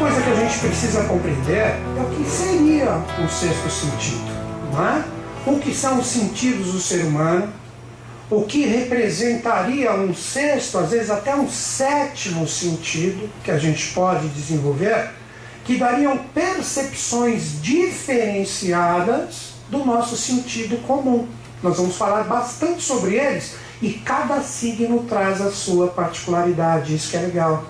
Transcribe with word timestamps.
coisa 0.00 0.22
que 0.22 0.30
a 0.30 0.34
gente 0.34 0.58
precisa 0.60 1.04
compreender 1.04 1.58
é 1.58 2.00
o 2.00 2.16
que 2.16 2.24
seria 2.24 3.04
o 3.22 3.28
sexto 3.28 3.68
sentido, 3.68 4.32
não 4.72 4.88
é? 4.88 5.04
O 5.46 5.58
que 5.60 5.74
são 5.74 5.98
os 5.98 6.06
sentidos 6.06 6.72
do 6.72 6.80
ser 6.80 7.04
humano, 7.04 7.52
o 8.30 8.44
que 8.44 8.64
representaria 8.64 9.92
um 9.92 10.14
sexto, 10.14 10.78
às 10.78 10.90
vezes 10.90 11.10
até 11.10 11.36
um 11.36 11.46
sétimo 11.50 12.48
sentido 12.48 13.28
que 13.44 13.50
a 13.50 13.58
gente 13.58 13.88
pode 13.88 14.26
desenvolver, 14.28 15.10
que 15.66 15.76
dariam 15.76 16.16
percepções 16.32 17.60
diferenciadas 17.60 19.50
do 19.68 19.84
nosso 19.84 20.16
sentido 20.16 20.78
comum. 20.86 21.28
Nós 21.62 21.76
vamos 21.76 21.96
falar 21.96 22.24
bastante 22.24 22.82
sobre 22.82 23.16
eles 23.16 23.52
e 23.82 23.92
cada 23.92 24.40
signo 24.40 25.04
traz 25.06 25.42
a 25.42 25.50
sua 25.50 25.88
particularidade, 25.88 26.94
isso 26.94 27.10
que 27.10 27.18
é 27.18 27.20
legal. 27.20 27.66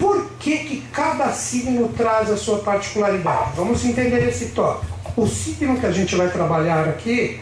Por 0.00 0.30
que, 0.38 0.56
que 0.56 0.80
cada 0.92 1.30
signo 1.30 1.90
traz 1.94 2.30
a 2.30 2.36
sua 2.38 2.60
particularidade? 2.60 3.50
Vamos 3.54 3.84
entender 3.84 4.26
esse 4.26 4.46
tópico. 4.46 4.98
O 5.14 5.26
signo 5.26 5.78
que 5.78 5.84
a 5.84 5.92
gente 5.92 6.16
vai 6.16 6.30
trabalhar 6.30 6.88
aqui 6.88 7.38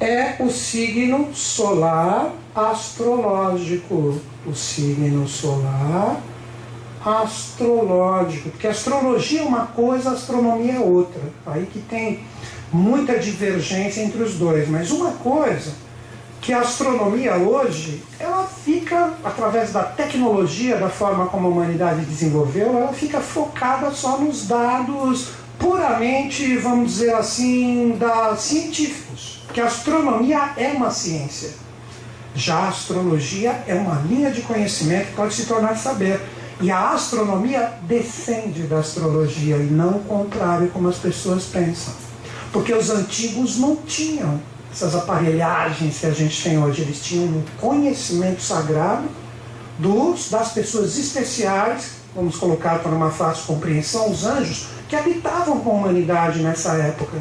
é 0.00 0.36
o 0.38 0.48
signo 0.48 1.34
solar 1.34 2.30
astrológico. 2.54 4.20
O 4.46 4.54
signo 4.54 5.26
solar 5.26 6.20
astrológico. 7.04 8.50
Porque 8.50 8.68
astrologia 8.68 9.40
é 9.40 9.44
uma 9.44 9.66
coisa, 9.66 10.12
astronomia 10.12 10.74
é 10.74 10.78
outra. 10.80 11.20
Aí 11.44 11.66
que 11.66 11.80
tem 11.80 12.20
muita 12.72 13.18
divergência 13.18 14.02
entre 14.02 14.22
os 14.22 14.34
dois. 14.34 14.68
Mas 14.68 14.92
uma 14.92 15.10
coisa 15.12 15.72
que 16.40 16.52
a 16.52 16.60
astronomia 16.60 17.36
hoje, 17.36 18.02
ela 18.18 18.44
fica, 18.44 19.12
através 19.24 19.72
da 19.72 19.82
tecnologia, 19.82 20.76
da 20.76 20.88
forma 20.88 21.26
como 21.26 21.48
a 21.48 21.50
humanidade 21.50 22.04
desenvolveu, 22.04 22.76
ela 22.76 22.92
fica 22.92 23.20
focada 23.20 23.90
só 23.90 24.18
nos 24.18 24.46
dados 24.46 25.30
puramente, 25.58 26.56
vamos 26.58 26.92
dizer 26.92 27.14
assim, 27.14 27.96
da 27.98 28.36
científicos. 28.36 29.42
Que 29.52 29.60
a 29.60 29.66
astronomia 29.66 30.52
é 30.56 30.68
uma 30.68 30.90
ciência. 30.90 31.50
Já 32.34 32.56
a 32.56 32.68
astrologia 32.68 33.64
é 33.66 33.74
uma 33.74 34.00
linha 34.08 34.30
de 34.30 34.42
conhecimento 34.42 35.08
que 35.08 35.14
pode 35.14 35.34
se 35.34 35.46
tornar 35.46 35.76
saber. 35.76 36.20
E 36.60 36.70
a 36.70 36.90
astronomia 36.90 37.72
descende 37.82 38.62
da 38.62 38.78
astrologia 38.78 39.56
e 39.56 39.64
não 39.70 39.96
o 39.96 40.04
contrário, 40.04 40.68
como 40.68 40.88
as 40.88 40.96
pessoas 40.96 41.44
pensam. 41.44 41.94
Porque 42.52 42.72
os 42.72 42.90
antigos 42.90 43.58
não 43.58 43.76
tinham 43.76 44.40
essas 44.78 44.94
aparelhagens 44.94 45.98
que 45.98 46.06
a 46.06 46.12
gente 46.12 46.40
tem 46.42 46.62
hoje. 46.62 46.82
Eles 46.82 47.00
tinham 47.02 47.24
um 47.24 47.44
conhecimento 47.60 48.40
sagrado 48.40 49.08
dos, 49.76 50.30
das 50.30 50.52
pessoas 50.52 50.96
especiais, 50.96 51.90
vamos 52.14 52.36
colocar 52.36 52.78
para 52.78 52.92
uma 52.92 53.10
fácil 53.10 53.46
compreensão, 53.46 54.10
os 54.10 54.24
anjos, 54.24 54.68
que 54.88 54.94
habitavam 54.94 55.60
com 55.60 55.70
a 55.70 55.74
humanidade 55.74 56.40
nessa 56.40 56.74
época. 56.74 57.18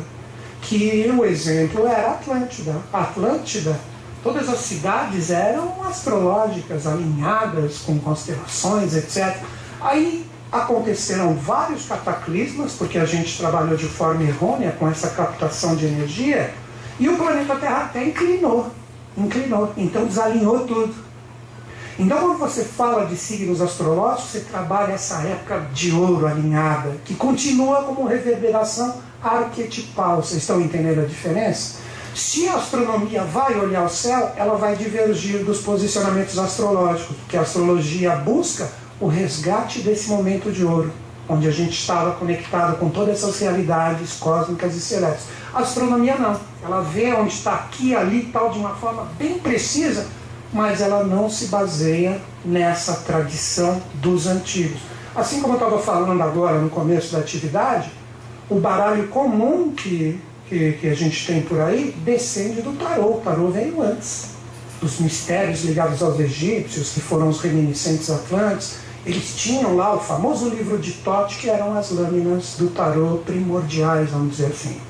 Que 0.62 1.12
o 1.18 1.26
exemplo 1.26 1.88
era 1.88 2.12
Atlântida. 2.12 2.76
Atlântida, 2.94 3.80
todas 4.24 4.48
as 4.50 4.60
cidades 4.60 5.32
eram 5.32 5.84
astrológicas, 5.84 6.86
alinhadas 6.86 7.80
com 7.80 7.98
constelações, 8.00 8.96
etc. 8.96 9.36
Aí 9.82 10.26
aconteceram 10.52 11.34
vários 11.36 11.86
cataclismas, 11.86 12.74
porque 12.74 12.98
a 12.98 13.06
gente 13.06 13.38
trabalhou 13.38 13.76
de 13.76 13.88
forma 13.88 14.24
errônea 14.24 14.76
com 14.78 14.88
essa 14.88 15.10
captação 15.10 15.76
de 15.76 15.86
energia 15.86 16.54
e 17.00 17.10
o 17.10 17.18
planeta 17.18 17.56
Terra 17.56 17.86
até 17.86 18.04
inclinou. 18.06 18.72
Inclinou. 19.18 19.74
Então 19.78 20.06
desalinhou 20.06 20.66
tudo. 20.68 21.08
Então, 22.00 22.20
quando 22.20 22.38
você 22.38 22.64
fala 22.64 23.08
de 23.08 23.18
signos 23.18 23.60
astrológicos, 23.60 24.30
você 24.30 24.40
trabalha 24.42 24.94
essa 24.94 25.16
época 25.22 25.68
de 25.74 25.92
ouro 25.92 26.28
alinhada, 26.28 26.96
que 27.04 27.16
continua 27.16 27.82
como 27.84 28.08
reverberação 28.08 29.02
arquetipal. 29.24 30.18
Vocês 30.18 30.42
estão 30.42 30.62
entendendo 30.62 31.02
a 31.02 31.06
diferença? 31.06 31.80
Se 32.14 32.48
a 32.48 32.56
astronomia 32.56 33.24
vai 33.24 33.60
olhar 33.60 33.84
o 33.84 33.90
céu, 33.90 34.32
ela 34.36 34.56
vai 34.56 34.76
divergir 34.76 35.44
dos 35.44 35.62
posicionamentos 35.62 36.38
astrológicos, 36.38 37.16
porque 37.18 37.38
a 37.38 37.42
astrologia 37.42 38.16
busca 38.16 38.70
o 39.00 39.08
resgate 39.08 39.80
desse 39.80 40.10
momento 40.10 40.52
de 40.52 40.64
ouro, 40.64 40.92
onde 41.28 41.48
a 41.48 41.52
gente 41.52 41.80
estava 41.80 42.12
conectado 42.12 42.78
com 42.78 42.90
todas 42.90 43.16
essas 43.16 43.40
realidades 43.40 44.14
cósmicas 44.14 44.76
e 44.76 44.82
celestes. 44.82 45.28
A 45.58 45.62
astronomia 45.62 46.16
não. 46.18 46.40
Ela 46.64 46.82
vê 46.82 47.12
onde 47.14 47.34
está 47.34 47.56
aqui, 47.56 47.96
ali 47.96 48.30
tal, 48.32 48.52
de 48.52 48.60
uma 48.60 48.76
forma 48.76 49.08
bem 49.18 49.40
precisa, 49.40 50.06
mas 50.54 50.82
ela 50.82 51.04
não 51.04 51.28
se 51.32 51.48
baseia 51.48 52.22
nessa 52.46 52.94
tradição 52.98 53.82
dos 53.96 54.28
antigos. 54.28 54.80
Assim 55.16 55.42
como 55.42 55.56
eu 55.56 55.58
estava 55.58 55.80
falando 55.80 56.22
agora 56.22 56.60
no 56.60 56.70
começo 56.70 57.12
da 57.12 57.22
atividade, 57.22 57.92
o 58.48 58.60
baralho 58.60 59.08
comum 59.08 59.72
que, 59.72 60.22
que, 60.48 60.74
que, 60.74 60.90
a 60.90 60.94
gente 60.94 61.26
tem 61.26 61.42
por 61.42 61.60
aí 61.60 61.92
descende 62.06 62.62
do 62.62 62.74
tarô. 62.74 63.16
O 63.16 63.22
tarô 63.22 63.50
veio 63.50 63.82
antes. 63.82 64.36
Os 64.80 65.00
mistérios 65.00 65.64
ligados 65.64 66.04
aos 66.04 66.20
egípcios, 66.20 66.92
que 66.92 67.02
foram 67.02 67.30
os 67.30 67.42
reminiscentes 67.42 68.12
atlantes, 68.12 68.76
eles 69.04 69.36
tinham 69.36 69.76
lá 69.76 69.96
o 69.96 70.00
famoso 70.00 70.50
livro 70.50 70.78
de 70.78 70.92
Tote, 70.92 71.40
que 71.40 71.50
eram 71.50 71.76
as 71.76 71.90
lâminas 71.90 72.54
do 72.60 72.70
tarô 72.70 73.24
primordiais, 73.26 74.12
vamos 74.12 74.38
dizer 74.38 74.52
assim. 74.52 74.87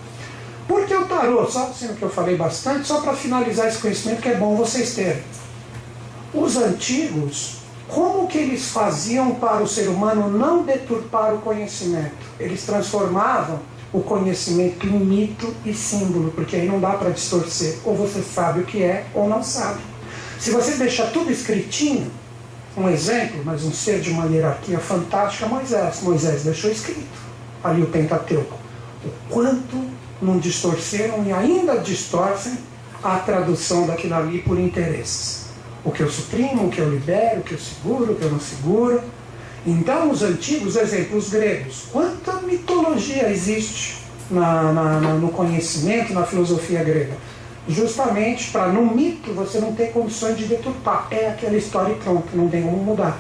Por 0.68 0.86
que 0.86 0.94
o 0.94 1.06
tarô? 1.06 1.46
Só 1.50 1.72
sendo 1.72 1.96
que 1.96 2.04
eu 2.04 2.10
falei 2.10 2.36
bastante, 2.36 2.88
só 2.88 3.02
para 3.02 3.14
finalizar 3.14 3.68
esse 3.68 3.78
conhecimento 3.78 4.22
que 4.22 4.30
é 4.30 4.36
bom 4.36 4.56
vocês 4.56 4.94
terem. 4.94 5.24
Os 6.34 6.58
antigos, 6.58 7.60
como 7.88 8.28
que 8.28 8.38
eles 8.38 8.70
faziam 8.70 9.36
para 9.36 9.64
o 9.64 9.68
ser 9.68 9.88
humano 9.88 10.30
não 10.30 10.64
deturpar 10.64 11.34
o 11.34 11.40
conhecimento? 11.40 12.16
Eles 12.40 12.64
transformavam 12.64 13.60
o 13.94 14.02
conhecimento 14.02 14.86
em 14.86 15.00
mito 15.00 15.56
e 15.66 15.74
símbolo, 15.74 16.32
porque 16.32 16.58
aí 16.58 16.68
não 16.68 16.80
dá 16.80 16.92
para 16.92 17.12
distorcer. 17.12 17.78
Ou 17.86 17.96
você 17.96 18.22
sabe 18.22 18.60
o 18.60 18.66
que 18.66 18.84
é 18.84 19.06
ou 19.14 19.30
não 19.30 19.42
sabe. 19.42 19.80
Se 20.38 20.52
você 20.52 20.74
deixar 20.74 21.12
tudo 21.12 21.32
escritinho, 21.32 22.12
um 22.76 22.90
exemplo, 22.90 23.42
mas 23.44 23.64
um 23.64 23.72
ser 23.72 24.02
de 24.02 24.12
uma 24.12 24.26
hierarquia 24.26 24.80
fantástica, 24.80 25.48
Moisés. 25.48 26.02
Moisés 26.04 26.44
deixou 26.44 26.70
escrito 26.70 27.08
ali 27.64 27.82
o 27.82 27.88
Pentateuco. 27.88 28.56
O 29.04 29.34
quanto 29.34 29.97
não 30.22 30.38
distorceram 30.38 31.24
e 31.26 31.32
ainda 31.32 31.78
distorcem 31.78 32.58
a 33.04 33.18
tradução 33.20 33.86
daquilo 33.86 34.16
ali 34.16 34.40
por 34.40 34.60
interesses. 34.60 35.48
O 35.84 35.92
que 35.92 36.02
eu 36.02 36.10
suprimo, 36.10 36.68
o 36.68 36.70
que 36.70 36.80
eu 36.80 36.90
libero, 36.90 37.40
o 37.40 37.44
que 37.44 37.54
eu 37.54 37.60
seguro, 37.60 38.14
o 38.14 38.16
que 38.16 38.24
eu 38.24 38.32
não 38.32 38.40
seguro. 38.40 39.02
Então, 39.66 40.12
os 40.12 40.24
antigos, 40.24 40.76
exemplo, 40.76 41.18
os 41.18 41.30
gregos, 41.30 41.86
quanta 41.92 42.34
mitologia 42.42 43.30
existe 43.30 43.98
na, 44.30 44.74
na, 44.74 45.00
na, 45.00 45.14
no 45.14 45.30
conhecimento, 45.30 46.14
na 46.14 46.26
filosofia 46.26 46.84
grega? 46.84 47.16
Justamente 47.68 48.50
para, 48.50 48.68
no 48.68 48.96
mito, 48.96 49.34
você 49.34 49.60
não 49.60 49.74
ter 49.74 49.92
condições 49.92 50.38
de 50.38 50.46
deturpar. 50.46 51.08
É 51.12 51.28
aquela 51.28 51.58
história 51.58 51.92
e 51.92 51.96
pronto, 51.96 52.28
não 52.34 52.50
tem 52.50 52.64
como 52.64 52.78
mudar. 52.78 53.20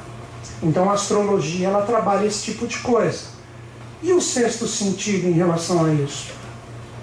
Então, 0.64 0.90
a 0.90 0.94
astrologia, 0.94 1.68
ela 1.68 1.81
trabalha 1.81 2.25
esse 2.25 2.44
tipo 2.44 2.66
de 2.66 2.78
coisa. 2.79 3.38
E 4.02 4.14
o 4.14 4.22
sexto 4.22 4.68
sentido 4.68 5.28
em 5.28 5.34
relação 5.34 5.85
a 5.85 5.94
isso? 5.94 6.36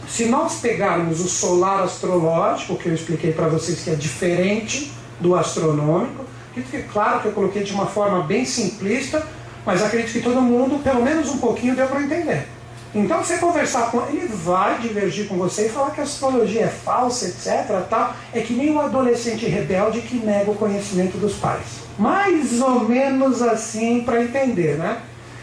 Se 0.09 0.27
nós 0.27 0.61
pegarmos 0.61 1.21
o 1.21 1.29
solar 1.29 1.83
astrológico, 1.83 2.77
que 2.77 2.89
eu 2.89 2.95
expliquei 2.95 3.33
para 3.33 3.49
vocês 3.49 3.81
que 3.81 3.91
é 3.91 3.95
diferente 3.95 4.93
do 5.21 5.35
astronômico, 5.35 6.25
que 6.55 6.83
claro 6.85 7.21
que 7.21 7.27
eu 7.27 7.33
coloquei 7.33 7.65
de 7.65 7.73
uma 7.73 7.87
forma 7.87 8.23
bem 8.23 8.45
simplista, 8.45 9.27
mas 9.67 9.83
acredito 9.83 10.13
que 10.13 10.21
todo 10.21 10.41
mundo, 10.41 10.83
pelo 10.83 11.03
menos 11.03 11.31
um 11.31 11.39
pouquinho, 11.39 11.75
deu 11.75 11.87
para 11.89 12.03
entender. 12.03 12.47
Então, 12.95 13.25
você 13.25 13.39
conversar 13.39 13.91
com 13.91 14.03
ele, 14.07 14.29
vai 14.29 14.79
divergir 14.79 15.27
com 15.27 15.37
você 15.37 15.67
e 15.67 15.69
falar 15.69 15.91
que 15.91 16.01
a 16.01 16.05
astrologia 16.05 16.63
é 16.63 16.69
falsa, 16.69 17.27
etc. 17.27 17.85
Tal, 17.91 18.15
é 18.33 18.41
que 18.41 18.53
nem 18.53 18.71
o 18.71 18.81
adolescente 18.81 19.47
rebelde 19.47 20.01
que 20.03 20.15
nega 20.17 20.49
o 20.51 20.55
conhecimento 20.55 21.19
dos 21.19 21.35
pais. 21.35 21.65
Mais 21.99 22.61
ou 22.61 22.89
menos 22.89 23.43
assim 23.43 24.05
para 24.05 24.23
entender, 24.23 24.77
né? 24.79 24.99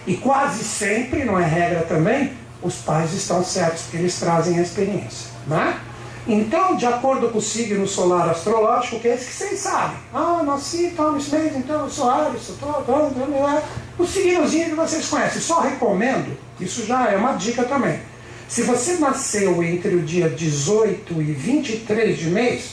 E 0.07 0.15
quase 0.15 0.63
sempre, 0.63 1.25
não 1.25 1.38
é 1.38 1.45
regra 1.45 1.81
também, 1.81 2.31
os 2.61 2.75
pais 2.75 3.13
estão 3.13 3.43
certos, 3.43 3.83
porque 3.83 3.97
eles 3.97 4.19
trazem 4.19 4.59
a 4.59 4.61
experiência. 4.61 5.29
Né? 5.47 5.79
Então, 6.27 6.75
de 6.75 6.85
acordo 6.85 7.29
com 7.29 7.39
o 7.39 7.41
signo 7.41 7.87
solar 7.87 8.29
astrológico, 8.29 8.99
que 8.99 9.07
é 9.07 9.15
esse 9.15 9.25
que 9.25 9.33
vocês 9.33 9.59
sabem. 9.59 9.97
Ah, 10.13 10.43
nasci 10.45 10.93
tal 10.95 11.17
esse 11.17 11.35
mês, 11.35 11.55
então 11.55 11.83
eu 11.83 11.89
sou 11.89 12.09
Ares, 12.09 12.43
tal, 12.59 12.83
tal, 12.83 13.11
tal, 13.11 13.63
O 13.97 14.05
signozinho 14.05 14.69
que 14.69 14.75
vocês 14.75 15.07
conhecem. 15.07 15.41
Só 15.41 15.61
recomendo, 15.61 16.37
isso 16.59 16.85
já 16.85 17.09
é 17.09 17.17
uma 17.17 17.33
dica 17.33 17.63
também. 17.63 17.99
Se 18.47 18.63
você 18.63 18.97
nasceu 18.97 19.63
entre 19.63 19.95
o 19.95 20.01
dia 20.01 20.29
18 20.29 21.21
e 21.21 21.31
23 21.31 22.17
de 22.17 22.29
mês, 22.29 22.71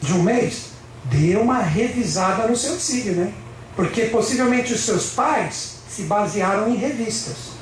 de 0.00 0.12
um 0.12 0.22
mês, 0.22 0.66
dê 1.04 1.34
uma 1.36 1.58
revisada 1.58 2.46
no 2.46 2.54
seu 2.54 2.74
signo, 2.74 3.24
né? 3.24 3.32
Porque 3.74 4.02
possivelmente 4.02 4.72
os 4.72 4.80
seus 4.80 5.10
pais 5.10 5.78
se 5.88 6.02
basearam 6.02 6.68
em 6.68 6.76
revistas. 6.76 7.57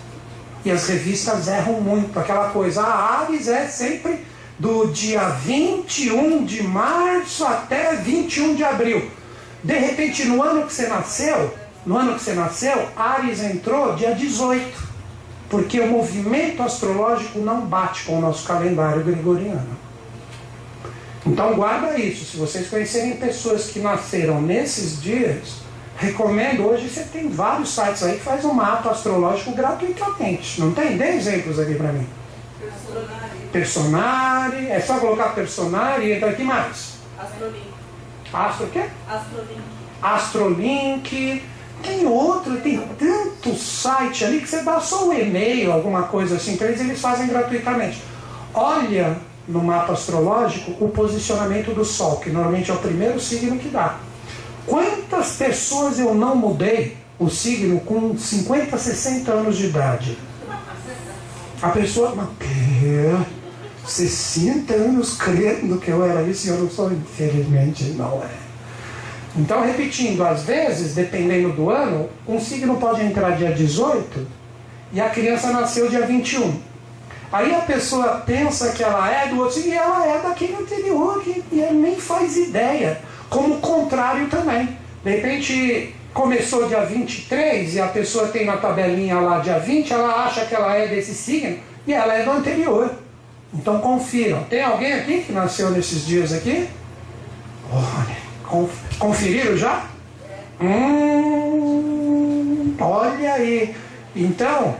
E 0.67 0.71
as 0.73 0.89
revistas 0.89 1.47
erram 1.47 1.81
muito. 1.81 2.19
Aquela 2.19 2.49
coisa, 2.49 2.83
a 2.83 3.21
Ares 3.21 3.47
é 3.47 3.69
sempre 3.69 4.19
do 4.59 4.89
dia 4.89 5.29
21 5.29 6.45
de 6.45 6.61
março 6.65 7.45
até 7.45 7.95
21 7.95 8.57
de 8.57 8.65
abril. 8.65 9.09
De 9.63 9.79
repente, 9.79 10.25
no 10.25 10.43
ano 10.43 10.67
que 10.67 10.73
você 10.73 10.89
nasceu, 10.89 11.55
no 11.87 11.97
ano 11.97 12.17
que 12.17 12.21
você 12.25 12.35
nasceu, 12.35 12.89
Ares 12.97 13.45
entrou 13.45 13.95
dia 13.95 14.13
18. 14.13 14.87
Porque 15.49 15.79
o 15.79 15.87
movimento 15.87 16.61
astrológico 16.65 17.39
não 17.39 17.61
bate 17.61 18.03
com 18.03 18.19
o 18.19 18.21
nosso 18.21 18.45
calendário 18.45 19.05
gregoriano. 19.05 19.79
Então 21.25 21.55
guarda 21.55 21.97
isso. 21.97 22.25
Se 22.25 22.37
vocês 22.37 22.67
conhecerem 22.67 23.19
pessoas 23.19 23.69
que 23.69 23.79
nasceram 23.79 24.43
nesses 24.43 25.01
dias, 25.01 25.65
recomendo. 25.97 26.67
Hoje 26.67 26.89
você 26.89 27.05
tem 27.05 27.29
vários 27.29 27.71
sites 27.75 28.03
aí 28.03 28.17
que 28.17 28.23
faz 28.25 28.45
um 28.45 28.53
mapa 28.53 28.91
astrológico 28.91 29.53
gratuitamente. 29.53 30.61
Não 30.61 30.73
tem? 30.73 30.97
Dê 30.97 31.17
exemplos 31.17 31.59
aqui 31.59 31.75
para 31.75 31.93
mim. 31.93 32.07
Personari. 32.61 33.49
Personari. 33.53 34.67
É 34.71 34.81
só 34.81 34.99
colocar 34.99 35.31
Personari 35.31 36.07
e 36.07 36.13
entra 36.13 36.31
aqui 36.31 36.45
mais. 36.45 36.97
Astrolink. 37.19 37.77
Astro 38.33 38.67
o 38.67 38.71
quê? 38.71 38.85
Astrolink. 39.09 39.63
Astrolink. 40.03 41.43
Tem 41.83 42.07
outro, 42.07 42.59
tem 42.61 42.81
tanto 42.99 43.55
site 43.55 44.25
ali 44.25 44.41
que 44.41 44.49
você 44.49 44.63
dá 44.63 44.81
só 44.81 45.09
um 45.09 45.13
e-mail, 45.13 45.71
alguma 45.71 46.05
coisa 46.05 46.37
assim, 46.37 46.57
para 46.57 46.69
eles, 46.69 46.81
eles 46.81 47.01
fazem 47.01 47.29
gratuitamente. 47.29 48.03
Olha 48.55 49.19
no 49.47 49.63
mapa 49.63 49.93
astrológico 49.93 50.73
o 50.83 50.89
posicionamento 50.89 51.75
do 51.75 51.85
Sol, 51.85 52.17
que 52.17 52.31
normalmente 52.31 52.71
é 52.71 52.75
o 52.75 52.79
primeiro 52.79 53.21
signo 53.21 53.59
que 53.59 53.69
dá. 53.69 53.97
Quantas 54.67 55.37
pessoas 55.37 55.99
eu 55.99 56.15
não 56.15 56.35
mudei 56.35 56.97
o 57.19 57.31
signo 57.31 57.81
com 57.81 58.17
50, 58.19 58.77
60 58.77 59.31
anos 59.31 59.57
de 59.57 59.67
idade? 59.67 60.19
A 61.63 61.69
pessoa, 61.71 62.15
mas 62.15 62.29
60 63.87 64.75
anos 64.75 65.17
crendo 65.17 65.79
que 65.79 65.91
eu 65.91 66.05
era 66.05 66.23
isso 66.23 66.47
e 66.47 66.51
eu 66.51 66.59
não 66.59 66.69
sou, 66.69 66.93
infelizmente 66.93 67.85
não 67.91 68.23
é. 68.23 68.47
Então, 69.37 69.63
repetindo, 69.65 70.25
às 70.25 70.43
vezes, 70.43 70.95
dependendo 70.95 71.53
do 71.53 71.71
ano, 71.71 72.09
um 72.27 72.41
signo 72.41 72.77
pode 72.79 73.03
entrar 73.03 73.37
dia 73.37 73.53
18 73.53 74.27
e 74.93 75.01
a 75.01 75.11
criança 75.11 75.53
nasceu 75.53 75.89
dia 75.89 76.07
21. 76.07 76.59
Aí 77.31 77.55
a 77.55 77.61
pessoa 77.61 78.23
pensa 78.25 78.73
que 78.73 78.83
ela 78.83 79.11
é 79.11 79.29
do 79.29 79.39
outro 79.41 79.61
e 79.61 79.73
ela 79.73 80.07
é 80.07 80.23
daquele 80.23 80.55
anterior 80.55 81.23
e, 81.27 81.45
e 81.53 81.73
nem 81.73 82.01
faz 82.01 82.37
ideia. 82.37 83.01
Como 83.29 83.55
o 83.55 83.61
contrário 83.61 84.29
também. 84.29 84.77
De 85.05 85.11
repente 85.11 85.95
começou 86.13 86.67
dia 86.67 86.81
23 86.85 87.75
e 87.75 87.81
a 87.81 87.89
pessoa 87.89 88.29
tem 88.29 88.47
na 88.47 88.57
tabelinha 88.57 89.21
lá 89.21 89.39
dia 89.39 89.59
20, 89.59 89.93
ela 89.93 90.25
acha 90.25 90.47
que 90.47 90.55
ela 90.55 90.75
é 90.75 90.89
desse 90.89 91.15
signo 91.15 91.59
e 91.87 91.93
ela 91.93 92.15
é 92.15 92.25
do 92.25 92.31
anterior. 92.31 92.91
Então 93.53 93.79
confiram. 93.81 94.43
Tem 94.45 94.63
alguém 94.63 94.95
aqui 94.95 95.21
que 95.23 95.33
nasceu 95.33 95.71
nesses 95.71 96.07
dias 96.07 96.33
aqui? 96.33 96.69
Olha, 97.71 98.17
conferiram 98.99 99.57
já? 99.57 99.85
Hum, 100.61 101.97
olha 102.81 103.35
aí. 103.35 103.75
Então, 104.15 104.77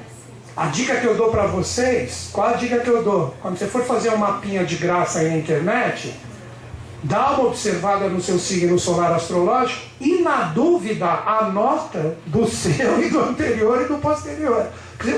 a 0.57 0.67
dica 0.67 0.97
que 0.97 1.05
eu 1.07 1.15
dou 1.15 1.31
para 1.31 1.47
vocês, 1.47 2.31
qual 2.33 2.49
a 2.49 2.53
dica 2.55 2.79
que 2.79 2.89
eu 2.89 3.03
dou? 3.03 3.35
Quando 3.43 3.59
você 3.59 3.67
for 3.67 3.85
fazer 3.85 4.09
um 4.11 4.17
mapinha 4.17 4.65
de 4.65 4.77
graça 4.77 5.19
aí 5.19 5.29
na 5.29 5.37
internet, 5.37 6.15
dá 7.07 7.31
uma 7.31 7.49
observada 7.49 8.09
no 8.09 8.21
seu 8.21 8.39
signo 8.39 8.79
solar 8.79 9.13
astrológico 9.13 9.81
e, 10.01 10.23
na 10.23 10.45
dúvida, 10.45 11.07
anota 11.07 12.17
do 12.27 12.47
seu 12.47 13.03
e 13.03 13.09
do 13.09 13.21
anterior 13.21 13.83
e 13.83 13.85
do 13.87 13.99
posterior. 13.99 14.67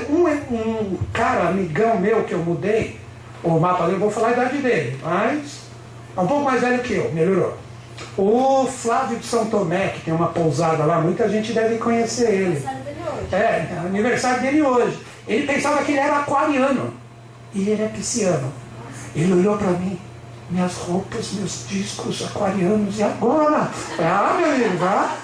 Um, 0.09 0.55
um 0.55 0.97
cara, 1.11 1.49
amigão 1.49 1.99
meu 1.99 2.23
que 2.23 2.33
eu 2.33 2.39
mudei, 2.39 2.99
o 3.43 3.59
mapa 3.59 3.85
dele, 3.85 3.95
eu 3.95 3.99
vou 3.99 4.11
falar 4.11 4.29
a 4.29 4.31
idade 4.33 4.57
dele, 4.57 4.99
mas 5.03 5.61
é 6.15 6.19
um 6.19 6.27
pouco 6.27 6.43
mais 6.43 6.61
velho 6.61 6.83
que 6.83 6.93
eu, 6.93 7.11
melhorou. 7.11 7.57
O 8.17 8.65
Flávio 8.67 9.17
de 9.17 9.25
São 9.25 9.45
Tomé, 9.45 9.89
que 9.89 10.01
tem 10.01 10.13
uma 10.13 10.27
pousada 10.27 10.83
lá, 10.85 10.99
muita 10.99 11.27
gente 11.29 11.53
deve 11.53 11.77
conhecer 11.77 12.29
ele. 12.29 12.65
É, 13.31 13.35
é 13.35 13.81
aniversário 13.85 14.41
dele 14.41 14.61
hoje. 14.61 14.99
Ele 15.27 15.47
pensava 15.47 15.83
que 15.83 15.91
ele 15.91 15.99
era 15.99 16.17
aquariano. 16.17 16.93
E 17.53 17.69
ele 17.69 17.83
é 17.83 17.87
pisciano. 17.87 18.51
Ele 19.15 19.33
olhou 19.33 19.57
para 19.57 19.71
mim, 19.71 19.99
minhas 20.49 20.75
roupas, 20.75 21.31
meus 21.33 21.65
discos 21.67 22.23
aquarianos, 22.23 22.97
e 22.97 23.03
agora? 23.03 23.69
Ah, 23.99 24.35
meu 24.37 24.51
amigo, 24.51 24.77
vá, 24.77 25.15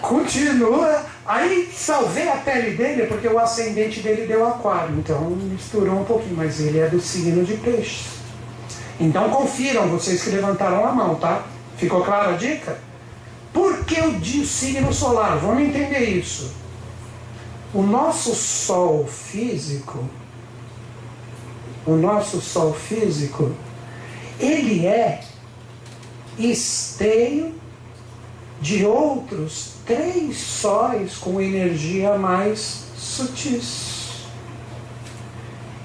continua. 0.00 1.02
Aí 1.26 1.72
salvei 1.74 2.28
a 2.28 2.36
pele 2.36 2.76
dele, 2.76 3.06
porque 3.06 3.26
o 3.26 3.38
ascendente 3.38 4.00
dele 4.00 4.26
deu 4.26 4.46
aquário, 4.46 4.94
então 4.98 5.30
misturou 5.30 6.00
um 6.00 6.04
pouquinho, 6.04 6.36
mas 6.36 6.60
ele 6.60 6.78
é 6.78 6.88
do 6.88 7.00
signo 7.00 7.44
de 7.44 7.54
peixes. 7.54 8.06
Então 9.00 9.30
confiram, 9.30 9.88
vocês 9.88 10.22
que 10.22 10.30
levantaram 10.30 10.86
a 10.86 10.92
mão, 10.92 11.14
tá? 11.14 11.42
Ficou 11.76 12.04
clara 12.04 12.34
a 12.34 12.36
dica? 12.36 12.78
Por 13.52 13.84
que 13.84 14.00
o 14.00 14.44
signo 14.44 14.92
solar? 14.92 15.38
Vamos 15.38 15.62
entender 15.62 16.10
isso. 16.10 16.52
O 17.72 17.82
nosso 17.82 18.34
sol 18.34 19.06
físico, 19.06 20.04
o 21.86 21.96
nosso 21.96 22.40
sol 22.40 22.72
físico, 22.72 23.52
ele 24.38 24.86
é 24.86 25.20
esteio 26.38 27.54
de 28.60 28.84
outros 28.84 29.74
três 29.86 30.38
sóis 30.38 31.16
com 31.16 31.40
energia 31.40 32.16
mais 32.16 32.84
sutis. 32.96 33.94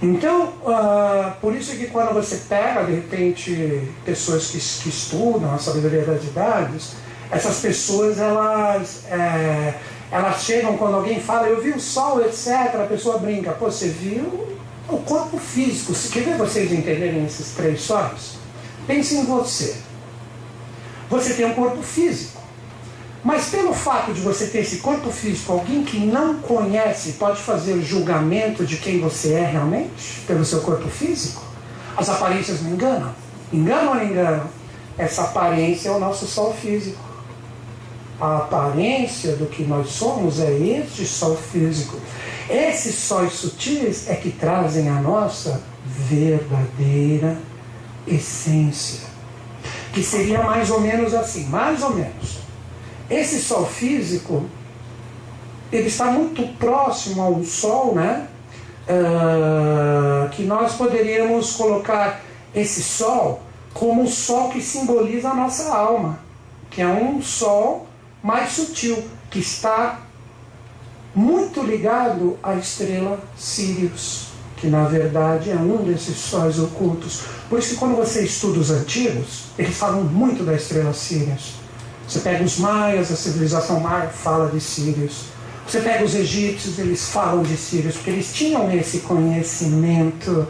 Então, 0.02 0.54
uh, 0.64 1.32
por 1.42 1.54
isso 1.54 1.76
que 1.76 1.88
quando 1.88 2.14
você 2.14 2.38
pega, 2.48 2.86
de 2.86 2.94
repente, 2.94 3.92
pessoas 4.06 4.48
que, 4.48 4.58
que 4.58 4.90
estudam 4.90 5.54
a 5.54 5.58
sabedoria 5.58 6.04
das 6.04 6.24
idades, 6.24 6.94
essas 7.32 7.60
pessoas, 7.60 8.18
elas... 8.18 9.06
É, 9.08 9.74
elas 10.12 10.42
chegam 10.42 10.76
quando 10.76 10.96
alguém 10.96 11.22
fala, 11.22 11.48
eu 11.48 11.62
vi 11.62 11.70
o 11.70 11.80
sol, 11.80 12.20
etc. 12.26 12.48
A 12.76 12.88
pessoa 12.90 13.20
brinca, 13.20 13.52
pô, 13.52 13.66
você 13.66 13.90
viu 13.90 14.58
o 14.88 14.98
corpo 14.98 15.38
físico. 15.38 15.94
Quer 16.12 16.24
ver 16.24 16.38
vocês 16.38 16.72
entenderem 16.72 17.26
esses 17.26 17.54
três 17.54 17.82
sóis? 17.82 18.39
Pense 18.90 19.16
em 19.16 19.24
você. 19.24 19.76
Você 21.12 21.36
tem 21.36 21.46
um 21.46 21.54
corpo 21.54 21.84
físico. 21.84 22.42
Mas 23.24 23.50
pelo 23.50 23.72
fato 23.72 24.12
de 24.14 24.22
você 24.22 24.48
ter 24.48 24.62
esse 24.62 24.78
corpo 24.78 25.12
físico, 25.12 25.52
alguém 25.54 25.84
que 25.84 26.00
não 26.00 26.40
conhece 26.40 27.12
pode 27.14 27.40
fazer 27.40 27.74
o 27.74 27.84
julgamento 27.84 28.66
de 28.66 28.78
quem 28.78 29.00
você 29.00 29.34
é 29.34 29.46
realmente 29.46 30.24
pelo 30.26 30.44
seu 30.44 30.62
corpo 30.62 30.90
físico? 30.90 31.44
As 31.96 32.10
aparências 32.10 32.64
não 32.64 32.72
enganam? 32.72 33.14
Enganam 33.54 33.90
ou 33.90 33.96
não 33.96 34.06
enganam? 34.06 34.48
Essa 34.98 35.22
aparência 35.22 35.90
é 35.90 35.92
o 35.92 36.00
nosso 36.00 36.26
sol 36.26 36.52
físico 36.52 37.10
a 38.20 38.38
aparência 38.38 39.36
do 39.38 39.46
que 39.46 39.64
nós 39.64 39.92
somos 39.92 40.40
é 40.40 40.52
este 40.52 41.06
sol 41.06 41.38
físico. 41.38 41.98
Esses 42.50 42.96
sóis 42.96 43.34
sutis 43.34 44.10
é 44.10 44.16
que 44.16 44.32
trazem 44.32 44.90
a 44.90 44.96
nossa 44.96 45.62
verdadeira 45.86 47.38
essência. 48.10 49.08
Que 49.94 50.04
seria 50.04 50.42
mais 50.44 50.70
ou 50.70 50.82
menos 50.82 51.14
assim, 51.14 51.46
mais 51.46 51.82
ou 51.84 51.96
menos. 51.96 52.40
Esse 53.10 53.40
sol 53.40 53.66
físico, 53.66 54.46
ele 55.72 55.88
está 55.88 56.06
muito 56.06 56.44
próximo 56.58 57.22
ao 57.22 57.44
sol, 57.44 57.96
né? 57.96 58.28
Uh, 58.88 60.30
que 60.30 60.44
nós 60.44 60.74
poderíamos 60.74 61.56
colocar 61.56 62.22
esse 62.56 62.82
sol 62.82 63.42
como 63.74 64.04
o 64.04 64.08
sol 64.08 64.50
que 64.50 64.62
simboliza 64.62 65.30
a 65.30 65.36
nossa 65.36 65.74
alma, 65.74 66.20
que 66.70 66.82
é 66.82 66.88
um 66.88 67.22
sol 67.22 67.88
mais 68.22 68.52
sutil, 68.52 69.04
que 69.30 69.40
está 69.40 70.00
muito 71.14 71.62
ligado 71.62 72.38
à 72.42 72.56
estrela 72.56 73.20
Sirius, 73.38 74.29
que 74.60 74.68
na 74.68 74.84
verdade 74.86 75.52
é 75.52 75.56
um 75.56 75.78
desses 75.84 76.18
sóis 76.18 76.60
ocultos. 76.60 77.22
Por 77.50 77.60
isso 77.60 77.70
que 77.70 77.76
quando 77.78 77.96
você 77.96 78.24
estuda 78.24 78.60
os 78.60 78.70
antigos, 78.70 79.46
eles 79.58 79.78
falam 79.78 80.04
muito 80.04 80.44
da 80.44 80.54
estrela 80.54 80.94
Sirius. 80.94 81.54
Você 82.08 82.20
pega 82.20 82.44
os 82.44 82.58
maias, 82.58 83.12
a 83.12 83.16
civilização 83.16 83.80
maia 83.80 84.10
fala 84.10 84.50
de 84.50 84.60
Sirius. 84.60 85.26
Você 85.66 85.80
pega 85.82 86.04
os 86.04 86.16
egípcios, 86.16 86.80
eles 86.80 87.10
falam 87.10 87.44
de 87.44 87.56
Sirius, 87.56 87.96
porque 87.96 88.10
eles 88.10 88.34
tinham 88.34 88.72
esse 88.72 89.02
conhecimento, 89.02 90.48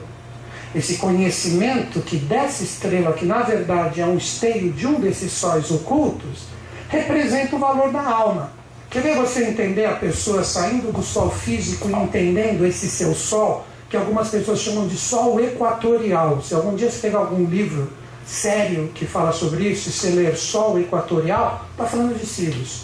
esse 0.73 0.95
conhecimento 0.95 1.99
que 1.99 2.15
dessa 2.15 2.63
estrela, 2.63 3.13
que 3.13 3.25
na 3.25 3.43
verdade 3.43 4.01
é 4.01 4.05
um 4.05 4.17
esteio 4.17 4.71
de 4.71 4.87
um 4.87 4.99
desses 4.99 5.33
sóis 5.33 5.69
ocultos, 5.69 6.43
representa 6.87 7.55
o 7.55 7.59
valor 7.59 7.91
da 7.91 8.01
alma. 8.01 8.51
Quer 8.89 9.03
ver 9.03 9.17
você 9.17 9.43
entender 9.43 9.85
a 9.85 9.95
pessoa 9.95 10.43
saindo 10.43 10.91
do 10.91 11.03
sol 11.03 11.29
físico 11.29 11.87
e 11.89 11.93
entendendo 11.93 12.65
esse 12.65 12.89
seu 12.89 13.13
sol, 13.13 13.67
que 13.89 13.97
algumas 13.97 14.29
pessoas 14.29 14.59
chamam 14.59 14.87
de 14.87 14.97
sol 14.97 15.39
equatorial. 15.39 16.41
Se 16.41 16.53
algum 16.53 16.75
dia 16.75 16.89
você 16.89 16.99
pegar 16.99 17.19
algum 17.19 17.45
livro 17.45 17.91
sério 18.25 18.91
que 18.93 19.05
fala 19.05 19.31
sobre 19.31 19.69
isso, 19.69 19.89
e 19.89 19.91
você 19.91 20.09
ler 20.09 20.37
sol 20.37 20.79
equatorial, 20.79 21.65
está 21.71 21.85
falando 21.85 22.17
de 22.17 22.25
Sirius, 22.25 22.83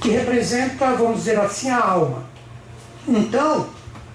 que 0.00 0.10
representa, 0.10 0.92
vamos 0.92 1.18
dizer 1.18 1.38
assim, 1.40 1.70
a 1.70 1.80
alma. 1.80 2.24
Então, 3.08 3.60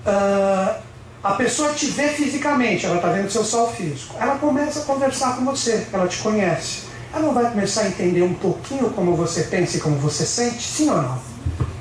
uh, 0.06 0.76
a 1.24 1.34
pessoa 1.34 1.74
te 1.74 1.88
vê 1.88 2.10
fisicamente, 2.10 2.86
ela 2.86 2.98
está 2.98 3.10
vendo 3.10 3.32
seu 3.32 3.44
sol 3.44 3.72
físico, 3.72 4.16
ela 4.20 4.38
começa 4.38 4.82
a 4.82 4.84
conversar 4.84 5.36
com 5.36 5.46
você, 5.46 5.88
ela 5.92 6.08
te 6.08 6.20
conhece 6.20 6.88
ela 7.14 7.26
não 7.26 7.34
vai 7.34 7.50
começar 7.50 7.82
a 7.82 7.88
entender 7.88 8.22
um 8.22 8.34
pouquinho 8.34 8.90
como 8.90 9.16
você 9.16 9.44
pensa 9.44 9.78
e 9.78 9.80
como 9.80 9.96
você 9.98 10.26
sente, 10.26 10.62
sim 10.62 10.90
ou 10.90 11.02
não? 11.02 11.20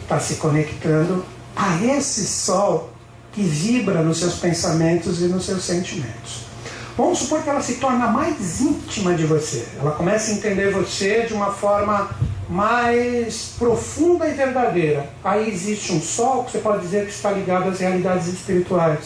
está 0.03 0.21
se 0.21 0.37
conectando 0.37 1.25
a 1.57 1.83
esse 1.85 2.25
sol 2.27 2.91
que 3.37 3.43
vibra 3.43 4.02
nos 4.02 4.19
seus 4.19 4.37
pensamentos 4.37 5.21
e 5.21 5.25
nos 5.25 5.45
seus 5.45 5.62
sentimentos. 5.62 6.47
Vamos 6.97 7.19
supor 7.19 7.43
que 7.43 7.50
ela 7.50 7.61
se 7.61 7.75
torna 7.75 8.07
mais 8.07 8.62
íntima 8.62 9.12
de 9.12 9.26
você. 9.26 9.69
Ela 9.78 9.90
começa 9.90 10.31
a 10.31 10.35
entender 10.37 10.73
você 10.73 11.26
de 11.26 11.35
uma 11.35 11.52
forma 11.52 12.09
mais 12.49 13.52
profunda 13.59 14.26
e 14.26 14.33
verdadeira. 14.33 15.11
Aí 15.23 15.50
existe 15.50 15.93
um 15.93 16.00
sol 16.00 16.45
que 16.45 16.52
você 16.52 16.59
pode 16.61 16.81
dizer 16.81 17.05
que 17.05 17.12
está 17.12 17.31
ligado 17.31 17.69
às 17.69 17.78
realidades 17.78 18.26
espirituais, 18.26 19.00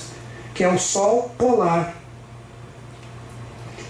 que 0.54 0.62
é 0.62 0.68
o 0.68 0.78
sol 0.78 1.34
polar, 1.36 1.96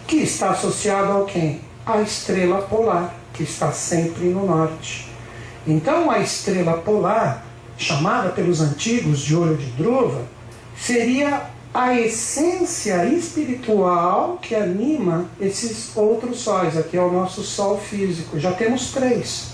que 0.07 0.17
está 0.17 0.53
associado 0.53 1.13
ao 1.13 1.27
quem? 1.27 1.61
A 1.85 2.01
estrela 2.01 2.63
polar, 2.63 3.15
que 3.35 3.43
está 3.43 3.73
sempre 3.73 4.25
no 4.25 4.47
norte. 4.47 5.07
Então 5.67 6.11
a 6.11 6.19
estrela 6.21 6.79
polar, 6.79 7.45
chamada 7.81 8.29
pelos 8.29 8.61
antigos 8.61 9.21
de 9.21 9.35
olho 9.35 9.57
de 9.57 9.71
druva, 9.71 10.27
seria 10.77 11.49
a 11.73 11.95
essência 11.99 13.07
espiritual 13.07 14.39
que 14.41 14.55
anima 14.55 15.27
esses 15.41 15.97
outros 15.97 16.41
sóis. 16.41 16.77
Aqui 16.77 16.99
é 16.99 17.01
o 17.01 17.11
nosso 17.11 17.43
sol 17.43 17.79
físico. 17.79 18.39
Já 18.39 18.53
temos 18.53 18.93
três. 18.93 19.53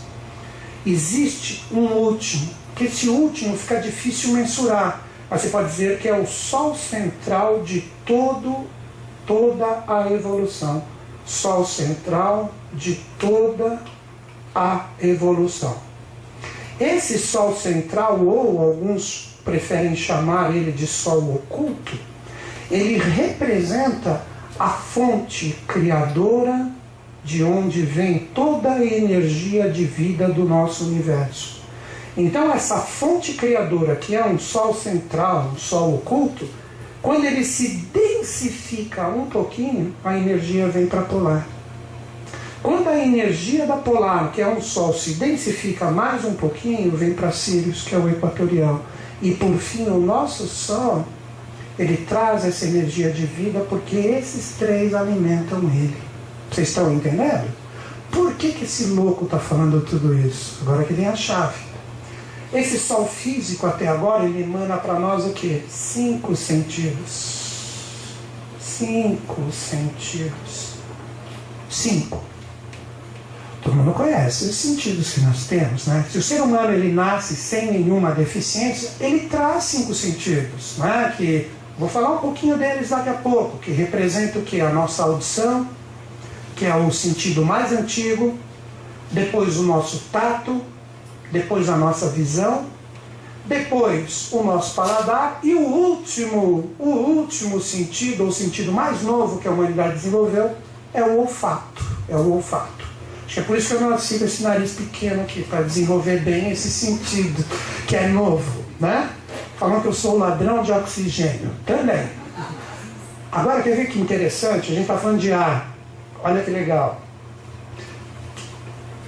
Existe 0.84 1.64
um 1.70 1.84
último, 1.84 2.50
que 2.74 2.84
esse 2.84 3.08
último 3.08 3.56
fica 3.56 3.80
difícil 3.80 4.32
mensurar. 4.32 5.02
Mas 5.30 5.42
você 5.42 5.48
pode 5.48 5.70
dizer 5.70 5.98
que 6.00 6.08
é 6.08 6.18
o 6.18 6.26
sol 6.26 6.74
central 6.74 7.62
de 7.62 7.82
todo, 8.04 8.66
toda 9.24 9.84
a 9.86 10.10
evolução. 10.10 10.82
Sol 11.24 11.64
central 11.64 12.52
de 12.72 13.00
toda 13.18 13.80
a 14.54 14.86
evolução. 15.00 15.85
Esse 16.80 17.18
sol 17.18 17.56
central, 17.56 18.20
ou 18.20 18.60
alguns 18.60 19.30
preferem 19.44 19.96
chamar 19.96 20.54
ele 20.54 20.72
de 20.72 20.86
sol 20.86 21.36
oculto, 21.36 21.96
ele 22.70 22.98
representa 22.98 24.22
a 24.58 24.68
fonte 24.68 25.56
criadora 25.66 26.70
de 27.24 27.42
onde 27.42 27.82
vem 27.82 28.28
toda 28.34 28.72
a 28.72 28.84
energia 28.84 29.70
de 29.70 29.84
vida 29.84 30.28
do 30.28 30.44
nosso 30.44 30.84
universo. 30.84 31.62
Então, 32.16 32.52
essa 32.52 32.78
fonte 32.78 33.34
criadora, 33.34 33.96
que 33.96 34.14
é 34.14 34.24
um 34.24 34.38
sol 34.38 34.74
central, 34.74 35.52
um 35.54 35.58
sol 35.58 35.94
oculto, 35.96 36.48
quando 37.02 37.24
ele 37.24 37.44
se 37.44 37.86
densifica 37.92 39.08
um 39.08 39.26
pouquinho, 39.26 39.94
a 40.04 40.16
energia 40.16 40.68
vem 40.68 40.86
para 40.86 41.02
polar. 41.02 41.55
Quando 42.66 42.88
a 42.88 42.98
energia 42.98 43.64
da 43.64 43.76
polar, 43.76 44.32
que 44.32 44.42
é 44.42 44.48
um 44.48 44.60
sol, 44.60 44.92
se 44.92 45.10
densifica 45.10 45.88
mais 45.88 46.24
um 46.24 46.34
pouquinho, 46.34 46.96
vem 46.96 47.14
para 47.14 47.30
Sirius, 47.30 47.84
que 47.84 47.94
é 47.94 47.98
o 47.98 48.08
equatorial. 48.08 48.84
E 49.22 49.30
por 49.30 49.56
fim, 49.56 49.86
o 49.86 50.00
nosso 50.00 50.48
Sol, 50.48 51.06
ele 51.78 51.96
traz 51.98 52.44
essa 52.44 52.64
energia 52.64 53.12
de 53.12 53.24
vida 53.24 53.60
porque 53.68 53.94
esses 53.94 54.56
três 54.58 54.94
alimentam 54.94 55.60
ele. 55.60 55.96
Vocês 56.50 56.70
estão 56.70 56.92
entendendo? 56.92 57.48
Por 58.10 58.34
que, 58.34 58.50
que 58.50 58.64
esse 58.64 58.86
louco 58.86 59.26
está 59.26 59.38
falando 59.38 59.86
tudo 59.86 60.12
isso? 60.18 60.58
Agora 60.62 60.82
que 60.82 60.92
vem 60.92 61.06
a 61.06 61.14
chave. 61.14 61.62
Esse 62.52 62.80
sol 62.80 63.06
físico 63.06 63.64
até 63.68 63.86
agora, 63.86 64.24
ele 64.24 64.42
emana 64.42 64.76
para 64.76 64.98
nós 64.98 65.24
o 65.24 65.30
que? 65.30 65.62
Cinco 65.68 66.34
sentidos. 66.34 68.16
Cinco 68.58 69.52
sentidos. 69.52 70.74
Cinco. 71.70 72.35
Todo 73.66 73.74
mundo 73.74 73.92
conhece 73.94 74.44
os 74.44 74.54
sentidos 74.54 75.14
que 75.14 75.20
nós 75.22 75.48
temos, 75.48 75.86
né? 75.86 76.04
Se 76.08 76.18
o 76.18 76.22
ser 76.22 76.40
humano 76.40 76.72
ele 76.72 76.92
nasce 76.92 77.34
sem 77.34 77.72
nenhuma 77.72 78.12
deficiência, 78.12 78.90
ele 79.00 79.26
traz 79.26 79.64
cinco 79.64 79.92
sentidos, 79.92 80.76
né? 80.78 81.12
Que 81.16 81.50
vou 81.76 81.88
falar 81.88 82.12
um 82.12 82.18
pouquinho 82.18 82.56
deles 82.56 82.90
daqui 82.90 83.08
a 83.08 83.14
pouco, 83.14 83.58
que 83.58 83.72
representa 83.72 84.38
o 84.38 84.42
que 84.42 84.60
a 84.60 84.70
nossa 84.70 85.02
audição, 85.02 85.66
que 86.54 86.64
é 86.64 86.76
o 86.76 86.92
sentido 86.92 87.44
mais 87.44 87.72
antigo, 87.72 88.38
depois 89.10 89.56
o 89.56 89.64
nosso 89.64 90.00
tato, 90.12 90.62
depois 91.32 91.68
a 91.68 91.76
nossa 91.76 92.08
visão, 92.10 92.66
depois 93.46 94.28
o 94.30 94.44
nosso 94.44 94.76
paladar 94.76 95.40
e 95.42 95.54
o 95.54 95.60
último, 95.60 96.70
o 96.78 96.88
último 96.88 97.60
sentido, 97.60 98.26
ou 98.26 98.30
sentido 98.30 98.70
mais 98.70 99.02
novo 99.02 99.40
que 99.40 99.48
a 99.48 99.50
humanidade 99.50 99.94
desenvolveu, 99.94 100.54
é 100.94 101.02
o 101.02 101.18
olfato. 101.18 101.84
É 102.08 102.14
o 102.14 102.32
olfato. 102.32 102.85
Acho 103.26 103.34
que 103.34 103.40
é 103.40 103.42
por 103.42 103.58
isso 103.58 103.76
que 103.76 103.82
eu 103.82 103.90
nasci 103.90 104.18
com 104.18 104.24
esse 104.24 104.42
nariz 104.42 104.72
pequeno 104.72 105.22
aqui, 105.22 105.42
para 105.42 105.62
desenvolver 105.62 106.20
bem 106.20 106.50
esse 106.52 106.70
sentido, 106.70 107.44
que 107.86 107.96
é 107.96 108.06
novo, 108.06 108.64
né? 108.78 109.10
Falando 109.58 109.82
que 109.82 109.88
eu 109.88 109.92
sou 109.92 110.16
ladrão 110.16 110.62
de 110.62 110.70
oxigênio. 110.70 111.50
Também. 111.66 112.08
Agora, 113.32 113.62
quer 113.62 113.76
ver 113.76 113.88
que 113.88 113.98
interessante? 113.98 114.70
A 114.70 114.74
gente 114.74 114.82
está 114.82 114.96
falando 114.96 115.18
de 115.18 115.32
ar. 115.32 115.74
Olha 116.22 116.42
que 116.42 116.50
legal. 116.50 117.02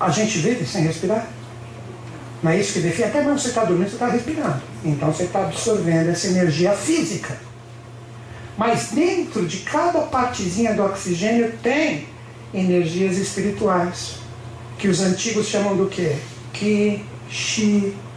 A 0.00 0.10
gente 0.10 0.38
vive 0.38 0.66
sem 0.66 0.82
respirar? 0.82 1.26
Não 2.42 2.52
é 2.52 2.58
isso 2.58 2.74
que 2.74 2.80
define? 2.80 3.08
Até 3.08 3.20
mesmo 3.22 3.38
você 3.38 3.48
está 3.48 3.64
dormindo, 3.64 3.88
você 3.88 3.94
está 3.94 4.08
respirando. 4.08 4.62
Então 4.84 5.12
você 5.12 5.24
está 5.24 5.40
absorvendo 5.40 6.10
essa 6.10 6.26
energia 6.26 6.72
física. 6.72 7.36
Mas 8.56 8.90
dentro 8.90 9.46
de 9.46 9.58
cada 9.58 10.00
partezinha 10.02 10.74
do 10.74 10.84
oxigênio 10.84 11.52
tem 11.62 12.06
energias 12.52 13.16
espirituais, 13.16 14.16
que 14.78 14.88
os 14.88 15.00
antigos 15.00 15.46
chamam 15.46 15.76
do 15.76 15.86
quê? 15.86 16.16
Ki, 16.52 17.04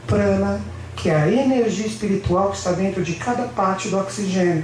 Prana, 0.07 0.61
que 0.95 1.09
é 1.09 1.15
a 1.15 1.27
energia 1.27 1.85
espiritual 1.85 2.51
que 2.51 2.57
está 2.57 2.71
dentro 2.71 3.03
de 3.03 3.15
cada 3.15 3.43
parte 3.43 3.89
do 3.89 3.97
oxigênio. 3.97 4.63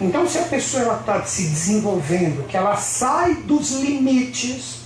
Então, 0.00 0.28
se 0.28 0.38
a 0.38 0.42
pessoa 0.42 0.96
está 1.00 1.22
se 1.24 1.42
desenvolvendo, 1.42 2.46
que 2.46 2.56
ela 2.56 2.76
sai 2.76 3.34
dos 3.34 3.72
limites 3.72 4.84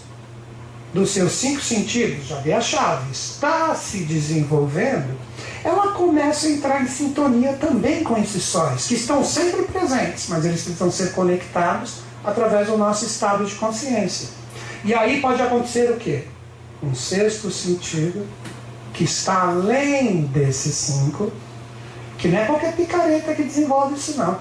dos 0.93 1.11
seus 1.11 1.33
cinco 1.33 1.61
sentidos, 1.61 2.27
já 2.27 2.41
dei 2.41 2.53
a 2.53 2.61
chave, 2.61 3.13
está 3.13 3.75
se 3.75 3.99
desenvolvendo, 4.05 5.17
ela 5.63 5.93
começa 5.93 6.47
a 6.47 6.51
entrar 6.51 6.83
em 6.83 6.89
sintonia 6.89 7.53
também 7.55 8.03
com 8.03 8.17
esses 8.17 8.43
sóis, 8.43 8.87
que 8.87 8.95
estão 8.95 9.23
sempre 9.23 9.63
presentes, 9.63 10.27
mas 10.29 10.45
eles 10.45 10.63
precisam 10.63 10.91
ser 10.91 11.13
conectados 11.13 12.08
através 12.29 12.69
do 12.69 12.77
nosso 12.77 13.05
estado 13.05 13.45
de 13.45 13.55
consciência. 13.55 14.29
E 14.85 14.95
aí 14.95 15.21
pode 15.21 15.43
acontecer 15.43 15.91
o 15.91 15.97
quê? 15.97 16.25
Um 16.83 16.95
sexto 16.95 17.51
sentido 17.51 18.27
que 18.95 19.05
está 19.05 19.49
além 19.49 20.23
desses 20.27 20.75
cinco, 20.75 21.33
que 22.17 22.29
não 22.29 22.39
é 22.39 22.45
qualquer 22.45 22.75
picareta 22.75 23.35
que 23.35 23.43
desenvolve 23.43 23.95
isso 23.95 24.17
não. 24.17 24.39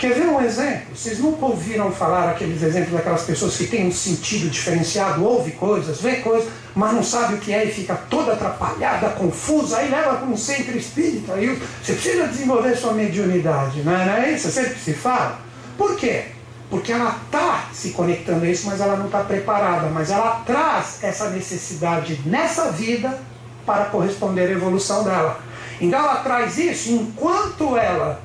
Quer 0.00 0.14
ver 0.14 0.28
um 0.28 0.40
exemplo? 0.40 0.96
Vocês 0.96 1.18
nunca 1.18 1.44
ouviram 1.44 1.92
falar 1.92 2.30
aqueles 2.30 2.62
exemplos 2.62 2.94
daquelas 2.94 3.22
pessoas 3.22 3.54
que 3.58 3.66
têm 3.66 3.86
um 3.86 3.92
sentido 3.92 4.48
diferenciado, 4.48 5.22
ouve 5.22 5.50
coisas, 5.50 6.00
vê 6.00 6.16
coisas, 6.16 6.48
mas 6.74 6.94
não 6.94 7.02
sabe 7.02 7.34
o 7.34 7.38
que 7.38 7.52
é 7.52 7.66
e 7.66 7.70
fica 7.70 7.94
toda 8.08 8.32
atrapalhada, 8.32 9.10
confusa, 9.10 9.76
aí 9.76 9.90
leva 9.90 10.14
para 10.14 10.26
um 10.26 10.38
centro 10.38 10.74
espírita. 10.74 11.34
Aí 11.34 11.48
você 11.82 11.92
precisa 11.92 12.28
desenvolver 12.28 12.74
sua 12.76 12.94
mediunidade, 12.94 13.82
não 13.82 13.94
é, 13.94 14.06
não 14.06 14.14
é 14.14 14.32
isso? 14.32 14.50
Sempre 14.50 14.78
se 14.78 14.94
fala. 14.94 15.38
Por 15.76 15.94
quê? 15.96 16.28
Porque 16.70 16.92
ela 16.92 17.18
está 17.26 17.68
se 17.72 17.90
conectando 17.90 18.44
a 18.44 18.48
isso, 18.48 18.66
mas 18.66 18.80
ela 18.80 18.96
não 18.96 19.06
está 19.06 19.20
preparada. 19.20 19.88
Mas 19.88 20.10
ela 20.10 20.42
traz 20.46 21.02
essa 21.02 21.28
necessidade 21.30 22.20
nessa 22.24 22.70
vida 22.70 23.18
para 23.66 23.86
corresponder 23.86 24.48
à 24.48 24.52
evolução 24.52 25.02
dela. 25.02 25.40
Então 25.80 25.98
ela 25.98 26.16
traz 26.16 26.56
isso 26.58 26.90
enquanto 26.92 27.76
ela 27.76 28.20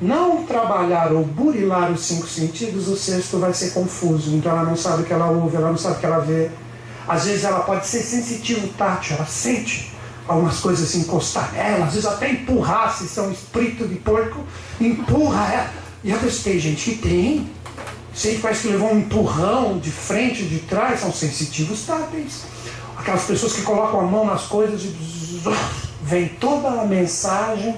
não 0.00 0.44
trabalhar 0.44 1.12
ou 1.12 1.24
burilar 1.24 1.90
os 1.90 2.02
cinco 2.02 2.26
sentidos, 2.26 2.86
o 2.86 2.96
sexto 2.96 3.38
vai 3.38 3.52
ser 3.52 3.70
confuso. 3.70 4.34
Então 4.36 4.52
ela 4.52 4.62
não 4.62 4.76
sabe 4.76 5.02
o 5.02 5.04
que 5.04 5.12
ela 5.12 5.26
ouve, 5.26 5.56
ela 5.56 5.70
não 5.70 5.78
sabe 5.78 5.96
o 5.96 5.98
que 5.98 6.06
ela 6.06 6.20
vê. 6.20 6.50
Às 7.08 7.24
vezes 7.24 7.44
ela 7.44 7.60
pode 7.60 7.86
ser 7.86 8.00
sensitivo 8.02 8.68
tátil, 8.76 9.16
ela 9.16 9.26
sente 9.26 9.92
algumas 10.28 10.60
coisas 10.60 10.94
encostar 10.94 11.50
nela, 11.52 11.86
às 11.86 11.94
vezes 11.94 12.06
até 12.06 12.30
empurrar, 12.30 12.94
se 12.94 13.08
são 13.08 13.32
espírito 13.32 13.88
de 13.88 13.94
porco, 13.96 14.44
empurra 14.78 15.52
ela. 15.52 15.87
E 16.08 16.10
eu 16.10 16.18
tem 16.42 16.58
gente 16.58 16.92
que 16.92 16.96
tem. 16.96 17.50
Sei 18.14 18.38
parece 18.38 18.62
que 18.62 18.68
levou 18.68 18.94
um 18.94 19.00
empurrão 19.00 19.78
de 19.78 19.90
frente, 19.90 20.42
de 20.42 20.60
trás, 20.60 21.00
são 21.00 21.12
sensitivos 21.12 21.84
táteis. 21.84 22.44
Aquelas 22.96 23.24
pessoas 23.24 23.52
que 23.52 23.60
colocam 23.60 24.00
a 24.00 24.04
mão 24.04 24.24
nas 24.24 24.44
coisas 24.44 24.84
e 24.84 24.96
vem 26.02 26.28
toda 26.40 26.80
a 26.80 26.86
mensagem. 26.86 27.76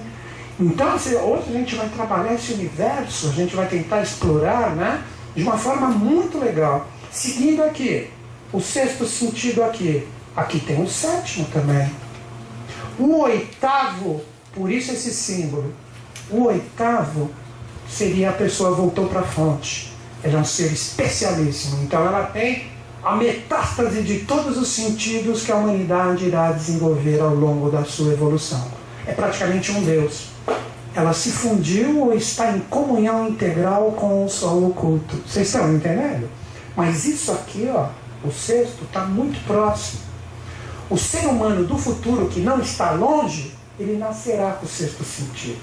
Então, 0.57 0.95
hoje 0.95 1.43
a 1.49 1.51
gente 1.51 1.75
vai 1.75 1.89
trabalhar 1.89 2.33
esse 2.33 2.53
universo, 2.53 3.27
a 3.27 3.33
gente 3.33 3.53
vai 3.53 3.67
tentar 3.67 4.01
explorar, 4.01 4.77
né? 4.77 5.03
De 5.35 5.43
uma 5.43 5.57
forma 5.57 5.89
muito 5.89 6.37
legal. 6.37 6.87
Seguindo 7.11 7.61
aqui, 7.61 8.09
o 8.53 8.61
sexto 8.61 9.05
sentido 9.05 9.61
aqui. 9.61 10.07
Aqui 10.37 10.61
tem 10.61 10.81
o 10.81 10.87
sétimo 10.87 11.47
também. 11.51 11.91
O 12.97 13.23
oitavo, 13.23 14.21
por 14.53 14.71
isso 14.71 14.93
esse 14.93 15.13
símbolo. 15.13 15.73
O 16.29 16.43
oitavo 16.43 17.29
seria 17.91 18.29
a 18.29 18.33
pessoa 18.33 18.71
voltou 18.71 19.07
para 19.07 19.19
a 19.19 19.23
fonte. 19.23 19.91
Ela 20.23 20.37
é 20.37 20.41
um 20.41 20.45
ser 20.45 20.71
especialíssimo. 20.71 21.83
Então 21.83 22.05
ela 22.05 22.23
tem 22.27 22.67
a 23.03 23.15
metástase 23.15 24.03
de 24.03 24.19
todos 24.19 24.57
os 24.57 24.67
sentidos 24.69 25.43
que 25.43 25.51
a 25.51 25.55
humanidade 25.55 26.25
irá 26.25 26.51
desenvolver 26.51 27.19
ao 27.19 27.33
longo 27.33 27.69
da 27.69 27.83
sua 27.83 28.13
evolução. 28.13 28.63
É 29.05 29.11
praticamente 29.11 29.71
um 29.71 29.83
Deus. 29.83 30.27
Ela 30.93 31.13
se 31.13 31.31
fundiu 31.31 31.99
ou 31.99 32.13
está 32.13 32.55
em 32.55 32.59
comunhão 32.59 33.27
integral 33.27 33.91
com 33.93 34.25
o 34.25 34.29
sol 34.29 34.67
oculto. 34.67 35.17
Vocês 35.25 35.47
estão 35.47 35.73
entendendo? 35.73 36.29
Mas 36.75 37.05
isso 37.05 37.31
aqui, 37.31 37.69
ó, 37.73 37.87
o 38.23 38.31
sexto, 38.31 38.83
está 38.83 39.05
muito 39.05 39.43
próximo. 39.45 40.01
O 40.89 40.97
ser 40.97 41.25
humano 41.25 41.65
do 41.65 41.77
futuro 41.77 42.27
que 42.27 42.41
não 42.41 42.59
está 42.59 42.91
longe, 42.91 43.53
ele 43.79 43.97
nascerá 43.97 44.51
com 44.51 44.65
o 44.65 44.69
sexto 44.69 45.03
sentido. 45.03 45.61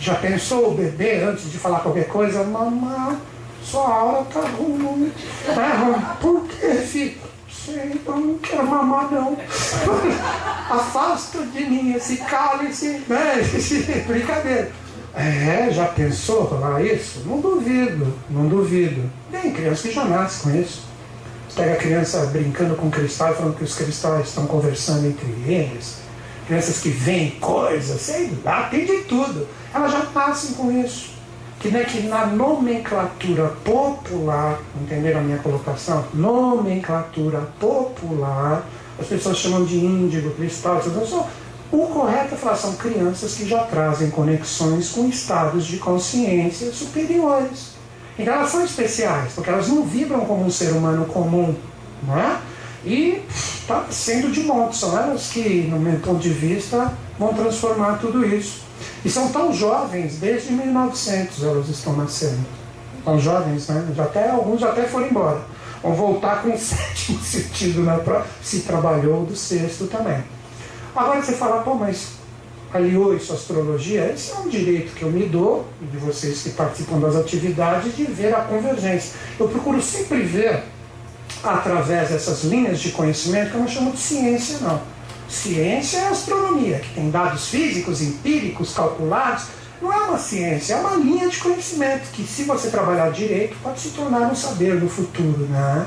Já 0.00 0.14
pensou 0.14 0.70
o 0.70 0.74
bebê 0.74 1.22
antes 1.22 1.52
de 1.52 1.58
falar 1.58 1.80
qualquer 1.80 2.08
coisa? 2.08 2.42
Mamãe, 2.42 3.18
sua 3.62 3.86
aula 3.86 4.22
está 4.22 4.40
ruim. 4.40 5.12
É, 5.46 6.16
por 6.20 6.46
que, 6.46 6.74
filho? 6.86 7.18
Sei, 7.50 8.00
eu 8.06 8.16
não 8.16 8.38
quero 8.38 8.66
mamar 8.66 9.12
não. 9.12 9.36
Afasta 10.70 11.44
de 11.44 11.66
mim 11.66 11.92
esse 11.94 12.16
cálice, 12.16 13.02
né? 13.06 13.42
Brincadeira. 14.08 14.72
É, 15.14 15.68
já 15.70 15.86
pensou 15.86 16.48
falar 16.48 16.82
isso? 16.82 17.22
Não 17.26 17.40
duvido, 17.40 18.16
não 18.30 18.48
duvido. 18.48 19.10
Tem 19.30 19.52
criança 19.52 19.88
que 19.88 19.94
já 19.94 20.04
nasce 20.04 20.44
com 20.44 20.56
isso. 20.58 20.84
Você 21.46 21.60
pega 21.60 21.74
a 21.74 21.76
criança 21.76 22.24
brincando 22.26 22.74
com 22.76 22.90
cristal, 22.90 23.34
falando 23.34 23.56
que 23.56 23.64
os 23.64 23.74
cristais 23.74 24.28
estão 24.28 24.46
conversando 24.46 25.06
entre 25.06 25.26
eles. 25.46 25.96
Crianças 26.46 26.78
que 26.78 26.88
veem 26.88 27.32
coisas, 27.32 28.00
sei 28.00 28.32
lá, 28.42 28.68
tem 28.68 28.86
de 28.86 28.98
tudo. 29.02 29.46
Elas 29.72 29.92
já 29.92 30.06
nascem 30.14 30.54
com 30.54 30.70
isso. 30.72 31.10
Que, 31.60 31.70
que 31.70 32.00
na 32.02 32.26
nomenclatura 32.26 33.48
popular, 33.64 34.58
entenderam 34.80 35.20
a 35.20 35.22
minha 35.22 35.38
colocação? 35.38 36.04
Nomenclatura 36.14 37.40
popular, 37.58 38.64
as 38.98 39.06
pessoas 39.06 39.36
chamam 39.36 39.64
de 39.64 39.76
índigo, 39.76 40.30
cristal, 40.30 40.82
só 40.82 41.28
o 41.72 41.86
correto 41.86 42.34
é 42.34 42.36
falar 42.36 42.56
são 42.56 42.74
crianças 42.74 43.34
que 43.34 43.46
já 43.46 43.62
trazem 43.62 44.10
conexões 44.10 44.90
com 44.90 45.08
estados 45.08 45.66
de 45.66 45.76
consciência 45.76 46.72
superiores. 46.72 47.74
Então 48.18 48.34
elas 48.34 48.50
são 48.50 48.64
especiais, 48.64 49.32
porque 49.34 49.50
elas 49.50 49.68
não 49.68 49.84
vibram 49.84 50.24
como 50.26 50.44
um 50.44 50.50
ser 50.50 50.72
humano 50.72 51.06
comum. 51.06 51.54
Não 52.02 52.18
é? 52.18 52.38
E 52.84 53.22
está 53.30 53.86
sendo 53.90 54.32
de 54.32 54.40
modo, 54.40 54.74
são 54.74 54.98
elas 54.98 55.28
que, 55.28 55.68
no 55.70 55.78
meu 55.78 56.00
ponto 56.00 56.18
de 56.18 56.30
vista, 56.30 56.92
vão 57.18 57.32
transformar 57.34 57.98
tudo 57.98 58.26
isso. 58.26 58.62
E 59.04 59.10
são 59.10 59.30
tão 59.30 59.52
jovens, 59.52 60.18
desde 60.18 60.52
1900 60.52 61.42
elas 61.42 61.68
estão 61.68 61.96
nascendo. 61.96 62.44
Tão 63.04 63.18
jovens, 63.18 63.68
né? 63.68 63.86
Já 63.94 64.04
até, 64.04 64.30
alguns 64.30 64.60
já 64.60 64.70
até 64.70 64.84
foram 64.84 65.08
embora. 65.08 65.40
Vão 65.82 65.94
voltar 65.94 66.42
com 66.42 66.50
o 66.50 66.58
sétimo 66.58 67.18
sentido, 67.20 67.82
né? 67.82 67.98
se 68.42 68.60
trabalhou 68.60 69.24
do 69.24 69.34
sexto 69.34 69.86
também. 69.86 70.22
Agora 70.94 71.22
você 71.22 71.32
fala, 71.32 71.62
pô, 71.62 71.74
mas 71.74 72.20
aliou 72.72 73.14
isso 73.14 73.32
à 73.32 73.36
astrologia? 73.36 74.12
Esse 74.12 74.32
é 74.32 74.36
um 74.36 74.48
direito 74.48 74.94
que 74.94 75.02
eu 75.02 75.10
me 75.10 75.26
dou, 75.26 75.66
de 75.80 75.96
vocês 75.98 76.42
que 76.42 76.50
participam 76.50 76.98
das 76.98 77.16
atividades, 77.16 77.96
de 77.96 78.04
ver 78.04 78.34
a 78.34 78.40
convergência. 78.42 79.12
Eu 79.38 79.48
procuro 79.48 79.80
sempre 79.82 80.22
ver, 80.22 80.62
através 81.42 82.10
dessas 82.10 82.44
linhas 82.44 82.80
de 82.80 82.90
conhecimento, 82.90 83.50
que 83.50 83.54
eu 83.54 83.60
não 83.60 83.68
chamo 83.68 83.92
de 83.92 83.98
ciência, 83.98 84.58
não. 84.60 84.80
Ciência 85.30 85.98
é 85.98 86.08
astronomia, 86.08 86.80
que 86.80 86.92
tem 86.92 87.08
dados 87.08 87.48
físicos, 87.48 88.02
empíricos, 88.02 88.74
calculados. 88.74 89.44
Não 89.80 89.92
é 89.92 89.96
uma 89.96 90.18
ciência, 90.18 90.74
é 90.74 90.76
uma 90.80 90.96
linha 90.96 91.28
de 91.28 91.38
conhecimento 91.38 92.10
que, 92.12 92.24
se 92.24 92.42
você 92.42 92.68
trabalhar 92.68 93.10
direito, 93.12 93.56
pode 93.62 93.78
se 93.78 93.90
tornar 93.90 94.30
um 94.30 94.34
saber 94.34 94.74
no 94.74 94.88
futuro. 94.88 95.46
Né? 95.46 95.86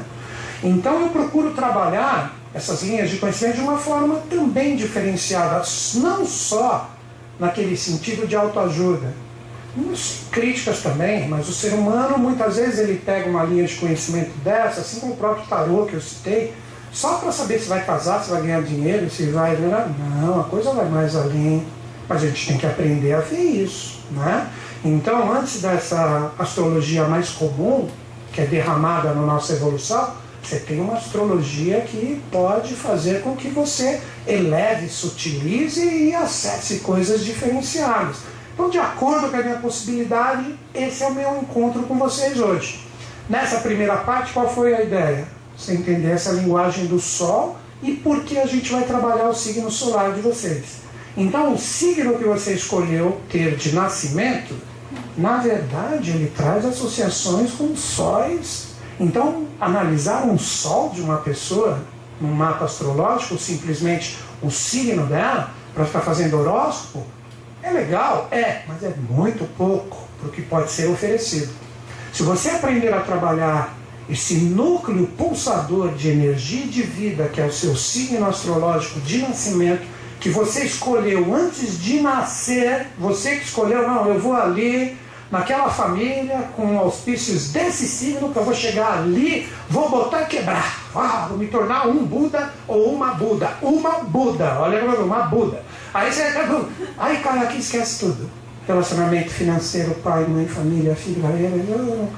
Então, 0.63 1.01
eu 1.01 1.09
procuro 1.09 1.51
trabalhar 1.51 2.33
essas 2.53 2.83
linhas 2.83 3.09
de 3.09 3.17
conhecimento 3.17 3.55
de 3.55 3.61
uma 3.61 3.77
forma 3.77 4.21
também 4.29 4.77
diferenciada, 4.77 5.61
não 5.95 6.25
só 6.25 6.89
naquele 7.37 7.75
sentido 7.75 8.25
de 8.25 8.35
autoajuda. 8.37 9.13
Críticas 10.31 10.81
também, 10.81 11.27
mas 11.27 11.49
o 11.49 11.53
ser 11.53 11.73
humano 11.73 12.17
muitas 12.17 12.55
vezes 12.55 12.79
ele 12.79 13.01
pega 13.03 13.29
uma 13.29 13.43
linha 13.43 13.65
de 13.65 13.75
conhecimento 13.75 14.31
dessa, 14.43 14.81
assim 14.81 14.99
como 14.99 15.13
o 15.13 15.17
próprio 15.17 15.45
tarô 15.47 15.85
que 15.85 15.95
eu 15.95 16.01
citei, 16.01 16.53
só 16.93 17.15
para 17.15 17.31
saber 17.31 17.59
se 17.59 17.67
vai 17.67 17.83
casar, 17.83 18.23
se 18.23 18.29
vai 18.29 18.43
ganhar 18.43 18.61
dinheiro, 18.61 19.09
se 19.09 19.25
vai. 19.31 19.57
Não, 20.21 20.39
a 20.39 20.43
coisa 20.43 20.71
vai 20.71 20.87
mais 20.87 21.15
além. 21.15 21.65
Mas 22.07 22.23
a 22.23 22.27
gente 22.27 22.47
tem 22.47 22.57
que 22.57 22.65
aprender 22.67 23.13
a 23.13 23.19
ver 23.19 23.41
isso. 23.41 24.01
Né? 24.11 24.47
Então, 24.85 25.31
antes 25.31 25.59
dessa 25.59 26.31
astrologia 26.37 27.05
mais 27.05 27.29
comum, 27.29 27.89
que 28.31 28.41
é 28.41 28.45
derramada 28.45 29.13
na 29.13 29.21
nossa 29.21 29.53
evolução, 29.53 30.13
você 30.43 30.59
tem 30.59 30.81
uma 30.81 30.95
astrologia 30.97 31.81
que 31.81 32.21
pode 32.31 32.75
fazer 32.75 33.21
com 33.21 33.35
que 33.35 33.47
você 33.47 34.01
eleve, 34.27 34.87
sutilize 34.89 35.83
e 35.83 36.13
acesse 36.13 36.79
coisas 36.79 37.23
diferenciadas. 37.23 38.17
Então, 38.53 38.69
de 38.69 38.77
acordo 38.77 39.29
com 39.29 39.37
a 39.37 39.41
minha 39.41 39.57
possibilidade, 39.57 40.53
esse 40.75 41.01
é 41.01 41.07
o 41.07 41.13
meu 41.13 41.41
encontro 41.41 41.83
com 41.83 41.97
vocês 41.97 42.39
hoje. 42.39 42.85
Nessa 43.27 43.61
primeira 43.61 43.97
parte, 43.97 44.33
qual 44.33 44.53
foi 44.53 44.75
a 44.75 44.83
ideia? 44.83 45.25
Você 45.57 45.73
entender 45.73 46.11
essa 46.11 46.31
linguagem 46.31 46.87
do 46.87 46.99
Sol 46.99 47.57
e 47.81 47.93
por 47.93 48.23
que 48.23 48.39
a 48.39 48.45
gente 48.45 48.71
vai 48.71 48.83
trabalhar 48.83 49.29
o 49.29 49.35
signo 49.35 49.69
solar 49.69 50.13
de 50.13 50.21
vocês. 50.21 50.83
Então, 51.15 51.53
o 51.53 51.57
signo 51.57 52.17
que 52.17 52.23
você 52.23 52.53
escolheu 52.53 53.21
ter 53.29 53.55
de 53.55 53.73
nascimento, 53.73 54.55
na 55.17 55.37
verdade, 55.37 56.11
ele 56.11 56.31
traz 56.35 56.65
associações 56.65 57.51
com 57.51 57.75
sóis 57.75 58.73
então, 58.99 59.47
analisar 59.59 60.25
um 60.25 60.37
sol 60.37 60.89
de 60.89 61.01
uma 61.01 61.17
pessoa 61.17 61.81
no 62.21 62.27
mapa 62.27 62.65
astrológico, 62.65 63.37
simplesmente 63.37 64.17
o 64.41 64.51
signo 64.51 65.05
dela, 65.07 65.51
para 65.73 65.85
ficar 65.85 66.01
fazendo 66.01 66.39
horóscopo, 66.39 67.03
é 67.61 67.71
legal, 67.71 68.27
é, 68.29 68.61
mas 68.67 68.83
é 68.83 68.93
muito 69.09 69.45
pouco 69.57 70.07
para 70.19 70.29
o 70.29 70.31
que 70.31 70.41
pode 70.41 70.71
ser 70.71 70.87
oferecido. 70.89 71.51
Se 72.11 72.21
você 72.21 72.51
aprender 72.51 72.93
a 72.93 72.99
trabalhar 72.99 73.73
esse 74.09 74.35
núcleo 74.35 75.07
pulsador 75.17 75.93
de 75.93 76.09
energia 76.09 76.65
e 76.65 76.67
de 76.67 76.83
vida, 76.83 77.29
que 77.29 77.39
é 77.39 77.45
o 77.45 77.51
seu 77.53 77.75
signo 77.75 78.25
astrológico 78.27 78.99
de 79.01 79.19
nascimento, 79.19 79.83
que 80.19 80.29
você 80.29 80.63
escolheu 80.63 81.33
antes 81.33 81.81
de 81.81 81.99
nascer, 81.99 82.87
você 82.97 83.37
que 83.37 83.45
escolheu, 83.45 83.87
não, 83.87 84.07
eu 84.07 84.19
vou 84.19 84.33
ali, 84.33 84.97
naquela 85.33 85.67
família, 85.67 86.47
com 86.55 86.77
auspícios 86.77 87.51
desse 87.51 87.87
signo, 87.87 88.31
que 88.31 88.37
eu 88.37 88.43
vou 88.43 88.53
chegar 88.53 88.99
ali, 88.99 89.49
vou 89.67 89.89
botar 89.89 90.25
quebrar. 90.25 90.79
Ah, 90.95 91.25
vou 91.27 91.39
me 91.39 91.47
tornar 91.47 91.87
um 91.87 92.05
Buda 92.05 92.53
ou 92.67 92.93
uma 92.93 93.15
Buda. 93.15 93.51
Uma 93.59 94.03
Buda, 94.03 94.59
olha 94.59 94.85
uma 94.85 95.23
Buda. 95.23 95.63
Aí 95.91 96.11
você 96.11 96.21
aí 96.97 97.17
cai 97.17 97.39
aqui 97.39 97.57
esquece 97.57 97.99
tudo. 97.99 98.42
Relacionamento 98.65 99.29
financeiro, 99.29 99.93
pai, 99.95 100.25
mãe, 100.25 100.47
família, 100.47 100.95
filho, 100.95 101.21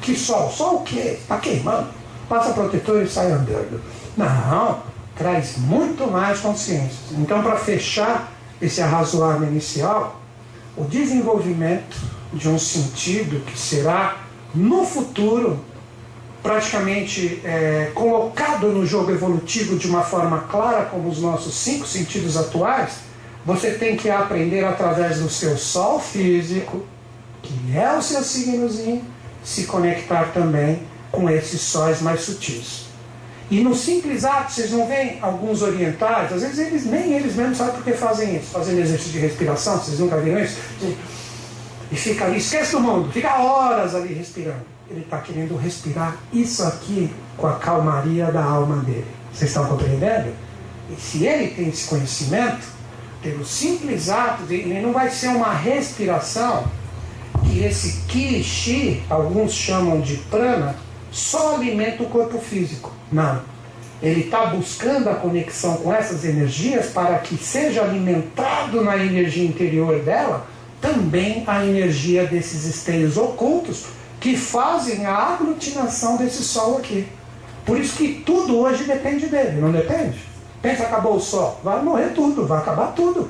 que 0.01 0.15
sol? 0.15 0.49
Sol 0.51 0.75
o 0.75 0.83
quê? 0.83 1.17
Tá 1.27 1.37
queimando. 1.37 1.87
Passa 2.29 2.53
protetor 2.53 3.01
e 3.01 3.07
sai 3.07 3.31
andando. 3.31 3.81
Não, 4.15 4.81
traz 5.15 5.57
muito 5.57 6.09
mais 6.09 6.39
consciência. 6.39 6.99
Então, 7.13 7.41
para 7.41 7.55
fechar 7.55 8.31
esse 8.61 8.81
arrazoado 8.81 9.43
inicial, 9.43 10.21
o 10.77 10.83
desenvolvimento 10.83 11.97
de 12.33 12.49
um 12.49 12.59
sentido 12.59 13.43
que 13.45 13.57
será 13.57 14.17
no 14.53 14.85
futuro 14.85 15.59
praticamente 16.43 17.41
é, 17.43 17.91
colocado 17.95 18.67
no 18.67 18.85
jogo 18.85 19.11
evolutivo 19.11 19.77
de 19.77 19.87
uma 19.87 20.03
forma 20.03 20.41
clara 20.41 20.85
como 20.85 21.09
os 21.09 21.19
nossos 21.19 21.55
cinco 21.55 21.87
sentidos 21.87 22.37
atuais, 22.37 22.99
você 23.45 23.71
tem 23.71 23.95
que 23.95 24.09
aprender 24.09 24.65
através 24.65 25.19
do 25.19 25.29
seu 25.29 25.55
sol 25.57 25.99
físico, 25.99 26.83
que 27.43 27.77
é 27.77 27.95
o 27.95 28.01
seu 28.01 28.23
signozinho, 28.23 29.03
se 29.43 29.65
conectar 29.65 30.31
também 30.33 30.81
com 31.11 31.29
esses 31.29 31.61
sóis 31.61 32.01
mais 32.01 32.21
sutis. 32.21 32.85
E 33.51 33.61
no 33.61 33.75
simples 33.75 34.25
ato, 34.25 34.51
vocês 34.51 34.71
não 34.71 34.87
veem 34.87 35.19
alguns 35.21 35.61
orientais, 35.61 36.33
às 36.33 36.41
vezes 36.41 36.57
eles 36.57 36.85
nem 36.85 37.13
eles 37.13 37.35
mesmos 37.35 37.59
sabem 37.59 37.75
por 37.75 37.83
que 37.83 37.93
fazem 37.93 38.37
isso, 38.37 38.47
fazendo 38.47 38.79
exercício 38.79 39.11
de 39.11 39.19
respiração, 39.19 39.77
vocês 39.77 39.99
nunca 39.99 40.17
viram 40.17 40.43
isso? 40.43 40.57
e 41.91 41.95
fica 41.95 42.25
ali, 42.25 42.37
esquece 42.37 42.71
do 42.71 42.79
mundo, 42.79 43.11
fica 43.11 43.37
horas 43.37 43.93
ali 43.93 44.13
respirando. 44.13 44.65
Ele 44.89 45.01
está 45.01 45.19
querendo 45.19 45.55
respirar 45.55 46.17
isso 46.33 46.63
aqui 46.63 47.11
com 47.37 47.47
a 47.47 47.53
calmaria 47.53 48.31
da 48.31 48.43
alma 48.43 48.77
dele. 48.77 49.07
Vocês 49.31 49.51
estão 49.51 49.65
compreendendo? 49.65 50.33
E 50.89 50.99
se 50.99 51.25
ele 51.25 51.49
tem 51.49 51.69
esse 51.69 51.87
conhecimento, 51.87 52.74
pelo 53.25 53.43
simples 53.43 54.07
ato 54.07 54.43
de 54.43 54.53
ele 54.53 54.79
não 54.79 54.93
vai 54.93 55.09
ser 55.09 55.29
uma 55.29 55.51
respiração 55.51 56.67
que 57.43 57.63
esse 57.63 58.03
ki, 58.07 58.43
chi, 58.43 59.03
alguns 59.09 59.51
chamam 59.51 59.99
de 59.99 60.17
prana, 60.29 60.75
só 61.11 61.55
alimenta 61.55 62.03
o 62.03 62.05
corpo 62.05 62.37
físico. 62.37 62.93
Não. 63.11 63.41
Ele 63.99 64.21
está 64.21 64.45
buscando 64.45 65.09
a 65.09 65.15
conexão 65.15 65.77
com 65.77 65.91
essas 65.91 66.23
energias 66.23 66.87
para 66.87 67.17
que 67.17 67.35
seja 67.35 67.81
alimentado 67.81 68.83
na 68.83 68.95
energia 68.95 69.43
interior 69.43 69.99
dela 70.01 70.45
também 70.79 71.43
a 71.47 71.65
energia 71.65 72.27
desses 72.27 72.65
esteios 72.65 73.17
ocultos 73.17 73.85
que 74.19 74.37
fazem 74.37 75.05
a 75.07 75.15
aglutinação 75.15 76.17
desse 76.17 76.43
Sol 76.43 76.77
aqui. 76.77 77.07
Por 77.65 77.79
isso 77.79 77.97
que 77.97 78.21
tudo 78.23 78.59
hoje 78.59 78.83
depende 78.83 79.25
dele, 79.25 79.59
não 79.59 79.71
depende? 79.71 80.34
Pensa, 80.65 80.85
acabou 80.85 81.17
o 81.17 81.19
sol, 81.19 81.59
vai 81.63 81.79
morrer 81.79 82.09
tudo, 82.15 82.47
vai 82.47 82.57
acabar 82.57 82.87
tudo. 82.87 83.29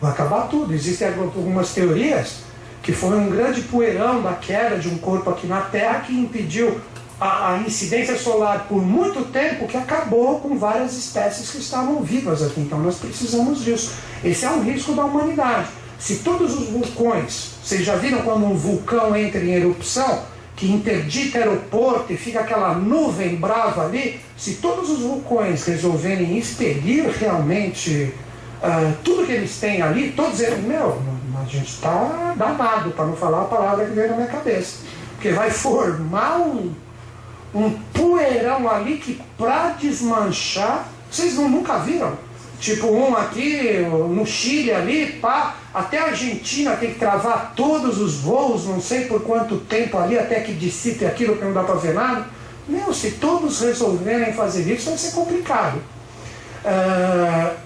Vai 0.00 0.12
acabar 0.12 0.48
tudo. 0.48 0.72
Existem 0.72 1.08
algumas 1.08 1.74
teorias 1.74 2.36
que 2.82 2.90
foi 2.90 3.18
um 3.18 3.28
grande 3.28 3.60
poeirão 3.60 4.22
da 4.22 4.32
queda 4.32 4.78
de 4.78 4.88
um 4.88 4.96
corpo 4.96 5.28
aqui 5.28 5.46
na 5.46 5.60
Terra 5.60 6.00
que 6.00 6.14
impediu 6.14 6.80
a, 7.20 7.52
a, 7.52 7.58
incidência 7.58 8.16
solar 8.16 8.64
por 8.66 8.82
muito 8.82 9.30
tempo 9.30 9.66
que 9.66 9.76
acabou 9.76 10.40
com 10.40 10.56
várias 10.56 10.96
espécies 10.96 11.50
que 11.50 11.58
estavam 11.58 12.02
vivas 12.02 12.42
aqui. 12.42 12.62
Então 12.62 12.78
nós 12.78 12.96
precisamos 12.96 13.62
disso. 13.62 13.92
Esse 14.24 14.46
é 14.46 14.50
um 14.50 14.62
risco 14.62 14.94
da 14.94 15.04
humanidade. 15.04 15.68
Se 15.98 16.20
todos 16.20 16.58
os 16.58 16.70
vulcões, 16.70 17.50
vocês 17.62 17.84
já 17.84 17.96
viram 17.96 18.22
quando 18.22 18.46
um 18.46 18.54
vulcão 18.54 19.14
entra 19.14 19.38
em 19.38 19.50
erupção, 19.50 20.22
que 20.60 20.70
interdita 20.70 21.38
aeroporto 21.38 22.12
e 22.12 22.18
fica 22.18 22.40
aquela 22.40 22.74
nuvem 22.74 23.34
brava 23.36 23.86
ali, 23.86 24.20
se 24.36 24.56
todos 24.56 24.90
os 24.90 25.00
vulcões 25.00 25.64
resolverem 25.64 26.36
expelir 26.36 27.08
realmente 27.18 28.12
uh, 28.62 28.94
tudo 29.02 29.24
que 29.24 29.32
eles 29.32 29.58
têm 29.58 29.80
ali, 29.80 30.12
todos 30.12 30.38
eles, 30.38 30.62
meu, 30.62 31.00
a 31.40 31.44
gente 31.46 31.70
está 31.70 32.34
danado, 32.36 32.90
para 32.90 33.06
não 33.06 33.16
falar 33.16 33.40
a 33.40 33.46
palavra 33.46 33.86
que 33.86 33.92
veio 33.92 34.10
na 34.10 34.16
minha 34.16 34.28
cabeça. 34.28 34.80
Porque 35.14 35.30
vai 35.30 35.50
formar 35.50 36.36
um, 36.40 36.74
um 37.54 37.70
poeirão 37.94 38.68
ali 38.68 38.98
que 38.98 39.18
para 39.38 39.70
desmanchar, 39.70 40.88
vocês 41.10 41.36
não, 41.36 41.48
nunca 41.48 41.78
viram? 41.78 42.18
Tipo 42.60 42.88
um 42.88 43.16
aqui 43.16 43.86
no 44.10 44.26
Chile 44.26 44.70
ali, 44.70 45.12
pá, 45.12 45.56
até 45.72 45.98
a 45.98 46.04
Argentina 46.08 46.76
tem 46.76 46.92
que 46.92 46.98
travar 46.98 47.54
todos 47.56 47.98
os 47.98 48.16
voos, 48.16 48.66
não 48.66 48.80
sei 48.82 49.06
por 49.06 49.22
quanto 49.22 49.56
tempo 49.56 49.96
ali, 49.96 50.18
até 50.18 50.40
que 50.40 50.52
dissipe 50.52 51.06
aquilo 51.06 51.36
que 51.36 51.44
não 51.44 51.54
dá 51.54 51.62
para 51.62 51.76
ver 51.76 51.94
nada. 51.94 52.26
Meu, 52.68 52.92
se 52.92 53.12
todos 53.12 53.62
resolverem 53.62 54.34
fazer 54.34 54.70
isso, 54.70 54.90
vai 54.90 54.98
ser 54.98 55.12
complicado. 55.12 55.78
Uh, 56.62 57.56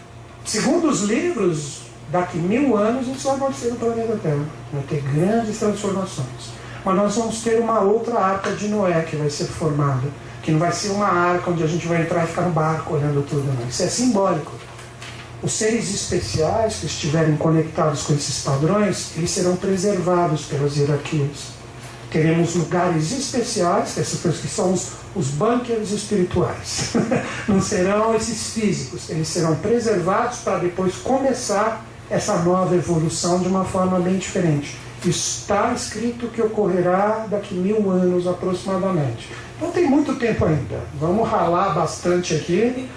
segundo 0.45 0.89
os 0.89 1.03
livros, 1.03 1.83
daqui 2.13 2.39
mil 2.39 2.77
anos 2.77 3.09
isso 3.09 3.27
vai 3.27 3.37
acontecer 3.37 3.71
no 3.71 3.77
planeta 3.77 4.17
Terra. 4.23 4.45
Vai 4.73 4.83
ter 4.85 5.03
grandes 5.03 5.59
transformações. 5.59 6.55
Mas 6.85 6.97
nós 6.97 7.17
vamos 7.17 7.43
ter 7.43 7.59
uma 7.59 7.81
outra 7.81 8.19
arca 8.19 8.53
de 8.53 8.69
Noé 8.69 9.03
que 9.03 9.17
vai 9.17 9.29
ser 9.29 9.47
formada. 9.47 10.07
Que 10.41 10.53
não 10.53 10.61
vai 10.61 10.71
ser 10.71 10.91
uma 10.91 11.09
arca 11.09 11.51
onde 11.51 11.65
a 11.65 11.67
gente 11.67 11.87
vai 11.89 12.03
entrar 12.03 12.23
e 12.23 12.29
ficar 12.29 12.43
no 12.43 12.51
barco 12.51 12.95
olhando 12.95 13.27
tudo, 13.29 13.45
não. 13.45 13.69
Isso 13.69 13.83
é 13.83 13.89
simbólico. 13.89 14.53
Os 15.45 15.53
seres 15.53 15.95
especiais 15.95 16.77
que 16.77 16.87
estiverem 16.87 17.37
conectados 17.37 18.05
com 18.05 18.15
esses 18.15 18.43
padrões, 18.43 19.11
eles 19.15 19.31
serão 19.31 19.55
preservados 19.57 20.47
pelas 20.47 20.75
hierarquias. 20.75 21.49
Teremos 22.11 22.55
lugares 22.55 23.13
especiais, 23.13 23.93
que, 23.93 24.01
essas, 24.01 24.39
que 24.39 24.49
são 24.49 24.73
os, 24.73 24.93
os 25.15 25.29
bunkers 25.29 25.91
espirituais. 25.91 26.95
Não 27.47 27.61
serão 27.61 28.15
esses 28.15 28.55
físicos, 28.55 29.11
eles 29.11 29.29
serão 29.29 29.55
preservados 29.57 30.39
para 30.39 30.61
depois 30.61 30.95
começar 30.95 31.85
essa 32.09 32.39
nova 32.39 32.75
evolução 32.75 33.41
de 33.41 33.49
uma 33.49 33.67
forma 33.67 34.01
bem 34.01 34.17
diferente. 34.17 34.79
Está 35.05 35.75
escrito 35.75 36.29
que 36.29 36.41
ocorrerá 36.41 37.27
daqui 37.29 37.55
mil 37.55 37.91
anos 37.91 38.27
aproximadamente. 38.27 39.29
Então 39.59 39.71
tem 39.71 39.85
muito 39.85 40.15
tempo 40.15 40.47
ainda. 40.47 40.81
Vamos 40.99 41.29
ralar 41.29 41.75
bastante 41.75 42.35
aqui 42.35 42.89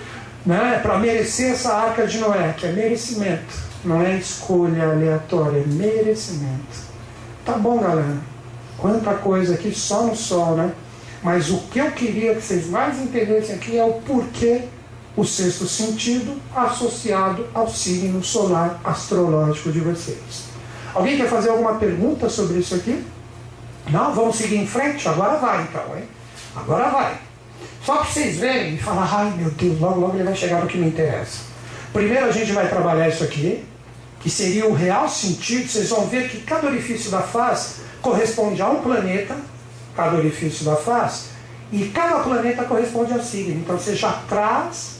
né, 0.47 0.79
para 0.81 0.97
merecer 0.97 1.51
essa 1.51 1.73
arca 1.73 2.07
de 2.07 2.19
Noé, 2.19 2.53
que 2.55 2.65
é 2.65 2.71
merecimento, 2.71 3.53
não 3.83 4.01
é 4.01 4.15
escolha 4.15 4.91
aleatória, 4.91 5.59
é 5.59 5.67
merecimento. 5.67 6.87
Tá 7.45 7.53
bom, 7.53 7.77
galera. 7.79 8.17
Quanta 8.77 9.13
coisa 9.15 9.55
aqui 9.55 9.73
só 9.75 10.03
no 10.03 10.15
sol, 10.15 10.55
né? 10.55 10.71
Mas 11.21 11.49
o 11.49 11.57
que 11.69 11.79
eu 11.79 11.91
queria 11.91 12.33
que 12.33 12.41
vocês 12.41 12.67
mais 12.67 12.97
entendessem 12.97 13.55
aqui 13.55 13.77
é 13.77 13.83
o 13.83 13.93
porquê 13.93 14.61
o 15.17 15.25
sexto 15.25 15.67
sentido 15.67 16.39
associado 16.55 17.45
ao 17.53 17.67
signo 17.67 18.23
solar 18.23 18.79
astrológico 18.85 19.71
de 19.71 19.81
vocês. 19.81 20.45
Alguém 20.93 21.17
quer 21.17 21.27
fazer 21.27 21.49
alguma 21.49 21.75
pergunta 21.75 22.29
sobre 22.29 22.59
isso 22.59 22.73
aqui? 22.73 23.03
Não? 23.89 24.13
Vamos 24.13 24.37
seguir 24.37 24.57
em 24.57 24.67
frente? 24.67 25.09
Agora 25.09 25.37
vai 25.39 25.63
então, 25.63 25.97
hein? 25.97 26.03
Agora 26.55 26.89
vai. 26.89 27.26
Só 27.87 27.95
para 27.95 28.05
vocês 28.05 28.37
verem 28.37 28.75
e 28.75 28.77
falar, 28.77 29.09
ai 29.09 29.33
meu 29.37 29.49
Deus, 29.51 29.79
logo 29.79 30.01
logo 30.01 30.17
ele 30.17 30.25
vai 30.25 30.35
chegar 30.35 30.61
no 30.61 30.67
que 30.67 30.77
me 30.77 30.87
interessa. 30.87 31.39
Primeiro 31.93 32.25
a 32.25 32.31
gente 32.31 32.51
vai 32.51 32.67
trabalhar 32.67 33.07
isso 33.07 33.23
aqui, 33.23 33.63
que 34.19 34.29
seria 34.29 34.67
o 34.67 34.73
real 34.73 35.07
sentido, 35.07 35.69
vocês 35.69 35.87
vão 35.87 36.05
ver 36.05 36.27
que 36.27 36.41
cada 36.41 36.67
orifício 36.67 37.09
da 37.09 37.21
face 37.21 37.75
corresponde 38.01 38.61
a 38.61 38.69
um 38.69 38.81
planeta, 38.81 39.37
cada 39.95 40.17
orifício 40.17 40.65
da 40.65 40.75
face, 40.75 41.27
e 41.71 41.85
cada 41.85 42.19
planeta 42.19 42.65
corresponde 42.65 43.13
a 43.13 43.21
signo. 43.21 43.61
Então 43.61 43.77
você 43.77 43.95
já 43.95 44.11
traz 44.27 44.97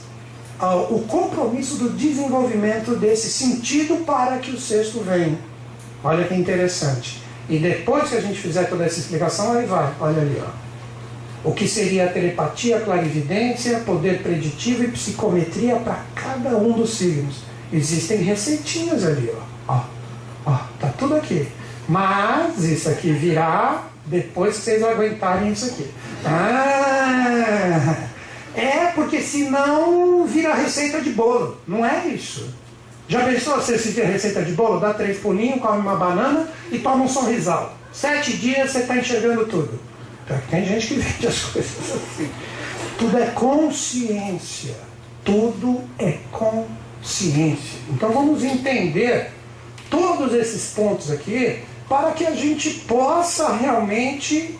uh, 0.58 0.94
o 0.94 1.04
compromisso 1.06 1.76
do 1.76 1.90
desenvolvimento 1.90 2.96
desse 2.96 3.28
sentido 3.30 4.04
para 4.06 4.38
que 4.38 4.50
o 4.50 4.58
sexto 4.58 5.00
venha. 5.00 5.38
Olha 6.02 6.26
que 6.26 6.34
interessante. 6.34 7.22
E 7.50 7.58
depois 7.58 8.08
que 8.08 8.16
a 8.16 8.20
gente 8.22 8.40
fizer 8.40 8.64
toda 8.64 8.84
essa 8.84 8.98
explicação, 8.98 9.52
aí 9.52 9.66
vai, 9.66 9.92
olha 10.00 10.22
ali, 10.22 10.42
ó 10.42 10.67
o 11.48 11.52
que 11.52 11.66
seria 11.66 12.04
a 12.04 12.12
telepatia, 12.12 12.78
clarividência, 12.80 13.78
poder 13.80 14.22
preditivo 14.22 14.84
e 14.84 14.88
psicometria 14.88 15.76
para 15.76 16.04
cada 16.14 16.58
um 16.58 16.72
dos 16.72 16.98
signos. 16.98 17.36
Existem 17.72 18.18
receitinhas 18.18 19.02
ali, 19.02 19.32
ó. 19.66 19.72
ó. 19.72 19.84
Ó, 20.44 20.58
tá 20.78 20.88
tudo 20.98 21.16
aqui. 21.16 21.48
Mas 21.88 22.62
isso 22.64 22.90
aqui 22.90 23.12
virá 23.12 23.84
depois 24.04 24.56
que 24.56 24.62
vocês 24.62 24.82
aguentarem 24.82 25.50
isso 25.52 25.70
aqui. 25.70 25.86
Ah, 26.22 27.96
é 28.54 28.86
porque 28.94 29.22
senão 29.22 30.26
vira 30.26 30.54
receita 30.54 31.00
de 31.00 31.10
bolo. 31.10 31.56
Não 31.66 31.82
é 31.84 32.08
isso. 32.08 32.52
Já 33.08 33.24
pensou 33.24 33.56
você 33.56 33.78
se 33.78 33.98
receita 34.02 34.42
de 34.42 34.52
bolo? 34.52 34.80
Dá 34.80 34.92
três 34.92 35.18
pulinhos, 35.18 35.62
come 35.62 35.80
uma 35.80 35.96
banana 35.96 36.46
e 36.70 36.78
toma 36.78 37.04
um 37.04 37.08
sorrisal. 37.08 37.74
Sete 37.90 38.36
dias 38.36 38.70
você 38.70 38.80
está 38.80 38.98
enxergando 38.98 39.46
tudo. 39.46 39.87
Tem 40.50 40.64
gente 40.64 40.86
que 40.88 40.94
vende 40.94 41.26
as 41.26 41.40
coisas 41.44 41.92
assim. 41.94 42.30
Tudo 42.98 43.18
é 43.18 43.26
consciência. 43.26 44.74
Tudo 45.24 45.82
é 45.98 46.18
consciência. 46.30 47.78
Então 47.90 48.10
vamos 48.12 48.44
entender 48.44 49.30
todos 49.90 50.34
esses 50.34 50.72
pontos 50.74 51.10
aqui 51.10 51.60
para 51.88 52.12
que 52.12 52.26
a 52.26 52.34
gente 52.34 52.70
possa 52.80 53.54
realmente 53.54 54.58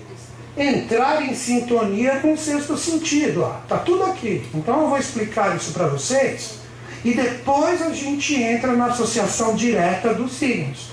entrar 0.56 1.22
em 1.22 1.34
sintonia 1.34 2.18
com 2.20 2.32
o 2.32 2.38
sexto 2.38 2.76
sentido. 2.76 3.46
Está 3.62 3.78
tudo 3.78 4.04
aqui. 4.04 4.46
Então 4.54 4.82
eu 4.82 4.88
vou 4.88 4.98
explicar 4.98 5.56
isso 5.56 5.72
para 5.72 5.86
vocês 5.86 6.58
e 7.04 7.14
depois 7.14 7.80
a 7.82 7.92
gente 7.92 8.34
entra 8.34 8.72
na 8.72 8.86
associação 8.86 9.54
direta 9.54 10.14
dos 10.14 10.32
signos. 10.32 10.88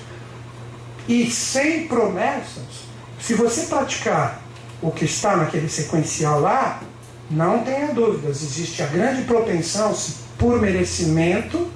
E 1.08 1.30
sem 1.30 1.88
promessas, 1.88 2.86
se 3.20 3.34
você 3.34 3.64
praticar 3.64 4.45
o 4.82 4.92
que 4.92 5.06
está 5.06 5.36
naquele 5.38 5.70
sequencial 5.70 6.40
lá, 6.40 6.82
não 7.30 7.64
tenha 7.64 7.94
dúvidas, 7.94 8.44
existe 8.44 8.84
a 8.84 8.88
grande 8.88 9.24
propensão, 9.24 9.94
se 9.96 10.16
por 10.38 10.62
merecimento 10.62 11.68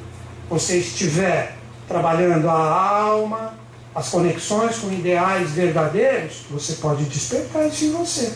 você 0.49 0.77
estiver 0.77 1.57
trabalhando 1.87 2.49
a 2.49 2.53
alma, 2.53 3.53
as 3.95 4.09
conexões 4.09 4.77
com 4.77 4.91
ideais 4.91 5.51
verdadeiros, 5.51 6.45
você 6.49 6.73
pode 6.73 7.03
despertar 7.05 7.67
isso 7.67 7.85
em 7.85 7.91
você. 7.91 8.33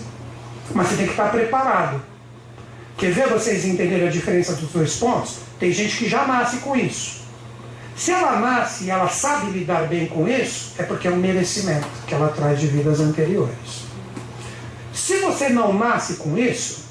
Mas 0.74 0.88
você 0.88 0.96
tem 0.96 1.06
que 1.06 1.12
estar 1.12 1.30
preparado. 1.30 2.02
Quer 2.98 3.12
ver 3.12 3.28
vocês 3.28 3.66
entenderem 3.66 4.08
a 4.08 4.12
diferença 4.12 4.54
dos 4.54 4.72
dois 4.72 4.96
pontos? 4.96 5.38
Tem 5.60 5.72
gente 5.72 5.98
que 5.98 6.10
já 6.10 6.26
nasce 6.26 6.58
com 6.58 6.76
isso. 6.76 7.24
Se 7.96 8.12
ela 8.12 8.40
nasce 8.40 8.86
e 8.86 8.90
ela 8.90 9.08
sabe 9.08 9.52
lidar 9.52 9.88
bem 9.88 10.08
com 10.08 10.28
isso, 10.28 10.74
é 10.80 10.84
porque 10.84 11.08
é 11.08 11.12
um 11.12 11.18
merecimento 11.18 11.88
que 12.08 12.14
ela 12.14 12.30
traz 12.30 12.60
de 12.60 12.68
vidas 12.68 13.00
anteriores. 13.00 13.83
Se 14.94 15.18
você 15.18 15.50
não 15.50 15.74
nasce 15.74 16.16
com 16.16 16.38
isso, 16.38 16.84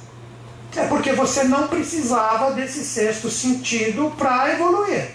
é 0.76 0.86
porque 0.86 1.12
você 1.12 1.44
não 1.44 1.68
precisava 1.68 2.52
desse 2.52 2.84
sexto 2.84 3.30
sentido 3.30 4.12
para 4.18 4.52
evoluir. 4.52 5.10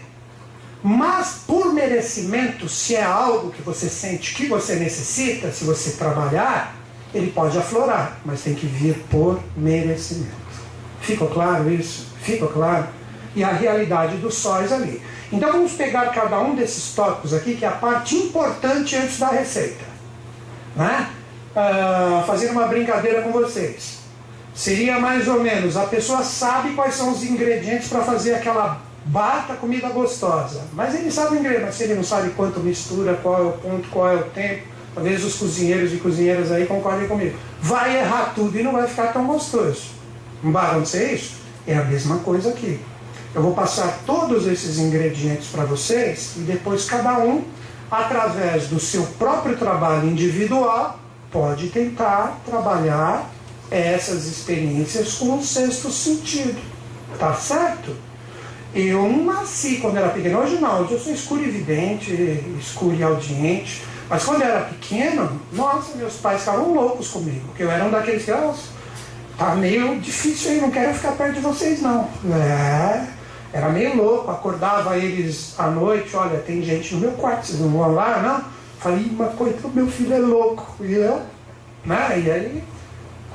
Mas 0.84 1.39
por 1.45 1.73
merecimento, 1.73 2.69
se 2.69 2.95
é 2.95 3.04
algo 3.04 3.52
que 3.52 3.62
você 3.62 3.89
sente 3.89 4.34
que 4.34 4.47
você 4.47 4.76
necessita, 4.76 5.52
se 5.52 5.63
você 5.63 5.91
trabalhar, 5.91 6.76
ele 7.13 7.32
pode 7.32 7.58
aflorar, 7.58 8.19
mas 8.23 8.41
tem 8.41 8.54
que 8.54 8.67
vir 8.67 8.97
por 9.10 9.41
merecimento. 9.56 10.36
Ficou 11.02 11.28
claro 11.28 11.71
isso? 11.71 12.08
Ficou 12.21 12.47
claro? 12.47 12.88
E 13.36 13.43
a 13.43 13.52
realidade 13.52 14.17
dos 14.17 14.36
sóis 14.36 14.71
ali. 14.71 15.02
Então 15.32 15.52
vamos 15.52 15.73
pegar 15.73 16.12
cada 16.13 16.39
um 16.39 16.56
desses 16.56 16.93
tópicos 16.93 17.34
aqui, 17.34 17.56
que 17.56 17.65
é 17.65 17.67
a 17.67 17.71
parte 17.71 18.15
importante 18.15 18.95
antes 18.95 19.17
da 19.17 19.28
receita. 19.28 19.84
Né? 20.76 21.10
Fazer 22.26 22.52
uma 22.52 22.67
brincadeira 22.67 23.22
com 23.22 23.32
vocês. 23.32 23.98
Seria 24.54 25.00
mais 25.00 25.28
ou 25.28 25.39
menos, 25.41 25.78
a 25.78 25.84
pessoa 25.84 26.24
sabe 26.24 26.74
quais 26.74 26.96
são 26.96 27.12
os 27.12 27.24
ingredientes 27.24 27.89
para 27.89 28.02
fazer 28.02 28.34
aquela 28.34 28.82
bata 29.06 29.54
comida 29.54 29.89
gostosa. 29.89 30.63
Mas 30.74 30.96
ele 30.96 31.12
sabe 31.12 31.36
o 31.36 31.39
ingrediente, 31.39 31.65
mas 31.65 31.82
ele 31.82 31.96
não 31.96 32.04
sabe 32.04 32.32
quanto 32.32 32.60
mistura, 32.60 33.15
qual 33.22 33.39
é 33.39 33.46
o 33.46 33.52
ponto, 33.52 33.88
qual 33.89 34.10
é 34.10 34.15
o 34.15 34.24
tempo. 34.24 34.63
Talvez 34.93 35.24
os 35.24 35.36
cozinheiros 35.36 35.93
e 35.93 35.98
cozinheiras 35.98 36.52
aí 36.52 36.65
concordem 36.65 37.08
comigo. 37.08 37.38
Vai 37.62 38.00
errar 38.00 38.34
tudo 38.34 38.60
e 38.60 38.63
não 38.63 38.72
vai 38.72 38.88
ficar 38.88 39.13
tão 39.13 39.28
gostoso. 39.28 39.91
Não 40.43 40.52
vai 40.52 40.72
acontecer 40.72 41.13
isso? 41.13 41.36
É 41.67 41.76
a 41.76 41.84
mesma 41.84 42.17
coisa 42.20 42.50
aqui. 42.50 42.80
Eu 43.36 43.41
vou 43.43 43.54
passar 43.54 44.00
todos 44.06 44.48
esses 44.48 44.80
ingredientes 44.80 45.50
para 45.50 45.65
vocês 45.65 46.34
e 46.38 46.39
depois 46.39 46.86
cada 46.86 47.20
um, 47.20 47.43
através 47.91 48.67
do 48.67 48.80
seu 48.80 49.04
próprio 49.20 49.56
trabalho 49.56 50.08
individual, 50.08 51.00
pode 51.31 51.69
tentar 51.69 52.39
trabalhar 52.45 53.29
essas 53.69 54.25
experiências 54.25 55.15
com 55.15 55.37
o 55.37 55.43
sexto 55.43 55.91
sentido. 55.91 56.59
Tá 57.19 57.33
certo? 57.33 57.95
Eu 58.73 59.09
nasci 59.23 59.77
quando 59.77 59.97
era 59.97 60.09
pequeno, 60.09 60.39
hoje 60.39 60.57
não, 60.59 60.81
hoje 60.81 60.93
eu 60.93 60.99
sou 60.99 61.13
escuro 61.13 61.43
e 61.43 61.49
vidente, 61.49 62.11
escuro 62.59 62.95
e 62.95 63.03
audiente. 63.03 63.83
Mas 64.09 64.23
quando 64.23 64.41
eu 64.41 64.47
era 64.47 64.61
pequeno, 64.61 65.41
nossa, 65.51 65.95
meus 65.95 66.13
pais 66.15 66.41
ficavam 66.41 66.73
loucos 66.73 67.09
comigo, 67.09 67.47
porque 67.47 67.63
eu 67.63 67.71
era 67.71 67.83
um 67.83 67.89
daqueles 67.89 68.23
que, 68.23 68.31
oh, 68.31 68.53
tá 69.37 69.55
meio 69.55 69.99
difícil 69.99 70.51
aí, 70.51 70.61
não 70.61 70.71
quero 70.71 70.93
ficar 70.93 71.11
perto 71.13 71.35
de 71.35 71.41
vocês 71.41 71.81
não. 71.81 72.07
É, 72.33 73.05
era 73.51 73.69
meio 73.69 73.97
louco, 73.97 74.31
acordava 74.31 74.97
eles 74.97 75.55
à 75.57 75.67
noite, 75.67 76.15
olha, 76.15 76.39
tem 76.39 76.61
gente 76.61 76.93
no 76.93 77.01
meu 77.01 77.11
quarto, 77.11 77.47
vocês 77.47 77.59
não 77.59 77.69
vão 77.69 77.93
lá, 77.93 78.19
não? 78.21 78.57
Falei, 78.88 79.12
mas 79.12 79.36
coitado, 79.36 79.73
meu 79.73 79.88
filho 79.88 80.13
é 80.13 80.19
louco. 80.19 80.76
E 80.80 80.93
eu, 80.93 81.21
né? 81.84 82.21
E 82.23 82.32
aí 82.32 82.63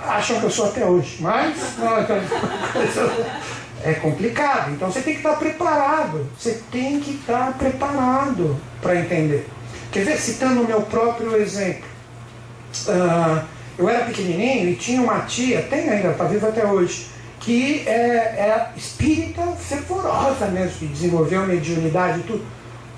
acham 0.03 0.41
que 0.41 0.47
eu 0.47 0.51
sou 0.51 0.67
até 0.67 0.87
hoje, 0.87 1.19
mas 1.21 1.77
é 3.85 3.93
complicado. 3.95 4.71
Então 4.71 4.91
você 4.91 5.03
tem 5.03 5.13
que 5.13 5.19
estar 5.19 5.37
preparado. 5.37 6.27
Você 6.39 6.63
tem 6.71 7.01
que 7.01 7.17
estar 7.17 7.53
preparado 7.59 8.57
para 8.81 8.97
entender. 8.97 9.47
Quer 9.91 10.07
ver, 10.07 10.17
citando 10.17 10.63
o 10.63 10.67
meu 10.67 10.81
próprio 10.83 11.37
exemplo. 11.37 11.85
Uh, 12.89 13.45
eu 13.77 13.91
era 13.91 14.07
pequenininho 14.07 14.71
e 14.71 14.77
tinha 14.77 15.03
uma 15.03 15.21
tia, 15.21 15.67
tem 15.69 15.91
ainda, 15.91 16.13
está 16.13 16.25
viva 16.25 16.49
até 16.49 16.65
hoje, 16.65 17.09
que 17.41 17.87
é, 17.87 17.93
é 17.93 18.71
espírita 18.75 19.43
fervorosa 19.59 20.47
mesmo, 20.47 20.79
que 20.79 20.87
desenvolveu 20.87 21.47
mediunidade 21.47 22.21
e 22.21 22.23
tudo. 22.23 22.47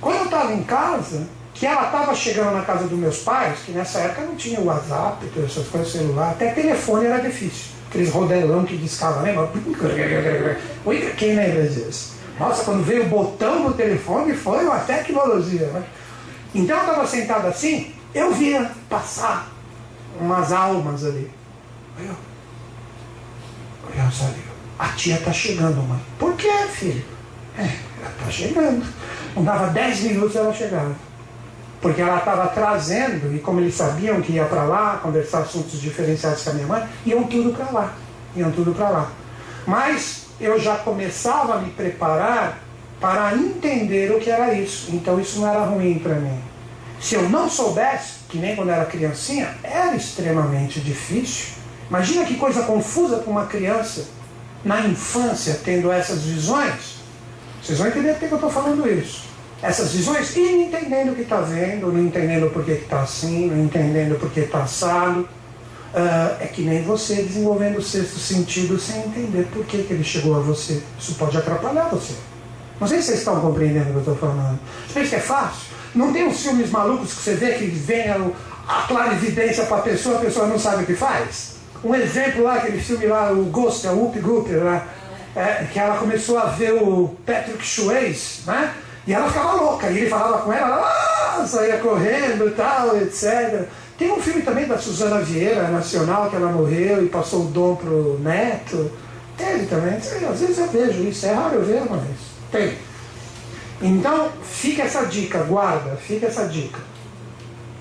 Quando 0.01 0.19
eu 0.19 0.25
estava 0.27 0.53
em 0.53 0.62
casa, 0.62 1.27
que 1.55 1.64
ela 1.64 1.87
estava 1.87 2.14
chegando 2.14 2.53
na 2.53 2.62
casa 2.62 2.88
dos 2.88 2.99
meus 2.99 3.19
pais, 3.19 3.61
que 3.64 3.71
nessa 3.71 4.01
época 4.01 4.23
não 4.23 4.35
tinha 4.35 4.61
WhatsApp, 4.61 5.31
essas 5.38 5.69
coisas, 5.69 5.93
celular, 5.93 6.33
até 6.33 6.53
telefone 6.53 7.07
era 7.07 7.19
difícil. 7.19 7.73
Aqueles 7.88 8.11
rodelão 8.11 8.64
que 8.64 8.77
discava, 8.77 9.23
lembra? 9.23 9.49
Quem 11.17 11.37
lembra 11.37 11.62
disso? 11.69 12.14
Nossa, 12.40 12.64
quando 12.64 12.85
veio 12.85 13.05
o 13.05 13.09
botão 13.09 13.69
do 13.69 13.75
telefone 13.75 14.35
foi 14.35 14.64
uma 14.64 14.81
tecnologia, 14.81 15.69
né? 15.69 15.85
Então 16.53 16.77
eu 16.77 16.83
estava 16.83 17.07
sentado 17.07 17.47
assim, 17.47 17.95
eu 18.12 18.33
via 18.33 18.73
passar 18.90 19.49
umas 20.21 20.53
almas 20.53 21.05
ali. 21.05 21.31
Eu, 22.01 22.17
eu 23.97 24.11
sabia, 24.11 24.43
a 24.77 24.88
tia 24.88 25.14
está 25.14 25.33
chegando, 25.33 25.81
mãe. 25.85 26.01
Por 26.19 26.35
que, 26.35 26.51
filho? 26.73 27.05
É, 27.57 27.62
ela 27.62 28.11
está 28.19 28.29
chegando. 28.29 28.85
Não 29.37 29.45
dava 29.45 29.69
10 29.69 30.01
minutos 30.01 30.35
ela 30.35 30.53
chegava 30.53 30.95
porque 31.85 32.01
ela 32.01 32.16
estava 32.16 32.47
trazendo, 32.47 33.37
e 33.37 33.38
como 33.40 33.61
eles 33.61 33.75
sabiam 33.75 34.23
que 34.23 34.33
ia 34.33 34.47
para 34.47 34.64
lá, 34.64 34.99
conversar 35.03 35.40
assuntos 35.40 35.79
diferenciados 35.79 36.42
com 36.42 36.49
a 36.49 36.53
minha 36.55 36.66
mãe, 36.66 36.88
iam 37.05 37.25
tudo 37.25 37.53
para 37.53 37.70
lá, 37.70 37.92
iam 38.35 38.51
tudo 38.53 38.73
para 38.73 38.88
lá. 38.88 39.11
Mas 39.66 40.29
eu 40.40 40.59
já 40.59 40.77
começava 40.77 41.57
a 41.57 41.59
me 41.59 41.68
preparar 41.73 42.62
para 42.99 43.35
entender 43.35 44.11
o 44.12 44.18
que 44.18 44.31
era 44.31 44.55
isso, 44.55 44.97
então 44.97 45.20
isso 45.20 45.38
não 45.38 45.47
era 45.47 45.62
ruim 45.66 45.99
para 45.99 46.14
mim. 46.14 46.40
Se 46.99 47.16
eu 47.16 47.29
não 47.29 47.51
soubesse, 47.51 48.20
que 48.31 48.38
nem 48.38 48.57
quando 48.57 48.70
era 48.70 48.87
criancinha, 48.87 49.55
era 49.62 49.94
extremamente 49.94 50.81
difícil. 50.81 51.49
Imagina 51.90 52.25
que 52.25 52.38
coisa 52.38 52.62
confusa 52.62 53.18
para 53.18 53.31
uma 53.31 53.44
criança 53.44 54.07
na 54.64 54.81
infância 54.81 55.61
tendo 55.62 55.92
essas 55.92 56.23
visões. 56.23 56.97
Vocês 57.62 57.77
vão 57.79 57.88
entender 57.88 58.14
por 58.14 58.20
que 58.20 58.33
eu 58.33 58.37
estou 58.37 58.51
falando 58.51 58.88
isso 58.88 59.34
essas 59.64 59.92
visões 59.92 60.37
e 60.37 60.40
não 60.40 60.62
entendendo 60.64 61.12
o 61.12 61.14
que 61.14 61.22
está 61.22 61.40
vendo, 61.40 61.90
não 61.90 62.03
entendendo 62.03 62.53
por 62.53 62.62
que 62.62 62.72
está 62.72 63.00
assim, 63.00 63.46
não 63.46 63.64
entendendo 63.64 64.18
por 64.20 64.31
que 64.31 64.40
está 64.40 64.62
assado. 64.62 65.20
Uh, 65.20 66.37
é 66.40 66.46
que 66.53 66.62
nem 66.62 66.83
você 66.83 67.22
desenvolvendo 67.22 67.79
o 67.79 67.83
sexto 67.83 68.18
sentido 68.18 68.79
sem 68.79 69.05
entender 69.05 69.46
por 69.53 69.64
que, 69.64 69.85
que 69.85 69.92
ele 69.94 70.05
chegou 70.05 70.37
a 70.37 70.40
você. 70.40 70.83
Isso 70.98 71.14
pode 71.14 71.38
atrapalhar 71.38 71.88
você. 71.88 72.12
Não 72.79 72.87
sei 72.87 72.98
se 72.98 73.07
vocês 73.07 73.20
estão 73.20 73.40
compreendendo 73.40 73.87
o 73.87 73.92
que 73.92 74.09
eu 74.09 74.14
estou 74.14 74.16
falando. 74.16 74.59
Você 74.87 75.00
pensa 75.00 75.11
que 75.11 75.16
é 75.16 75.20
fácil? 75.20 75.68
Não 75.94 76.12
tem 76.12 76.27
uns 76.27 76.42
filmes 76.42 76.70
malucos 76.70 77.14
que 77.14 77.22
você 77.22 77.35
vê 77.35 77.53
que 77.55 77.66
vem 77.66 78.11
a, 78.11 78.18
a 78.68 78.83
clarividência 78.83 79.64
para 79.64 79.79
a 79.79 79.83
pessoa, 79.83 80.16
a 80.16 80.20
pessoa 80.20 80.46
não 80.46 80.59
sabe 80.59 80.83
o 80.83 80.87
que 80.87 80.94
faz? 80.94 81.55
Um 81.83 81.94
exemplo 81.94 82.42
lá, 82.42 82.57
aquele 82.57 82.81
filme 82.81 83.07
lá, 83.07 83.33
o 83.33 83.44
Ghost, 83.44 83.87
a 83.87 83.92
Whoop 83.92 84.18
Goop, 84.18 84.50
lá, 84.50 84.87
é, 85.35 85.66
que 85.72 85.79
ela 85.79 85.96
começou 85.96 86.38
a 86.38 86.46
ver 86.46 86.72
o 86.72 87.16
Patrick 87.24 87.64
Swayze, 87.64 88.40
né? 88.46 88.74
E 89.07 89.12
ela 89.12 89.29
ficava 89.29 89.53
louca, 89.53 89.90
e 89.90 89.99
ele 89.99 90.09
falava 90.09 90.43
com 90.43 90.53
ela, 90.53 90.77
ela 90.77 91.43
ah, 91.43 91.47
saía 91.47 91.79
correndo 91.79 92.49
e 92.49 92.51
tal, 92.53 92.97
etc. 92.97 93.69
Tem 93.99 94.11
um 94.11 94.21
filme 94.21 94.43
também 94.43 94.67
da 94.67 94.79
Suzana 94.79 95.21
Vieira, 95.21 95.69
nacional, 95.69 96.31
que 96.31 96.37
ela 96.37 96.51
morreu 96.51 97.05
e 97.05 97.09
passou 97.09 97.43
o 97.43 97.49
dom 97.49 97.77
pro 97.77 98.19
neto. 98.21 98.90
Teve 99.37 99.67
também, 99.67 99.95
às 99.95 100.40
vezes 100.40 100.59
eu 100.59 100.69
vejo 100.69 101.03
isso, 101.03 101.27
é 101.27 101.33
raro 101.33 101.57
eu 101.57 101.64
ver, 101.64 101.83
mas 101.90 102.03
tem. 102.51 102.79
Então, 103.83 104.31
fica 104.43 104.85
essa 104.85 105.05
dica, 105.05 105.43
guarda, 105.43 105.97
fica 105.97 106.27
essa 106.27 106.47
dica. 106.47 106.81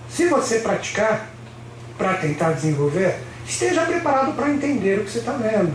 Se 0.10 0.28
você 0.28 0.60
praticar 0.60 1.30
para 1.98 2.16
tentar 2.16 2.52
desenvolver, 2.52 3.16
esteja 3.48 3.84
preparado 3.86 4.36
para 4.36 4.50
entender 4.50 5.00
o 5.00 5.04
que 5.06 5.12
você 5.12 5.20
está 5.20 5.34
vendo. 5.34 5.74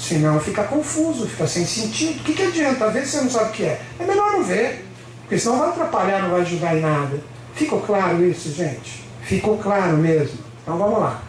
Senão 0.00 0.40
fica 0.40 0.64
confuso, 0.64 1.28
fica 1.28 1.46
sem 1.46 1.66
sentido. 1.66 2.20
O 2.20 2.24
que, 2.24 2.32
que 2.32 2.42
adianta 2.42 2.88
ver 2.88 3.04
se 3.04 3.12
você 3.12 3.20
não 3.20 3.30
sabe 3.30 3.50
o 3.50 3.52
que 3.52 3.64
é? 3.64 3.80
É 3.98 4.04
melhor 4.04 4.32
não 4.32 4.42
ver, 4.42 4.86
porque 5.20 5.38
senão 5.38 5.58
vai 5.58 5.68
atrapalhar, 5.68 6.22
não 6.22 6.30
vai 6.30 6.40
ajudar 6.40 6.74
em 6.74 6.80
nada. 6.80 7.20
Ficou 7.54 7.80
claro 7.82 8.24
isso, 8.24 8.50
gente? 8.50 9.04
Ficou 9.22 9.58
claro 9.58 9.98
mesmo? 9.98 10.38
Então 10.62 10.78
vamos 10.78 11.00
lá. 11.00 11.22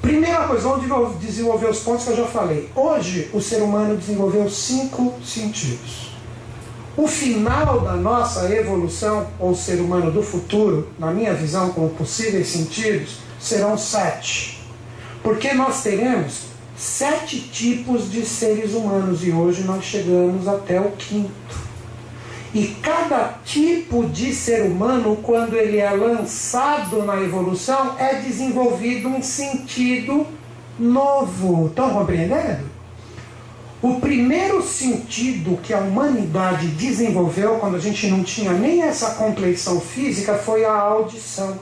Primeira 0.00 0.46
coisa, 0.46 0.62
vamos 0.62 1.20
desenvolver 1.20 1.68
os 1.68 1.80
pontos 1.80 2.04
que 2.04 2.12
eu 2.12 2.16
já 2.16 2.26
falei. 2.26 2.70
Hoje 2.74 3.28
o 3.34 3.40
ser 3.40 3.62
humano 3.62 3.96
desenvolveu 3.96 4.48
cinco 4.48 5.14
sentidos. 5.22 6.12
O 6.96 7.06
final 7.06 7.80
da 7.80 7.96
nossa 7.96 8.50
evolução, 8.50 9.26
ou 9.38 9.54
ser 9.54 9.78
humano 9.80 10.10
do 10.10 10.22
futuro, 10.22 10.88
na 10.98 11.10
minha 11.10 11.34
visão, 11.34 11.70
com 11.70 11.88
possíveis 11.90 12.48
sentidos, 12.48 13.18
serão 13.38 13.76
sete. 13.76 14.64
Porque 15.22 15.52
nós 15.52 15.82
teremos 15.82 16.45
sete 16.76 17.40
tipos 17.40 18.10
de 18.10 18.24
seres 18.24 18.74
humanos 18.74 19.26
e 19.26 19.30
hoje 19.30 19.64
nós 19.64 19.84
chegamos 19.84 20.46
até 20.46 20.78
o 20.80 20.90
quinto. 20.92 21.66
E 22.54 22.68
cada 22.82 23.38
tipo 23.44 24.06
de 24.06 24.32
ser 24.34 24.62
humano, 24.62 25.18
quando 25.22 25.56
ele 25.56 25.78
é 25.78 25.90
lançado 25.90 27.02
na 27.02 27.20
evolução, 27.20 27.96
é 27.98 28.14
desenvolvido 28.16 29.08
um 29.08 29.22
sentido 29.22 30.26
novo. 30.78 31.66
Estão 31.66 31.90
compreendendo? 31.90 32.64
O 33.82 34.00
primeiro 34.00 34.62
sentido 34.62 35.58
que 35.62 35.74
a 35.74 35.78
humanidade 35.78 36.68
desenvolveu, 36.68 37.58
quando 37.58 37.76
a 37.76 37.80
gente 37.80 38.06
não 38.06 38.22
tinha 38.22 38.52
nem 38.52 38.82
essa 38.82 39.10
compleição 39.16 39.80
física, 39.80 40.34
foi 40.34 40.64
a 40.64 40.72
audição. 40.72 41.58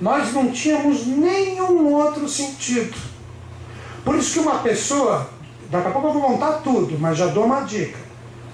Nós 0.00 0.32
não 0.32 0.52
tínhamos 0.52 1.06
nenhum 1.06 1.92
outro 1.92 2.28
sentido. 2.28 3.15
Por 4.06 4.14
isso 4.14 4.34
que 4.34 4.38
uma 4.38 4.60
pessoa, 4.60 5.28
daqui 5.68 5.88
a 5.88 5.90
pouco 5.90 6.06
eu 6.06 6.12
vou 6.12 6.30
montar 6.30 6.52
tudo, 6.62 6.96
mas 6.96 7.18
já 7.18 7.26
dou 7.26 7.44
uma 7.44 7.62
dica. 7.62 7.98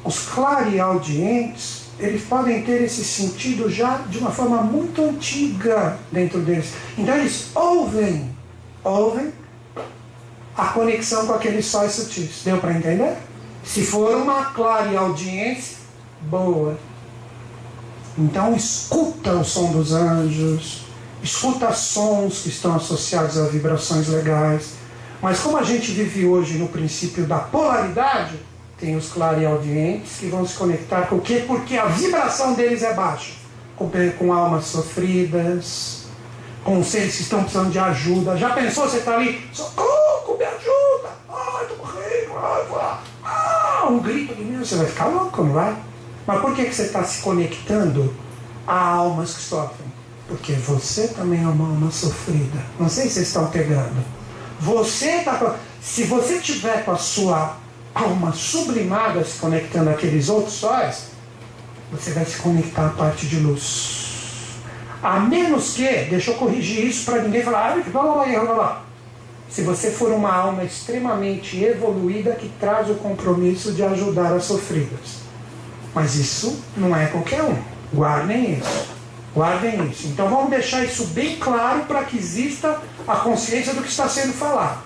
Os 0.03 0.21
clareaudientes, 0.21 1.91
eles 2.01 2.23
podem 2.25 2.63
ter 2.63 2.81
esse 2.81 3.05
sentido 3.05 3.69
já 3.69 3.99
de 4.09 4.17
uma 4.17 4.31
forma 4.31 4.63
muito 4.63 5.03
antiga 5.03 5.99
dentro 6.11 6.41
deles. 6.41 6.73
Então 6.97 7.15
eles 7.17 7.51
ouvem, 7.55 8.35
ouvem 8.83 9.31
a 10.57 10.69
conexão 10.69 11.27
com 11.27 11.35
aqueles 11.35 11.67
sóis 11.67 11.93
sutis. 11.93 12.41
Deu 12.43 12.57
para 12.57 12.73
entender? 12.73 13.19
Se 13.63 13.85
for 13.85 14.17
uma 14.17 14.47
clareaudiência, 14.47 15.77
boa. 16.23 16.79
Então 18.17 18.57
escuta 18.57 19.35
o 19.35 19.45
som 19.45 19.71
dos 19.71 19.93
anjos, 19.93 20.87
escuta 21.23 21.75
sons 21.75 22.41
que 22.41 22.49
estão 22.49 22.75
associados 22.75 23.37
a 23.37 23.45
vibrações 23.49 24.09
legais 24.09 24.81
mas 25.23 25.39
como 25.39 25.57
a 25.57 25.63
gente 25.63 25.93
vive 25.93 26.27
hoje 26.27 26.59
no 26.59 26.67
princípio 26.67 27.25
da 27.25 27.39
polaridade, 27.39 28.35
tem 28.77 28.97
os 28.97 29.13
clareaudientes 29.13 30.17
que 30.19 30.27
vão 30.27 30.45
se 30.45 30.57
conectar 30.57 31.03
com 31.03 31.17
o 31.17 31.21
quê? 31.21 31.45
Porque 31.47 31.79
a 31.79 31.85
vibração 31.85 32.55
deles 32.55 32.83
é 32.83 32.93
baixa. 32.93 33.35
Com, 33.77 33.89
com 34.19 34.33
almas 34.33 34.65
sofridas, 34.65 36.07
com 36.65 36.83
seres 36.83 37.15
que 37.15 37.23
estão 37.23 37.43
precisando 37.43 37.71
de 37.71 37.79
ajuda. 37.79 38.37
Já 38.37 38.51
pensou, 38.51 38.89
você 38.89 38.99
está 38.99 39.15
ali, 39.15 39.49
socorro, 39.53 40.37
me 40.37 40.45
ajuda, 40.45 41.11
ai, 41.29 41.63
estou 41.63 41.79
morrendo, 41.79 42.33
ai, 42.37 42.67
ah, 43.25 43.87
um 43.89 44.01
grito 44.01 44.35
de 44.35 44.43
mim, 44.43 44.59
você 44.59 44.75
vai 44.75 44.87
ficar 44.87 45.07
louco, 45.07 45.45
não 45.45 45.53
vai? 45.53 45.77
Mas 46.27 46.41
por 46.41 46.55
que, 46.55 46.65
que 46.65 46.75
você 46.75 46.83
está 46.83 47.05
se 47.05 47.23
conectando 47.23 48.13
a 48.67 48.77
almas 48.77 49.35
que 49.35 49.43
sofrem? 49.43 49.93
Porque 50.27 50.53
você 50.55 51.09
também 51.09 51.43
é 51.43 51.47
uma 51.47 51.69
alma 51.69 51.91
sofrida. 51.91 52.59
Não 52.79 52.89
sei 52.89 53.05
se 53.05 53.15
vocês 53.15 53.29
estão 53.29 53.47
pegando. 53.49 54.22
Você 54.63 55.17
está. 55.17 55.57
Se 55.83 56.05
você 56.05 56.39
tiver 56.39 56.85
com 56.85 56.93
a 56.93 56.97
sua 56.97 57.57
alma 57.93 58.33
sublimada 58.33 59.25
se 59.25 59.41
conectando 59.41 59.91
àqueles 59.91 60.29
outros 60.29 60.55
sóis, 60.55 61.07
você 61.91 62.13
vai 62.13 62.25
se 62.25 62.37
conectar 62.39 62.87
à 62.87 62.91
parte 62.91 63.27
de 63.27 63.41
luz. 63.41 64.61
A 65.03 65.19
menos 65.19 65.75
que, 65.75 65.89
deixa 66.05 66.31
eu 66.31 66.37
corrigir 66.37 66.87
isso 66.87 67.05
para 67.05 67.23
ninguém 67.23 67.43
falar, 67.43 67.73
ah, 67.73 67.91
blá, 67.91 68.03
blá, 68.03 68.25
blá, 68.25 68.41
blá, 68.41 68.55
blá. 68.55 68.85
Se 69.51 69.63
você 69.63 69.91
for 69.91 70.13
uma 70.13 70.33
alma 70.33 70.63
extremamente 70.63 71.61
evoluída 71.61 72.37
que 72.37 72.49
traz 72.61 72.89
o 72.89 72.95
compromisso 72.95 73.73
de 73.73 73.83
ajudar 73.83 74.33
as 74.33 74.45
sofridas. 74.45 75.23
Mas 75.93 76.15
isso 76.15 76.63
não 76.77 76.97
é 76.97 77.07
qualquer 77.07 77.43
um. 77.43 77.61
Guardem 77.93 78.59
isso. 78.59 78.92
Guardem 79.35 79.89
isso. 79.89 80.09
Então 80.09 80.29
vamos 80.29 80.51
deixar 80.51 80.85
isso 80.85 81.07
bem 81.07 81.37
claro 81.37 81.85
para 81.87 82.05
que 82.05 82.19
exista 82.19 82.81
a 83.09 83.17
consciência 83.17 83.73
do 83.73 83.83
que 83.83 83.89
está 83.89 84.09
sendo 84.09 84.33
falado. 84.33 84.81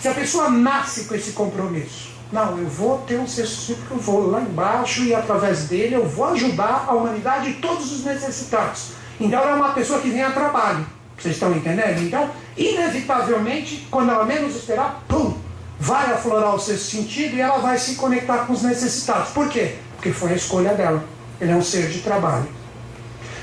Se 0.00 0.08
a 0.08 0.14
pessoa 0.14 0.48
nasce 0.50 1.04
com 1.04 1.14
esse 1.14 1.32
compromisso, 1.32 2.10
não, 2.32 2.58
eu 2.58 2.66
vou 2.66 2.98
ter 3.00 3.20
um 3.20 3.26
sexto 3.26 3.76
eu 3.90 3.98
vou 3.98 4.30
lá 4.30 4.40
embaixo 4.40 5.04
e 5.04 5.14
através 5.14 5.64
dele 5.64 5.94
eu 5.94 6.06
vou 6.06 6.24
ajudar 6.28 6.86
a 6.88 6.94
humanidade 6.94 7.50
e 7.50 7.54
todos 7.54 7.92
os 7.92 8.04
necessitados. 8.04 8.92
Então 9.20 9.38
ela 9.38 9.50
é 9.50 9.54
uma 9.54 9.72
pessoa 9.74 10.00
que 10.00 10.08
vem 10.08 10.22
a 10.22 10.30
trabalho. 10.32 10.86
Vocês 11.18 11.34
estão 11.34 11.52
entendendo? 11.52 12.02
Então, 12.02 12.30
inevitavelmente, 12.56 13.86
quando 13.90 14.10
ela 14.10 14.24
menos 14.24 14.56
esperar, 14.56 15.04
pum, 15.06 15.36
vai 15.78 16.10
aflorar 16.10 16.54
o 16.54 16.58
sexto 16.58 16.90
sentido 16.90 17.36
e 17.36 17.40
ela 17.40 17.58
vai 17.58 17.78
se 17.78 17.96
conectar 17.96 18.38
com 18.38 18.54
os 18.54 18.62
necessitados. 18.62 19.28
Por 19.30 19.48
quê? 19.48 19.76
Porque 19.94 20.10
foi 20.10 20.32
a 20.32 20.36
escolha 20.36 20.74
dela. 20.74 21.04
Ele 21.40 21.52
é 21.52 21.54
um 21.54 21.62
ser 21.62 21.88
de 21.90 22.00
trabalho. 22.00 22.48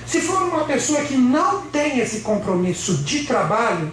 Se 0.09 0.21
for 0.21 0.41
uma 0.41 0.63
pessoa 0.63 1.01
que 1.01 1.15
não 1.15 1.61
tem 1.67 1.99
esse 1.99 2.21
compromisso 2.21 2.95
de 3.03 3.25
trabalho, 3.25 3.91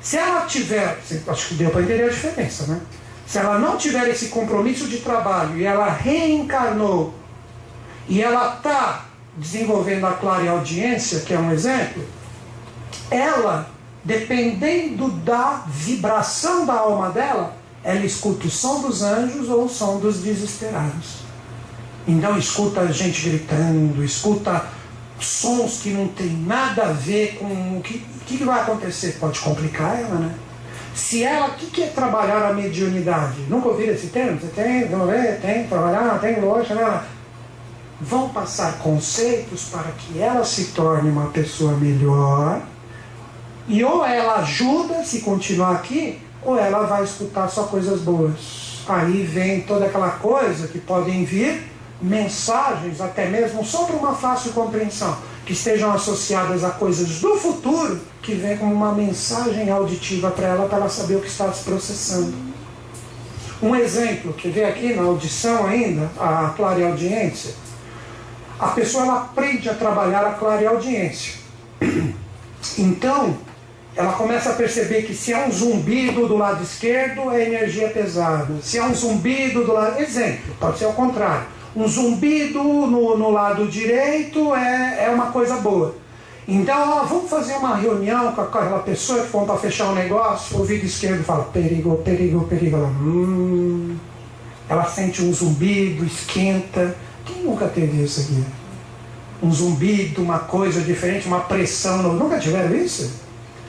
se 0.00 0.16
ela 0.16 0.40
tiver, 0.44 0.98
acho 1.28 1.48
que 1.48 1.54
deu 1.54 1.70
para 1.70 1.82
entender 1.82 2.02
a 2.02 2.08
diferença, 2.08 2.66
né? 2.66 2.80
Se 3.24 3.38
ela 3.38 3.56
não 3.60 3.76
tiver 3.76 4.08
esse 4.08 4.26
compromisso 4.26 4.88
de 4.88 4.98
trabalho 4.98 5.56
e 5.56 5.64
ela 5.64 5.88
reencarnou 5.88 7.14
e 8.08 8.20
ela 8.20 8.56
está 8.56 9.06
desenvolvendo 9.36 10.04
a 10.04 10.14
clara 10.14 10.50
audiência, 10.50 11.20
que 11.20 11.32
é 11.32 11.38
um 11.38 11.52
exemplo, 11.52 12.04
ela, 13.08 13.70
dependendo 14.02 15.10
da 15.10 15.62
vibração 15.68 16.66
da 16.66 16.74
alma 16.74 17.10
dela, 17.10 17.54
ela 17.84 18.04
escuta 18.04 18.48
o 18.48 18.50
som 18.50 18.80
dos 18.80 19.00
anjos 19.00 19.48
ou 19.48 19.66
o 19.66 19.68
som 19.68 20.00
dos 20.00 20.18
desesperados. 20.22 21.22
Então 22.06 22.36
escuta 22.36 22.92
gente 22.92 23.28
gritando, 23.28 24.04
escuta 24.04 24.81
sons 25.24 25.80
que 25.82 25.90
não 25.90 26.08
tem 26.08 26.28
nada 26.28 26.84
a 26.84 26.92
ver 26.92 27.36
com 27.38 27.78
o 27.78 27.80
que, 27.82 27.98
que, 28.26 28.44
vai 28.44 28.60
acontecer. 28.60 29.16
Pode 29.20 29.40
complicar 29.40 29.98
ela, 29.98 30.16
né? 30.16 30.34
Se 30.94 31.22
ela, 31.22 31.48
o 31.48 31.54
que, 31.54 31.66
que 31.66 31.82
é 31.82 31.86
trabalhar 31.86 32.46
a 32.46 32.52
mediunidade? 32.52 33.40
Nunca 33.48 33.68
ouviram 33.68 33.94
esse 33.94 34.08
termo? 34.08 34.38
Você 34.38 34.48
tem, 34.48 34.88
não 34.88 35.10
é? 35.10 35.32
Tem, 35.32 35.66
trabalhar, 35.66 36.18
tem, 36.20 36.40
lógica, 36.40 36.74
né? 36.74 37.02
vão 38.02 38.28
passar 38.30 38.78
conceitos 38.78 39.66
para 39.70 39.92
que 39.92 40.18
ela 40.18 40.44
se 40.44 40.66
torne 40.72 41.08
uma 41.08 41.26
pessoa 41.26 41.72
melhor. 41.76 42.60
E 43.68 43.84
ou 43.84 44.04
ela 44.04 44.40
ajuda 44.40 45.04
se 45.04 45.20
continuar 45.20 45.76
aqui, 45.76 46.20
ou 46.42 46.58
ela 46.58 46.84
vai 46.84 47.04
escutar 47.04 47.48
só 47.48 47.62
coisas 47.64 48.00
boas. 48.00 48.82
Aí 48.88 49.22
vem 49.22 49.60
toda 49.60 49.86
aquela 49.86 50.10
coisa 50.10 50.66
que 50.66 50.80
podem 50.80 51.24
vir 51.24 51.71
mensagens, 52.02 53.00
até 53.00 53.28
mesmo 53.28 53.64
para 53.64 53.96
uma 53.96 54.14
fácil 54.14 54.52
compreensão, 54.52 55.16
que 55.46 55.52
estejam 55.52 55.92
associadas 55.92 56.64
a 56.64 56.70
coisas 56.70 57.20
do 57.20 57.36
futuro, 57.36 58.00
que 58.20 58.34
vem 58.34 58.56
como 58.56 58.74
uma 58.74 58.92
mensagem 58.92 59.70
auditiva 59.70 60.30
para 60.30 60.48
ela, 60.48 60.68
para 60.68 60.78
ela 60.78 60.88
saber 60.88 61.16
o 61.16 61.20
que 61.20 61.28
está 61.28 61.50
se 61.52 61.64
processando. 61.64 62.34
Um 63.62 63.76
exemplo 63.76 64.32
que 64.32 64.48
vem 64.48 64.64
aqui 64.64 64.92
na 64.92 65.02
audição 65.02 65.66
ainda, 65.66 66.10
a 66.18 66.52
clareaudiência, 66.56 67.54
a 68.58 68.68
pessoa 68.68 69.04
ela 69.04 69.20
aprende 69.22 69.68
a 69.68 69.74
trabalhar 69.74 70.24
a 70.24 70.32
clara 70.32 70.68
audiência. 70.68 71.34
Então, 72.78 73.36
ela 73.94 74.12
começa 74.12 74.50
a 74.50 74.52
perceber 74.54 75.02
que 75.02 75.14
se 75.14 75.32
é 75.32 75.46
um 75.46 75.50
zumbido 75.50 76.28
do 76.28 76.36
lado 76.36 76.62
esquerdo, 76.62 77.30
é 77.30 77.44
energia 77.44 77.88
pesada. 77.88 78.54
Se 78.62 78.78
é 78.78 78.84
um 78.84 78.94
zumbido 78.94 79.64
do 79.64 79.72
lado. 79.72 80.00
Exemplo, 80.00 80.54
pode 80.60 80.78
ser 80.78 80.86
o 80.86 80.92
contrário. 80.92 81.44
Um 81.74 81.88
zumbido 81.88 82.62
no, 82.62 83.16
no 83.16 83.30
lado 83.30 83.66
direito 83.66 84.54
é, 84.54 85.06
é 85.06 85.10
uma 85.10 85.26
coisa 85.26 85.56
boa. 85.56 85.94
Então, 86.46 86.98
ó, 86.98 87.04
vamos 87.04 87.30
fazer 87.30 87.54
uma 87.54 87.76
reunião 87.76 88.32
com 88.32 88.40
aquela 88.40 88.80
pessoa 88.80 89.22
que 89.22 89.28
for 89.28 89.46
para 89.46 89.56
fechar 89.56 89.88
um 89.88 89.94
negócio, 89.94 90.56
o 90.56 90.60
ouvido 90.60 90.84
esquerdo 90.84 91.24
fala 91.24 91.44
perigo, 91.44 91.96
perigo, 91.98 92.44
perigo. 92.46 92.76
Ela, 92.76 92.88
hum, 92.88 93.96
ela 94.68 94.84
sente 94.84 95.22
um 95.22 95.32
zumbido, 95.32 96.04
esquenta. 96.04 96.96
Quem 97.24 97.44
nunca 97.44 97.68
teve 97.68 98.02
isso 98.02 98.20
aqui? 98.20 98.44
Um 99.42 99.52
zumbido, 99.52 100.22
uma 100.22 100.40
coisa 100.40 100.80
diferente, 100.80 101.26
uma 101.26 101.40
pressão. 101.40 102.12
Nunca 102.12 102.38
tiveram 102.38 102.74
isso? 102.74 103.12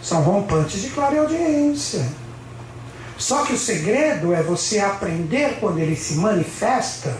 São 0.01 0.21
rompantes 0.21 0.81
de 0.81 0.89
clareaudiência. 0.89 2.05
Só 3.17 3.43
que 3.43 3.53
o 3.53 3.57
segredo 3.57 4.33
é 4.33 4.41
você 4.41 4.79
aprender 4.79 5.57
quando 5.59 5.77
ele 5.77 5.95
se 5.95 6.15
manifesta, 6.15 7.15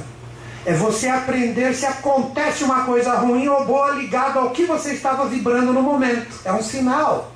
é 0.65 0.73
você 0.73 1.10
aprender 1.10 1.73
se 1.73 1.86
acontece 1.86 2.63
uma 2.63 2.86
coisa 2.86 3.15
ruim 3.15 3.47
ou 3.47 3.65
boa 3.65 3.91
ligado 3.91 4.39
ao 4.39 4.52
que 4.52 4.65
você 4.65 4.93
estava 4.93 5.26
vibrando 5.26 5.73
no 5.73 5.82
momento. 5.82 6.39
É 6.45 6.54
um 6.54 6.62
sinal. 6.62 7.32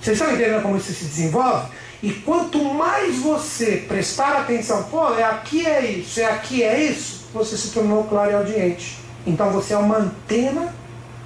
Vocês 0.00 0.18
estão 0.18 0.34
entendendo 0.34 0.62
como 0.62 0.76
isso 0.76 0.92
se 0.92 1.04
desenvolve? 1.04 1.68
E 2.02 2.12
quanto 2.12 2.62
mais 2.74 3.16
você 3.18 3.84
prestar 3.88 4.36
atenção, 4.36 4.84
pô, 4.84 5.14
é 5.14 5.24
aqui 5.24 5.66
é 5.66 5.84
isso, 5.90 6.20
é 6.20 6.26
aqui 6.26 6.62
é 6.62 6.84
isso, 6.84 7.26
você 7.34 7.56
se 7.56 7.70
tornou 7.70 8.04
claro 8.04 8.30
e 8.30 8.34
audiente. 8.34 8.98
Então 9.26 9.50
você 9.50 9.74
é 9.74 9.78
uma 9.78 9.98
antena 9.98 10.72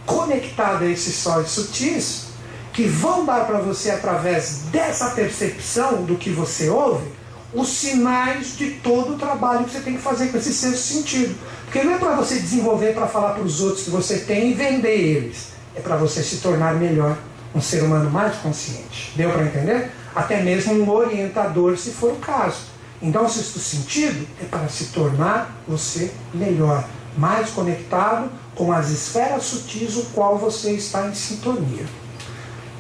conectada 0.07 0.85
a 0.85 0.89
esses 0.89 1.15
sóis 1.15 1.51
sutis 1.51 2.33
que 2.73 2.85
vão 2.85 3.27
dar 3.27 3.47
para 3.47 3.59
você, 3.59 3.91
através 3.91 4.63
dessa 4.71 5.11
percepção 5.11 6.05
do 6.05 6.17
que 6.17 6.31
você 6.31 6.71
ouve, 6.71 7.07
os 7.55 7.69
sinais 7.69 8.57
de 8.57 8.71
todo 8.83 9.15
o 9.15 9.19
trabalho 9.19 9.65
que 9.65 9.73
você 9.73 9.81
tem 9.81 9.95
que 9.95 10.03
fazer 10.03 10.29
com 10.29 10.39
esse 10.39 10.53
sexto 10.53 10.79
sentido. 10.79 11.35
Porque 11.65 11.83
não 11.83 11.95
é 11.95 11.99
para 11.99 12.15
você 12.15 12.39
desenvolver 12.39 12.95
para 12.95 13.07
falar 13.07 13.35
para 13.35 13.43
os 13.43 13.61
outros 13.61 13.85
que 13.85 13.91
você 13.91 14.21
tem 14.21 14.51
e 14.51 14.55
vender 14.55 14.99
eles. 14.99 15.49
É 15.75 15.81
para 15.81 15.97
você 15.97 16.23
se 16.23 16.39
tornar 16.39 16.75
melhor, 16.75 17.17
um 17.55 17.61
ser 17.61 17.83
humano 17.83 18.11
mais 18.11 18.37
consciente. 18.37 19.13
Deu 19.17 19.31
para 19.31 19.45
entender? 19.45 19.91
Até 20.15 20.43
mesmo 20.43 20.75
um 20.75 20.91
orientador, 20.91 21.77
se 21.77 21.91
for 21.91 22.13
o 22.13 22.17
caso. 22.17 22.73
Então, 23.01 23.25
o 23.25 23.29
sexto 23.29 23.59
sentido 23.59 24.27
é 24.41 24.45
para 24.45 24.69
se 24.69 24.87
tornar 24.87 25.57
você 25.67 26.13
melhor, 26.33 26.85
mais 27.17 27.51
conectado 27.51 28.31
com 28.55 28.71
as 28.71 28.91
esferas 28.91 29.45
sutis, 29.45 29.97
o 29.97 30.05
qual 30.15 30.39
você 30.39 30.73
está 30.73 31.09
em 31.09 31.15
sintonia. 31.15 31.85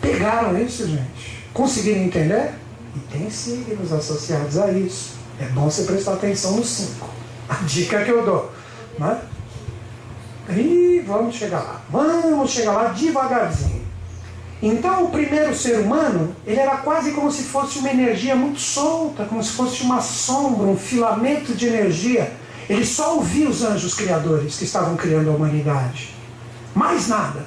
Pegaram 0.00 0.60
isso, 0.62 0.86
gente? 0.86 1.42
Conseguiram 1.52 2.02
entender? 2.02 2.52
E 2.94 2.98
tem 3.10 3.30
signos 3.30 3.92
associados 3.92 4.58
a 4.58 4.70
isso. 4.70 5.14
É 5.40 5.46
bom 5.46 5.70
você 5.70 5.84
prestar 5.84 6.14
atenção 6.14 6.56
nos 6.56 6.68
cinco. 6.68 7.08
A 7.48 7.54
dica 7.64 8.04
que 8.04 8.10
eu 8.10 8.24
dou. 8.24 8.52
Né? 8.98 9.20
E 10.50 11.02
vamos 11.06 11.34
chegar 11.34 11.60
lá. 11.60 11.80
Vamos 11.90 12.50
chegar 12.50 12.72
lá 12.72 12.84
devagarzinho. 12.88 13.82
Então, 14.62 15.04
o 15.04 15.10
primeiro 15.10 15.56
ser 15.56 15.80
humano, 15.80 16.36
ele 16.46 16.60
era 16.60 16.76
quase 16.76 17.10
como 17.12 17.32
se 17.32 17.42
fosse 17.42 17.80
uma 17.80 17.90
energia 17.90 18.36
muito 18.36 18.60
solta, 18.60 19.24
como 19.24 19.42
se 19.42 19.50
fosse 19.50 19.82
uma 19.82 20.00
sombra, 20.00 20.66
um 20.66 20.76
filamento 20.76 21.52
de 21.52 21.66
energia. 21.66 22.32
Ele 22.68 22.86
só 22.86 23.16
ouvia 23.16 23.48
os 23.48 23.64
anjos 23.64 23.92
criadores 23.94 24.56
que 24.56 24.64
estavam 24.64 24.96
criando 24.96 25.30
a 25.30 25.34
humanidade. 25.34 26.14
Mais 26.74 27.08
nada. 27.08 27.44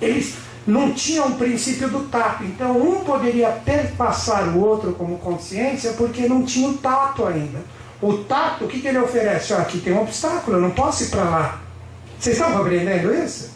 Eles 0.00 0.34
não 0.70 0.92
tinham 0.92 1.28
o 1.28 1.34
princípio 1.34 1.88
do 1.88 2.08
tato. 2.08 2.44
Então, 2.44 2.76
um 2.76 3.04
poderia 3.04 3.48
perpassar 3.48 4.48
o 4.48 4.60
outro 4.60 4.92
como 4.92 5.18
consciência 5.18 5.92
porque 5.92 6.28
não 6.28 6.44
tinha 6.44 6.68
o 6.68 6.78
tato 6.78 7.26
ainda. 7.26 7.58
O 8.00 8.18
tato, 8.24 8.64
o 8.64 8.68
que, 8.68 8.80
que 8.80 8.88
ele 8.88 8.98
oferece? 8.98 9.52
aqui 9.52 9.78
tem 9.78 9.92
um 9.92 10.00
obstáculo, 10.00 10.56
eu 10.56 10.60
não 10.60 10.70
posso 10.70 11.04
ir 11.04 11.08
para 11.08 11.24
lá. 11.24 11.60
Vocês 12.18 12.36
estão 12.36 12.56
compreendendo 12.56 13.12
isso? 13.14 13.50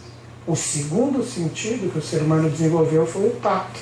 O 0.46 0.54
segundo 0.54 1.24
sentido 1.24 1.90
que 1.90 1.98
o 1.98 2.02
ser 2.02 2.20
humano 2.20 2.50
desenvolveu 2.50 3.06
foi 3.06 3.28
o 3.28 3.36
tato. 3.36 3.80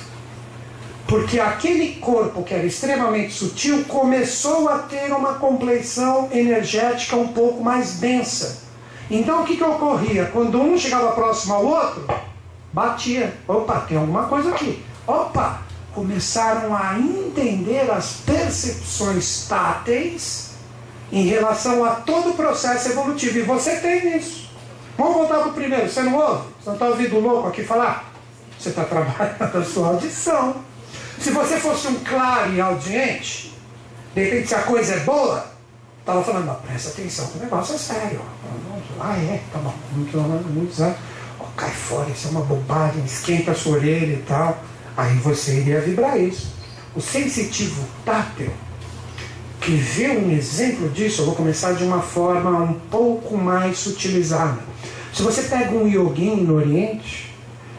Porque 1.05 1.39
aquele 1.39 1.95
corpo 1.95 2.43
que 2.43 2.53
era 2.53 2.65
extremamente 2.65 3.33
sutil 3.33 3.83
começou 3.85 4.69
a 4.69 4.79
ter 4.79 5.11
uma 5.11 5.33
compleição 5.33 6.29
energética 6.31 7.17
um 7.17 7.27
pouco 7.27 7.61
mais 7.61 7.99
densa. 7.99 8.63
Então 9.11 9.41
o 9.41 9.45
que, 9.45 9.57
que 9.57 9.63
ocorria? 9.63 10.29
Quando 10.31 10.61
um 10.61 10.77
chegava 10.77 11.11
próximo 11.11 11.53
ao 11.53 11.65
outro, 11.65 12.07
batia. 12.73 13.33
Opa, 13.47 13.81
tem 13.81 13.97
alguma 13.97 14.23
coisa 14.23 14.49
aqui. 14.49 14.83
Opa! 15.07 15.61
Começaram 15.93 16.75
a 16.75 16.97
entender 16.97 17.89
as 17.91 18.13
percepções 18.25 19.45
táteis 19.47 20.53
em 21.11 21.27
relação 21.27 21.85
a 21.85 21.91
todo 21.91 22.31
o 22.31 22.33
processo 22.33 22.89
evolutivo. 22.89 23.37
E 23.37 23.41
você 23.43 23.75
tem 23.75 24.17
isso. 24.17 24.49
Vamos 24.97 25.13
voltar 25.13 25.39
para 25.39 25.49
o 25.49 25.53
primeiro. 25.53 25.87
Você 25.87 26.01
não 26.01 26.15
ouve? 26.15 26.47
Você 26.59 26.69
não 26.69 26.73
está 26.73 26.87
ouvindo 26.87 27.17
o 27.17 27.19
louco 27.19 27.47
aqui 27.47 27.63
falar? 27.63 28.11
Você 28.59 28.69
está 28.69 28.83
trabalhando 28.85 29.37
a 29.57 29.63
sua 29.63 29.89
audição. 29.89 30.55
Se 31.19 31.29
você 31.29 31.59
fosse 31.59 31.87
um 31.87 31.99
claro 32.03 32.51
e 32.53 32.59
audiente, 32.59 33.53
De 34.15 34.23
repente, 34.23 34.47
se 34.47 34.55
a 34.55 34.61
coisa 34.63 34.93
é 34.93 34.99
boa, 34.99 35.45
estava 35.99 36.23
falando, 36.23 36.55
presta 36.61 36.89
atenção, 36.89 37.31
o 37.35 37.39
negócio 37.39 37.75
é 37.75 37.77
sério. 37.77 38.21
Ah, 38.99 39.17
é, 39.17 39.41
tá 39.51 39.57
bom, 39.57 39.73
muito, 39.91 40.17
muito, 40.17 40.49
muito 40.49 40.83
oh, 40.83 41.12
cai 41.55 41.71
fora, 41.71 42.09
isso 42.09 42.27
é 42.27 42.31
uma 42.31 42.41
bobagem, 42.41 43.03
esquenta 43.05 43.51
a 43.51 43.55
sua 43.55 43.77
orelha 43.77 44.13
e 44.13 44.23
tal. 44.27 44.63
Aí 44.95 45.15
você 45.17 45.59
iria 45.59 45.81
vibrar 45.81 46.19
isso. 46.19 46.53
O 46.95 47.01
sensitivo 47.01 47.83
tátil, 48.05 48.51
que 49.59 49.71
vê 49.71 50.09
um 50.09 50.29
exemplo 50.31 50.89
disso, 50.89 51.21
eu 51.21 51.25
vou 51.25 51.35
começar 51.35 51.73
de 51.73 51.83
uma 51.83 52.01
forma 52.01 52.51
um 52.61 52.73
pouco 52.73 53.37
mais 53.37 53.77
sutilizada. 53.79 54.59
Se 55.13 55.21
você 55.21 55.43
pega 55.43 55.71
um 55.75 55.87
yogin 55.87 56.37
no 56.37 56.55
Oriente, 56.55 57.33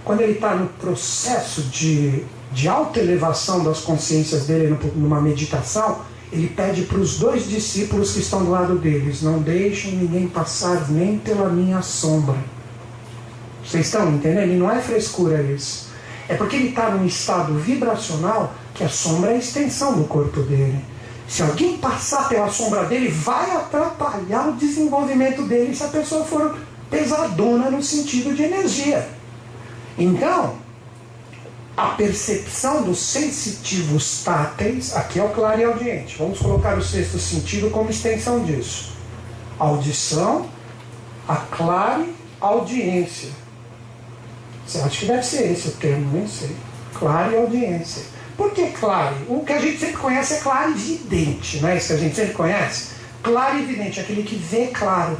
quando 0.04 0.20
ele 0.20 0.32
está 0.32 0.54
no 0.54 0.66
processo 0.66 1.62
de, 1.62 2.24
de 2.52 2.68
alta 2.68 3.00
elevação 3.00 3.62
das 3.62 3.80
consciências 3.80 4.46
dele 4.46 4.76
numa 4.94 5.20
meditação, 5.20 6.00
ele 6.32 6.48
pede 6.48 6.82
para 6.82 6.98
os 6.98 7.18
dois 7.18 7.48
discípulos 7.48 8.12
que 8.12 8.20
estão 8.20 8.44
do 8.44 8.50
lado 8.50 8.76
deles: 8.76 9.22
não 9.22 9.38
deixem 9.38 9.92
ninguém 9.92 10.26
passar 10.26 10.90
nem 10.90 11.18
pela 11.18 11.48
minha 11.48 11.80
sombra. 11.80 12.36
Vocês 13.64 13.86
estão 13.86 14.10
entendendo? 14.12 14.52
E 14.52 14.56
não 14.56 14.70
é 14.70 14.80
frescura 14.80 15.42
isso. 15.42 15.88
É 16.28 16.34
porque 16.34 16.56
ele 16.56 16.68
está 16.68 16.90
num 16.90 17.06
estado 17.06 17.54
vibracional 17.54 18.54
que 18.74 18.84
a 18.84 18.88
sombra 18.88 19.30
é 19.30 19.34
a 19.34 19.38
extensão 19.38 19.94
do 19.94 20.04
corpo 20.04 20.40
dele. 20.42 20.84
Se 21.26 21.42
alguém 21.42 21.78
passar 21.78 22.28
pela 22.28 22.48
sombra 22.50 22.84
dele, 22.84 23.08
vai 23.08 23.50
atrapalhar 23.56 24.48
o 24.48 24.52
desenvolvimento 24.52 25.42
dele 25.42 25.74
se 25.74 25.82
a 25.82 25.88
pessoa 25.88 26.24
for 26.24 26.58
pesadona 26.90 27.70
no 27.70 27.82
sentido 27.82 28.34
de 28.34 28.42
energia. 28.42 29.08
Então, 29.96 30.56
a 31.76 31.88
percepção 31.88 32.82
dos 32.82 32.98
sensitivos 32.98 34.22
táteis, 34.22 34.94
aqui 34.94 35.18
é 35.18 35.24
o 35.24 35.30
claro 35.30 35.60
e 35.60 35.64
audiente. 35.64 36.16
Vamos 36.18 36.38
colocar 36.38 36.76
o 36.76 36.82
sexto 36.82 37.18
sentido 37.18 37.70
como 37.70 37.90
extensão 37.90 38.44
disso. 38.44 38.92
Audição, 39.58 40.48
a 41.26 41.36
clare 41.36 42.14
audiência. 42.40 43.30
Acha 44.66 44.88
que 44.88 45.06
deve 45.06 45.22
ser 45.22 45.52
esse 45.52 45.68
o 45.68 45.72
termo? 45.72 46.10
Nem 46.12 46.26
sei. 46.26 46.56
Clare 46.94 47.36
audiência. 47.36 48.02
Por 48.36 48.50
que 48.52 48.68
clare? 48.68 49.14
O 49.28 49.44
que 49.44 49.52
a 49.52 49.60
gente 49.60 49.78
sempre 49.78 49.96
conhece 49.96 50.34
é 50.34 50.38
claro 50.38 50.72
e 50.72 50.74
vidente, 50.74 51.60
não 51.60 51.68
é 51.68 51.76
isso 51.76 51.88
que 51.88 51.92
a 51.92 51.96
gente 51.98 52.16
sempre 52.16 52.34
conhece? 52.34 52.94
Claro 53.22 53.58
e 53.58 53.62
evidente, 53.62 54.00
aquele 54.00 54.22
que 54.22 54.34
vê 54.34 54.68
claro. 54.68 55.16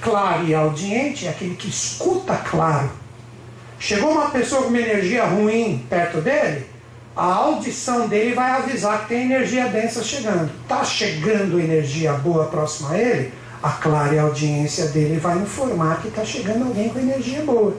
Claro 0.00 0.46
e 0.46 0.54
audiente 0.54 1.26
é 1.26 1.30
aquele 1.30 1.54
que 1.54 1.68
escuta 1.68 2.36
claro. 2.36 2.90
Chegou 3.78 4.12
uma 4.12 4.30
pessoa 4.30 4.62
com 4.62 4.68
uma 4.68 4.78
energia 4.78 5.24
ruim 5.26 5.84
perto 5.90 6.20
dele, 6.22 6.66
a 7.16 7.26
audição 7.26 8.08
dele 8.08 8.34
vai 8.34 8.50
avisar 8.50 9.02
que 9.02 9.08
tem 9.08 9.26
energia 9.26 9.68
densa 9.68 10.02
chegando. 10.02 10.50
Está 10.62 10.84
chegando 10.84 11.60
energia 11.60 12.12
boa 12.14 12.46
próxima 12.46 12.92
a 12.92 12.98
ele, 12.98 13.32
a 13.62 13.70
clara 13.70 14.20
audiência 14.22 14.86
dele 14.86 15.18
vai 15.20 15.38
informar 15.38 16.00
que 16.00 16.08
está 16.08 16.24
chegando 16.24 16.64
alguém 16.64 16.88
com 16.88 16.98
energia 16.98 17.42
boa. 17.42 17.76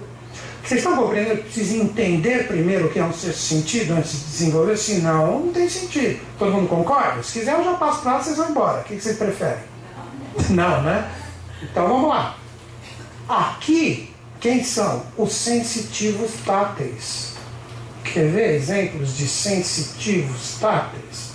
Vocês 0.66 0.80
estão 0.80 0.95
compreendendo? 0.95 1.43
Precisa 1.43 1.78
entender 1.78 2.47
primeiro 2.47 2.88
o 2.88 2.89
que 2.91 2.97
é 2.97 3.03
um 3.03 3.13
sexto 3.13 3.39
sentido 3.39 3.93
antes 3.93 4.13
de 4.13 4.26
desenvolver, 4.32 4.76
senão 4.76 5.45
não 5.45 5.53
tem 5.53 5.70
sentido. 5.70 6.20
Todo 6.39 6.53
mundo 6.53 6.68
concorda? 6.68 7.22
Se 7.22 7.39
quiser 7.39 7.53
eu 7.53 7.63
já 7.63 7.74
passo 7.76 8.01
para 8.01 8.13
lá, 8.13 8.24
vocês 8.24 8.36
vão 8.36 8.49
embora. 8.49 8.82
O 8.82 8.84
que 8.84 8.99
vocês 8.99 9.16
preferem? 9.16 9.63
Não, 10.49 10.82
né? 10.82 11.07
Então 11.61 11.88
vamos 11.88 12.09
lá. 12.09 12.36
Aqui 13.30 14.13
quem 14.39 14.63
são? 14.63 15.03
Os 15.18 15.34
sensitivos 15.34 16.32
táteis. 16.45 17.34
Quer 18.03 18.30
ver 18.30 18.55
exemplos 18.55 19.16
de 19.18 19.28
sensitivos 19.28 20.57
táteis? 20.59 21.32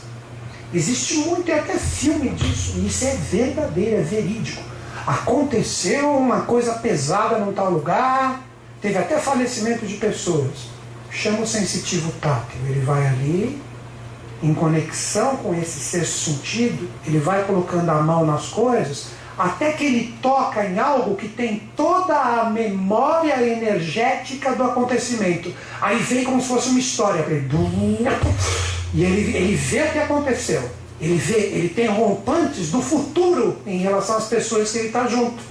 Existe 0.72 1.14
muito, 1.18 1.49
e 1.49 1.53
até 1.53 1.74
filme 1.74 2.31
disso, 2.31 2.78
isso 2.78 3.05
é 3.05 3.14
verdadeiro, 3.14 3.97
é 3.97 4.03
verídico. 4.03 4.62
Aconteceu 5.07 6.16
uma 6.16 6.43
coisa 6.43 6.74
pesada 6.74 7.39
num 7.39 7.53
tal 7.53 7.70
lugar, 7.70 8.45
teve 8.81 8.99
até 8.99 9.18
falecimento 9.18 9.87
de 9.87 9.95
pessoas. 9.95 10.70
Chama 11.11 11.41
o 11.41 11.47
sensitivo 11.47 12.12
tátil, 12.20 12.61
ele 12.68 12.81
vai 12.81 13.07
ali, 13.07 13.61
em 14.43 14.55
conexão 14.55 15.37
com 15.37 15.55
esse 15.55 15.81
sexto 15.81 16.31
sentido, 16.31 16.89
ele 17.07 17.18
vai 17.18 17.45
colocando 17.45 17.91
a 17.91 18.01
mão 18.01 18.24
nas 18.24 18.47
coisas 18.47 19.09
até 19.41 19.72
que 19.72 19.85
ele 19.85 20.14
toca 20.20 20.66
em 20.66 20.78
algo 20.78 21.16
que 21.16 21.26
tem 21.26 21.62
toda 21.74 22.14
a 22.14 22.51
memória 22.51 23.43
energética 23.43 24.55
do 24.55 24.64
acontecimento. 24.64 25.51
Aí 25.81 25.97
vem 25.99 26.24
como 26.24 26.43
se 26.43 26.49
fosse 26.49 26.68
uma 26.68 26.78
história. 26.78 27.24
E 28.93 29.03
ele, 29.03 29.35
ele 29.35 29.57
vê 29.57 29.83
o 29.83 29.93
que 29.93 29.99
aconteceu. 29.99 30.62
Ele 31.01 31.16
vê, 31.16 31.39
ele 31.39 31.70
tem 31.70 31.87
rompantes 31.87 32.70
do 32.70 32.83
futuro 32.83 33.57
em 33.66 33.78
relação 33.78 34.18
às 34.18 34.26
pessoas 34.26 34.70
que 34.70 34.78
ele 34.78 34.89
está 34.89 35.07
junto. 35.07 35.43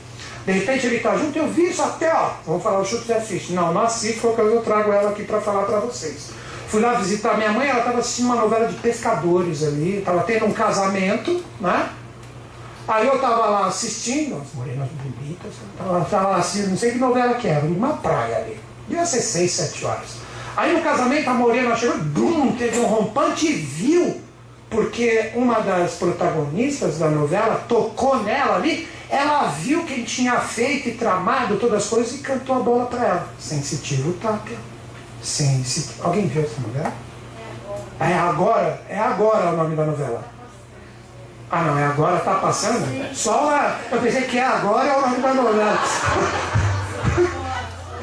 De 0.49 0.57
repente 0.57 0.87
ele 0.87 0.95
está 0.95 1.15
junto, 1.15 1.37
eu 1.37 1.47
vi 1.47 1.69
isso 1.69 1.83
até, 1.83 2.11
ó. 2.11 2.31
Vamos 2.43 2.63
falar 2.63 2.79
o 2.79 2.85
chute 2.85 3.05
de 3.05 3.13
assiste. 3.13 3.53
Não, 3.53 3.71
não 3.71 3.81
assisto, 3.81 4.21
porque 4.21 4.41
eu 4.41 4.61
trago 4.61 4.91
ela 4.91 5.11
aqui 5.11 5.23
para 5.23 5.39
falar 5.39 5.63
para 5.65 5.79
vocês. 5.79 6.31
Fui 6.67 6.81
lá 6.81 6.93
visitar 6.93 7.37
minha 7.37 7.51
mãe, 7.51 7.69
ela 7.69 7.79
estava 7.79 7.99
assistindo 7.99 8.25
uma 8.25 8.35
novela 8.35 8.67
de 8.67 8.73
pescadores 8.77 9.63
ali, 9.63 9.99
estava 9.99 10.23
tendo 10.23 10.47
um 10.47 10.51
casamento, 10.51 11.43
né? 11.61 11.89
Aí 12.87 13.05
eu 13.05 13.15
estava 13.15 13.45
lá 13.45 13.67
assistindo, 13.67 14.41
as 14.41 14.51
morenas 14.55 14.89
bonitas, 14.89 15.51
estava 16.03 16.29
lá 16.29 16.37
assistindo, 16.37 16.71
não 16.71 16.77
sei 16.77 16.91
que 16.93 16.97
novela 16.97 17.35
que 17.35 17.47
era, 17.47 17.65
numa 17.65 17.97
praia 17.97 18.37
ali. 18.37 18.59
Devia 18.87 19.05
ser 19.05 19.21
seis, 19.21 19.51
sete 19.51 19.85
horas. 19.85 20.15
Aí 20.57 20.73
no 20.73 20.81
casamento 20.81 21.29
a 21.29 21.33
morena 21.35 21.75
chegou, 21.75 21.99
bum, 21.99 22.55
teve 22.57 22.79
um 22.79 22.87
rompante 22.87 23.45
e 23.45 23.53
viu, 23.53 24.19
porque 24.67 25.29
uma 25.35 25.59
das 25.59 25.93
protagonistas 25.93 26.97
da 26.97 27.07
novela 27.07 27.63
tocou 27.67 28.23
nela 28.23 28.55
ali, 28.55 28.87
ela 29.09 29.47
viu 29.47 29.83
quem 29.85 30.03
tinha 30.03 30.39
feito 30.39 30.89
e 30.89 30.93
tramado 30.93 31.57
todas 31.57 31.83
as 31.83 31.89
coisas 31.89 32.13
e 32.13 32.19
cantou 32.19 32.57
a 32.57 32.59
bola 32.59 32.85
para 32.85 33.05
ela. 33.05 33.27
Sensitivo 33.39 34.13
Tapia. 34.13 34.57
Sensitivo. 35.21 36.03
Alguém 36.03 36.27
viu 36.27 36.43
essa 36.43 36.61
novela? 36.61 36.93
É 37.99 38.13
agora, 38.13 38.81
é 38.87 38.99
agora 38.99 39.49
o 39.49 39.57
nome 39.57 39.75
da 39.75 39.85
novela. 39.85 40.23
Ah 41.51 41.63
não, 41.63 41.79
é 41.79 41.85
agora, 41.85 42.17
está 42.17 42.35
passando? 42.35 43.15
Só 43.15 43.49
a, 43.49 43.79
eu 43.91 43.99
pensei 43.99 44.21
que 44.21 44.37
é 44.37 44.45
agora 44.45 44.87
é 44.87 44.97
o 44.97 45.01
nome 45.01 45.17
da 45.17 45.33
novela. 45.33 45.79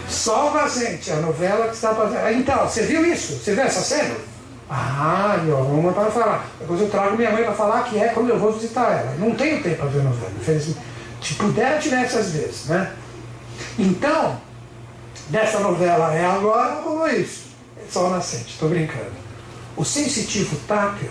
Salva, 0.09 0.69
gente, 0.69 1.13
a 1.13 1.17
novela 1.17 1.69
que 1.69 1.75
está 1.75 1.95
passando. 1.95 2.33
Então, 2.33 2.69
você 2.69 2.83
viu 2.83 3.07
isso? 3.07 3.39
Você 3.39 3.55
viu 3.55 3.63
essa 3.63 3.81
cena? 3.81 4.17
Ah, 4.69 5.37
ó, 5.53 5.63
uma 5.63 5.93
para 5.93 6.11
falar. 6.11 6.45
Depois 6.59 6.81
eu 6.81 6.91
trago 6.91 7.17
minha 7.17 7.31
mãe 7.31 7.45
para 7.45 7.55
falar 7.55 7.85
que 7.85 7.97
é 7.99 8.09
quando 8.09 8.31
eu 8.31 8.39
vou 8.39 8.53
visitar 8.53 8.91
ela. 8.91 9.15
Não 9.19 9.37
tenho 9.37 9.63
tempo 9.63 9.77
para 9.77 9.87
ver 9.87 10.03
novela, 10.03 10.33
infelizmente. 10.41 10.96
Se 11.23 11.35
puder, 11.35 11.81
tivesse 11.81 12.17
às 12.17 12.31
vezes, 12.31 12.67
né? 12.67 12.93
Então, 13.79 14.41
dessa 15.29 15.61
novela 15.61 16.15
é 16.15 16.25
agora, 16.25 16.81
rolou 16.83 17.09
isso. 17.09 17.47
É 17.77 17.91
Sol 17.91 18.11
nascente, 18.11 18.53
estou 18.53 18.69
brincando. 18.69 19.13
O 19.77 19.85
sensitivo 19.85 20.57
tátil 20.67 21.11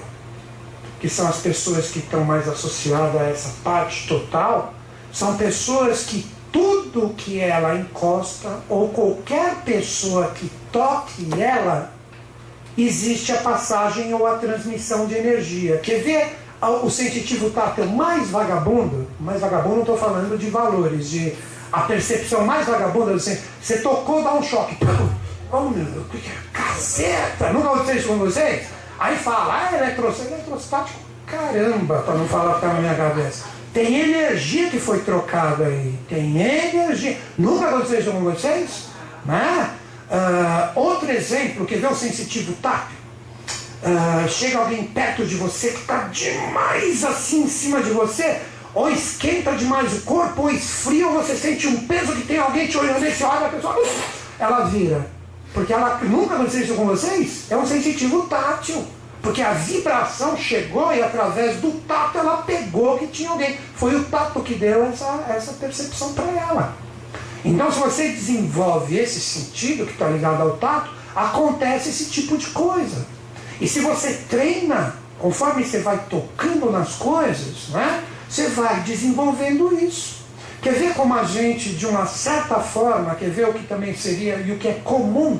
que 1.05 1.09
são 1.09 1.27
as 1.27 1.37
pessoas 1.37 1.89
que 1.89 1.99
estão 1.99 2.23
mais 2.23 2.47
associadas 2.47 3.21
a 3.21 3.25
essa 3.25 3.53
parte 3.63 4.07
total, 4.07 4.73
são 5.13 5.37
pessoas 5.37 6.03
que 6.03 6.25
tudo 6.51 7.13
que 7.15 7.39
ela 7.39 7.75
encosta, 7.75 8.59
ou 8.67 8.89
qualquer 8.89 9.55
pessoa 9.63 10.31
que 10.31 10.49
toque 10.71 11.27
ela, 11.39 11.91
existe 12.75 13.31
a 13.31 13.37
passagem 13.37 14.13
ou 14.13 14.25
a 14.25 14.37
transmissão 14.37 15.05
de 15.05 15.13
energia. 15.13 15.77
Quer 15.77 16.01
ver 16.01 16.35
o 16.61 16.89
sensitivo 16.89 17.49
tátil 17.49 17.85
mais 17.85 18.29
vagabundo? 18.29 19.07
Mais 19.19 19.41
vagabundo, 19.41 19.75
não 19.75 19.81
estou 19.81 19.97
falando 19.97 20.37
de 20.37 20.49
valores, 20.49 21.09
de 21.09 21.33
a 21.71 21.81
percepção 21.81 22.45
mais 22.45 22.65
vagabunda, 22.65 23.13
você, 23.13 23.41
você 23.61 23.79
tocou, 23.79 24.23
dá 24.23 24.33
um 24.33 24.43
choque. 24.43 24.77
Oh 25.51 25.69
meu 25.69 25.85
Deus, 25.85 26.05
que 26.11 26.31
caceta! 26.53 27.51
Nunca 27.51 27.69
aconteceu 27.69 27.95
isso 27.97 28.07
com 28.07 28.17
vocês? 28.17 28.67
Aí 28.97 29.17
fala, 29.17 29.69
ah, 29.69 29.77
eletrostático, 29.77 30.33
eletrostático, 30.33 30.99
caramba, 31.27 31.99
para 31.99 32.15
não 32.15 32.27
falar 32.27 32.55
que 32.55 32.61
tá 32.61 32.67
na 32.67 32.79
minha 32.79 32.95
cabeça. 32.95 33.45
Tem 33.73 33.99
energia 33.99 34.69
que 34.69 34.79
foi 34.79 34.99
trocada 34.99 35.65
aí, 35.65 35.99
tem 36.07 36.39
energia. 36.39 37.17
Nunca 37.37 37.67
aconteceu 37.67 37.99
isso 37.99 38.11
com 38.11 38.21
vocês? 38.21 38.87
Né? 39.25 39.69
Uh, 40.09 40.79
outro 40.79 41.11
exemplo, 41.11 41.65
que 41.65 41.75
vê 41.75 41.87
o 41.87 41.95
sensitivo 41.95 42.53
tátil. 42.61 42.95
Uh, 43.85 44.27
chega 44.27 44.57
alguém 44.57 44.83
perto 44.85 45.23
de 45.27 45.35
você 45.35 45.69
que 45.69 45.81
está 45.81 46.07
demais 46.07 47.03
assim 47.03 47.43
em 47.43 47.47
cima 47.47 47.83
de 47.83 47.91
você, 47.91 48.41
ou 48.73 48.89
esquenta 48.89 49.51
demais 49.51 49.93
o 49.93 50.01
corpo, 50.01 50.41
ou 50.41 50.49
esfria, 50.49 51.07
ou 51.07 51.13
você 51.13 51.35
sente 51.35 51.67
um 51.67 51.85
peso 51.85 52.13
que 52.13 52.23
tem 52.23 52.39
alguém 52.39 52.67
te 52.67 52.79
olhando 52.79 53.05
e 53.05 53.11
você 53.11 53.23
olha 53.23 53.45
a 53.45 53.49
pessoa, 53.49 53.79
ela 54.39 54.65
vira. 54.65 55.07
Porque 55.53 55.71
ela 55.71 55.99
nunca 56.03 56.33
aconteceu 56.33 56.63
isso 56.63 56.73
com 56.73 56.85
vocês? 56.85 57.45
É 57.49 57.55
um 57.55 57.65
sensitivo 57.65 58.23
tátil. 58.23 58.85
Porque 59.21 59.41
a 59.41 59.53
vibração 59.53 60.35
chegou 60.35 60.93
e 60.93 61.01
através 61.01 61.57
do 61.57 61.71
tato 61.87 62.17
ela 62.17 62.37
pegou 62.37 62.97
que 62.97 63.07
tinha 63.07 63.29
alguém. 63.29 63.57
Foi 63.75 63.95
o 63.95 64.03
tato 64.05 64.41
que 64.41 64.55
deu 64.55 64.83
essa, 64.85 65.25
essa 65.29 65.53
percepção 65.53 66.13
para 66.13 66.25
ela. 66.25 66.75
Então, 67.43 67.71
se 67.71 67.79
você 67.79 68.09
desenvolve 68.09 68.97
esse 68.97 69.19
sentido 69.19 69.85
que 69.85 69.93
está 69.93 70.07
ligado 70.09 70.41
ao 70.41 70.57
tato, 70.57 70.91
acontece 71.15 71.89
esse 71.89 72.05
tipo 72.05 72.37
de 72.37 72.47
coisa. 72.47 73.05
E 73.59 73.67
se 73.67 73.79
você 73.79 74.13
treina 74.29 75.05
Conforme 75.19 75.63
você 75.63 75.79
vai 75.79 76.05
tocando 76.09 76.69
nas 76.69 76.95
coisas, 76.95 77.69
né, 77.69 78.03
você 78.27 78.49
vai 78.49 78.81
desenvolvendo 78.81 79.73
isso. 79.73 80.25
Quer 80.61 80.73
ver 80.73 80.93
como 80.93 81.13
a 81.13 81.23
gente, 81.23 81.69
de 81.69 81.85
uma 81.85 82.05
certa 82.05 82.59
forma, 82.59 83.15
quer 83.15 83.29
ver 83.29 83.47
o 83.47 83.53
que 83.53 83.65
também 83.65 83.95
seria 83.95 84.35
e 84.37 84.51
o 84.51 84.57
que 84.57 84.67
é 84.67 84.81
comum, 84.83 85.39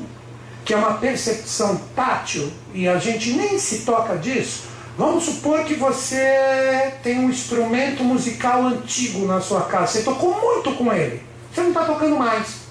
que 0.63 0.74
é 0.74 0.78
uma 0.78 0.93
percepção 0.93 1.80
tátil, 1.95 2.51
e 2.74 2.88
a 2.88 2.97
gente 2.97 3.34
nem 3.34 3.59
se 3.59 3.80
toca 3.80 4.16
disso. 4.18 4.63
Vamos 4.97 5.26
supor 5.26 5.63
que 5.66 5.74
você 5.74 6.93
tem 7.03 7.20
um 7.20 7.30
instrumento 7.30 8.03
musical 8.03 8.66
antigo 8.66 9.26
na 9.26 9.41
sua 9.41 9.61
casa, 9.61 9.93
você 9.93 10.03
tocou 10.03 10.39
muito 10.41 10.72
com 10.74 10.91
ele, 10.93 11.22
você 11.53 11.61
não 11.61 11.70
está 11.70 11.84
tocando 11.84 12.16
mais. 12.16 12.64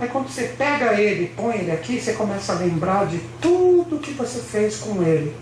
Aí 0.00 0.08
quando 0.08 0.28
você 0.28 0.54
pega 0.58 1.00
ele, 1.00 1.32
põe 1.36 1.58
ele 1.58 1.70
aqui, 1.70 2.00
você 2.00 2.12
começa 2.14 2.52
a 2.52 2.56
lembrar 2.56 3.06
de 3.06 3.18
tudo 3.40 3.98
que 3.98 4.12
você 4.12 4.40
fez 4.40 4.78
com 4.78 5.02
ele. 5.02 5.34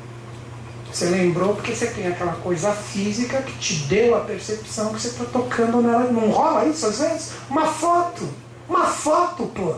Você 0.93 1.07
lembrou 1.07 1.55
porque 1.55 1.75
você 1.75 1.87
tem 1.87 2.09
aquela 2.09 2.33
coisa 2.33 2.73
física 2.73 3.41
que 3.43 3.57
te 3.59 3.75
deu 3.85 4.17
a 4.17 4.21
percepção 4.21 4.93
que 4.93 5.01
você 5.01 5.09
está 5.09 5.25
tocando 5.25 5.81
nela. 5.81 6.11
Não 6.11 6.31
rola 6.31 6.65
isso 6.67 6.87
às 6.87 6.99
vezes? 6.99 7.33
Uma 7.49 7.67
foto. 7.67 8.29
Uma 8.69 8.87
foto, 8.87 9.47
pô. 9.47 9.75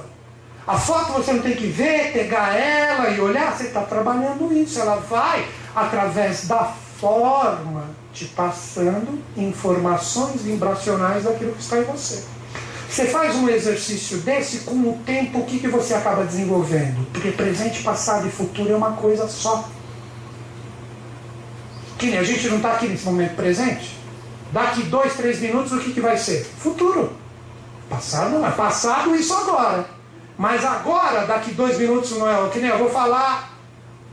A 0.67 0.79
foto 0.79 1.13
você 1.13 1.33
não 1.33 1.43
tem 1.43 1.55
que 1.55 1.67
ver, 1.67 2.13
pegar 2.13 2.55
ela 2.55 3.11
e 3.11 3.21
olhar, 3.21 3.57
você 3.57 3.65
está 3.65 3.83
trabalhando 3.83 4.53
isso. 4.53 4.81
Ela 4.81 4.97
vai 4.97 5.47
através 5.75 6.47
da 6.47 6.73
forma 6.99 7.85
te 8.13 8.27
passando 8.27 9.19
informações 9.37 10.43
vibracionais 10.43 11.25
daquilo 11.25 11.53
que 11.53 11.63
está 11.63 11.79
em 11.79 11.85
você. 11.85 12.25
Você 12.93 13.07
faz 13.07 13.35
um 13.37 13.49
exercício 13.49 14.19
desse, 14.19 14.59
com 14.59 14.75
o 14.75 15.01
tempo, 15.07 15.39
o 15.39 15.47
que, 15.47 15.59
que 15.59 15.67
você 15.67 15.95
acaba 15.95 16.25
desenvolvendo? 16.25 17.07
Porque 17.11 17.31
presente, 17.31 17.83
passado 17.83 18.29
e 18.29 18.31
futuro 18.31 18.71
é 18.71 18.77
uma 18.77 18.93
coisa 18.93 19.27
só. 19.27 19.67
Que 21.97 22.09
nem 22.09 22.19
a 22.19 22.23
gente 22.23 22.47
não 22.51 22.59
está 22.59 22.73
aqui 22.73 22.89
nesse 22.89 23.07
momento 23.07 23.35
presente. 23.35 23.97
Daqui 24.53 24.83
dois, 24.83 25.15
três 25.15 25.41
minutos, 25.41 25.73
o 25.73 25.79
que, 25.79 25.95
que 25.95 26.03
vai 26.03 26.19
ser? 26.19 26.45
Futuro. 26.59 27.15
Passado 27.89 28.33
não 28.33 28.47
é. 28.47 28.51
Passado, 28.51 29.17
isso 29.17 29.33
agora. 29.33 29.87
Mas 30.37 30.63
agora, 30.63 31.25
daqui 31.25 31.53
dois 31.53 31.79
minutos, 31.79 32.11
não 32.11 32.29
é. 32.29 32.51
Que 32.51 32.59
nem 32.59 32.69
eu 32.69 32.79
vou 32.79 32.91
falar 32.91 33.57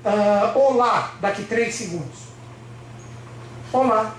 uh, 0.05 0.57
olá 0.57 1.15
daqui 1.19 1.43
três 1.43 1.75
segundos. 1.75 2.29
Olá. 3.73 4.15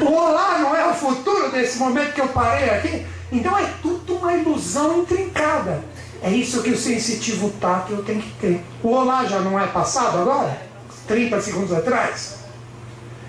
O 0.00 0.12
olá 0.12 0.58
não 0.60 0.76
é 0.76 0.86
o 0.86 0.94
futuro 0.94 1.50
desse 1.50 1.76
momento 1.78 2.14
que 2.14 2.20
eu 2.20 2.28
parei 2.28 2.70
aqui? 2.70 3.15
Então 3.30 3.56
é 3.58 3.70
tudo 3.82 4.14
uma 4.14 4.32
ilusão 4.32 5.02
intrincada. 5.02 5.82
É 6.22 6.30
isso 6.30 6.62
que 6.62 6.70
o 6.70 6.78
sensitivo 6.78 7.50
tátil 7.60 8.02
tem 8.02 8.20
que 8.20 8.30
ter. 8.40 8.60
O 8.82 8.88
olá 8.88 9.24
já 9.24 9.40
não 9.40 9.58
é 9.58 9.66
passado 9.66 10.18
agora? 10.18 10.60
30 11.06 11.40
segundos 11.40 11.72
atrás? 11.72 12.36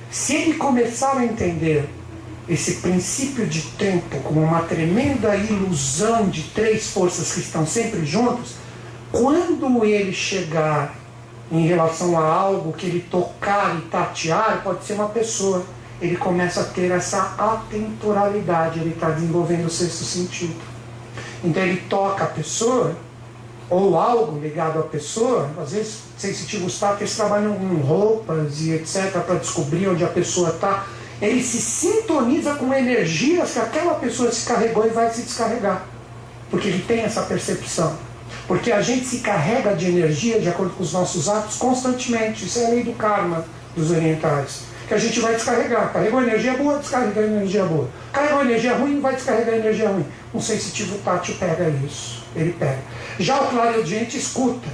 Se 0.10 0.36
ele 0.36 0.54
começar 0.54 1.18
a 1.18 1.26
entender 1.26 1.90
esse 2.48 2.76
princípio 2.76 3.46
de 3.46 3.62
tempo 3.62 4.20
como 4.22 4.42
uma 4.42 4.62
tremenda 4.62 5.36
ilusão 5.36 6.30
de 6.30 6.44
três 6.44 6.88
forças 6.92 7.34
que 7.34 7.42
estão 7.42 7.66
sempre 7.66 8.06
juntos, 8.06 8.56
quando 9.12 9.84
ele 9.84 10.14
chegar 10.14 10.96
em 11.52 11.68
relação 11.68 12.18
a 12.18 12.24
algo 12.24 12.74
que 12.74 12.86
ele 12.86 13.06
tocar 13.10 13.78
e 13.78 13.82
tatear, 13.90 14.62
pode 14.64 14.86
ser 14.86 14.94
uma 14.94 15.10
pessoa 15.10 15.66
ele 16.02 16.16
começa 16.16 16.62
a 16.62 16.64
ter 16.64 16.92
essa 16.92 17.34
atemporalidade, 17.38 18.80
ele 18.80 18.92
está 18.92 19.10
desenvolvendo 19.10 19.66
o 19.66 19.70
sexto 19.70 20.04
sentido. 20.04 20.56
Então 21.44 21.64
ele 21.64 21.82
toca 21.90 22.24
a 22.24 22.28
pessoa, 22.28 22.96
ou 23.70 23.98
algo 23.98 24.40
ligado 24.40 24.80
à 24.80 24.84
pessoa, 24.84 25.50
às 25.60 25.72
vezes 25.72 26.00
sensitivos 26.18 26.80
táteis 26.80 27.16
trabalham 27.16 27.56
com 27.56 27.76
roupas 27.78 28.62
e 28.62 28.74
etc. 28.74 29.12
para 29.26 29.36
descobrir 29.36 29.88
onde 29.90 30.04
a 30.04 30.08
pessoa 30.08 30.50
está. 30.50 30.86
Ele 31.20 31.44
se 31.44 31.60
sintoniza 31.60 32.56
com 32.56 32.72
energias 32.72 33.54
que 33.54 33.60
aquela 33.60 33.96
pessoa 33.96 34.32
se 34.32 34.48
carregou 34.48 34.86
e 34.86 34.90
vai 34.90 35.12
se 35.12 35.24
descarregar. 35.24 35.84
Porque 36.50 36.68
ele 36.68 36.86
tem 36.88 37.02
essa 37.02 37.24
percepção. 37.24 37.98
Porque 38.48 38.72
a 38.72 38.82
gente 38.82 39.06
se 39.06 39.20
carrega 39.20 39.76
de 39.76 39.88
energia 39.88 40.40
de 40.40 40.48
acordo 40.48 40.76
com 40.76 40.84
os 40.84 40.94
nossos 40.94 41.28
atos 41.28 41.58
constantemente. 41.58 42.46
Isso 42.46 42.60
é 42.60 42.68
a 42.68 42.70
lei 42.70 42.84
do 42.84 42.94
karma 42.94 43.44
dos 43.76 43.90
orientais 43.90 44.67
que 44.88 44.94
a 44.94 44.98
gente 44.98 45.20
vai 45.20 45.36
descarregar. 45.36 45.92
Carregou 45.92 46.24
energia 46.24 46.54
boa, 46.56 46.80
descarrega 46.80 47.22
energia 47.22 47.66
boa. 47.66 47.90
Carregou 48.14 48.42
energia 48.42 48.74
ruim, 48.76 49.02
vai 49.02 49.16
descarregar 49.16 49.56
energia 49.56 49.90
ruim. 49.90 50.06
Um 50.34 50.40
sensitivo 50.40 50.98
tátil 51.00 51.36
pega 51.38 51.70
isso. 51.86 52.24
Ele 52.36 52.54
pega. 52.54 52.80
Já 53.20 53.42
o 53.42 53.50
clareaudiente 53.50 54.18
escuta. 54.18 54.68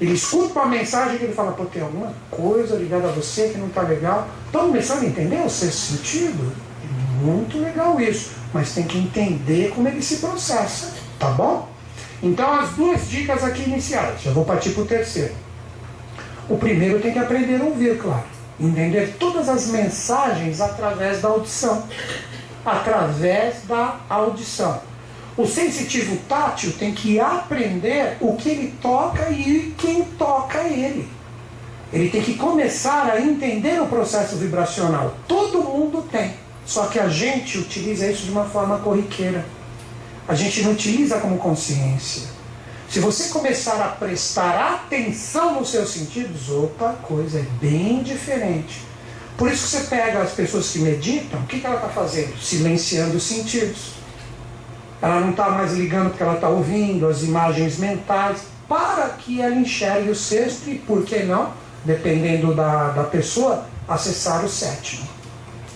Ele 0.00 0.12
escuta 0.12 0.58
uma 0.60 0.66
mensagem 0.66 1.18
que 1.18 1.24
ele 1.24 1.32
fala, 1.32 1.52
pô, 1.52 1.64
tem 1.64 1.82
alguma 1.82 2.12
coisa 2.30 2.76
ligada 2.76 3.08
a 3.08 3.12
você 3.12 3.48
que 3.48 3.58
não 3.58 3.66
está 3.66 3.82
legal. 3.82 4.28
Estão 4.46 4.68
começando 4.68 5.02
a 5.02 5.06
entender 5.06 5.40
o 5.44 5.50
sexto 5.50 5.78
sentido? 5.78 6.52
Muito 7.20 7.58
legal 7.58 8.00
isso. 8.00 8.32
Mas 8.52 8.72
tem 8.72 8.84
que 8.84 8.98
entender 8.98 9.72
como 9.74 9.88
ele 9.88 10.02
se 10.02 10.16
processa. 10.16 10.92
Tá 11.18 11.30
bom? 11.30 11.68
Então 12.22 12.52
as 12.52 12.70
duas 12.70 13.08
dicas 13.08 13.42
aqui 13.42 13.62
iniciais. 13.62 14.22
Já 14.22 14.30
vou 14.30 14.44
partir 14.44 14.70
para 14.70 14.82
o 14.82 14.86
terceiro. 14.86 15.34
O 16.48 16.56
primeiro 16.56 17.00
tem 17.00 17.12
que 17.12 17.18
aprender 17.18 17.60
a 17.60 17.64
ouvir, 17.64 17.98
claro 17.98 18.33
entender 18.58 19.16
todas 19.18 19.48
as 19.48 19.66
mensagens 19.66 20.60
através 20.60 21.20
da 21.20 21.28
audição. 21.28 21.84
Através 22.64 23.64
da 23.66 24.00
audição. 24.08 24.80
O 25.36 25.46
sensitivo 25.46 26.16
tátil 26.28 26.72
tem 26.78 26.94
que 26.94 27.18
aprender 27.18 28.16
o 28.20 28.36
que 28.36 28.48
ele 28.48 28.74
toca 28.80 29.30
e 29.30 29.74
quem 29.76 30.04
toca 30.04 30.62
ele. 30.62 31.08
Ele 31.92 32.08
tem 32.08 32.22
que 32.22 32.34
começar 32.34 33.10
a 33.10 33.20
entender 33.20 33.80
o 33.80 33.86
processo 33.86 34.36
vibracional. 34.36 35.14
Todo 35.28 35.62
mundo 35.62 36.02
tem. 36.10 36.34
Só 36.64 36.86
que 36.86 36.98
a 36.98 37.08
gente 37.08 37.58
utiliza 37.58 38.10
isso 38.10 38.24
de 38.24 38.30
uma 38.30 38.44
forma 38.46 38.78
corriqueira. 38.78 39.44
A 40.26 40.34
gente 40.34 40.62
não 40.62 40.72
utiliza 40.72 41.18
como 41.18 41.36
consciência. 41.36 42.33
Se 42.94 43.00
você 43.00 43.28
começar 43.30 43.84
a 43.84 43.88
prestar 43.88 44.74
atenção 44.74 45.58
nos 45.58 45.72
seus 45.72 45.90
sentidos, 45.90 46.48
opa, 46.48 46.92
coisa 47.02 47.40
é 47.40 47.46
bem 47.60 48.04
diferente. 48.04 48.84
Por 49.36 49.50
isso 49.50 49.64
que 49.64 49.70
você 49.70 49.90
pega 49.90 50.22
as 50.22 50.30
pessoas 50.30 50.70
que 50.70 50.78
meditam, 50.78 51.40
o 51.40 51.46
que, 51.46 51.58
que 51.58 51.66
ela 51.66 51.74
está 51.74 51.88
fazendo? 51.88 52.38
Silenciando 52.40 53.16
os 53.16 53.24
sentidos. 53.24 53.94
Ela 55.02 55.18
não 55.18 55.30
está 55.30 55.50
mais 55.50 55.72
ligando 55.72 56.10
porque 56.10 56.22
ela 56.22 56.34
está 56.34 56.48
ouvindo 56.48 57.08
as 57.08 57.24
imagens 57.24 57.78
mentais 57.78 58.42
para 58.68 59.08
que 59.08 59.42
ela 59.42 59.56
enxergue 59.56 60.10
o 60.10 60.14
sexto 60.14 60.70
e, 60.70 60.78
por 60.78 61.04
que 61.04 61.24
não, 61.24 61.52
dependendo 61.84 62.54
da, 62.54 62.90
da 62.90 63.02
pessoa, 63.02 63.66
acessar 63.88 64.44
o 64.44 64.48
sétimo. 64.48 65.08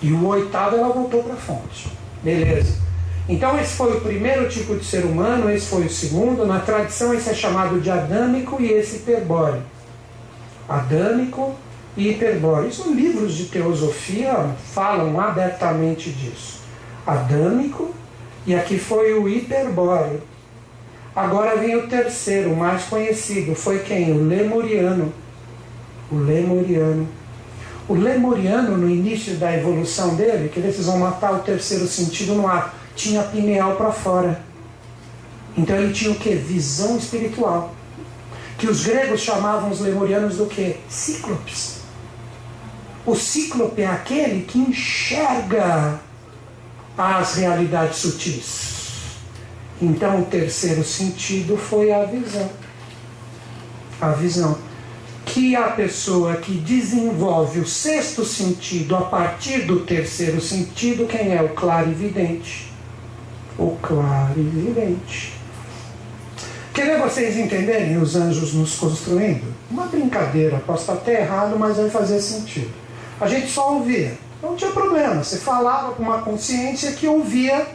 E 0.00 0.12
o 0.12 0.24
oitavo 0.24 0.76
ela 0.76 0.90
voltou 0.90 1.24
para 1.24 1.34
a 1.34 1.36
fonte. 1.36 1.90
Beleza. 2.22 2.87
Então, 3.28 3.60
esse 3.60 3.74
foi 3.74 3.94
o 3.94 4.00
primeiro 4.00 4.48
tipo 4.48 4.74
de 4.74 4.84
ser 4.84 5.04
humano, 5.04 5.50
esse 5.50 5.66
foi 5.66 5.84
o 5.84 5.90
segundo. 5.90 6.46
Na 6.46 6.60
tradição, 6.60 7.12
esse 7.12 7.28
é 7.28 7.34
chamado 7.34 7.78
de 7.78 7.90
adâmico 7.90 8.56
e 8.58 8.72
esse 8.72 8.96
hiperbóreo. 8.96 9.62
Adâmico 10.66 11.54
e 11.94 12.08
hiperbóreo. 12.08 12.68
Isso 12.68 12.90
livros 12.94 13.34
de 13.34 13.46
teosofia 13.46 14.46
falam 14.72 15.20
abertamente 15.20 16.10
disso. 16.10 16.60
Adâmico 17.06 17.94
e 18.46 18.54
aqui 18.54 18.78
foi 18.78 19.12
o 19.12 19.28
hiperbóreo. 19.28 20.22
Agora 21.14 21.56
vem 21.56 21.76
o 21.76 21.86
terceiro, 21.86 22.52
o 22.52 22.56
mais 22.56 22.84
conhecido. 22.84 23.54
Foi 23.54 23.80
quem? 23.80 24.12
O 24.12 24.26
lemuriano. 24.26 25.12
O 26.10 26.16
lemuriano. 26.16 27.06
O 27.86 27.94
lemuriano, 27.94 28.76
no 28.76 28.88
início 28.88 29.34
da 29.34 29.54
evolução 29.54 30.14
dele, 30.14 30.48
que 30.48 30.60
eles 30.60 30.82
vão 30.86 30.98
matar 30.98 31.34
o 31.34 31.40
terceiro 31.40 31.86
sentido 31.86 32.34
no 32.34 32.46
ar 32.46 32.74
tinha 32.98 33.22
pineal 33.22 33.76
para 33.76 33.92
fora. 33.92 34.42
Então 35.56 35.76
ele 35.76 35.92
tinha 35.92 36.10
o 36.10 36.16
que? 36.16 36.34
Visão 36.34 36.98
espiritual. 36.98 37.74
Que 38.58 38.66
os 38.66 38.84
gregos 38.84 39.20
chamavam 39.20 39.70
os 39.70 39.80
lemurianos 39.80 40.36
do 40.36 40.46
que? 40.46 40.76
Cíclopes. 40.88 41.78
O 43.06 43.14
cíclope 43.14 43.80
é 43.80 43.86
aquele 43.86 44.44
que 44.44 44.58
enxerga 44.58 46.00
as 46.96 47.36
realidades 47.36 47.98
sutis. 47.98 48.76
Então 49.80 50.22
o 50.22 50.24
terceiro 50.24 50.82
sentido 50.82 51.56
foi 51.56 51.92
a 51.92 52.04
visão. 52.04 52.50
A 54.00 54.10
visão. 54.10 54.58
Que 55.24 55.54
a 55.54 55.68
pessoa 55.70 56.36
que 56.36 56.52
desenvolve 56.52 57.60
o 57.60 57.66
sexto 57.66 58.24
sentido 58.24 58.96
a 58.96 59.02
partir 59.02 59.66
do 59.66 59.80
terceiro 59.80 60.40
sentido, 60.40 61.06
quem 61.06 61.32
é 61.32 61.40
o 61.40 61.50
clarividente? 61.50 62.67
O 63.58 63.76
claro 63.82 64.34
e 64.36 64.40
evidente. 64.40 65.38
Querer 66.72 66.98
vocês 67.00 67.36
entenderem 67.36 67.96
os 68.00 68.14
anjos 68.14 68.54
nos 68.54 68.76
construindo? 68.76 69.52
Uma 69.68 69.86
brincadeira, 69.86 70.62
posso 70.64 70.82
estar 70.82 70.92
até 70.92 71.22
errado, 71.22 71.58
mas 71.58 71.76
vai 71.76 71.90
fazer 71.90 72.20
sentido. 72.20 72.70
A 73.20 73.26
gente 73.26 73.50
só 73.50 73.74
ouvia, 73.74 74.16
não 74.40 74.54
tinha 74.54 74.70
problema. 74.70 75.24
Você 75.24 75.38
falava 75.38 75.92
com 75.92 76.04
uma 76.04 76.22
consciência 76.22 76.92
que 76.92 77.08
ouvia 77.08 77.66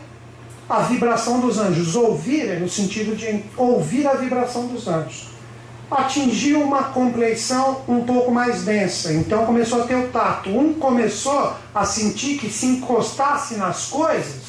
a 0.70 0.80
vibração 0.80 1.42
dos 1.42 1.58
anjos. 1.58 1.98
Ouvir 1.98 2.48
é 2.48 2.60
no 2.60 2.70
sentido 2.70 3.14
de 3.14 3.44
ouvir 3.58 4.08
a 4.08 4.14
vibração 4.14 4.68
dos 4.68 4.88
anjos. 4.88 5.28
atingiu 5.92 6.62
uma 6.62 6.84
compleição 6.86 7.82
um 7.88 8.02
pouco 8.06 8.32
mais 8.32 8.64
densa. 8.64 9.14
Então 9.14 9.46
começou 9.46 9.84
a 9.84 9.86
ter 9.86 9.96
o 9.96 10.08
tato. 10.08 10.50
Um 10.50 10.74
começou 10.74 11.54
a 11.76 11.86
sentir 11.86 12.38
que 12.38 12.50
se 12.50 12.66
encostasse 12.66 13.56
nas 13.56 13.88
coisas, 13.88 14.43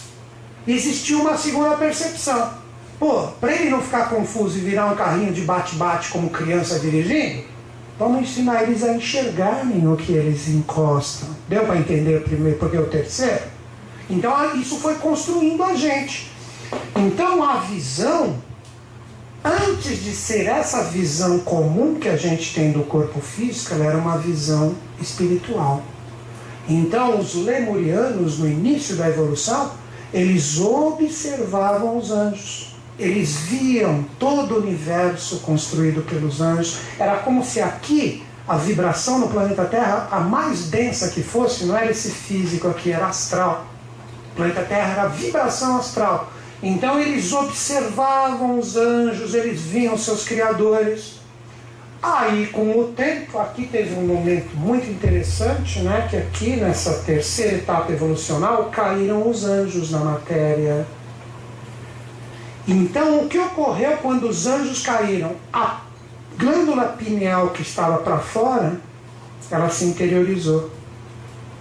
existia 0.66 1.16
uma 1.18 1.36
segunda 1.36 1.76
percepção. 1.76 2.52
Pô, 2.98 3.28
para 3.40 3.52
ele 3.54 3.70
não 3.70 3.82
ficar 3.82 4.08
confuso 4.08 4.56
e 4.56 4.60
virar 4.60 4.86
um 4.86 4.96
carrinho 4.96 5.32
de 5.32 5.42
bate-bate 5.42 6.10
como 6.10 6.30
criança 6.30 6.78
dirigindo, 6.78 7.44
vamos 7.98 8.22
ensinar 8.22 8.62
eles 8.62 8.82
a 8.82 8.94
enxergarem 8.94 9.86
o 9.86 9.96
que 9.96 10.12
eles 10.12 10.48
encostam. 10.48 11.28
Deu 11.48 11.64
para 11.64 11.76
entender 11.76 12.18
o 12.18 12.22
primeiro, 12.22 12.58
porque 12.58 12.78
o 12.78 12.86
terceiro? 12.86 13.42
Então 14.08 14.54
isso 14.56 14.78
foi 14.78 14.94
construindo 14.94 15.62
a 15.62 15.74
gente. 15.74 16.30
Então 16.96 17.42
a 17.42 17.56
visão 17.56 18.36
antes 19.44 20.02
de 20.02 20.12
ser 20.12 20.46
essa 20.46 20.84
visão 20.84 21.38
comum 21.40 21.96
que 21.96 22.08
a 22.08 22.16
gente 22.16 22.54
tem 22.54 22.72
do 22.72 22.82
corpo 22.84 23.20
físico, 23.20 23.74
ela 23.74 23.84
era 23.84 23.98
uma 23.98 24.16
visão 24.16 24.74
espiritual. 24.98 25.82
Então, 26.66 27.20
os 27.20 27.34
lemurianos, 27.34 28.38
no 28.38 28.48
início 28.48 28.96
da 28.96 29.06
evolução, 29.06 29.72
eles 30.14 30.60
observavam 30.60 31.98
os 31.98 32.12
anjos. 32.12 32.76
Eles 32.96 33.34
viam 33.38 34.06
todo 34.16 34.54
o 34.54 34.58
universo 34.58 35.40
construído 35.40 36.02
pelos 36.02 36.40
anjos. 36.40 36.78
Era 36.96 37.16
como 37.16 37.44
se 37.44 37.60
aqui 37.60 38.22
a 38.46 38.56
vibração 38.56 39.18
no 39.18 39.28
planeta 39.28 39.64
Terra, 39.64 40.06
a 40.12 40.20
mais 40.20 40.70
densa 40.70 41.08
que 41.08 41.20
fosse, 41.20 41.64
não 41.64 41.76
era 41.76 41.90
esse 41.90 42.10
físico 42.10 42.68
aqui, 42.68 42.92
era 42.92 43.06
astral. 43.06 43.66
O 44.32 44.36
planeta 44.36 44.62
Terra 44.62 44.92
era 44.92 45.08
vibração 45.08 45.78
astral. 45.78 46.32
Então 46.62 47.00
eles 47.00 47.32
observavam 47.32 48.56
os 48.56 48.76
anjos, 48.76 49.34
eles 49.34 49.62
viam 49.62 49.98
seus 49.98 50.22
criadores. 50.22 51.23
Aí, 52.06 52.48
com 52.48 52.78
o 52.78 52.92
tempo, 52.92 53.38
aqui 53.38 53.66
teve 53.66 53.94
um 53.94 54.06
momento 54.06 54.54
muito 54.56 54.90
interessante, 54.90 55.78
né? 55.78 56.06
Que 56.10 56.18
aqui 56.18 56.54
nessa 56.54 56.98
terceira 56.98 57.56
etapa 57.56 57.90
evolucional 57.90 58.64
caíram 58.64 59.26
os 59.26 59.46
anjos 59.46 59.90
na 59.90 60.00
matéria. 60.00 60.86
Então, 62.68 63.20
o 63.20 63.26
que 63.26 63.38
ocorreu 63.38 63.96
quando 64.02 64.28
os 64.28 64.46
anjos 64.46 64.82
caíram? 64.82 65.32
A 65.50 65.80
glândula 66.36 66.88
pineal 66.88 67.48
que 67.48 67.62
estava 67.62 67.96
para 67.96 68.18
fora, 68.18 68.78
ela 69.50 69.70
se 69.70 69.86
interiorizou. 69.86 70.70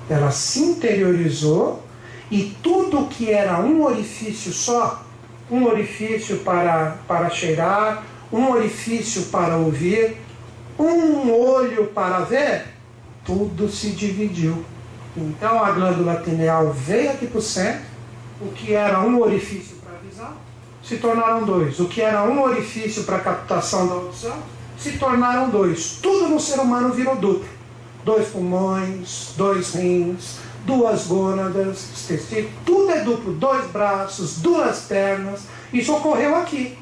Ela 0.10 0.30
se 0.30 0.60
interiorizou 0.60 1.82
e 2.30 2.54
tudo 2.62 3.08
que 3.08 3.32
era 3.32 3.62
um 3.62 3.82
orifício 3.82 4.52
só, 4.52 5.06
um 5.50 5.64
orifício 5.64 6.39
para, 6.39 6.98
para 7.08 7.30
cheirar, 7.30 8.04
um 8.30 8.50
orifício 8.50 9.22
para 9.28 9.56
ouvir, 9.56 10.18
um 10.80 11.32
olho 11.32 11.88
para 11.88 12.20
ver, 12.20 12.66
tudo 13.26 13.70
se 13.70 13.92
dividiu. 13.92 14.64
Então 15.16 15.64
a 15.64 15.72
glândula 15.72 16.16
pineal 16.16 16.72
veio 16.72 17.12
aqui 17.12 17.28
para 17.28 17.40
o 17.40 17.42
centro, 17.42 17.86
o 18.42 18.48
que 18.48 18.74
era 18.74 19.00
um 19.02 19.22
orifício 19.22 19.78
para 19.78 19.98
visão, 20.00 20.34
se 20.84 20.98
tornaram 20.98 21.44
dois. 21.44 21.80
O 21.80 21.88
que 21.88 22.02
era 22.02 22.24
um 22.24 22.42
orifício 22.42 23.04
para 23.04 23.20
captação 23.20 23.88
da 23.88 23.94
audição, 23.94 24.38
se 24.78 24.94
tornaram 24.94 25.50
dois. 25.50 26.00
Tudo 26.02 26.28
no 26.28 26.40
ser 26.40 26.60
humano 26.60 26.94
virou 26.94 27.16
duplo. 27.16 27.48
Dois 28.04 28.28
pulmões, 28.28 29.34
dois 29.38 29.74
rins, 29.76 30.40
duas 30.66 31.08
gônadas, 31.08 31.88
tudo 32.66 32.92
é 32.92 33.00
duplo, 33.00 33.34
dois 33.34 33.66
braços, 33.68 34.42
duas 34.42 34.82
pernas. 34.82 35.44
Isso 35.72 35.94
ocorreu 35.94 36.36
aqui. 36.36 36.78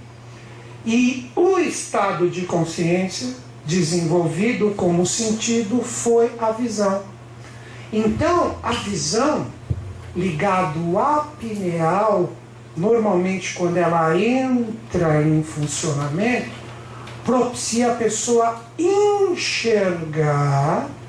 E 0.83 1.29
o 1.35 1.59
estado 1.59 2.27
de 2.27 2.41
consciência 2.45 3.35
desenvolvido 3.65 4.73
como 4.75 5.05
sentido 5.05 5.81
foi 5.83 6.31
a 6.39 6.51
visão. 6.51 7.03
Então, 7.91 8.55
a 8.63 8.71
visão 8.71 9.47
ligado 10.15 10.97
à 10.97 11.27
pineal, 11.39 12.31
normalmente 12.75 13.53
quando 13.53 13.77
ela 13.77 14.17
entra 14.17 15.21
em 15.21 15.43
funcionamento, 15.43 16.49
propicia 17.23 17.91
a 17.91 17.95
pessoa 17.95 18.61
enxergar, 18.77 19.29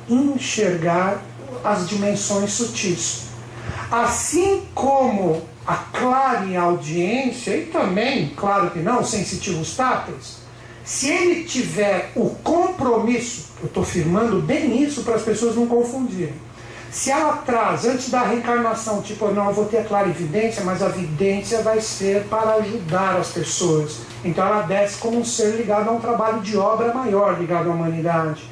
enxergar 0.09 1.22
as 1.64 1.88
dimensões 1.88 2.53
sutis. 2.53 3.28
Assim 3.90 4.62
como 4.74 5.42
a 5.66 5.76
clara 5.76 6.61
audiência, 6.61 7.57
e 7.57 7.66
também, 7.66 8.28
claro 8.36 8.70
que 8.70 8.80
não, 8.80 9.05
sensitivos 9.05 9.76
táteis, 9.76 10.41
se 10.85 11.09
ele 11.09 11.45
tiver 11.45 12.11
o 12.16 12.30
compromisso, 12.43 13.51
eu 13.61 13.66
estou 13.66 13.85
firmando 13.85 14.41
bem 14.41 14.83
isso 14.83 15.03
para 15.03 15.14
as 15.14 15.22
pessoas 15.22 15.55
não 15.55 15.66
confundirem. 15.66 16.35
Se 16.91 17.11
ela 17.11 17.39
traz, 17.39 17.87
antes 17.87 18.11
da 18.11 18.22
reencarnação, 18.22 19.01
tipo, 19.01 19.26
não, 19.28 19.49
eu 19.49 19.55
vou 19.55 19.64
ter 19.64 19.78
a 19.78 19.85
clara 19.85 20.09
evidência, 20.09 20.62
mas 20.62 20.83
a 20.83 20.89
evidência 20.89 21.62
vai 21.62 21.80
ser 21.80 22.24
para 22.24 22.57
ajudar 22.57 23.16
as 23.16 23.28
pessoas. 23.28 24.01
Então 24.22 24.47
ela 24.47 24.62
desce 24.62 24.99
como 24.99 25.18
um 25.18 25.24
ser 25.24 25.57
ligado 25.57 25.89
a 25.89 25.93
um 25.93 26.01
trabalho 26.01 26.41
de 26.41 26.55
obra 26.57 26.93
maior, 26.93 27.41
ligado 27.41 27.70
à 27.70 27.72
humanidade. 27.72 28.43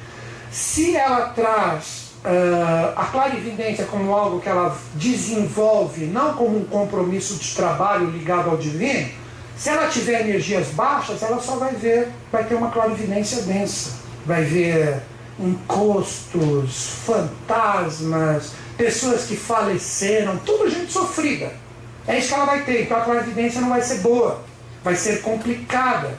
Se 0.49 0.95
ela 0.95 1.29
traz 1.29 2.13
uh, 2.25 2.93
a 2.95 3.05
clarividência 3.05 3.85
como 3.85 4.11
algo 4.11 4.39
que 4.39 4.49
ela 4.49 4.75
desenvolve, 4.95 6.05
não 6.05 6.33
como 6.33 6.57
um 6.57 6.65
compromisso 6.65 7.35
de 7.35 7.53
trabalho 7.53 8.09
ligado 8.09 8.49
ao 8.49 8.57
divino, 8.57 9.20
se 9.61 9.69
ela 9.69 9.87
tiver 9.89 10.21
energias 10.21 10.69
baixas, 10.69 11.21
ela 11.21 11.39
só 11.39 11.57
vai 11.57 11.75
ver, 11.75 12.07
vai 12.31 12.43
ter 12.45 12.55
uma 12.55 12.71
clarividência 12.71 13.43
densa, 13.43 13.91
vai 14.25 14.43
ver 14.43 15.03
encostos, 15.39 16.87
fantasmas, 17.05 18.53
pessoas 18.75 19.25
que 19.25 19.35
faleceram, 19.35 20.37
tudo 20.37 20.67
gente 20.67 20.91
sofrida. 20.91 21.51
É 22.07 22.17
isso 22.17 22.29
que 22.29 22.33
ela 22.33 22.45
vai 22.45 22.63
ter, 22.63 22.85
então 22.85 22.97
a 22.97 23.01
clarividência 23.01 23.61
não 23.61 23.69
vai 23.69 23.83
ser 23.83 23.99
boa, 23.99 24.43
vai 24.83 24.95
ser 24.95 25.21
complicada. 25.21 26.17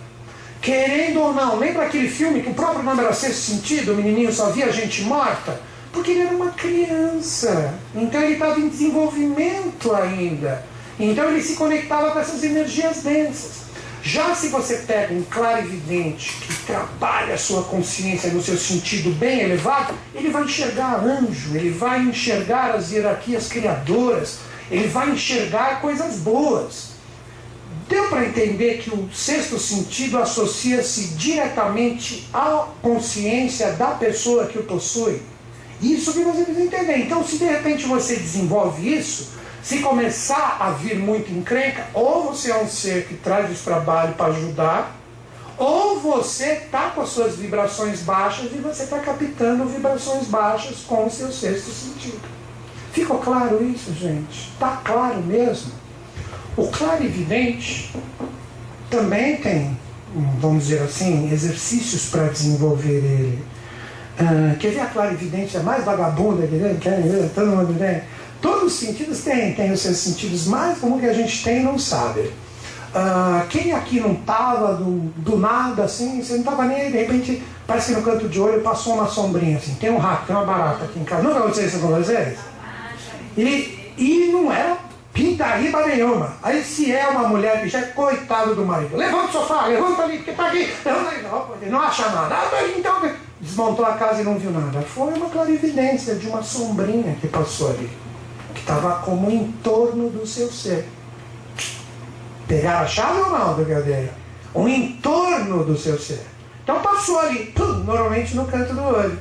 Querendo 0.61 1.21
ou 1.21 1.35
não, 1.35 1.59
lembra 1.59 1.87
aquele 1.87 2.09
filme 2.09 2.43
que 2.43 2.51
o 2.51 2.55
próprio 2.55 2.85
nome 2.85 3.03
era 3.03 3.13
Sexto 3.13 3.41
Sentido, 3.41 3.93
o 3.93 3.97
menininho 3.97 4.33
só 4.33 4.51
via 4.51 4.71
gente 4.71 5.03
morta? 5.03 5.61
Porque 5.93 6.13
ele 6.13 6.21
era 6.21 6.37
uma 6.37 6.53
criança. 6.53 7.75
Então 7.93 8.23
ele 8.23 8.35
estava 8.35 8.61
em 8.61 8.69
desenvolvimento 8.69 9.93
ainda. 9.93 10.65
Então 10.99 11.31
ele 11.31 11.43
se 11.43 11.55
conectava 11.55 12.11
com 12.11 12.19
essas 12.19 12.43
energias 12.45 13.03
densas. 13.03 13.63
Já 14.05 14.35
se 14.35 14.49
você 14.49 14.79
pega 14.79 15.15
um 15.15 15.23
clarividente 15.23 16.33
que 16.41 16.55
trabalha 16.67 17.35
a 17.35 17.39
sua 17.39 17.63
consciência 17.63 18.31
no 18.33 18.43
seu 18.43 18.59
sentido 18.59 19.11
bem 19.17 19.43
elevado, 19.43 19.95
ele 20.13 20.29
vai 20.29 20.43
enxergar 20.43 21.05
anjo, 21.05 21.55
ele 21.55 21.71
vai 21.71 22.01
enxergar 22.01 22.75
as 22.75 22.91
hierarquias 22.91 23.47
criadoras, 23.47 24.41
ele 24.69 24.89
vai 24.89 25.11
enxergar 25.11 25.81
coisas 25.81 26.17
boas. 26.17 26.93
Deu 27.89 28.09
para 28.09 28.27
entender 28.27 28.79
que 28.79 28.91
o 28.91 29.09
sexto 29.13 29.57
sentido 29.59 30.19
associa-se 30.19 31.15
diretamente 31.15 32.29
à 32.33 32.67
consciência 32.81 33.73
da 33.73 33.89
pessoa 33.89 34.47
que 34.47 34.59
o 34.59 34.65
possui? 34.65 35.23
Isso 35.81 36.13
que 36.13 36.25
você 36.25 36.43
precisa 36.43 36.65
entender. 36.65 36.97
Então, 36.99 37.25
se 37.27 37.39
de 37.39 37.45
repente 37.45 37.87
você 37.87 38.17
desenvolve 38.17 38.97
isso, 38.97 39.31
se 39.63 39.79
começar 39.79 40.57
a 40.61 40.71
vir 40.71 40.99
muito 40.99 41.31
encrenca, 41.33 41.87
ou 41.95 42.25
você 42.25 42.51
é 42.51 42.57
um 42.61 42.67
ser 42.67 43.07
que 43.07 43.15
traz 43.15 43.51
esse 43.51 43.63
trabalho 43.63 44.15
para 44.15 44.27
ajudar, 44.27 44.97
ou 45.57 46.01
você 46.01 46.55
está 46.55 46.91
com 46.91 47.03
as 47.03 47.11
suas 47.11 47.37
vibrações 47.37 48.01
baixas 48.01 48.51
e 48.53 48.59
você 48.59 48.83
está 48.83 48.99
captando 48.99 49.65
vibrações 49.67 50.27
baixas 50.27 50.79
com 50.79 51.07
o 51.07 51.11
seu 51.11 51.31
sexto 51.31 51.71
sentido. 51.71 52.21
Ficou 52.93 53.19
claro 53.19 53.65
isso, 53.65 53.93
gente? 53.95 54.51
Está 54.53 54.81
claro 54.85 55.23
mesmo? 55.23 55.73
O 56.57 56.67
clarividente 56.69 57.95
também 58.91 59.37
tem, 59.37 59.79
vamos 60.39 60.65
dizer 60.65 60.83
assim, 60.83 61.33
exercícios 61.33 62.11
para 62.11 62.25
desenvolver 62.25 62.89
ele. 62.89 63.45
Ah, 64.19 64.55
quer 64.59 64.73
ver 64.73 64.81
a 64.81 64.87
clarividência 64.87 65.61
mais 65.61 65.85
vagabunda 65.85 66.47
que 66.47 66.59
tem? 66.59 66.77
Quer 66.77 67.01
ver? 67.03 67.31
Todo 67.35 67.47
mundo 67.47 67.79
tem? 67.79 68.03
Todos 68.43 68.65
os 68.65 68.73
sentidos 68.73 69.21
têm, 69.21 69.55
tem 69.55 69.71
os 69.73 69.81
seus 69.81 69.97
sentidos 69.99 70.47
mais 70.47 70.77
como 70.79 70.99
que 70.99 71.07
a 71.07 71.13
gente 71.13 71.43
tem 71.45 71.63
não 71.63 71.79
sabe. 71.79 72.21
Uh, 72.21 73.47
quem 73.49 73.73
aqui 73.73 74.01
não 74.01 74.13
estava 74.13 74.75
do, 74.75 75.11
do, 75.17 75.39
nada 75.39 75.85
assim, 75.85 76.23
você 76.23 76.35
não 76.35 76.41
estava 76.41 76.65
nem 76.65 76.79
aí, 76.79 76.93
de 76.93 76.99
repente 76.99 77.43
parece 77.67 77.95
que 77.95 77.99
no 77.99 78.05
canto 78.05 78.29
de 78.29 78.39
olho 78.39 78.61
passou 78.61 78.95
uma 78.95 79.09
sombrinha 79.09 79.57
assim, 79.57 79.75
tem 79.77 79.91
um 79.91 79.97
rato, 79.97 80.27
tem 80.27 80.37
uma 80.37 80.45
barata 80.45 80.85
aqui 80.85 81.01
em 81.01 81.05
casa. 81.05 81.23
Nunca 81.23 81.39
aconteceu 81.39 81.67
isso 81.69 81.79
com 81.79 81.87
vocês? 81.87 82.39
E, 83.39 83.95
e 83.97 84.31
não 84.31 84.53
era 84.53 84.77
pintarriba 85.15 85.87
nenhuma. 85.87 86.37
Aí 86.43 86.63
se 86.63 86.93
é 86.93 87.09
uma 87.09 87.29
mulher 87.29 87.63
que 87.63 87.69
já 87.69 87.79
é 87.79 87.83
coitado 87.83 88.55
do 88.55 88.65
marido, 88.67 88.97
levanta 88.97 89.29
o 89.29 89.33
sofá, 89.33 89.67
levanta 89.67 90.03
ali, 90.03 90.17
porque 90.19 90.33
tá 90.33 90.49
aqui, 90.49 90.71
levanta 90.85 91.13
não, 91.23 91.71
não 91.71 91.81
acha 91.81 92.09
nada. 92.11 92.35
Ah, 92.35 92.51
então 92.77 93.11
desmontou 93.41 93.85
a 93.85 93.93
casa 93.93 94.21
e 94.21 94.25
não 94.25 94.39
viu 94.39 94.51
nada. 94.51 94.83
Foi 94.83 95.13
uma 95.15 95.31
clarividência 95.31 96.15
de 96.15 96.29
uma 96.29 96.43
sombrinha 96.43 97.17
que 97.21 97.29
passou 97.29 97.71
ali, 97.71 97.91
estava 98.63 99.03
como 99.03 99.31
em 99.31 99.53
torno 99.63 100.09
do 100.09 100.27
seu 100.27 100.51
ser. 100.51 100.89
Pegaram 102.47 102.85
a 102.85 102.87
chave 102.87 103.21
ou 103.21 103.31
não, 103.31 103.55
brigadeiro? 103.55 104.11
O 104.55 104.69
entorno 104.69 105.65
do 105.65 105.77
seu 105.77 105.99
ser. 105.99 106.25
Então 106.63 106.81
passou 106.81 107.19
ali, 107.19 107.47
pum, 107.47 107.85
normalmente 107.85 108.35
no 108.37 108.47
canto 108.47 108.73
do 108.73 108.83
olho. 108.83 109.19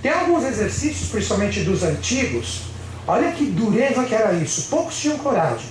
Tem 0.00 0.12
alguns 0.12 0.44
exercícios, 0.44 1.10
principalmente 1.10 1.60
dos 1.60 1.82
antigos, 1.82 2.62
olha 3.06 3.32
que 3.32 3.44
dureza 3.46 4.04
que 4.04 4.14
era 4.14 4.32
isso, 4.32 4.68
poucos 4.70 4.98
tinham 4.98 5.18
coragem. 5.18 5.68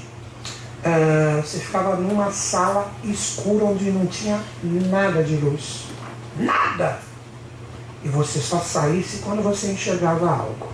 Uh, 0.79 1.41
você 1.41 1.57
ficava 1.57 1.95
numa 1.95 2.31
sala 2.31 2.89
escura 3.03 3.65
onde 3.65 3.91
não 3.91 4.05
tinha 4.05 4.39
nada 4.63 5.23
de 5.23 5.35
luz. 5.35 5.85
Nada! 6.37 6.99
E 8.03 8.07
você 8.07 8.39
só 8.39 8.59
saísse 8.59 9.17
quando 9.17 9.41
você 9.41 9.71
enxergava 9.71 10.29
algo. 10.29 10.67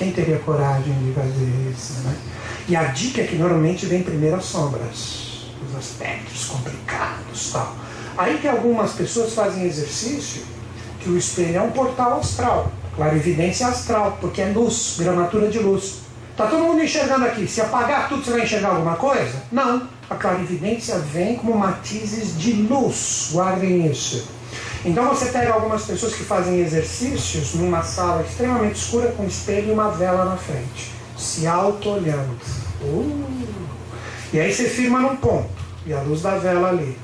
Quem 0.00 0.12
teria 0.12 0.38
coragem 0.38 0.94
de 0.94 1.12
fazer 1.12 1.70
isso, 1.70 1.92
né? 2.04 2.16
E 2.66 2.74
a 2.74 2.84
dica 2.84 3.20
é 3.20 3.26
que 3.26 3.36
normalmente 3.36 3.84
vem 3.84 4.02
primeiro 4.02 4.36
as 4.36 4.46
sombras, 4.46 5.50
os 5.68 5.76
aspectos 5.76 6.46
complicados 6.46 7.52
tal. 7.52 7.76
Aí 8.16 8.38
que 8.38 8.48
algumas 8.48 8.92
pessoas 8.92 9.34
fazem 9.34 9.66
exercício 9.66 10.42
que 11.00 11.10
o 11.10 11.18
espelho 11.18 11.58
é 11.58 11.60
um 11.60 11.72
portal 11.72 12.18
astral, 12.18 12.72
clarividência 12.96 13.66
astral, 13.66 14.16
porque 14.22 14.40
é 14.40 14.46
luz, 14.46 14.96
gramatura 14.98 15.48
de 15.48 15.58
luz. 15.58 15.98
Está 16.30 16.46
todo 16.46 16.64
mundo 16.64 16.82
enxergando 16.82 17.26
aqui. 17.26 17.46
Se 17.46 17.60
apagar 17.60 18.08
tudo, 18.08 18.24
você 18.24 18.30
vai 18.30 18.44
enxergar 18.44 18.70
alguma 18.70 18.96
coisa? 18.96 19.42
Não. 19.52 19.86
A 20.08 20.14
clarividência 20.14 20.98
vem 20.98 21.36
como 21.36 21.58
matizes 21.58 22.38
de 22.38 22.52
luz. 22.52 23.28
Guardem 23.32 23.86
isso. 23.90 24.26
Então 24.84 25.08
você 25.08 25.26
pega 25.26 25.52
algumas 25.52 25.84
pessoas 25.84 26.14
que 26.14 26.24
fazem 26.24 26.60
exercícios 26.60 27.54
numa 27.54 27.82
sala 27.82 28.22
extremamente 28.22 28.76
escura 28.76 29.12
com 29.12 29.24
espelho 29.24 29.68
e 29.68 29.72
uma 29.72 29.90
vela 29.90 30.24
na 30.24 30.36
frente, 30.36 30.92
se 31.18 31.46
auto-olhando. 31.46 32.36
Uh. 32.80 33.24
E 34.32 34.40
aí 34.40 34.52
você 34.52 34.68
firma 34.68 35.00
num 35.00 35.16
ponto, 35.16 35.50
e 35.84 35.92
a 35.92 36.00
luz 36.00 36.22
da 36.22 36.36
vela 36.38 36.68
ali. 36.68 36.96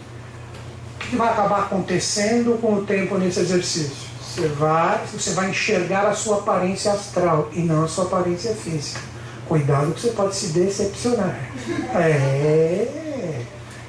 O 0.95 0.99
que 1.09 1.17
vai 1.17 1.29
acabar 1.29 1.61
acontecendo 1.61 2.59
com 2.61 2.75
o 2.75 2.85
tempo 2.85 3.19
nesse 3.19 3.41
exercício? 3.41 4.07
Você 4.21 4.49
vai, 4.49 5.01
você 5.13 5.31
vai 5.31 5.51
enxergar 5.51 6.07
a 6.07 6.15
sua 6.15 6.39
aparência 6.39 6.93
astral 6.93 7.49
e 7.53 7.61
não 7.61 7.85
a 7.85 7.89
sua 7.89 8.05
aparência 8.05 8.55
física. 8.55 9.01
Cuidado 9.47 9.93
que 9.93 10.01
você 10.01 10.11
pode 10.11 10.35
se 10.35 10.49
decepcionar. 10.49 11.39
É. 11.95 13.43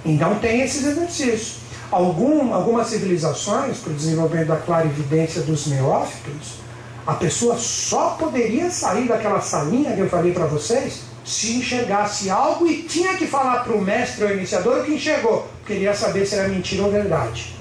Então 0.06 0.36
tem 0.36 0.62
esses 0.62 0.86
exercícios. 0.86 1.67
Algum, 1.92 2.54
algumas 2.54 2.88
civilizações, 2.88 3.78
para 3.78 3.92
o 3.92 3.96
desenvolvimento 3.96 4.48
da 4.48 4.58
clarividência 4.58 5.42
dos 5.42 5.68
neófitos, 5.68 6.60
a 7.06 7.14
pessoa 7.14 7.58
só 7.58 8.12
poderia 8.20 8.70
sair 8.70 9.08
daquela 9.08 9.40
salinha 9.40 9.94
que 9.94 10.02
eu 10.02 10.10
falei 10.10 10.34
para 10.34 10.46
vocês 10.46 11.08
se 11.28 11.58
enxergasse 11.58 12.30
algo 12.30 12.66
e 12.66 12.84
tinha 12.84 13.18
que 13.18 13.28
falar 13.28 13.66
para 13.66 13.74
o 13.74 13.82
mestre 13.82 14.24
ou 14.24 14.32
iniciador 14.32 14.80
o 14.80 14.84
que 14.86 14.94
enxergou. 14.94 15.46
Queria 15.66 15.94
saber 15.94 16.26
se 16.26 16.36
era 16.36 16.48
mentira 16.48 16.84
ou 16.84 16.92
verdade. 16.92 17.54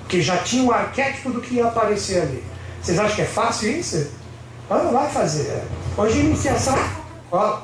Porque 0.00 0.20
já 0.20 0.38
tinha 0.38 0.64
o 0.64 0.72
arquétipo 0.72 1.30
do 1.30 1.40
que 1.40 1.54
ia 1.54 1.66
aparecer 1.66 2.22
ali. 2.22 2.42
Vocês 2.82 2.98
acham 2.98 3.14
que 3.14 3.22
é 3.22 3.26
fácil 3.26 3.70
isso? 3.70 4.10
Vamos 4.68 4.92
lá 4.92 5.04
fazer. 5.08 5.62
Hoje 5.96 6.18
iniciação. 6.18 6.76
Ó, 7.30 7.58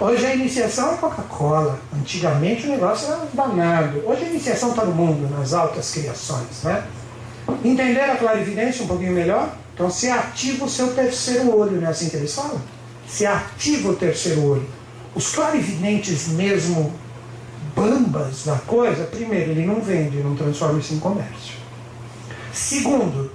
Hoje 0.00 0.26
a 0.26 0.34
iniciação 0.34 0.94
é 0.94 0.96
Coca-Cola. 0.96 1.78
Antigamente 1.94 2.66
o 2.66 2.70
negócio 2.70 3.12
era 3.12 3.28
danado. 3.32 4.02
Hoje 4.06 4.24
a 4.24 4.28
iniciação 4.28 4.70
está 4.70 4.84
no 4.84 4.92
mundo, 4.92 5.28
nas 5.30 5.52
altas 5.52 5.92
criações. 5.92 6.62
Né? 6.62 6.84
Entenderam 7.64 8.14
a 8.14 8.16
clarividência 8.16 8.84
um 8.84 8.88
pouquinho 8.88 9.12
melhor? 9.12 9.54
Então 9.74 9.90
se 9.90 10.10
ativa 10.10 10.64
o 10.64 10.68
seu 10.68 10.94
terceiro 10.94 11.56
olho, 11.56 11.80
não 11.80 11.86
é 11.86 11.90
assim 11.90 12.08
que 12.08 12.16
eles 12.16 12.34
falam? 12.34 12.60
Se 13.06 13.24
ativa 13.24 13.90
o 13.90 13.96
terceiro 13.96 14.44
olho. 14.44 14.66
Os 15.14 15.34
clarividentes 15.34 16.28
mesmo 16.28 16.92
bambas 17.74 18.44
da 18.44 18.56
coisa, 18.56 19.04
primeiro, 19.04 19.52
ele 19.52 19.64
não 19.64 19.80
vende, 19.80 20.18
não 20.18 20.34
transforma 20.34 20.78
isso 20.78 20.94
em 20.94 20.98
comércio. 20.98 21.54
Segundo, 22.52 23.27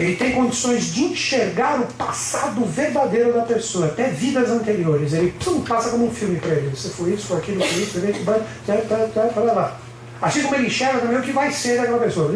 ele 0.00 0.16
tem 0.16 0.32
condições 0.32 0.94
de 0.94 1.04
enxergar 1.04 1.78
o 1.78 1.86
passado 1.92 2.64
verdadeiro 2.64 3.34
da 3.34 3.42
pessoa, 3.42 3.84
até 3.84 4.08
vidas 4.08 4.48
anteriores. 4.48 5.12
Ele 5.12 5.30
pum, 5.44 5.60
passa 5.60 5.90
como 5.90 6.06
um 6.06 6.10
filme 6.10 6.40
para 6.40 6.54
ele. 6.54 6.74
Você 6.74 6.88
foi 6.88 7.10
isso, 7.10 7.26
foi 7.26 7.36
aquilo, 7.36 7.62
foi 7.62 7.82
isso, 7.82 8.00
foi 8.00 8.10
isso, 8.10 8.24
para 8.24 9.52
lá. 9.52 9.78
Assim 10.22 10.42
como 10.42 10.54
ele 10.54 10.68
enxerga 10.68 11.00
também 11.00 11.18
o 11.18 11.22
que 11.22 11.32
vai 11.32 11.52
ser 11.52 11.76
daquela 11.76 11.98
pessoa. 11.98 12.32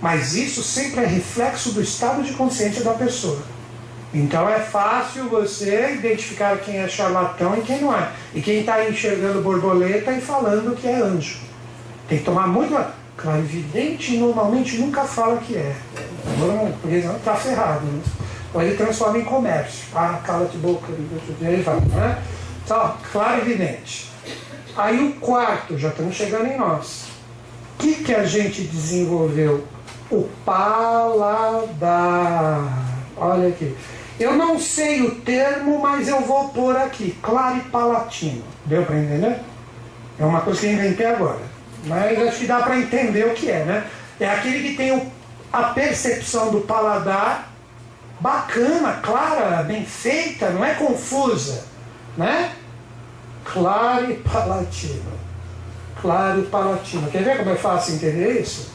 Mas 0.00 0.34
isso 0.34 0.62
sempre 0.62 1.00
é 1.00 1.06
reflexo 1.06 1.72
do 1.72 1.82
estado 1.82 2.22
de 2.22 2.32
consciência 2.32 2.82
da 2.82 2.94
pessoa. 2.94 3.38
Então 4.14 4.48
é 4.48 4.60
fácil 4.60 5.28
você 5.28 5.92
identificar 5.92 6.56
quem 6.56 6.78
é 6.78 6.88
charlatão 6.88 7.54
e 7.58 7.60
quem 7.60 7.82
não 7.82 7.94
é. 7.94 8.08
E 8.34 8.40
quem 8.40 8.60
está 8.60 8.88
enxergando 8.88 9.42
borboleta 9.42 10.10
e 10.10 10.22
falando 10.22 10.74
que 10.74 10.88
é 10.88 10.96
anjo. 10.96 11.38
Tem 12.08 12.16
que 12.16 12.24
tomar 12.24 12.46
muito. 12.46 12.74
Clarividente 13.20 14.16
normalmente 14.16 14.78
nunca 14.78 15.04
fala 15.04 15.36
que 15.38 15.56
é. 15.56 15.76
Porque 16.80 16.96
está 16.96 17.34
ferrado. 17.34 17.84
Né? 17.84 18.02
Então 18.48 18.62
ele 18.62 18.76
transforma 18.76 19.18
em 19.18 19.24
comércio. 19.24 19.84
Ah, 19.94 20.20
cala-te 20.24 20.56
boca. 20.56 20.86
Ele 21.40 21.62
fala, 21.62 21.80
né? 21.80 22.22
Então, 22.64 22.94
clarividente. 23.12 24.10
Aí 24.76 25.04
o 25.04 25.12
quarto, 25.14 25.76
já 25.76 25.88
estamos 25.88 26.14
chegando 26.16 26.46
em 26.46 26.56
nós. 26.56 27.08
O 27.74 27.82
que, 27.82 27.96
que 28.04 28.14
a 28.14 28.24
gente 28.24 28.62
desenvolveu? 28.62 29.66
O 30.10 30.28
paladar. 30.44 31.78
Olha 33.16 33.48
aqui. 33.48 33.76
Eu 34.18 34.34
não 34.34 34.58
sei 34.58 35.02
o 35.02 35.16
termo, 35.16 35.78
mas 35.80 36.08
eu 36.08 36.20
vou 36.22 36.48
pôr 36.48 36.76
aqui. 36.76 37.16
Claripalatino. 37.22 38.42
Deu 38.66 38.84
para 38.84 38.98
entender? 38.98 39.40
É 40.18 40.24
uma 40.24 40.40
coisa 40.40 40.60
que 40.60 40.66
eu 40.66 40.72
inventei 40.72 41.06
agora. 41.06 41.49
Mas 41.84 42.20
acho 42.28 42.38
que 42.38 42.46
dá 42.46 42.60
para 42.60 42.78
entender 42.78 43.26
o 43.26 43.34
que 43.34 43.50
é, 43.50 43.64
né? 43.64 43.86
É 44.18 44.28
aquele 44.28 44.68
que 44.68 44.76
tem 44.76 44.92
o, 44.92 45.10
a 45.52 45.64
percepção 45.64 46.50
do 46.50 46.60
paladar 46.60 47.50
bacana, 48.20 49.00
clara, 49.02 49.62
bem 49.62 49.84
feita, 49.84 50.50
não 50.50 50.64
é 50.64 50.74
confusa, 50.74 51.64
né? 52.16 52.52
Claro 53.44 54.10
e 54.10 54.16
palatino. 54.16 55.12
Claro 56.00 56.40
e 56.40 56.46
palatino. 56.46 57.10
Quer 57.10 57.24
ver 57.24 57.38
como 57.38 57.50
é 57.50 57.56
fácil 57.56 57.94
entender 57.94 58.40
isso? 58.40 58.70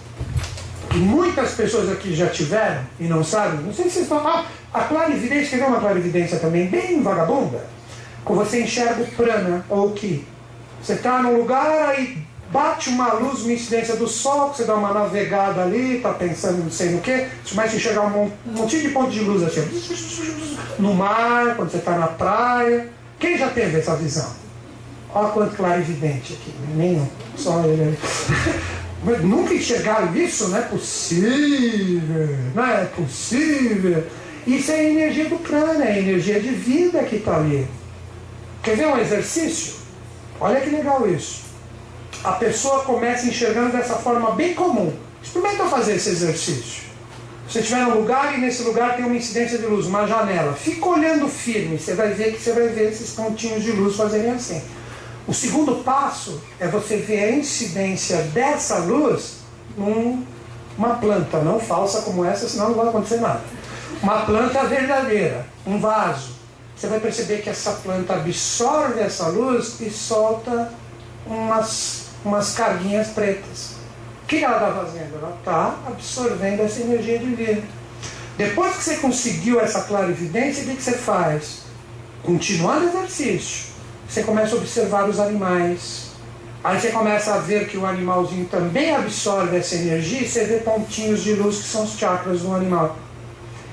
E 0.94 0.98
muitas 0.98 1.52
pessoas 1.54 1.92
aqui 1.92 2.16
já 2.16 2.28
tiveram 2.28 2.82
e 3.00 3.04
não 3.04 3.24
sabem. 3.24 3.60
Não 3.60 3.74
sei 3.74 3.86
se 3.86 3.92
vocês 3.92 4.04
estão. 4.04 4.28
Ah, 4.28 4.46
a 4.74 4.82
clarividência, 4.82 5.58
quer 5.58 5.64
ver 5.64 5.70
uma 5.70 5.80
clarividência 5.80 6.40
também 6.40 6.68
bem 6.68 7.02
vagabunda? 7.02 7.66
Quando 8.24 8.40
você 8.40 8.64
enxerga 8.64 9.04
o 9.04 9.08
prana 9.08 9.64
ou 9.70 9.90
o 9.90 9.94
ki. 9.94 10.28
Você 10.82 10.94
está 10.94 11.22
num 11.22 11.38
lugar 11.38 11.90
aí 11.90 12.25
bate 12.52 12.90
uma 12.90 13.14
luz, 13.14 13.42
uma 13.42 13.54
incidência 13.54 13.96
do 13.96 14.08
sol, 14.08 14.50
que 14.50 14.58
você 14.58 14.64
dá 14.66 14.76
uma 14.76 14.94
navegada 14.94 15.64
ali, 15.64 15.98
está 15.98 16.14
pensando 16.14 16.64
não 16.64 16.72
sei 16.72 16.90
no 16.90 17.02
que, 17.02 17.28
você 17.44 17.56
começa 17.56 17.74
a 17.74 17.78
enxergar 17.78 18.02
um, 18.04 18.32
monte 18.46 18.82
de 18.82 18.90
pontos 18.90 19.14
de 19.14 19.22
luz 19.22 19.44
assim, 19.44 19.62
no 20.80 20.94
mar, 20.94 21.56
quando 21.56 21.72
você 21.72 21.78
está 21.78 21.98
na 21.98 22.08
praia. 22.08 22.90
Quem 23.20 23.38
já 23.38 23.50
teve 23.50 23.80
essa 23.80 23.96
visão? 23.96 24.30
Olha 25.14 25.30
quanto 25.30 25.56
clarividente 25.56 26.34
aqui, 26.34 26.54
nenhum, 26.76 27.08
só 27.38 27.64
ele 27.64 27.98
nunca 29.24 29.54
enxergaram 29.54 30.14
isso? 30.16 30.50
Não 30.50 30.58
é 30.58 30.62
possível, 30.62 32.38
não 32.54 32.66
é 32.66 32.86
possível. 32.86 34.04
Isso 34.46 34.72
é 34.72 34.76
a 34.76 34.84
energia 34.84 35.26
do 35.30 35.38
prana, 35.38 35.86
é 35.86 35.94
a 35.94 36.00
energia 36.00 36.40
de 36.40 36.50
vida 36.50 37.02
que 37.04 37.16
está 37.16 37.38
ali. 37.38 37.66
Quer 38.62 38.76
ver 38.76 38.88
um 38.88 38.98
exercício? 38.98 39.76
Olha 40.40 40.60
que 40.60 40.70
legal 40.70 41.08
isso 41.08 41.45
a 42.26 42.32
pessoa 42.32 42.84
começa 42.84 43.28
enxergando 43.28 43.72
dessa 43.72 43.94
forma 43.96 44.32
bem 44.32 44.56
comum. 44.56 44.92
Experimenta 45.22 45.66
fazer 45.66 45.96
esse 45.96 46.10
exercício. 46.10 46.84
Você 47.48 47.60
estiver 47.60 47.82
num 47.82 48.00
lugar 48.00 48.36
e 48.36 48.42
nesse 48.42 48.64
lugar 48.64 48.96
tem 48.96 49.06
uma 49.06 49.16
incidência 49.16 49.60
de 49.60 49.68
luz, 49.68 49.86
uma 49.86 50.08
janela. 50.08 50.54
Fica 50.54 50.88
olhando 50.88 51.28
firme, 51.28 51.78
você 51.78 51.94
vai 51.94 52.14
ver 52.14 52.34
que 52.34 52.42
você 52.42 52.52
vai 52.52 52.70
ver 52.70 52.92
esses 52.92 53.12
pontinhos 53.12 53.64
de 53.64 53.72
luz 53.72 53.96
fazerem 53.96 54.32
assim. 54.32 54.60
O 55.28 55.34
segundo 55.34 55.84
passo 55.84 56.42
é 56.60 56.68
você 56.68 56.98
ver 56.98 57.24
a 57.26 57.32
incidência 57.32 58.18
dessa 58.34 58.80
luz 58.80 59.36
numa 59.78 60.96
planta, 61.00 61.40
não 61.40 61.60
falsa 61.60 62.02
como 62.02 62.26
essa, 62.26 62.50
senão 62.50 62.70
não 62.70 62.76
vai 62.76 62.88
acontecer 62.88 63.18
nada. 63.18 63.42
Uma 64.02 64.26
planta 64.26 64.64
verdadeira, 64.64 65.46
um 65.66 65.80
vaso. 65.80 66.34
Você 66.76 66.88
vai 66.88 67.00
perceber 67.00 67.44
que 67.44 67.50
essa 67.52 67.72
planta 67.72 68.16
absorve 68.16 69.00
essa 69.00 69.28
luz 69.28 69.80
e 69.80 69.92
solta 69.92 70.74
umas 71.28 72.05
umas 72.30 72.54
carguinhas 72.54 73.10
pretas. 73.10 73.76
O 74.24 74.28
que 74.28 74.44
ela 74.44 74.56
está 74.56 74.82
fazendo? 74.82 75.18
Ela 75.18 75.36
está 75.38 75.78
absorvendo 75.88 76.62
essa 76.62 76.82
energia 76.82 77.20
divina. 77.20 77.62
Depois 78.38 78.76
que 78.76 78.84
você 78.84 78.98
conseguiu 78.98 79.62
essa 79.62 79.82
clarividência, 79.82 80.64
o 80.64 80.68
que, 80.68 80.76
que 80.76 80.84
você 80.84 80.94
faz? 80.94 81.60
Continuando 82.24 82.86
o 82.86 82.90
exercício, 82.90 83.68
você 84.10 84.24
começa 84.24 84.56
a 84.56 84.58
observar 84.58 85.08
os 85.08 85.20
animais. 85.20 86.12
Aí 86.64 86.80
você 86.80 86.90
começa 86.90 87.36
a 87.36 87.38
ver 87.38 87.68
que 87.68 87.78
o 87.78 87.86
animalzinho 87.86 88.46
também 88.46 88.94
absorve 88.96 89.56
essa 89.56 89.76
energia 89.76 90.22
e 90.22 90.28
você 90.28 90.46
vê 90.46 90.58
pontinhos 90.58 91.24
de 91.24 91.34
luz 91.34 91.60
que 91.60 91.68
são 91.68 91.84
os 91.84 91.98
chakras 91.98 92.42
do 92.42 92.54
animal. 92.54 92.98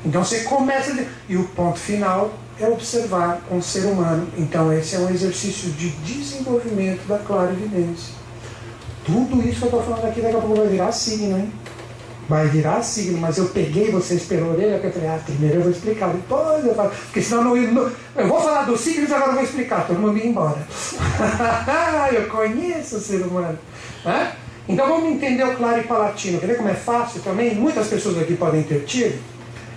Então 0.05 0.22
você 0.22 0.40
começa. 0.40 0.92
A... 0.92 1.05
E 1.28 1.36
o 1.36 1.44
ponto 1.44 1.78
final 1.78 2.32
é 2.61 2.66
observar 2.68 3.40
um 3.50 3.62
ser 3.62 3.86
humano. 3.86 4.28
Então 4.36 4.72
esse 4.72 4.94
é 4.94 4.98
um 4.98 5.11
exercício 5.11 5.70
de 5.70 5.88
desenvolvimento 5.88 7.07
da 7.09 7.18
clarividência. 7.18 8.22
Tudo 9.05 9.46
isso 9.46 9.59
que 9.59 9.74
eu 9.74 9.80
estou 9.80 9.82
falando 9.82 10.07
aqui 10.07 10.20
daqui 10.20 10.36
a 10.36 10.40
pouco 10.40 10.57
vai 10.57 10.68
virar 10.68 10.92
signo, 10.92 11.38
hein? 11.38 11.53
Vai 12.28 12.46
virar 12.46 12.82
signo, 12.82 13.18
mas 13.18 13.36
eu 13.36 13.46
peguei 13.46 13.90
vocês 13.90 14.22
pela 14.24 14.53
orelha, 14.53 14.78
que 14.78 14.86
eu 14.86 14.92
falei, 14.92 15.09
ah, 15.09 15.20
primeiro 15.24 15.57
eu 15.57 15.62
vou 15.62 15.72
explicar, 15.72 16.11
depois 16.11 16.64
eu 16.64 16.74
falo, 16.74 16.90
porque 16.90 17.20
senão 17.20 17.57
eu, 17.57 17.72
não, 17.72 17.90
eu 18.16 18.28
vou 18.28 18.40
falar 18.40 18.62
dos 18.62 18.80
signos 18.80 19.11
agora 19.11 19.30
eu 19.30 19.34
vou 19.34 19.44
explicar, 19.44 19.86
todo 19.86 19.98
mundo 19.98 20.16
ia 20.16 20.26
embora. 20.26 20.59
eu 22.14 22.28
conheço 22.28 22.96
o 22.96 23.00
ser 23.00 23.22
humano. 23.22 23.59
Né? 24.05 24.32
Então 24.68 24.86
vamos 24.86 25.11
entender 25.11 25.44
o 25.44 25.57
claro 25.57 25.80
e 25.80 25.84
palatino. 25.84 26.38
Quer 26.38 26.46
ver 26.46 26.57
como 26.57 26.68
é 26.68 26.74
fácil 26.74 27.20
também? 27.22 27.55
Muitas 27.55 27.88
pessoas 27.88 28.18
aqui 28.18 28.36
podem 28.36 28.62
ter 28.62 28.84
tido. 28.84 29.20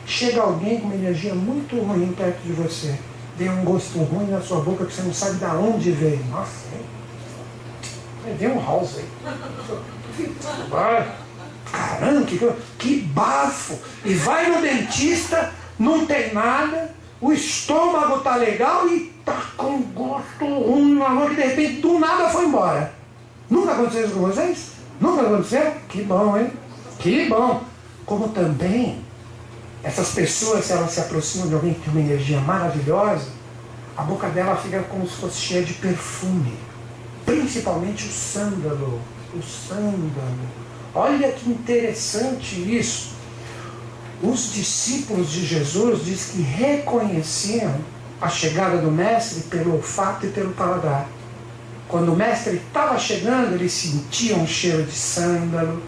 Chega 0.05 0.41
alguém 0.41 0.79
com 0.79 0.85
uma 0.85 0.95
energia 0.95 1.33
muito 1.33 1.75
ruim 1.77 2.13
perto 2.15 2.41
de 2.43 2.53
você. 2.53 2.93
Vem 3.37 3.49
um 3.49 3.63
gosto 3.63 3.97
ruim 3.97 4.27
na 4.27 4.39
sua 4.39 4.59
boca 4.59 4.85
que 4.85 4.93
você 4.93 5.01
não 5.01 5.13
sabe 5.13 5.37
de 5.37 5.45
onde 5.45 5.91
veio. 5.91 6.23
Nossa, 6.29 6.67
vem 8.33 8.51
um 8.51 8.63
house 8.63 8.97
aí. 8.97 9.09
Caramba, 11.71 12.25
que, 12.25 12.39
que 12.77 13.01
bafo! 13.01 13.77
E 14.03 14.13
vai 14.13 14.49
no 14.49 14.61
dentista, 14.61 15.51
não 15.77 16.05
tem 16.05 16.33
nada, 16.33 16.93
o 17.19 17.31
estômago 17.33 18.19
tá 18.19 18.35
legal 18.35 18.87
e 18.87 19.13
tá 19.25 19.41
com 19.57 19.81
gosto 19.81 20.45
ruim 20.45 20.95
na 20.95 21.09
boca, 21.09 21.29
que 21.29 21.35
de 21.35 21.41
repente 21.41 21.81
do 21.81 21.99
nada 21.99 22.29
foi 22.29 22.45
embora. 22.45 22.93
Nunca 23.49 23.73
aconteceu 23.73 24.05
isso 24.05 24.13
com 24.13 24.21
vocês? 24.21 24.71
Nunca 24.99 25.21
aconteceu? 25.21 25.73
Que 25.89 26.03
bom, 26.03 26.37
hein? 26.37 26.51
Que 26.99 27.27
bom. 27.27 27.63
Como 28.05 28.29
também, 28.29 29.03
essas 29.83 30.11
pessoas, 30.11 30.65
se 30.65 30.71
elas 30.71 30.91
se 30.91 30.99
aproximam 30.99 31.47
de 31.47 31.55
alguém 31.55 31.73
que 31.73 31.81
tem 31.81 31.93
uma 31.93 32.01
energia 32.01 32.39
maravilhosa, 32.39 33.27
a 33.97 34.03
boca 34.03 34.27
dela 34.29 34.55
fica 34.55 34.81
como 34.83 35.07
se 35.07 35.15
fosse 35.15 35.39
cheia 35.39 35.63
de 35.63 35.73
perfume. 35.73 36.53
Principalmente 37.25 38.05
o 38.07 38.11
sândalo. 38.11 39.01
O 39.33 39.41
sândalo. 39.41 40.65
Olha 40.93 41.31
que 41.31 41.49
interessante 41.49 42.55
isso. 42.55 43.15
Os 44.23 44.53
discípulos 44.53 45.29
de 45.31 45.45
Jesus 45.45 46.05
diz 46.05 46.31
que 46.31 46.41
reconheciam 46.41 47.75
a 48.21 48.29
chegada 48.29 48.77
do 48.77 48.89
mestre 48.89 49.41
pelo 49.43 49.73
olfato 49.75 50.25
e 50.25 50.29
pelo 50.29 50.53
paladar. 50.53 51.07
Quando 51.87 52.13
o 52.13 52.15
mestre 52.15 52.55
estava 52.55 52.97
chegando, 52.97 53.53
eles 53.53 53.73
sentiam 53.73 54.39
um 54.39 54.47
cheiro 54.47 54.83
de 54.83 54.95
sândalo. 54.95 55.81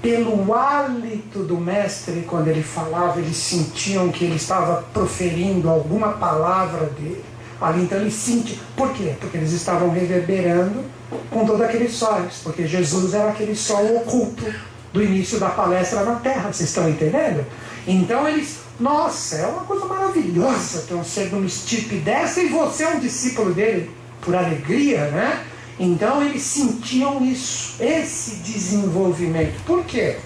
Pelo 0.00 0.54
hálito 0.54 1.40
do 1.40 1.58
mestre, 1.58 2.24
quando 2.28 2.48
ele 2.48 2.62
falava, 2.62 3.20
eles 3.20 3.36
sentiam 3.36 4.10
que 4.10 4.24
ele 4.24 4.36
estava 4.36 4.82
proferindo 4.92 5.68
alguma 5.68 6.12
palavra 6.12 6.86
dele. 6.86 7.24
Ali 7.64 7.82
então 7.82 7.98
eles 7.98 8.14
sentiam. 8.14 8.58
Por 8.76 8.92
quê? 8.92 9.14
Porque 9.18 9.38
eles 9.38 9.52
estavam 9.52 9.88
reverberando 9.90 10.84
com 11.30 11.46
todos 11.46 11.62
aqueles 11.62 11.94
sóis. 11.94 12.40
Porque 12.42 12.66
Jesus 12.66 13.14
era 13.14 13.30
aquele 13.30 13.56
sol 13.56 13.96
oculto 13.96 14.44
do 14.92 15.02
início 15.02 15.40
da 15.40 15.48
palestra 15.48 16.04
na 16.04 16.16
Terra. 16.16 16.52
Vocês 16.52 16.68
estão 16.68 16.88
entendendo? 16.88 17.44
Então 17.86 18.28
eles. 18.28 18.62
Nossa, 18.78 19.36
é 19.36 19.46
uma 19.46 19.62
coisa 19.62 19.84
maravilhosa 19.84 20.82
ter 20.88 20.94
um 20.94 21.04
ser 21.04 21.28
de 21.28 21.36
uma 21.36 21.46
estirpe 21.46 21.96
dessa 21.96 22.40
e 22.40 22.48
você 22.48 22.82
é 22.82 22.88
um 22.88 22.98
discípulo 22.98 23.54
dele 23.54 23.88
por 24.20 24.34
alegria, 24.34 25.06
né? 25.12 25.44
Então 25.78 26.22
eles 26.22 26.42
sentiam 26.42 27.24
isso, 27.24 27.76
esse 27.80 28.36
desenvolvimento. 28.36 29.62
Por 29.64 29.84
quê? 29.84 30.16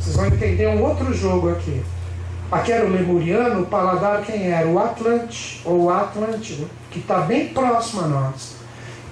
Vocês 0.00 0.16
vão 0.16 0.26
entender 0.26 0.68
um 0.68 0.82
outro 0.82 1.14
jogo 1.14 1.50
aqui. 1.50 1.82
Aqui 2.54 2.70
era 2.70 2.86
o 2.86 2.88
lemuriano, 2.88 3.62
o 3.62 3.66
paladar 3.66 4.22
quem 4.22 4.52
era? 4.52 4.68
O 4.68 4.78
Atlante, 4.78 5.60
ou 5.64 5.86
o 5.86 5.90
Atlântico, 5.90 6.70
que 6.88 7.00
está 7.00 7.18
bem 7.18 7.48
próximo 7.48 8.02
a 8.02 8.06
nós. 8.06 8.54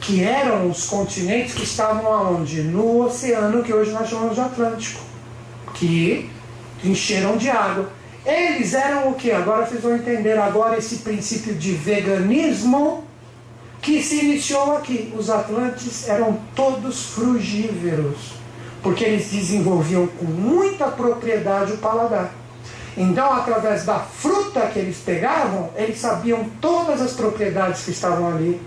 Que 0.00 0.22
eram 0.22 0.70
os 0.70 0.86
continentes 0.86 1.52
que 1.52 1.64
estavam 1.64 2.06
aonde? 2.06 2.62
No 2.62 3.04
oceano 3.04 3.64
que 3.64 3.74
hoje 3.74 3.90
nós 3.90 4.08
chamamos 4.08 4.36
de 4.36 4.40
Atlântico. 4.42 5.00
Que 5.74 6.30
encheram 6.84 7.36
de 7.36 7.50
água. 7.50 7.90
Eles 8.24 8.74
eram 8.74 9.10
o 9.10 9.14
que? 9.14 9.32
Agora 9.32 9.66
vocês 9.66 9.82
vão 9.82 9.96
entender 9.96 10.38
agora 10.38 10.78
esse 10.78 10.98
princípio 10.98 11.52
de 11.56 11.72
veganismo 11.72 13.02
que 13.80 14.00
se 14.04 14.24
iniciou 14.24 14.76
aqui. 14.76 15.12
Os 15.18 15.28
atlantes 15.28 16.08
eram 16.08 16.38
todos 16.54 17.06
frugíveros, 17.06 18.34
porque 18.84 19.02
eles 19.02 19.32
desenvolviam 19.32 20.06
com 20.06 20.26
muita 20.26 20.86
propriedade 20.86 21.72
o 21.72 21.78
paladar. 21.78 22.41
Então, 22.96 23.32
através 23.32 23.84
da 23.84 23.98
fruta 23.98 24.60
que 24.72 24.78
eles 24.78 24.98
pegavam, 24.98 25.70
eles 25.76 25.98
sabiam 25.98 26.44
todas 26.60 27.00
as 27.00 27.12
propriedades 27.12 27.84
que 27.84 27.90
estavam 27.90 28.28
ali. 28.28 28.60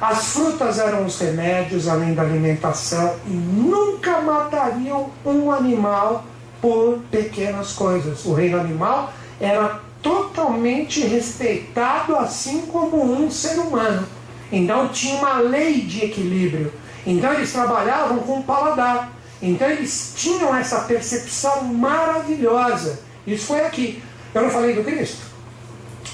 As 0.00 0.32
frutas 0.32 0.78
eram 0.78 1.06
os 1.06 1.18
remédios, 1.18 1.86
além 1.86 2.12
da 2.12 2.22
alimentação, 2.22 3.14
e 3.24 3.30
nunca 3.30 4.20
matariam 4.20 5.10
um 5.24 5.52
animal 5.52 6.24
por 6.60 6.98
pequenas 7.10 7.72
coisas. 7.72 8.24
O 8.24 8.34
reino 8.34 8.58
animal 8.58 9.12
era 9.40 9.80
totalmente 10.02 11.00
respeitado, 11.06 12.16
assim 12.16 12.62
como 12.62 13.00
um 13.00 13.30
ser 13.30 13.58
humano. 13.60 14.06
Então 14.50 14.88
tinha 14.88 15.16
uma 15.16 15.38
lei 15.38 15.80
de 15.82 16.04
equilíbrio. 16.04 16.72
Então 17.06 17.32
eles 17.32 17.52
trabalhavam 17.52 18.18
com 18.18 18.40
o 18.40 18.42
paladar. 18.42 19.12
Então 19.40 19.68
eles 19.68 20.12
tinham 20.16 20.54
essa 20.54 20.80
percepção 20.80 21.64
maravilhosa. 21.64 23.00
Isso 23.26 23.46
foi 23.46 23.64
aqui. 23.64 24.02
Eu 24.34 24.42
não 24.42 24.50
falei 24.50 24.74
do 24.74 24.84
Cristo. 24.84 25.22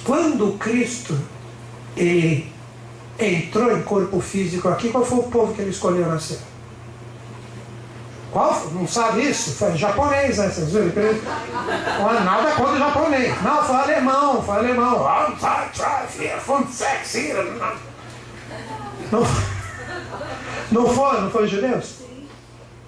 Quando 0.04 0.59
Cristo 0.59 1.18
ele 1.96 2.52
entrou 3.18 3.76
em 3.76 3.82
corpo 3.82 4.20
físico 4.20 4.68
aqui, 4.68 4.90
qual 4.90 5.04
foi 5.04 5.18
o 5.18 5.22
povo 5.24 5.54
que 5.54 5.62
ele 5.62 5.70
escolheu 5.70 6.06
nascer? 6.06 6.38
Qual? 8.30 8.70
Não 8.72 8.86
sabe 8.86 9.22
isso? 9.22 9.52
Foi 9.52 9.74
japonês, 9.76 10.36
né? 10.36 10.48
Vocês 10.48 10.70
viram? 10.70 10.88
É 10.88 12.20
nada 12.24 12.52
contra 12.52 12.74
o 12.74 12.78
japonês. 12.78 13.42
Não, 13.42 13.64
foi 13.64 13.76
alemão, 13.76 14.42
foi 14.42 14.56
alemão. 14.56 15.06
sexy. 16.70 17.32
Não, 19.11 19.22
não 20.70 20.94
foram, 20.94 21.22
não 21.22 21.30
foram 21.30 21.46
judeus? 21.46 21.94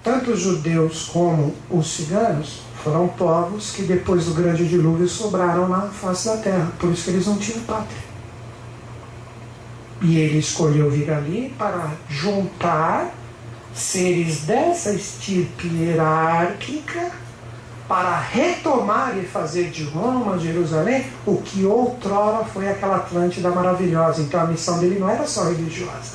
Tanto 0.05 0.33
os 0.33 0.41
judeus 0.41 1.09
como 1.09 1.55
os 1.71 1.91
ciganos 1.91 2.61
foram 2.83 3.09
povos 3.09 3.73
que 3.73 3.83
depois 3.83 4.27
do 4.27 4.35
grande 4.35 4.67
dilúvio 4.67 5.09
sobraram 5.09 5.69
na 5.69 5.83
face 5.83 6.29
da 6.29 6.37
terra. 6.39 6.73
Por 6.79 6.91
isso 6.91 7.05
que 7.05 7.11
eles 7.11 7.27
não 7.27 7.37
tinham 7.37 7.61
pátria. 7.61 8.11
E 10.03 10.19
ele 10.19 10.39
escolheu 10.39 10.91
vir 10.91 11.11
ali 11.11 11.55
para 11.59 11.91
juntar 12.09 13.15
seres 13.75 14.41
dessa 14.41 14.93
estirpe 14.93 15.69
hierárquica 15.69 17.11
para 17.87 18.21
retomar 18.21 19.19
e 19.19 19.27
fazer 19.27 19.71
de 19.71 19.83
Roma, 19.83 20.39
Jerusalém, 20.39 21.07
o 21.27 21.39
que 21.39 21.65
outrora 21.65 22.45
foi 22.45 22.69
aquela 22.69 22.99
Atlântida 22.99 23.51
maravilhosa. 23.51 24.23
Então 24.23 24.41
a 24.41 24.47
missão 24.47 24.79
dele 24.79 24.99
não 25.01 25.11
era 25.11 25.27
só 25.27 25.45
religiosa, 25.45 26.15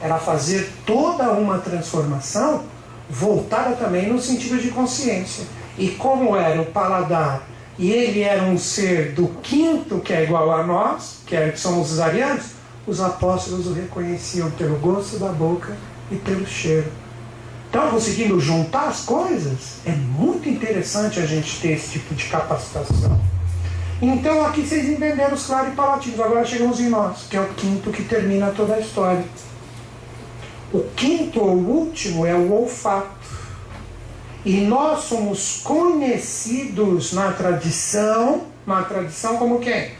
era 0.00 0.18
fazer 0.18 0.72
toda 0.86 1.30
uma 1.32 1.58
transformação 1.58 2.64
voltada 3.10 3.76
também 3.76 4.10
no 4.10 4.18
sentido 4.18 4.58
de 4.58 4.70
consciência. 4.70 5.44
E 5.78 5.88
como 5.88 6.36
era 6.36 6.60
o 6.60 6.66
paladar, 6.66 7.48
e 7.78 7.90
ele 7.90 8.20
era 8.20 8.42
um 8.44 8.58
ser 8.58 9.12
do 9.12 9.28
quinto, 9.42 10.00
que 10.00 10.12
é 10.12 10.24
igual 10.24 10.50
a 10.52 10.62
nós, 10.62 11.20
que, 11.26 11.34
é, 11.34 11.50
que 11.50 11.58
somos 11.58 11.92
os 11.92 12.00
arianos, 12.00 12.46
os 12.86 13.00
apóstolos 13.00 13.66
o 13.66 13.72
reconheciam 13.72 14.50
pelo 14.52 14.76
gosto 14.78 15.18
da 15.18 15.28
boca 15.28 15.76
e 16.10 16.16
pelo 16.16 16.46
cheiro. 16.46 16.90
Estão 17.66 17.88
conseguindo 17.88 18.38
juntar 18.38 18.88
as 18.88 19.00
coisas? 19.00 19.78
É 19.86 19.92
muito 19.92 20.46
interessante 20.46 21.18
a 21.18 21.24
gente 21.24 21.58
ter 21.60 21.72
esse 21.72 21.92
tipo 21.92 22.14
de 22.14 22.26
capacitação. 22.26 23.18
Então 24.02 24.44
aqui 24.44 24.66
vocês 24.66 24.88
entenderam 24.88 25.32
os 25.32 25.46
claros 25.46 25.72
e 25.72 25.76
palatinos. 25.76 26.20
Agora 26.20 26.44
chegamos 26.44 26.80
em 26.80 26.90
nós, 26.90 27.22
que 27.30 27.36
é 27.36 27.40
o 27.40 27.48
quinto 27.54 27.90
que 27.90 28.02
termina 28.02 28.50
toda 28.50 28.74
a 28.74 28.80
história. 28.80 29.24
O 30.72 30.80
quinto 30.96 31.40
ou 31.40 31.56
último 31.56 32.26
é 32.26 32.34
o 32.34 32.52
olfato. 32.52 33.21
E 34.44 34.60
nós 34.62 35.04
somos 35.04 35.60
conhecidos 35.62 37.12
na 37.12 37.30
tradição, 37.32 38.42
na 38.66 38.82
tradição 38.82 39.36
como 39.36 39.60
quem? 39.60 39.92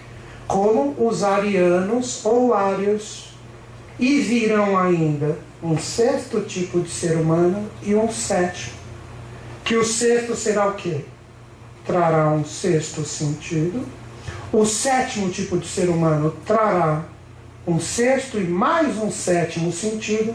Como 0.48 0.96
os 0.98 1.22
arianos 1.22 2.24
ou 2.24 2.52
ários. 2.52 3.28
E 3.98 4.18
virão 4.20 4.76
ainda 4.76 5.38
um 5.62 5.78
sexto 5.78 6.40
tipo 6.40 6.80
de 6.80 6.90
ser 6.90 7.16
humano 7.16 7.70
e 7.84 7.94
um 7.94 8.10
sétimo. 8.10 8.74
Que 9.64 9.76
o 9.76 9.84
sexto 9.84 10.34
será 10.34 10.66
o 10.66 10.74
quê? 10.74 11.04
Trará 11.86 12.28
um 12.30 12.44
sexto 12.44 13.04
sentido. 13.04 13.86
O 14.52 14.64
sétimo 14.66 15.30
tipo 15.30 15.56
de 15.56 15.68
ser 15.68 15.88
humano 15.88 16.34
trará 16.44 17.04
um 17.64 17.78
sexto 17.78 18.38
e 18.38 18.44
mais 18.44 18.98
um 18.98 19.10
sétimo 19.10 19.70
sentido. 19.72 20.34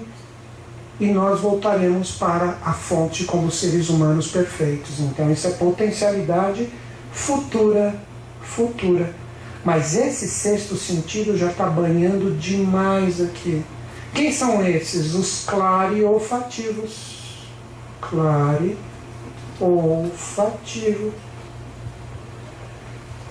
E 1.00 1.08
nós 1.08 1.40
voltaremos 1.40 2.12
para 2.12 2.58
a 2.64 2.74
fonte 2.74 3.24
como 3.26 3.52
seres 3.52 3.90
humanos 3.90 4.30
perfeitos. 4.30 5.00
Então, 5.00 5.32
isso 5.32 5.48
é 5.48 5.52
potencialidade 5.52 6.68
futura, 7.12 7.96
futura. 8.42 9.14
Mas 9.64 9.96
esse 9.96 10.28
sexto 10.28 10.76
sentido 10.76 11.38
já 11.38 11.52
está 11.52 11.66
banhando 11.66 12.36
demais 12.38 13.22
aqui. 13.22 13.64
Quem 14.14 14.32
são 14.32 14.66
esses? 14.66 15.14
Os 15.14 15.44
clariofativos. 15.46 17.18
clare 18.00 18.78
olfativo. 19.60 21.12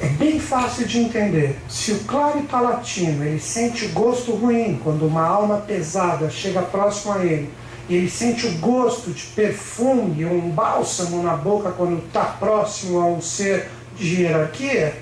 É 0.00 0.08
bem 0.08 0.38
fácil 0.38 0.86
de 0.86 0.98
entender. 0.98 1.58
Se 1.68 1.92
o 1.92 1.98
claro 2.00 2.42
palatino 2.42 3.24
ele 3.24 3.40
sente 3.40 3.86
o 3.86 3.88
gosto 3.90 4.32
ruim 4.32 4.78
quando 4.82 5.06
uma 5.06 5.26
alma 5.26 5.58
pesada 5.58 6.28
chega 6.28 6.60
próximo 6.62 7.14
a 7.14 7.24
ele, 7.24 7.50
e 7.88 7.94
ele 7.94 8.10
sente 8.10 8.46
o 8.46 8.52
gosto 8.58 9.10
de 9.10 9.22
perfume, 9.28 10.24
um 10.24 10.50
bálsamo 10.50 11.22
na 11.22 11.36
boca 11.36 11.70
quando 11.70 12.04
está 12.04 12.24
próximo 12.24 12.98
a 12.98 13.06
um 13.06 13.20
ser 13.20 13.70
de 13.96 14.22
hierarquia, 14.22 14.94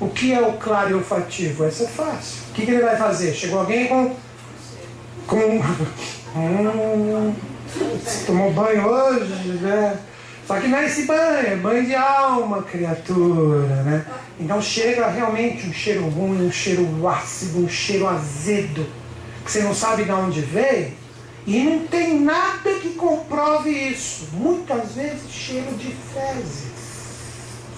o 0.00 0.08
que 0.08 0.32
é 0.32 0.40
o 0.40 0.54
claro 0.54 0.98
olfativo? 0.98 1.64
Essa 1.64 1.84
é 1.84 1.86
fácil. 1.86 2.42
O 2.50 2.52
que, 2.54 2.66
que 2.66 2.70
ele 2.70 2.82
vai 2.82 2.96
fazer? 2.96 3.32
Chegou 3.32 3.60
alguém 3.60 3.86
com. 3.86 4.14
com. 5.26 5.62
Hum, 6.36 7.32
tomou 8.26 8.52
banho 8.52 8.86
hoje, 8.86 9.58
né? 9.62 9.98
Só 10.46 10.60
que 10.60 10.68
não 10.68 10.78
é 10.78 10.86
esse 10.86 11.02
banho, 11.02 11.46
é 11.48 11.56
banho 11.56 11.84
de 11.84 11.94
alma, 11.94 12.62
criatura, 12.62 13.82
né? 13.82 14.06
Então 14.38 14.62
chega 14.62 15.08
realmente 15.08 15.66
um 15.66 15.72
cheiro 15.72 16.08
ruim, 16.08 16.46
um 16.46 16.52
cheiro 16.52 17.08
ácido, 17.08 17.64
um 17.64 17.68
cheiro 17.68 18.06
azedo, 18.06 18.86
que 19.44 19.50
você 19.50 19.62
não 19.62 19.74
sabe 19.74 20.04
de 20.04 20.12
onde 20.12 20.40
veio, 20.40 20.92
e 21.46 21.64
não 21.64 21.86
tem 21.88 22.20
nada 22.20 22.74
que 22.80 22.90
comprove 22.90 23.70
isso. 23.70 24.28
Muitas 24.34 24.92
vezes 24.92 25.28
cheiro 25.28 25.74
de 25.76 25.92
fezes. 26.14 26.76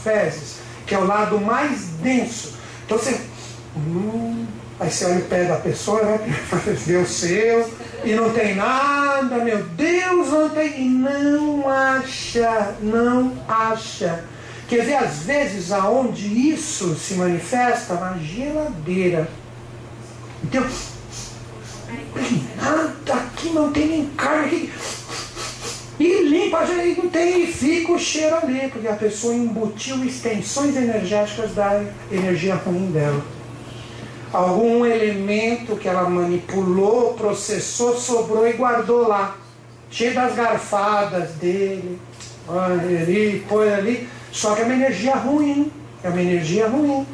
Fezes, 0.05 0.57
que 0.87 0.95
é 0.95 0.99
o 0.99 1.07
lado 1.07 1.41
mais 1.41 1.87
denso. 2.03 2.55
Então 2.85 2.99
você. 2.99 3.19
Hum, 3.77 4.47
aí 4.79 4.91
você 4.91 5.07
olha 5.07 5.19
o 5.21 5.25
pé 5.25 5.45
da 5.45 5.57
pessoa, 5.57 6.03
né? 6.03 6.19
Vê 6.85 6.97
o 6.97 7.07
seu 7.07 7.71
e 8.09 8.15
não 8.15 8.31
tem 8.31 8.55
nada, 8.55 9.37
meu 9.37 9.63
Deus, 9.63 10.29
não 10.29 10.49
tem. 10.49 10.81
E 10.81 10.89
não 10.89 11.69
acha, 11.69 12.75
não 12.81 13.35
acha. 13.47 14.25
Quer 14.67 14.83
ver, 14.83 14.95
às 14.95 15.19
vezes, 15.25 15.71
aonde 15.71 16.27
isso 16.27 16.95
se 16.95 17.15
manifesta? 17.15 17.93
Na 17.97 18.17
geladeira. 18.17 19.29
Então, 20.43 20.67
nada 22.57 23.13
aqui, 23.13 23.51
não 23.51 23.71
tem 23.73 23.87
nem 23.87 24.07
carne. 24.07 24.73
E 26.01 26.23
limpa, 26.23 26.65
e 26.65 26.95
não 26.97 27.11
tem, 27.11 27.43
e 27.43 27.53
fica 27.53 27.93
o 27.93 27.99
cheiro 27.99 28.37
ali, 28.37 28.71
porque 28.71 28.89
a 28.89 28.95
pessoa 28.95 29.35
embutiu 29.35 30.03
extensões 30.03 30.77
energéticas 30.77 31.55
da 31.55 31.85
energia 32.11 32.55
ruim 32.55 32.91
dela 32.91 33.38
algum 34.33 34.85
elemento 34.85 35.77
que 35.77 35.89
ela 35.89 36.09
manipulou, 36.09 37.15
processou, 37.15 37.97
sobrou 37.97 38.47
e 38.47 38.53
guardou 38.53 39.09
lá. 39.09 39.37
Cheio 39.91 40.15
das 40.15 40.35
garfadas 40.35 41.31
dele, 41.33 41.99
ali, 42.49 43.45
põe 43.49 43.73
ali. 43.73 44.09
Só 44.31 44.55
que 44.55 44.63
é 44.63 44.65
uma 44.65 44.75
energia 44.75 45.15
ruim. 45.17 45.73
É 46.03 46.09
uma 46.09 46.21
energia 46.21 46.69
ruim. 46.69 47.07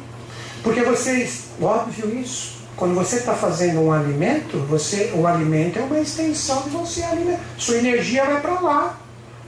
Porque 0.63 0.81
vocês, 0.81 1.45
óbvio 1.61 2.19
isso, 2.19 2.55
quando 2.75 2.95
você 2.95 3.17
está 3.17 3.33
fazendo 3.33 3.81
um 3.81 3.91
alimento, 3.91 4.57
você, 4.67 5.11
o 5.15 5.25
alimento 5.25 5.79
é 5.79 5.83
uma 5.83 5.99
extensão 5.99 6.63
de 6.63 6.69
você 6.69 7.03
alimento. 7.03 7.39
Sua 7.57 7.77
energia 7.77 8.25
vai 8.25 8.41
para 8.41 8.59
lá. 8.59 8.97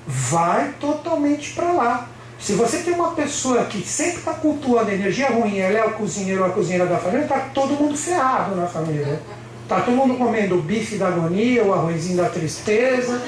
Vai 0.07 0.74
totalmente 0.80 1.53
para 1.53 1.72
lá. 1.72 2.07
Se 2.39 2.53
você 2.53 2.79
tem 2.79 2.93
uma 2.93 3.11
pessoa 3.11 3.65
que 3.65 3.81
sempre 3.81 4.19
está 4.19 4.33
cultuando 4.33 4.91
energia 4.91 5.29
ruim, 5.29 5.57
ela 5.57 5.79
é 5.79 5.85
o 5.85 5.93
cozinheiro 5.93 6.41
ou 6.41 6.47
a 6.47 6.51
cozinheira 6.51 6.85
da 6.85 6.97
família, 6.97 7.23
está 7.23 7.39
todo 7.53 7.73
mundo 7.73 7.97
ferrado 7.97 8.55
na 8.55 8.67
família. 8.67 9.19
Está 9.63 9.81
todo 9.81 9.95
mundo 9.95 10.17
comendo 10.17 10.55
o 10.57 10.61
bife 10.61 10.97
da 10.97 11.07
agonia, 11.07 11.63
o 11.63 11.73
arrozinho 11.73 12.17
da 12.17 12.29
tristeza, 12.29 13.21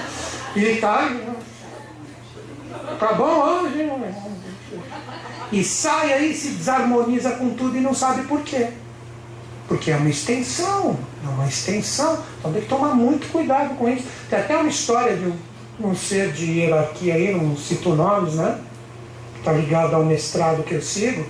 e 0.56 0.76
tá. 0.76 1.12
Tá 3.00 3.14
bom 3.14 3.64
hoje? 3.64 3.92
E 5.52 5.64
sai 5.64 6.14
aí, 6.14 6.34
se 6.34 6.50
desarmoniza 6.50 7.32
com 7.32 7.50
tudo 7.50 7.76
e 7.76 7.82
não 7.82 7.94
sabe 7.94 8.24
por 8.24 8.42
quê. 8.42 8.70
Porque 9.68 9.92
é 9.92 9.98
uma 9.98 10.10
extensão, 10.10 10.98
é 11.26 11.28
uma 11.28 11.48
extensão. 11.48 12.24
Então 12.40 12.54
tem 12.54 12.62
que 12.62 12.68
tomar 12.68 12.94
muito 12.94 13.32
cuidado 13.32 13.76
com 13.76 13.90
isso. 13.90 14.06
Tem 14.30 14.40
até 14.40 14.56
uma 14.56 14.70
história 14.70 15.18
de 15.18 15.26
um, 15.26 15.90
um 15.90 15.96
ser 15.96 16.32
de 16.32 16.46
hierarquia 16.46 17.16
aí, 17.16 17.36
não 17.36 17.58
cito 17.58 17.90
nomes, 17.96 18.36
né? 18.36 18.60
Está 19.40 19.52
ligado 19.52 19.96
ao 19.96 20.04
mestrado 20.04 20.64
que 20.64 20.76
eu 20.76 20.82
sigo, 20.82 21.26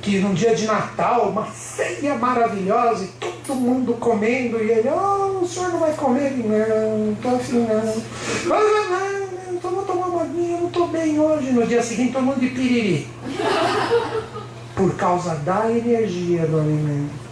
que 0.00 0.18
num 0.18 0.34
dia 0.34 0.54
de 0.54 0.66
Natal, 0.66 1.28
uma 1.28 1.46
ceia 1.46 2.16
maravilhosa, 2.16 3.04
e 3.04 3.08
todo 3.08 3.54
mundo 3.54 3.94
comendo, 3.94 4.58
e 4.58 4.70
ele, 4.70 4.88
oh, 4.88 5.40
o 5.42 5.48
senhor 5.48 5.70
não 5.70 5.78
vai 5.78 5.92
comer? 5.94 6.32
Não, 6.32 7.12
estou 7.12 7.36
afim 7.36 7.60
não. 7.60 7.94
Não, 8.46 9.52
então 9.52 9.70
vou 9.70 9.84
tomar 9.84 10.06
uma 10.06 10.22
aguinha, 10.22 10.58
não 10.58 10.66
estou 10.66 10.88
bem 10.88 11.20
hoje. 11.20 11.52
No 11.52 11.66
dia 11.66 11.82
seguinte, 11.82 12.12
todo 12.12 12.24
mundo 12.24 12.40
de 12.40 12.48
piriri. 12.48 13.06
Por 14.74 14.94
causa 14.96 15.36
da 15.36 15.70
energia 15.70 16.46
do 16.46 16.58
alimento. 16.58 17.22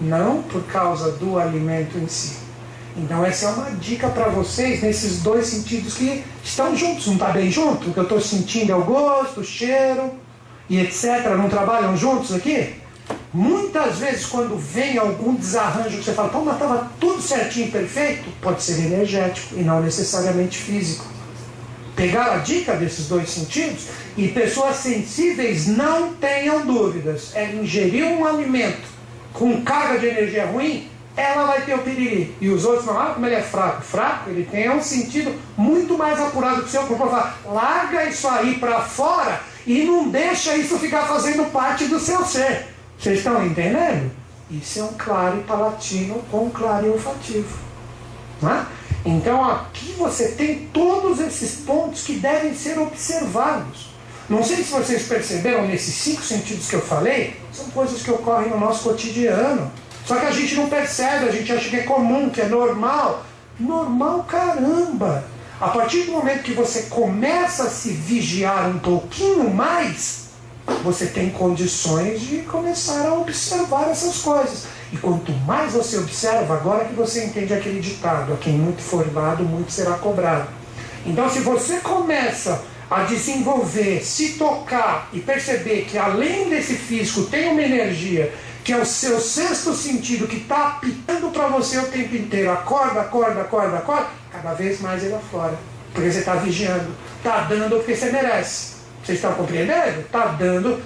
Não 0.00 0.42
por 0.42 0.62
causa 0.64 1.10
do 1.12 1.38
alimento 1.38 1.98
em 1.98 2.08
si. 2.08 2.45
Então 2.96 3.24
essa 3.24 3.46
é 3.46 3.48
uma 3.50 3.70
dica 3.72 4.08
para 4.08 4.28
vocês 4.28 4.82
nesses 4.82 5.22
dois 5.22 5.46
sentidos 5.46 5.94
que 5.94 6.24
estão 6.42 6.74
juntos, 6.74 7.06
não 7.06 7.14
está 7.14 7.28
bem 7.28 7.50
junto? 7.50 7.90
O 7.90 7.92
que 7.92 7.98
eu 7.98 8.04
estou 8.04 8.20
sentindo 8.20 8.72
é 8.72 8.74
o 8.74 8.84
gosto, 8.84 9.40
o 9.40 9.44
cheiro 9.44 10.12
e 10.68 10.80
etc. 10.80 11.28
Não 11.36 11.48
trabalham 11.48 11.94
juntos 11.96 12.34
aqui? 12.34 12.74
Muitas 13.34 13.98
vezes 13.98 14.24
quando 14.24 14.56
vem 14.56 14.96
algum 14.96 15.34
desarranjo 15.34 15.98
que 15.98 16.04
você 16.04 16.12
fala, 16.12 16.30
pô, 16.30 16.40
mas 16.40 16.54
estava 16.54 16.90
tudo 16.98 17.20
certinho, 17.20 17.70
perfeito, 17.70 18.24
pode 18.40 18.62
ser 18.62 18.78
energético 18.86 19.56
e 19.58 19.62
não 19.62 19.82
necessariamente 19.82 20.56
físico. 20.56 21.04
Pegar 21.94 22.32
a 22.32 22.38
dica 22.38 22.74
desses 22.76 23.08
dois 23.08 23.28
sentidos 23.28 23.88
e 24.16 24.28
pessoas 24.28 24.76
sensíveis 24.76 25.66
não 25.66 26.14
tenham 26.14 26.64
dúvidas. 26.64 27.32
É 27.34 27.52
ingerir 27.52 28.06
um 28.06 28.24
alimento 28.24 28.88
com 29.34 29.62
carga 29.62 29.98
de 29.98 30.06
energia 30.06 30.46
ruim, 30.46 30.88
ela 31.16 31.44
vai 31.46 31.62
ter 31.62 31.74
o 31.74 31.78
piriri. 31.78 32.36
E 32.40 32.48
os 32.48 32.64
outros 32.64 32.84
não, 32.84 33.00
ah, 33.00 33.12
como 33.14 33.24
ele 33.26 33.36
é 33.36 33.42
fraco. 33.42 33.82
Fraco, 33.82 34.28
ele 34.28 34.44
tem 34.44 34.70
um 34.70 34.82
sentido 34.82 35.34
muito 35.56 35.96
mais 35.96 36.20
apurado 36.20 36.62
que 36.62 36.68
o 36.68 36.70
seu 36.70 36.82
corpo. 36.82 37.08
Falar, 37.08 37.38
larga 37.46 38.04
isso 38.04 38.28
aí 38.28 38.58
para 38.58 38.82
fora 38.82 39.40
e 39.66 39.84
não 39.84 40.08
deixa 40.10 40.56
isso 40.56 40.78
ficar 40.78 41.06
fazendo 41.06 41.50
parte 41.50 41.86
do 41.86 41.98
seu 41.98 42.24
ser. 42.24 42.66
Vocês 42.98 43.18
estão 43.18 43.44
entendendo? 43.44 44.10
Isso 44.50 44.78
é 44.78 44.84
um 44.84 44.92
claro 44.96 45.42
palatino 45.42 46.22
com 46.30 46.50
claro 46.50 46.92
olfativo. 46.92 47.58
Né? 48.40 48.66
Então 49.04 49.42
aqui 49.44 49.94
você 49.98 50.28
tem 50.28 50.68
todos 50.72 51.20
esses 51.20 51.60
pontos 51.60 52.02
que 52.02 52.14
devem 52.14 52.54
ser 52.54 52.78
observados. 52.78 53.86
Não 54.28 54.42
sei 54.42 54.56
se 54.56 54.72
vocês 54.72 55.04
perceberam 55.04 55.66
nesses 55.66 55.94
cinco 55.94 56.22
sentidos 56.22 56.68
que 56.68 56.74
eu 56.74 56.82
falei, 56.82 57.36
são 57.52 57.66
coisas 57.70 58.02
que 58.02 58.10
ocorrem 58.10 58.50
no 58.50 58.58
nosso 58.58 58.82
cotidiano. 58.82 59.70
Só 60.06 60.14
que 60.14 60.26
a 60.26 60.30
gente 60.30 60.54
não 60.54 60.68
percebe, 60.68 61.28
a 61.28 61.32
gente 61.32 61.52
acha 61.52 61.68
que 61.68 61.76
é 61.76 61.82
comum, 61.82 62.30
que 62.30 62.40
é 62.40 62.46
normal. 62.46 63.24
Normal 63.58 64.22
caramba! 64.22 65.24
A 65.60 65.68
partir 65.68 66.02
do 66.02 66.12
momento 66.12 66.44
que 66.44 66.52
você 66.52 66.82
começa 66.82 67.64
a 67.64 67.70
se 67.70 67.90
vigiar 67.90 68.68
um 68.68 68.78
pouquinho 68.78 69.50
mais, 69.50 70.26
você 70.84 71.06
tem 71.06 71.30
condições 71.30 72.20
de 72.20 72.38
começar 72.42 73.06
a 73.06 73.14
observar 73.14 73.90
essas 73.90 74.18
coisas. 74.18 74.66
E 74.92 74.96
quanto 74.96 75.32
mais 75.44 75.72
você 75.72 75.98
observa, 75.98 76.54
agora 76.54 76.84
que 76.84 76.94
você 76.94 77.24
entende 77.24 77.52
aquele 77.52 77.80
ditado: 77.80 78.32
a 78.32 78.36
quem 78.36 78.52
muito 78.52 78.82
for 78.82 79.04
dado, 79.06 79.42
muito 79.42 79.72
será 79.72 79.94
cobrado. 79.94 80.46
Então, 81.04 81.28
se 81.28 81.40
você 81.40 81.78
começa 81.78 82.62
a 82.88 83.02
desenvolver, 83.02 84.04
se 84.04 84.34
tocar 84.34 85.08
e 85.12 85.18
perceber 85.18 85.86
que 85.90 85.98
além 85.98 86.48
desse 86.48 86.74
físico 86.74 87.24
tem 87.24 87.48
uma 87.48 87.62
energia 87.62 88.32
que 88.66 88.72
é 88.72 88.78
o 88.78 88.84
seu 88.84 89.20
sexto 89.20 89.72
sentido 89.72 90.26
que 90.26 90.38
está 90.38 90.70
apitando 90.70 91.30
para 91.30 91.46
você 91.46 91.78
o 91.78 91.86
tempo 91.86 92.16
inteiro, 92.16 92.50
acorda, 92.50 93.00
acorda, 93.00 93.42
acorda, 93.42 93.76
acorda, 93.76 94.08
cada 94.32 94.54
vez 94.54 94.80
mais 94.80 95.04
ele 95.04 95.14
afora. 95.14 95.56
Porque 95.92 96.10
você 96.10 96.18
está 96.18 96.34
vigiando, 96.34 96.92
está 97.16 97.42
dando 97.42 97.76
o 97.76 97.84
que 97.84 97.94
você 97.94 98.10
merece. 98.10 98.74
Vocês 99.04 99.18
estão 99.18 99.34
compreendendo? 99.34 100.00
Está 100.00 100.26
dando. 100.32 100.82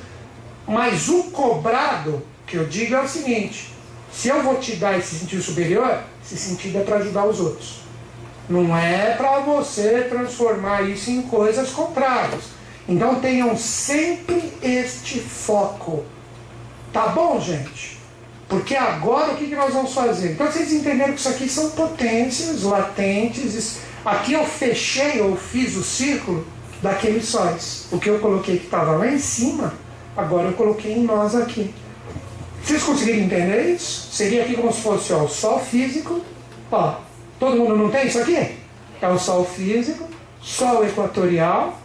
Mas 0.69 1.09
o 1.09 1.31
cobrado, 1.31 2.23
que 2.47 2.59
eu 2.59 2.67
digo 2.67 2.97
é 2.97 3.01
o 3.01 3.09
seguinte: 3.09 3.73
se 4.13 4.29
eu 4.29 4.43
vou 4.43 4.57
te 4.57 4.77
dar 4.77 4.99
esse 4.99 5.17
sentido 5.17 5.41
superior, 5.41 6.01
esse 6.23 6.37
sentido 6.37 6.81
é 6.81 6.83
para 6.83 6.99
ajudar 6.99 7.25
os 7.25 7.41
outros. 7.41 7.81
Não 8.47 8.77
é 8.77 9.15
para 9.15 9.39
você 9.39 10.03
transformar 10.03 10.83
isso 10.83 11.11
em 11.11 11.23
coisas 11.23 11.71
contrárias. 11.71 12.45
Então 12.87 13.21
tenham 13.21 13.57
sempre 13.57 14.53
este 14.63 15.19
foco 15.19 16.05
Tá 16.93 17.09
bom, 17.09 17.41
gente? 17.41 17.99
Porque 18.49 18.75
agora 18.75 19.33
o 19.33 19.37
que, 19.37 19.47
que 19.47 19.55
nós 19.55 19.73
vamos 19.73 19.93
fazer? 19.93 20.33
Então 20.33 20.47
vocês 20.47 20.73
entenderam 20.73 21.13
que 21.13 21.21
isso 21.21 21.29
aqui 21.29 21.49
são 21.49 21.71
potências 21.71 22.63
latentes. 22.63 23.79
Aqui 24.05 24.33
eu 24.33 24.45
fechei, 24.45 25.21
eu 25.21 25.37
fiz 25.37 25.77
o 25.77 25.85
círculo 25.85 26.45
daqueles 26.83 27.27
sóis. 27.27 27.87
O 27.93 27.99
que 27.99 28.09
eu 28.09 28.19
coloquei 28.19 28.59
que 28.59 28.65
estava 28.65 28.93
lá 28.93 29.07
em 29.07 29.19
cima, 29.19 29.75
agora 30.17 30.49
eu 30.49 30.55
coloquei 30.55 30.93
em 30.93 31.05
nós 31.05 31.35
aqui. 31.35 31.73
Vocês 32.63 32.83
conseguiram 32.83 33.21
entender 33.21 33.75
isso? 33.75 34.09
Seria 34.13 34.43
aqui 34.43 34.55
como 34.55 34.73
se 34.73 34.81
fosse 34.81 35.13
ó, 35.13 35.25
o 35.25 35.29
sol 35.29 35.61
físico. 35.61 36.21
Ó, 36.73 36.97
todo 37.39 37.57
mundo 37.57 37.77
não 37.77 37.91
tem 37.91 38.07
isso 38.07 38.19
aqui? 38.19 38.61
é 39.01 39.09
o 39.09 39.19
Sol 39.19 39.45
físico, 39.45 40.09
Sol 40.41 40.85
equatorial, 40.85 41.79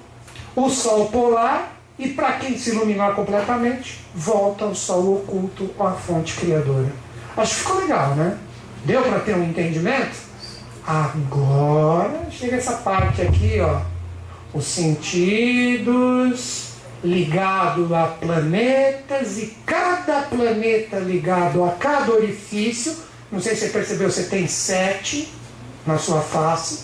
o 0.56 0.70
Sol 0.70 1.08
polar 1.08 1.75
e 1.98 2.10
para 2.10 2.34
quem 2.34 2.58
se 2.58 2.72
iluminar 2.72 3.16
completamente, 3.16 4.06
volta 4.14 4.66
ao 4.66 4.76
Sol 4.76 5.16
oculto 5.16 5.66
com 5.70 5.88
a 5.88 5.94
fonte 5.94 6.36
criadora. 6.36 6.92
Acho 7.38 7.56
que 7.56 7.62
ficou 7.62 7.82
legal, 7.82 8.16
né? 8.16 8.38
Deu 8.84 9.02
para 9.02 9.20
ter 9.20 9.36
um 9.36 9.44
entendimento? 9.44 10.16
Agora 10.86 12.28
chega 12.30 12.58
essa 12.58 12.74
parte 12.74 13.22
aqui, 13.22 13.60
ó. 13.60 13.82
Os 14.54 14.66
sentidos 14.66 16.66
ligado 17.04 17.94
a 17.96 18.08
planetas 18.08 19.38
e 19.38 19.58
cada 19.66 20.22
planeta 20.24 20.98
ligado 20.98 21.64
a 21.64 21.72
cada 21.72 22.14
orifício. 22.14 22.96
Não 23.32 23.40
sei 23.40 23.56
se 23.56 23.62
você 23.62 23.70
percebeu, 23.70 24.12
você 24.12 24.24
tem 24.24 24.48
sete 24.48 25.32
na 25.86 25.98
sua 25.98 26.22
face. 26.22 26.84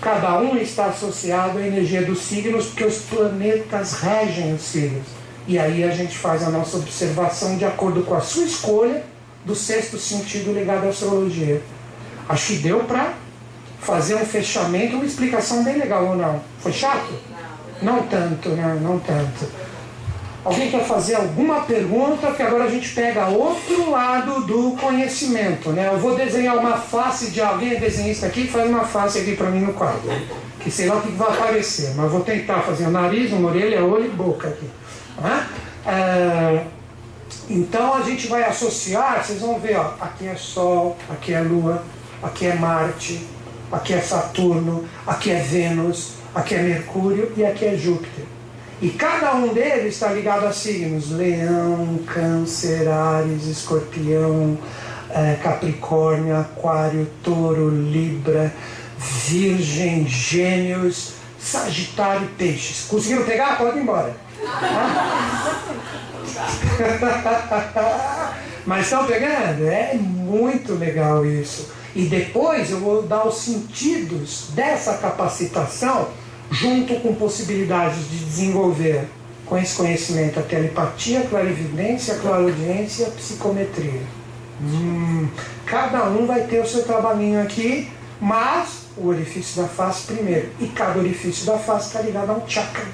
Cada 0.00 0.38
um 0.38 0.56
está 0.56 0.86
associado 0.86 1.58
à 1.58 1.66
energia 1.66 2.02
dos 2.02 2.20
signos, 2.20 2.66
porque 2.66 2.84
os 2.84 2.98
planetas 2.98 3.94
regem 3.94 4.54
os 4.54 4.62
signos. 4.62 5.06
E 5.46 5.58
aí 5.58 5.82
a 5.82 5.90
gente 5.90 6.16
faz 6.16 6.42
a 6.42 6.50
nossa 6.50 6.76
observação 6.76 7.56
de 7.56 7.64
acordo 7.64 8.02
com 8.02 8.14
a 8.14 8.20
sua 8.20 8.44
escolha 8.44 9.02
do 9.44 9.54
sexto 9.54 9.98
sentido 9.98 10.52
ligado 10.52 10.86
à 10.86 10.90
astrologia. 10.90 11.62
Acho 12.28 12.48
que 12.48 12.58
deu 12.58 12.84
para 12.84 13.14
fazer 13.80 14.14
um 14.16 14.26
fechamento, 14.26 14.96
uma 14.96 15.04
explicação 15.04 15.64
bem 15.64 15.78
legal 15.78 16.04
ou 16.04 16.16
não? 16.16 16.40
Foi 16.60 16.72
chato? 16.72 17.12
Não 17.80 18.02
tanto, 18.06 18.50
né? 18.50 18.78
Não 18.82 18.98
tanto. 18.98 19.46
Alguém 20.48 20.70
quer 20.70 20.82
fazer 20.82 21.14
alguma 21.14 21.60
pergunta? 21.60 22.32
Que 22.32 22.42
agora 22.42 22.64
a 22.64 22.70
gente 22.70 22.94
pega 22.94 23.26
outro 23.26 23.90
lado 23.90 24.46
do 24.46 24.74
conhecimento, 24.80 25.68
né? 25.72 25.90
Eu 25.92 25.98
vou 25.98 26.16
desenhar 26.16 26.56
uma 26.56 26.78
face 26.78 27.30
de 27.30 27.42
alguém 27.42 27.72
é 27.72 27.76
desenhista 27.76 28.26
aqui 28.26 28.48
faz 28.48 28.66
uma 28.66 28.84
face 28.84 29.18
aqui 29.18 29.36
para 29.36 29.50
mim 29.50 29.60
no 29.60 29.74
quadro. 29.74 30.10
Que 30.58 30.70
sei 30.70 30.86
lá 30.86 30.96
o 30.96 31.02
que 31.02 31.10
vai 31.10 31.28
aparecer, 31.28 31.92
mas 31.94 32.10
vou 32.10 32.22
tentar 32.22 32.62
fazer 32.62 32.86
o 32.86 32.90
nariz, 32.90 33.30
uma 33.30 33.50
orelha, 33.50 33.84
olho 33.84 34.06
e 34.06 34.08
boca 34.08 34.48
aqui. 34.48 34.70
Né? 35.20 35.46
É, 35.86 36.64
então 37.50 37.92
a 37.92 38.00
gente 38.00 38.26
vai 38.26 38.42
associar, 38.44 39.22
vocês 39.22 39.42
vão 39.42 39.60
ver, 39.60 39.76
ó, 39.76 39.92
aqui 40.00 40.28
é 40.28 40.34
Sol, 40.34 40.96
aqui 41.10 41.34
é 41.34 41.40
Lua, 41.40 41.82
aqui 42.22 42.46
é 42.46 42.54
Marte, 42.54 43.20
aqui 43.70 43.92
é 43.92 44.00
Saturno, 44.00 44.88
aqui 45.06 45.30
é 45.30 45.40
Vênus, 45.40 46.14
aqui 46.34 46.54
é 46.54 46.62
Mercúrio 46.62 47.30
e 47.36 47.44
aqui 47.44 47.66
é 47.66 47.76
Júpiter. 47.76 48.24
E 48.80 48.90
cada 48.90 49.34
um 49.34 49.52
deles 49.52 49.94
está 49.94 50.12
ligado 50.12 50.46
a 50.46 50.52
signos: 50.52 51.10
Leão, 51.10 51.98
Câncer, 52.06 52.88
Ares, 52.88 53.46
Escorpião, 53.46 54.56
é, 55.10 55.36
Capricórnio, 55.42 56.36
Aquário, 56.36 57.10
Touro, 57.22 57.70
Libra, 57.70 58.54
Virgem, 58.96 60.06
Gêmeos, 60.06 61.14
Sagitário 61.40 62.26
e 62.26 62.28
Peixes. 62.36 62.86
Conseguiram 62.88 63.24
pegar? 63.24 63.58
Pode 63.58 63.78
ir 63.78 63.82
embora. 63.82 64.14
Mas 68.64 68.84
estão 68.84 69.04
pegando? 69.06 69.66
É 69.66 69.94
muito 69.94 70.74
legal 70.74 71.26
isso. 71.26 71.72
E 71.96 72.04
depois 72.04 72.70
eu 72.70 72.78
vou 72.78 73.02
dar 73.02 73.26
os 73.26 73.38
sentidos 73.38 74.50
dessa 74.50 74.98
capacitação 74.98 76.06
junto 76.50 76.94
com 77.00 77.14
possibilidades 77.14 78.08
de 78.10 78.18
desenvolver 78.18 79.08
com 79.48 79.56
esse 79.56 79.74
conhecimento 79.76 80.38
a 80.38 80.42
telepatia, 80.42 81.20
a 81.20 81.26
clarividência, 81.26 82.14
a 82.14 82.18
clariaudiência 82.18 83.04
e 83.04 83.06
a 83.06 83.10
psicometria. 83.10 84.02
Hum, 84.60 85.28
cada 85.64 86.04
um 86.04 86.26
vai 86.26 86.42
ter 86.42 86.60
o 86.60 86.66
seu 86.66 86.82
trabalhinho 86.84 87.40
aqui, 87.40 87.90
mas 88.20 88.82
o 88.96 89.08
orifício 89.08 89.62
da 89.62 89.68
face 89.68 90.06
primeiro. 90.06 90.50
E 90.60 90.66
cada 90.68 90.98
orifício 90.98 91.46
da 91.46 91.58
face 91.58 91.88
está 91.88 92.00
ligado 92.02 92.30
a 92.30 92.34
um 92.34 92.46
chakra, 92.48 92.86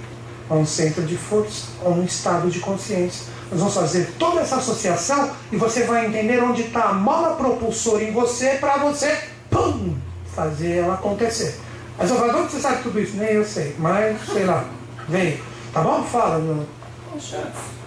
a 0.48 0.54
um 0.54 0.66
centro 0.66 1.02
de 1.02 1.16
força, 1.16 1.66
a 1.84 1.88
um 1.88 2.04
estado 2.04 2.48
de 2.50 2.60
consciência. 2.60 3.26
Nós 3.50 3.60
vamos 3.60 3.74
fazer 3.74 4.14
toda 4.18 4.40
essa 4.40 4.56
associação 4.56 5.30
e 5.50 5.56
você 5.56 5.84
vai 5.84 6.06
entender 6.06 6.42
onde 6.42 6.62
está 6.62 6.84
a 6.84 6.92
mola 6.92 7.36
propulsora 7.36 8.02
em 8.02 8.12
você 8.12 8.56
para 8.60 8.78
você 8.78 9.16
pum, 9.50 9.94
fazer 10.34 10.78
ela 10.78 10.94
acontecer. 10.94 11.58
Mas 11.96 12.10
eu 12.10 12.16
falo, 12.16 12.38
onde 12.38 12.52
você 12.52 12.60
sabe 12.60 12.82
tudo 12.82 13.00
isso? 13.00 13.16
Nem 13.16 13.30
eu 13.30 13.44
sei, 13.44 13.74
mas 13.78 14.20
sei 14.26 14.44
lá, 14.44 14.64
vem. 15.08 15.40
Tá 15.72 15.80
bom? 15.80 16.02
Fala. 16.04 16.38
No... 16.38 16.66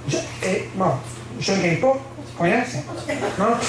Já, 0.07 0.19
é, 0.41 0.67
bom, 0.75 0.99
Janguempo? 1.39 2.01
Conhece? 2.37 2.83
Não? 3.37 3.53
A 3.53 3.59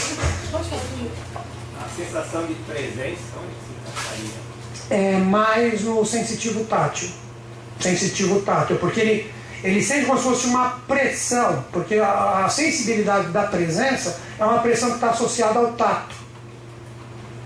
sensação 1.97 2.47
de 2.47 2.55
presença, 2.55 3.22
onde 3.43 3.55
se 4.76 4.95
É 4.95 5.16
mais 5.16 5.82
no 5.82 6.05
sensitivo 6.05 6.64
tátil. 6.64 7.09
Sensitivo 7.80 8.41
tátil, 8.43 8.76
porque 8.76 9.01
ele, 9.01 9.32
ele 9.64 9.82
sente 9.82 10.07
como 10.07 10.18
se 10.18 10.24
fosse 10.24 10.47
uma 10.47 10.78
pressão, 10.86 11.64
porque 11.72 11.97
a, 11.97 12.45
a 12.45 12.49
sensibilidade 12.49 13.28
da 13.28 13.45
presença 13.45 14.20
é 14.39 14.45
uma 14.45 14.59
pressão 14.59 14.91
que 14.91 14.97
está 14.97 15.11
associada 15.11 15.59
ao 15.59 15.72
tato. 15.72 16.14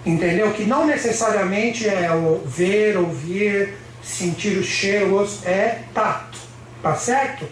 Entendeu? 0.04 0.52
Que 0.52 0.64
não 0.64 0.86
necessariamente 0.86 1.88
é 1.88 2.12
o 2.12 2.42
ver, 2.44 2.96
ouvir, 2.96 3.74
sentir 4.02 4.58
o 4.58 4.62
cheiro, 4.62 5.26
é 5.44 5.80
tato. 5.94 6.38
Tá 6.82 6.96
certo? 6.96 7.46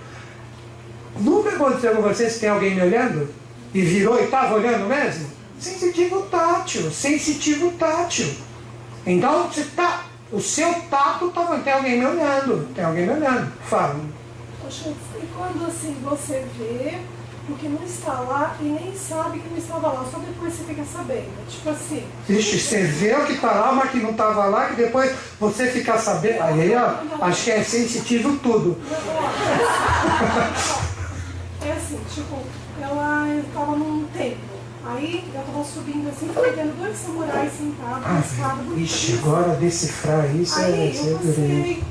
Nunca 1.18 1.50
aconteceu 1.50 1.94
com 1.94 2.02
vocês 2.02 2.34
que 2.34 2.40
tem 2.40 2.48
alguém 2.48 2.74
me 2.74 2.82
olhando? 2.82 3.28
E 3.72 3.80
virou 3.82 4.20
e 4.20 4.24
estava 4.24 4.54
olhando 4.54 4.88
mesmo? 4.88 5.30
Sensitivo 5.58 6.22
tátil, 6.22 6.90
sensitivo 6.90 7.70
tátil. 7.72 8.28
Então 9.06 9.46
você 9.48 9.64
tá, 9.76 10.06
o 10.32 10.40
seu 10.40 10.72
tato 10.90 11.28
estava, 11.28 11.58
tem 11.58 11.72
alguém 11.72 11.98
me 11.98 12.06
olhando, 12.06 12.68
tem 12.74 12.84
alguém 12.84 13.06
me 13.06 13.12
olhando. 13.12 13.52
Fala. 13.62 14.00
Poxa, 14.62 14.92
e 15.16 15.26
quando 15.36 15.66
assim 15.66 15.96
você 16.02 16.44
vê 16.58 16.98
porque 17.50 17.68
não 17.68 17.82
está 17.84 18.12
lá 18.12 18.56
e 18.60 18.64
nem 18.64 18.94
sabe 18.96 19.40
que 19.40 19.48
não 19.48 19.58
estava 19.58 19.88
lá, 19.88 20.04
só 20.10 20.18
depois 20.18 20.54
você 20.54 20.62
fica 20.64 20.84
sabendo. 20.84 21.48
Tipo 21.48 21.70
assim. 21.70 22.04
Vixe, 22.28 22.60
você 22.60 22.84
vê 22.84 23.14
o 23.14 23.26
que 23.26 23.32
está 23.32 23.50
lá, 23.50 23.72
mas 23.72 23.90
que 23.90 23.98
não 23.98 24.12
estava 24.12 24.44
lá, 24.46 24.68
que 24.68 24.76
depois 24.76 25.12
você 25.38 25.66
fica 25.66 25.98
sabendo. 25.98 26.42
Aí, 26.42 26.72
ó, 26.76 27.24
acho 27.24 27.44
que 27.44 27.50
é 27.50 27.62
sensitivo 27.64 28.36
tudo. 28.36 28.78
É 31.62 31.72
assim, 31.72 31.98
tipo, 32.14 32.38
ela 32.80 33.26
estava 33.36 33.76
num 33.76 34.06
templo. 34.16 34.50
Aí 34.86 35.24
eu 35.34 35.40
estava 35.40 35.64
subindo 35.64 36.08
assim, 36.08 36.28
vendo 36.56 36.78
dois 36.78 36.96
samurais 36.96 37.52
sentados 37.52 38.32
escada. 38.32 38.62
Ixi, 38.76 39.18
agora 39.18 39.56
decifrar 39.56 40.34
isso 40.36 40.58
aí, 40.58 40.72
é. 40.72 41.10
Eu 41.10 41.18
passei, 41.18 41.82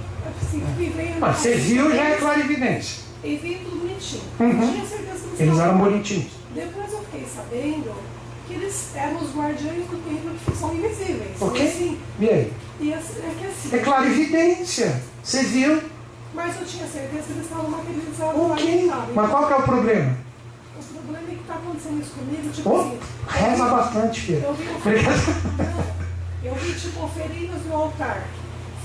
assim. 0.42 1.22
Ah, 1.22 1.34
você 1.34 1.56
viu 1.56 1.94
já 1.94 2.04
é 2.04 2.16
clarividência. 2.16 3.10
E 3.24 3.36
vi 3.36 3.56
tudo 3.56 3.80
bonitinho. 3.82 4.22
Uhum. 4.40 4.72
Tinha 4.72 4.86
certeza 4.86 5.09
Eles 5.40 5.60
eram 5.60 5.78
bonitinhos. 5.78 6.32
Depois 6.54 6.92
eu 6.92 7.00
fiquei 7.04 7.26
sabendo 7.34 7.94
que 8.48 8.54
eles 8.54 8.90
eram 8.96 9.18
os 9.18 9.36
guardiões 9.36 9.86
do 9.86 10.04
templo 10.04 10.32
que 10.46 10.58
são 10.58 10.74
invisíveis. 10.74 11.40
O 11.42 11.52
quê? 11.52 11.62
Assim, 11.64 12.00
E 12.20 12.30
aí? 12.30 12.54
e 12.80 12.94
assim, 12.94 13.20
é 13.20 13.36
que 13.40 13.46
assim. 13.46 13.76
É 13.76 13.80
clarividência. 13.80 15.02
Você 15.24 15.44
viu? 15.44 15.82
Mas 16.34 16.60
eu 16.60 16.66
tinha 16.66 16.88
certeza 16.88 17.24
que 17.24 17.32
eles 17.34 17.44
estavam 17.44 17.70
materializados 17.70 18.42
O 18.42 18.48
lá 18.48 18.60
em 18.62 18.86
Itália. 18.86 19.14
Mas 19.16 19.30
qual 19.30 19.48
que 19.48 19.54
é 19.54 19.56
o 19.56 19.64
problema? 19.64 20.18
O 20.80 20.84
problema 21.02 21.28
é 21.28 21.36
que 21.36 21.42
está 21.42 21.54
acontecendo 21.56 22.02
isso 22.02 22.12
comigo, 22.12 22.50
tipo 22.52 22.70
Oh, 22.70 22.82
assim. 22.82 23.00
reza 23.28 23.64
eu 23.64 23.70
bastante, 23.72 24.22
filho. 24.22 24.44
Eu 24.44 24.54
vi, 24.54 24.64
não, 24.66 24.80
eu 26.44 26.56
vi 26.56 26.74
tipo 26.74 27.04
oferinhas 27.04 27.66
no 27.66 27.76
altar. 27.76 28.24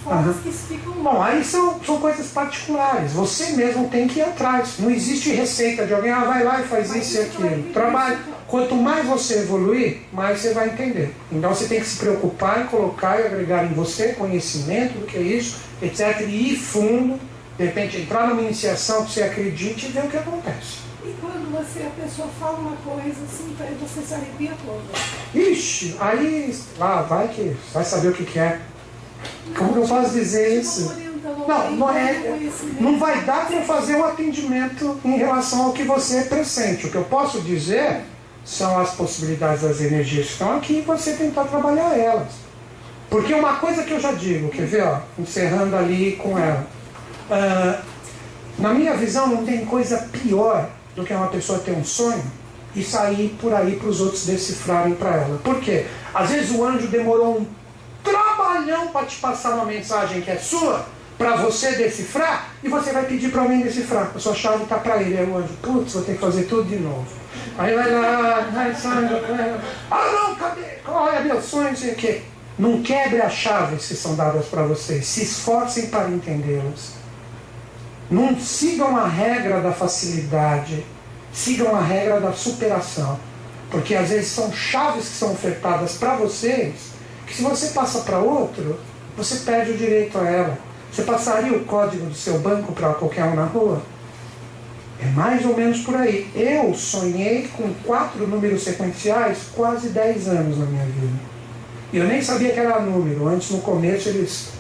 Fotos 0.05 0.18
Aham. 0.18 0.35
que 0.43 0.52
ficam 0.52 0.93
Bom, 0.93 1.22
aí 1.22 1.43
são, 1.43 1.81
são 1.82 1.98
coisas 1.98 2.26
particulares. 2.28 3.12
Você 3.12 3.52
mesmo 3.52 3.89
tem 3.89 4.06
que 4.06 4.18
ir 4.18 4.22
atrás. 4.22 4.74
Não 4.78 4.90
existe 4.90 5.31
receita 5.31 5.86
de 5.86 5.94
alguém, 5.94 6.10
ah, 6.10 6.24
vai 6.24 6.44
lá 6.44 6.60
e 6.60 6.64
faz 6.64 6.90
Mas 6.90 7.06
isso 7.06 7.16
e 7.16 7.20
aquilo. 7.22 7.72
Trabalho. 7.72 8.18
Quanto 8.47 8.76
mais 8.76 9.06
você 9.06 9.39
evoluir, 9.40 10.02
mais 10.12 10.40
você 10.40 10.52
vai 10.52 10.68
entender. 10.68 11.14
Então 11.32 11.55
você 11.55 11.66
tem 11.66 11.81
que 11.81 11.86
se 11.86 11.98
preocupar 11.98 12.62
em 12.62 12.66
colocar 12.66 13.18
e 13.18 13.26
agregar 13.26 13.64
em 13.64 13.72
você 13.72 14.09
conhecimento 14.12 14.98
do 14.98 15.06
que 15.06 15.16
é 15.16 15.22
isso, 15.22 15.56
etc. 15.81 16.20
E 16.20 16.52
ir 16.52 16.56
fundo, 16.56 17.18
de 17.56 17.64
repente 17.64 17.97
entrar 17.97 18.28
numa 18.28 18.43
iniciação 18.43 19.06
que 19.06 19.12
você 19.12 19.22
acredite 19.22 19.86
e 19.86 19.89
ver 19.89 20.05
o 20.05 20.09
que 20.09 20.18
acontece. 20.18 20.85
E 21.02 21.14
quando 21.20 21.51
você, 21.51 21.81
a 21.81 22.02
pessoa 22.02 22.28
fala 22.39 22.59
uma 22.59 22.76
coisa 22.76 23.24
assim, 23.24 23.56
você 23.81 24.02
se 24.02 24.14
arrepia 24.14 24.52
toda. 24.64 24.82
Ixi, 25.35 25.97
aí 25.98 26.55
lá 26.78 27.02
vai 27.02 27.28
que 27.28 27.56
vai 27.72 27.85
saber 27.85 28.09
o 28.09 28.12
que, 28.12 28.24
que 28.24 28.39
é. 28.39 28.60
Como 29.56 29.72
que 29.72 29.78
eu 29.78 29.86
posso 29.86 30.10
dizer 30.12 30.60
isso? 30.60 30.94
Não, 31.46 31.70
não 31.72 31.90
é. 31.90 32.14
conhecimento. 32.14 32.82
Não 32.82 32.98
vai 32.98 33.20
dar 33.22 33.46
para 33.46 33.62
fazer 33.62 33.96
um 33.96 34.05
atendimento 34.05 34.98
em 35.05 35.16
relação 35.16 35.66
ao 35.66 35.72
que 35.72 35.84
você 35.84 36.22
pressente. 36.22 36.86
O 36.86 36.90
que 36.90 36.96
eu 36.96 37.05
posso 37.05 37.40
dizer 37.40 38.02
são 38.44 38.78
as 38.78 38.90
possibilidades 38.94 39.62
das 39.62 39.80
energias 39.80 40.26
que 40.26 40.32
estão 40.32 40.56
aqui 40.56 40.78
e 40.78 40.80
você 40.82 41.14
tentar 41.14 41.44
trabalhar 41.44 41.98
elas. 41.98 42.28
Porque 43.09 43.32
uma 43.32 43.55
coisa 43.56 43.82
que 43.84 43.92
eu 43.92 44.01
já 44.01 44.12
digo, 44.12 44.48
quer 44.48 44.66
ver, 44.66 44.82
ó, 44.82 45.01
encerrando 45.18 45.76
ali 45.76 46.16
com 46.16 46.38
ela. 46.38 46.66
Ah, 47.30 47.80
na 48.59 48.72
minha 48.72 48.94
visão, 48.94 49.26
não 49.28 49.44
tem 49.44 49.64
coisa 49.64 50.09
pior 50.12 50.68
do 50.94 51.05
que 51.05 51.12
uma 51.12 51.28
pessoa 51.28 51.59
ter 51.59 51.72
um 51.72 51.84
sonho 51.84 52.22
e 52.74 52.82
sair 52.82 53.36
por 53.40 53.52
aí 53.55 53.76
para 53.76 53.88
os 53.88 54.01
outros 54.01 54.26
decifrarem 54.26 54.94
para 54.94 55.10
ela. 55.10 55.38
Por 55.42 55.60
quê? 55.60 55.86
Às 56.12 56.30
vezes 56.30 56.51
o 56.51 56.64
anjo 56.64 56.88
demorou 56.88 57.38
um 57.38 57.46
trabalhão 58.05 58.89
para 58.89 59.06
te 59.06 59.16
passar 59.16 59.55
uma 59.55 59.64
mensagem 59.64 60.20
que 60.20 60.31
é 60.31 60.36
sua, 60.36 60.86
para 61.18 61.36
você 61.36 61.72
decifrar, 61.72 62.51
e 62.62 62.68
você 62.68 62.93
vai 62.93 63.06
pedir 63.06 63.31
para 63.31 63.43
alguém 63.43 63.62
decifrar. 63.62 64.12
A 64.14 64.18
sua 64.18 64.35
chave 64.35 64.64
está 64.64 64.76
para 64.76 65.01
ele. 65.01 65.16
Aí 65.16 65.28
o 65.28 65.36
anjo, 65.36 65.55
putz, 65.62 65.94
vou 65.94 66.02
ter 66.02 66.14
que 66.14 66.20
fazer 66.20 66.44
tudo 66.44 66.68
de 66.68 66.76
novo. 66.76 67.06
Aí 67.56 67.74
vai 67.74 67.90
lá, 67.90 68.48
vai, 68.52 68.74
sai, 68.74 69.05
ah 69.90 70.12
não, 70.12 70.35
cadê? 70.35 70.78
Olha 70.86 71.20
meu 71.20 71.40
sonho, 71.40 71.68
não 71.68 71.76
sei 71.76 71.93
o 71.93 71.97
quê. 71.97 72.22
Não 72.59 72.82
quebre 72.82 73.20
as 73.20 73.32
chaves 73.32 73.89
que 73.89 73.94
são 73.94 74.14
dadas 74.14 74.47
para 74.47 74.62
vocês. 74.62 75.06
Se 75.06 75.22
esforcem 75.22 75.86
para 75.86 76.10
entendê-las. 76.10 76.94
Não 78.10 78.39
sigam 78.39 78.97
a 78.97 79.09
regra 79.09 79.60
da 79.60 79.72
facilidade. 79.72 80.85
Sigam 81.32 81.74
a 81.74 81.81
regra 81.81 82.20
da 82.20 82.32
superação. 82.32 83.18
Porque 83.70 83.94
às 83.94 84.10
vezes 84.10 84.28
são 84.28 84.52
chaves 84.52 85.09
que 85.09 85.14
são 85.16 85.32
ofertadas 85.32 85.94
para 85.94 86.14
vocês, 86.14 86.74
que 87.26 87.34
se 87.34 87.42
você 87.42 87.68
passa 87.68 88.01
para 88.01 88.18
outro, 88.18 88.78
você 89.16 89.36
perde 89.36 89.72
o 89.72 89.76
direito 89.76 90.18
a 90.18 90.28
ela. 90.28 90.59
Você 90.92 91.02
passaria 91.02 91.56
o 91.56 91.64
código 91.64 92.06
do 92.06 92.14
seu 92.14 92.38
banco 92.38 92.72
para 92.72 92.94
qualquer 92.94 93.24
um 93.24 93.34
na 93.34 93.44
rua? 93.44 93.82
É 95.01 95.06
mais 95.06 95.44
ou 95.44 95.56
menos 95.56 95.80
por 95.80 95.96
aí. 95.96 96.30
Eu 96.34 96.72
sonhei 96.74 97.48
com 97.56 97.72
quatro 97.84 98.26
números 98.26 98.62
sequenciais 98.62 99.38
quase 99.55 99.88
10 99.88 100.28
anos 100.28 100.59
na 100.59 100.66
minha 100.66 100.84
vida. 100.84 101.34
E 101.92 101.98
eu 101.98 102.05
nem 102.05 102.22
sabia 102.22 102.52
que 102.52 102.60
era 102.60 102.80
número. 102.80 103.28
Antes, 103.28 103.51
no 103.51 103.59
começo, 103.59 104.09
eles 104.09 104.51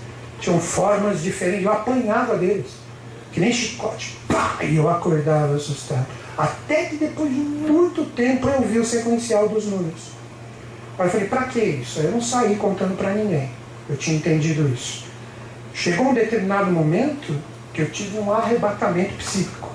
tinham 0.40 0.60
formas 0.60 1.22
diferentes. 1.22 1.64
Eu 1.64 1.72
apanhava 1.72 2.36
deles. 2.36 2.72
Que 3.32 3.40
nem 3.40 3.52
chicote. 3.52 4.18
Pá! 4.28 4.58
E 4.62 4.76
eu 4.76 4.88
acordava 4.88 5.54
assustado. 5.54 6.06
Até 6.36 6.86
que 6.86 6.96
depois 6.96 7.30
de 7.30 7.40
muito 7.40 8.04
tempo 8.14 8.48
eu 8.48 8.62
vi 8.62 8.78
o 8.78 8.84
sequencial 8.84 9.48
dos 9.48 9.66
números. 9.66 10.13
Aí 10.98 11.06
eu 11.06 11.10
falei, 11.10 11.28
pra 11.28 11.44
que 11.44 11.60
isso? 11.60 12.00
Eu 12.00 12.12
não 12.12 12.20
saí 12.20 12.56
contando 12.56 12.96
para 12.96 13.12
ninguém. 13.12 13.50
Eu 13.88 13.96
tinha 13.96 14.16
entendido 14.16 14.68
isso. 14.68 15.04
Chegou 15.74 16.08
um 16.08 16.14
determinado 16.14 16.70
momento 16.70 17.36
que 17.72 17.82
eu 17.82 17.90
tive 17.90 18.18
um 18.18 18.32
arrebatamento 18.32 19.14
psíquico. 19.14 19.70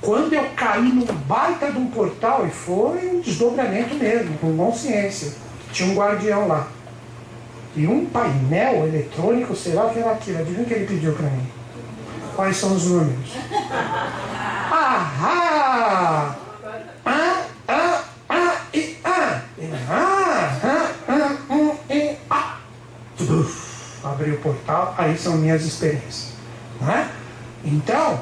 Quando 0.00 0.32
eu 0.32 0.44
caí 0.54 0.92
num 0.92 1.04
baita 1.04 1.72
de 1.72 1.78
um 1.78 1.86
portal, 1.86 2.46
e 2.46 2.50
foi 2.50 3.08
um 3.08 3.20
desdobramento 3.20 3.94
mesmo, 3.94 4.36
com 4.38 4.56
consciência. 4.56 5.32
Tinha 5.72 5.90
um 5.90 5.96
guardião 5.96 6.46
lá. 6.46 6.68
E 7.74 7.86
um 7.86 8.06
painel 8.06 8.86
eletrônico, 8.86 9.56
sei 9.56 9.74
lá 9.74 9.86
o 9.86 9.90
que 9.90 9.98
era 9.98 10.12
aquilo. 10.12 10.38
Adivinha 10.38 10.62
o 10.62 10.66
que 10.66 10.74
ele 10.74 10.86
pediu 10.86 11.12
para 11.14 11.28
mim? 11.28 11.46
Quais 12.36 12.56
são 12.56 12.74
os 12.74 12.86
números? 12.86 13.34
Ahá! 14.70 16.36
Ah, 17.04 17.42
ah, 17.66 18.04
ah, 18.28 18.56
e 18.72 18.96
ah! 19.04 19.42
E 19.58 19.70
ah, 19.90 20.58
ah, 20.62 20.90
ah, 21.08 21.52
um, 21.52 21.74
e 21.90 22.16
ah! 22.30 22.58
Abri 24.18 24.32
o 24.32 24.38
portal, 24.38 24.94
aí 24.98 25.16
são 25.16 25.36
minhas 25.36 25.64
experiências. 25.64 26.32
Não 26.80 26.90
é? 26.90 27.08
Então, 27.64 28.20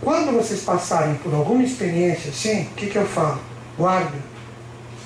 quando 0.00 0.32
vocês 0.32 0.62
passarem 0.62 1.14
por 1.16 1.32
alguma 1.32 1.62
experiência 1.62 2.30
assim, 2.30 2.62
o 2.62 2.74
que, 2.74 2.88
que 2.88 2.96
eu 2.96 3.06
falo? 3.06 3.38
Guarda. 3.76 4.18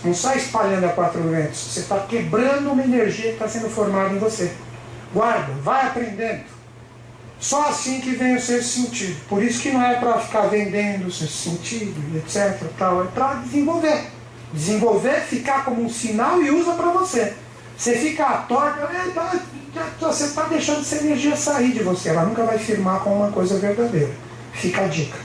Não 0.03 0.15
sai 0.15 0.39
espalhando 0.39 0.87
a 0.87 0.89
quatro 0.89 1.21
ventos. 1.23 1.59
Você 1.59 1.81
está 1.81 1.99
quebrando 2.01 2.73
uma 2.73 2.83
energia 2.83 3.27
que 3.27 3.33
está 3.33 3.47
sendo 3.47 3.69
formada 3.69 4.15
em 4.15 4.19
você. 4.19 4.53
Guarda, 5.13 5.53
vai 5.63 5.87
aprendendo. 5.87 6.45
Só 7.39 7.69
assim 7.69 8.01
que 8.01 8.13
vem 8.13 8.35
o 8.35 8.41
sexto 8.41 8.69
sentido. 8.69 9.21
Por 9.29 9.43
isso 9.43 9.61
que 9.61 9.71
não 9.71 9.83
é 9.83 9.97
para 9.97 10.19
ficar 10.19 10.43
vendendo 10.43 11.09
o 11.09 11.13
sexto 11.13 11.51
sentido, 11.51 12.01
etc. 12.17 12.59
Tal. 12.79 13.05
É 13.05 13.07
para 13.09 13.35
desenvolver. 13.35 14.07
Desenvolver, 14.53 15.21
ficar 15.21 15.65
como 15.65 15.83
um 15.83 15.91
sinal 15.91 16.43
e 16.43 16.51
usa 16.51 16.73
para 16.73 16.91
você. 16.91 17.35
Você 17.77 17.97
fica 17.97 18.25
à 18.25 18.39
torta, 18.39 18.89
você 20.01 20.25
está 20.25 20.43
deixando 20.45 20.81
essa 20.81 20.97
energia 20.97 21.37
sair 21.37 21.73
de 21.73 21.83
você. 21.83 22.11
Ela 22.11 22.25
nunca 22.25 22.45
vai 22.45 22.59
firmar 22.59 23.01
com 23.01 23.17
uma 23.17 23.31
coisa 23.31 23.59
verdadeira. 23.59 24.11
Fica 24.53 24.83
a 24.83 24.87
dica. 24.87 25.19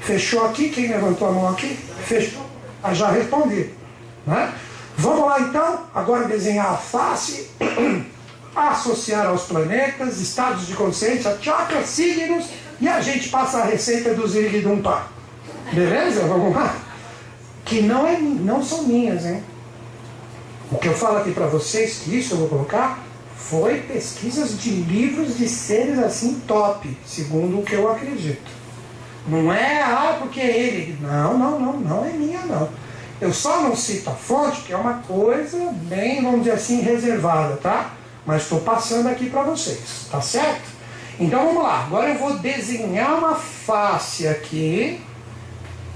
Fechou 0.00 0.46
aqui? 0.46 0.70
Quem 0.70 0.88
levantou 0.88 1.28
a 1.28 1.32
mão 1.32 1.48
aqui? 1.48 1.78
Fechou. 2.04 2.42
Ah, 2.82 2.94
já 2.94 3.10
respondi. 3.10 3.70
Né? 4.26 4.52
Vamos 4.96 5.26
lá 5.26 5.40
então, 5.40 5.86
agora 5.94 6.28
desenhar 6.28 6.72
a 6.72 6.76
face, 6.76 7.50
associar 8.54 9.26
aos 9.26 9.44
planetas, 9.44 10.20
estados 10.20 10.66
de 10.66 10.74
consciência, 10.74 11.36
chakras, 11.40 11.88
signos, 11.88 12.46
e 12.80 12.88
a 12.88 13.00
gente 13.00 13.28
passa 13.28 13.58
a 13.58 13.64
receita 13.64 14.14
do 14.14 14.26
Ziriguidumpa. 14.26 15.06
Beleza? 15.72 16.26
Vamos 16.26 16.54
lá? 16.54 16.74
Que 17.64 17.82
não, 17.82 18.06
é, 18.06 18.18
não 18.18 18.62
são 18.62 18.84
minhas, 18.84 19.24
hein? 19.24 19.42
O 20.70 20.78
que 20.78 20.88
eu 20.88 20.94
falo 20.94 21.18
aqui 21.18 21.32
para 21.32 21.46
vocês, 21.46 22.00
que 22.04 22.16
isso 22.16 22.34
eu 22.34 22.38
vou 22.38 22.48
colocar, 22.48 22.99
foi 23.50 23.80
pesquisas 23.80 24.56
de 24.60 24.70
livros 24.70 25.36
de 25.36 25.48
seres 25.48 25.98
assim 25.98 26.40
top, 26.46 26.96
segundo 27.04 27.58
o 27.58 27.62
que 27.64 27.74
eu 27.74 27.90
acredito. 27.90 28.48
Não 29.26 29.52
é, 29.52 29.82
ah, 29.82 30.16
porque 30.20 30.40
é 30.40 30.56
ele. 30.56 30.96
Não, 31.00 31.36
não, 31.36 31.58
não, 31.58 31.72
não 31.80 32.04
é 32.06 32.12
minha, 32.12 32.40
não. 32.46 32.68
Eu 33.20 33.34
só 33.34 33.60
não 33.62 33.74
cito 33.74 34.08
a 34.08 34.14
fonte, 34.14 34.58
porque 34.58 34.72
é 34.72 34.76
uma 34.76 35.02
coisa 35.02 35.58
bem, 35.82 36.22
vamos 36.22 36.44
dizer 36.44 36.52
assim, 36.52 36.80
reservada, 36.80 37.56
tá? 37.56 37.92
Mas 38.24 38.42
estou 38.42 38.60
passando 38.60 39.08
aqui 39.08 39.28
para 39.28 39.42
vocês, 39.42 40.06
tá 40.10 40.20
certo? 40.20 40.70
Então 41.18 41.46
vamos 41.46 41.62
lá, 41.62 41.84
agora 41.84 42.10
eu 42.10 42.18
vou 42.18 42.38
desenhar 42.38 43.18
uma 43.18 43.34
face 43.34 44.26
aqui, 44.26 45.02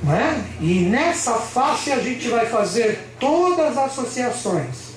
né? 0.02 0.44
E 0.60 0.80
nessa 0.80 1.34
face 1.34 1.92
a 1.92 2.00
gente 2.00 2.28
vai 2.28 2.46
fazer 2.46 3.14
todas 3.18 3.78
as 3.78 3.92
associações. 3.92 4.93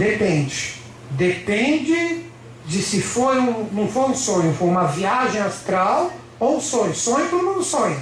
Depende. 0.00 0.76
Depende 1.10 2.24
de 2.64 2.82
se 2.82 3.02
foi 3.02 3.38
um, 3.38 3.68
não 3.70 3.86
foi 3.86 4.04
um 4.04 4.14
sonho, 4.14 4.54
foi 4.54 4.68
uma 4.68 4.86
viagem 4.86 5.42
astral 5.42 6.10
ou 6.38 6.58
sonho. 6.58 6.94
Sonho 6.94 7.28
todo 7.28 7.44
mundo 7.44 7.62
sonha. 7.62 7.98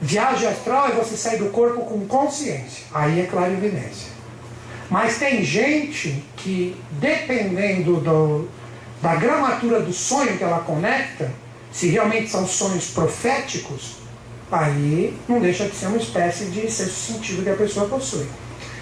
Viagem 0.00 0.46
astral 0.46 0.86
é 0.86 0.92
você 0.92 1.16
sair 1.16 1.38
do 1.38 1.46
corpo 1.46 1.80
com 1.80 2.06
consciência. 2.06 2.84
Aí 2.94 3.20
é 3.20 3.26
clarividência. 3.26 4.08
Mas 4.88 5.18
tem 5.18 5.42
gente 5.42 6.22
que, 6.36 6.76
dependendo 6.92 7.96
do, 7.96 8.48
da 9.02 9.16
gramatura 9.16 9.80
do 9.80 9.92
sonho 9.92 10.38
que 10.38 10.44
ela 10.44 10.60
conecta, 10.60 11.32
se 11.72 11.88
realmente 11.88 12.30
são 12.30 12.46
sonhos 12.46 12.86
proféticos, 12.90 13.96
aí 14.50 15.16
não 15.28 15.40
deixa 15.40 15.64
de 15.64 15.74
ser 15.74 15.86
uma 15.86 15.96
espécie 15.96 16.44
de 16.46 16.70
sexto 16.70 16.94
sentido 16.94 17.42
que 17.42 17.50
a 17.50 17.56
pessoa 17.56 17.88
possui. 17.88 18.28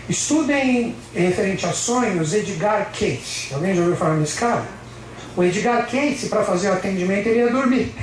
Estudem 0.08 0.94
referente 1.14 1.66
a 1.66 1.72
sonhos 1.72 2.32
Edgar 2.32 2.90
Cayce. 2.98 3.52
Alguém 3.52 3.74
já 3.74 3.82
ouviu 3.82 3.96
falar 3.96 4.14
nesse 4.14 4.38
cara? 4.38 4.64
O 5.36 5.44
Edgar 5.44 5.86
Cayce, 5.86 6.28
para 6.28 6.42
fazer 6.42 6.70
o 6.70 6.72
atendimento, 6.72 7.26
ele 7.26 7.40
ia 7.40 7.50
dormir. 7.50 7.94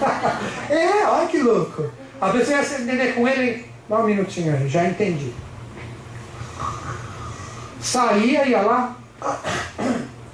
é, 0.68 1.06
olha 1.06 1.26
que 1.26 1.38
louco. 1.38 1.90
A 2.20 2.28
pessoa 2.28 2.58
ia 2.58 2.64
se 2.64 2.82
entender 2.82 3.14
com 3.14 3.26
ele, 3.26 3.64
dá 3.88 3.98
um 3.98 4.04
minutinho 4.04 4.54
aí, 4.54 4.68
já 4.68 4.84
entendi. 4.84 5.32
Saía, 7.80 8.46
ia 8.46 8.60
lá, 8.60 8.96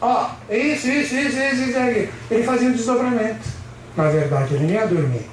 ó, 0.01 0.31
isso, 0.51 0.89
isso, 0.89 1.15
isso, 1.15 1.39
isso, 1.39 1.63
isso. 1.63 1.79
Ele 2.31 2.43
fazia 2.43 2.69
um 2.69 2.73
desdobramento. 2.73 3.49
Na 3.97 4.09
verdade, 4.09 4.55
ele 4.55 4.67
nem 4.67 4.77
ia 4.77 4.87
dormir. 4.87 5.27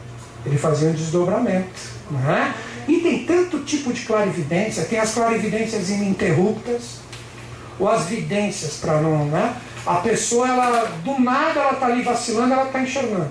Ele 0.45 0.57
fazia 0.57 0.89
um 0.89 0.93
desdobramento. 0.93 2.01
Não 2.11 2.31
é? 2.31 2.53
E 2.87 2.99
tem 2.99 3.25
tanto 3.25 3.59
tipo 3.59 3.93
de 3.93 4.01
clarividência, 4.01 4.85
tem 4.85 4.99
as 4.99 5.13
clarividências 5.13 5.89
ininterruptas, 5.89 6.99
ou 7.79 7.89
as 7.89 8.05
vidências, 8.05 8.75
para 8.75 9.01
não, 9.01 9.25
né? 9.25 9.55
A 9.85 9.95
pessoa, 9.95 10.47
ela, 10.47 10.85
do 11.03 11.19
nada, 11.19 11.59
ela 11.59 11.73
está 11.73 11.87
ali 11.87 12.03
vacilando, 12.03 12.53
ela 12.53 12.65
está 12.65 12.81
enxergando. 12.81 13.29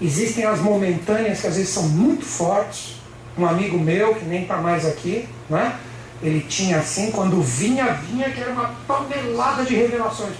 Existem 0.00 0.44
as 0.44 0.60
momentâneas 0.60 1.40
que 1.40 1.46
às 1.46 1.56
vezes 1.56 1.70
são 1.70 1.84
muito 1.84 2.24
fortes. 2.24 2.96
Um 3.38 3.46
amigo 3.46 3.78
meu, 3.78 4.14
que 4.14 4.24
nem 4.24 4.42
está 4.42 4.58
mais 4.58 4.84
aqui, 4.86 5.28
né? 5.48 5.78
ele 6.22 6.40
tinha 6.40 6.78
assim, 6.78 7.10
quando 7.10 7.40
vinha, 7.42 7.92
vinha, 7.92 8.30
que 8.30 8.40
era 8.40 8.52
uma 8.52 8.74
tonelada 8.86 9.64
de 9.64 9.74
revelações. 9.74 10.32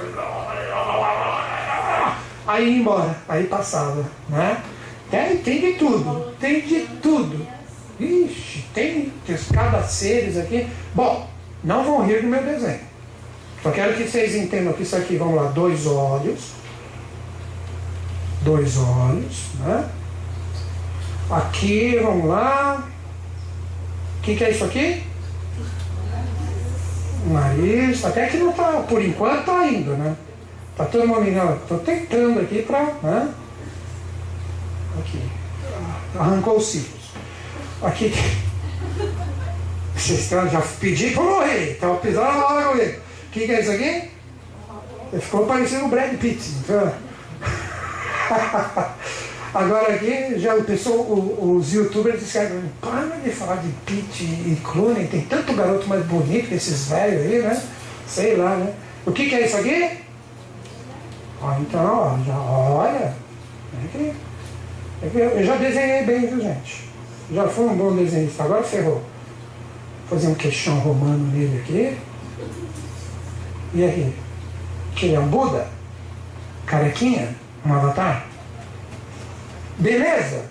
Aí 2.47 2.69
ia 2.69 2.79
embora, 2.79 3.17
aí 3.29 3.45
passava. 3.45 4.05
Né? 4.29 4.63
Tem, 5.11 5.37
tem 5.39 5.61
de 5.61 5.73
tudo, 5.75 6.33
tem 6.41 6.61
de 6.61 6.81
tudo. 7.03 7.47
Ixi, 7.99 8.65
tem, 8.75 9.13
tem 9.27 9.37
cada 9.53 9.83
seres 9.83 10.37
aqui. 10.37 10.69
Bom, 10.95 11.29
não 11.65 11.85
vão 11.85 12.07
rir 12.07 12.23
do 12.23 12.29
meu 12.29 12.43
desenho. 12.43 12.81
Só 13.63 13.71
quero 13.71 13.97
que 13.97 14.05
vocês 14.05 14.35
entendam 14.35 14.73
que 14.73 14.83
isso 14.83 14.97
aqui, 14.97 15.17
vamos 15.17 15.37
lá, 15.37 15.49
dois 15.49 15.87
olhos. 15.87 16.53
Dois 18.43 18.77
olhos, 18.77 19.55
né? 19.61 19.89
Aqui, 21.31 21.99
vamos 22.01 22.29
lá. 22.29 22.87
O 24.19 24.23
que, 24.23 24.37
que 24.37 24.45
é 24.45 24.51
isso 24.51 24.65
aqui? 24.65 25.03
Nariz, 27.27 28.05
até 28.05 28.27
que 28.27 28.37
não 28.37 28.53
tá, 28.53 28.85
por 28.89 29.03
enquanto 29.03 29.47
tá 29.47 29.67
indo, 29.67 29.93
né? 29.93 30.15
Tá 30.77 30.85
todo 30.85 31.09
mundo, 31.09 31.29
não, 31.31 31.59
tô 31.67 31.79
tentando 31.79 32.41
aqui 32.41 32.63
pra, 32.63 32.85
né? 33.03 33.35
Aqui. 35.01 35.21
Arrancou 36.17 36.59
os 36.59 36.67
cílios. 36.67 37.06
Aqui. 37.83 38.13
Vocês 39.95 40.21
estão, 40.21 40.49
já 40.49 40.61
pedi 40.81 41.11
pra 41.11 41.23
morrer, 41.23 41.79
tava 41.81 41.97
pisando 41.97 42.39
na 42.39 42.47
hora 42.47 42.67
morrer. 42.69 43.01
que, 43.33 43.47
que 43.47 43.53
é 43.53 43.61
isso 43.61 43.71
aqui? 43.71 44.11
Ele 45.13 45.23
ficou 45.23 45.47
parecendo 45.47 45.87
o 45.87 45.89
Brad 45.89 46.15
Pitt. 46.17 46.49
Então... 46.61 46.93
Agora 49.55 49.95
aqui, 49.95 50.39
já 50.39 50.55
o 50.55 50.65
pessoal, 50.65 50.99
o, 50.99 51.57
os 51.57 51.73
youtubers 51.73 52.21
disseram, 52.21 52.63
para 52.81 53.17
de 53.25 53.31
falar 53.31 53.57
de 53.57 53.69
Pitt 53.87 54.23
e 54.23 54.61
Clooney, 54.63 55.07
tem 55.07 55.23
tanto 55.23 55.55
garoto 55.55 55.89
mais 55.89 56.05
bonito 56.05 56.49
que 56.49 56.55
esses 56.55 56.89
velhos 56.89 57.23
aí, 57.23 57.41
né? 57.41 57.63
Sei 58.07 58.37
lá, 58.37 58.57
né? 58.57 58.75
O 59.07 59.13
que, 59.13 59.29
que 59.29 59.35
é 59.35 59.47
isso 59.47 59.57
aqui? 59.57 59.99
Ah, 61.43 61.57
então, 61.59 61.85
ó, 61.85 62.19
já 62.25 62.37
olha. 62.39 63.15
É 63.83 63.89
que, 63.93 64.13
é 65.03 65.09
que 65.09 65.19
eu 65.19 65.45
já 65.45 65.57
desenhei 65.57 66.05
bem, 66.05 66.27
viu 66.27 66.41
gente? 66.41 66.86
Já 67.33 67.49
fui 67.49 67.65
um 67.65 67.77
bom 67.77 67.95
desenhista, 67.97 68.45
agora 68.45 68.63
ferrou. 68.63 69.03
Vou 70.09 70.19
fazer 70.19 70.29
um 70.29 70.35
queixão 70.35 70.79
romano 70.79 71.27
nele 71.33 71.61
aqui. 71.61 71.99
E 73.75 73.85
aí? 73.85 74.15
Que 74.95 75.07
ele 75.07 75.17
é 75.17 75.21
um 75.21 75.27
Buda? 75.27 75.67
Carequinha? 76.65 77.35
Um 77.65 77.73
avatar? 77.73 78.27
Beleza? 79.79 80.47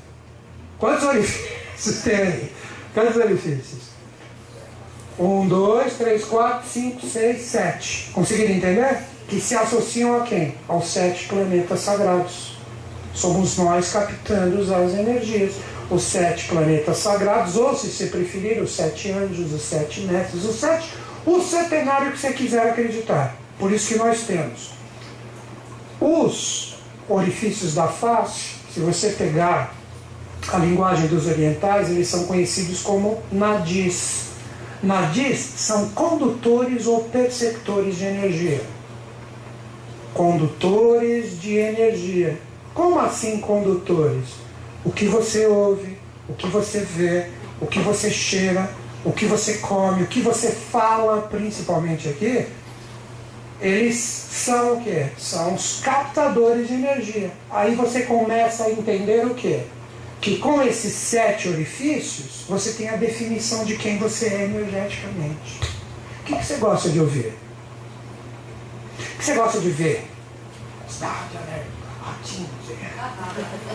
Quantos 0.78 1.04
orifícios 1.06 2.02
tem 2.04 2.16
aí? 2.16 2.52
Quantos 2.94 3.16
orifícios? 3.16 3.96
Um, 5.18 5.48
dois, 5.48 5.94
três, 5.94 6.26
quatro, 6.26 6.68
cinco, 6.68 7.08
seis, 7.08 7.42
sete. 7.44 8.12
Conseguiram 8.12 8.54
entender? 8.54 9.00
Que 9.30 9.40
se 9.40 9.56
associam 9.56 10.22
a 10.22 10.24
quem? 10.24 10.56
Aos 10.68 10.90
sete 10.90 11.28
planetas 11.28 11.80
sagrados. 11.80 12.58
Somos 13.14 13.58
nós 13.58 13.94
captando 13.94 14.62
as 14.62 14.94
energias. 14.94 15.54
Os 15.90 16.04
sete 16.04 16.48
planetas 16.48 16.98
sagrados, 16.98 17.56
ou 17.56 17.76
se 17.76 17.88
você 17.88 18.08
preferir, 18.08 18.62
os 18.62 18.76
sete 18.76 19.12
anjos, 19.12 19.54
os 19.54 19.62
sete 19.62 20.02
mestres, 20.02 20.44
os 20.44 20.56
sete, 20.56 20.90
o 21.26 21.42
setenário 21.42 22.12
que 22.12 22.18
você 22.18 22.34
quiser 22.34 22.70
acreditar. 22.70 23.36
Por 23.60 23.72
isso 23.72 23.90
que 23.90 24.00
nós 24.00 24.22
temos 24.22 24.76
os 26.00 26.76
orifícios 27.08 27.74
da 27.74 27.88
face, 27.88 28.56
se 28.74 28.80
você 28.80 29.10
pegar 29.12 29.74
a 30.52 30.58
linguagem 30.58 31.08
dos 31.08 31.26
orientais, 31.28 31.90
eles 31.90 32.08
são 32.08 32.26
conhecidos 32.26 32.82
como 32.82 33.22
nadis. 33.32 34.26
Nadis 34.84 35.40
são 35.40 35.90
condutores 35.90 36.86
ou 36.86 37.06
perceptores 37.06 37.98
de 37.98 38.06
energia. 38.06 38.62
Condutores 40.14 41.40
de 41.40 41.56
energia. 41.56 42.38
Como 42.74 43.00
assim 43.00 43.40
condutores? 43.40 44.45
O 44.86 44.92
que 44.92 45.08
você 45.08 45.48
ouve, 45.48 45.98
o 46.30 46.34
que 46.34 46.48
você 46.48 46.80
vê, 46.80 47.32
o 47.60 47.66
que 47.66 47.80
você 47.80 48.12
cheira, 48.12 48.70
o 49.04 49.12
que 49.12 49.26
você 49.26 49.56
come, 49.58 50.04
o 50.04 50.08
que 50.08 50.22
você 50.22 50.52
fala, 50.52 51.24
principalmente 51.24 52.08
aqui, 52.08 52.46
eles 53.60 53.96
são 53.96 54.74
o 54.74 54.84
que? 54.84 55.08
São 55.18 55.56
os 55.56 55.80
captadores 55.82 56.68
de 56.68 56.76
energia. 56.76 57.32
Aí 57.50 57.74
você 57.74 58.02
começa 58.04 58.66
a 58.66 58.72
entender 58.72 59.26
o 59.26 59.34
que? 59.34 59.64
Que 60.22 60.38
com 60.38 60.62
esses 60.62 60.94
sete 60.94 61.50
orifícios, 61.50 62.46
você 62.48 62.74
tem 62.74 62.90
a 62.90 62.96
definição 62.96 63.64
de 63.66 63.78
quem 63.78 63.98
você 63.98 64.28
é 64.28 64.44
energeticamente. 64.44 65.62
O 66.22 66.24
que, 66.26 66.44
você 66.44 66.56
gosta 66.58 66.90
de 66.90 67.00
ouvir? 67.00 67.34
O 69.00 69.18
que 69.18 69.26
você 69.26 69.34
gosta 69.36 69.60
de 69.60 69.70
ver? 69.70 70.08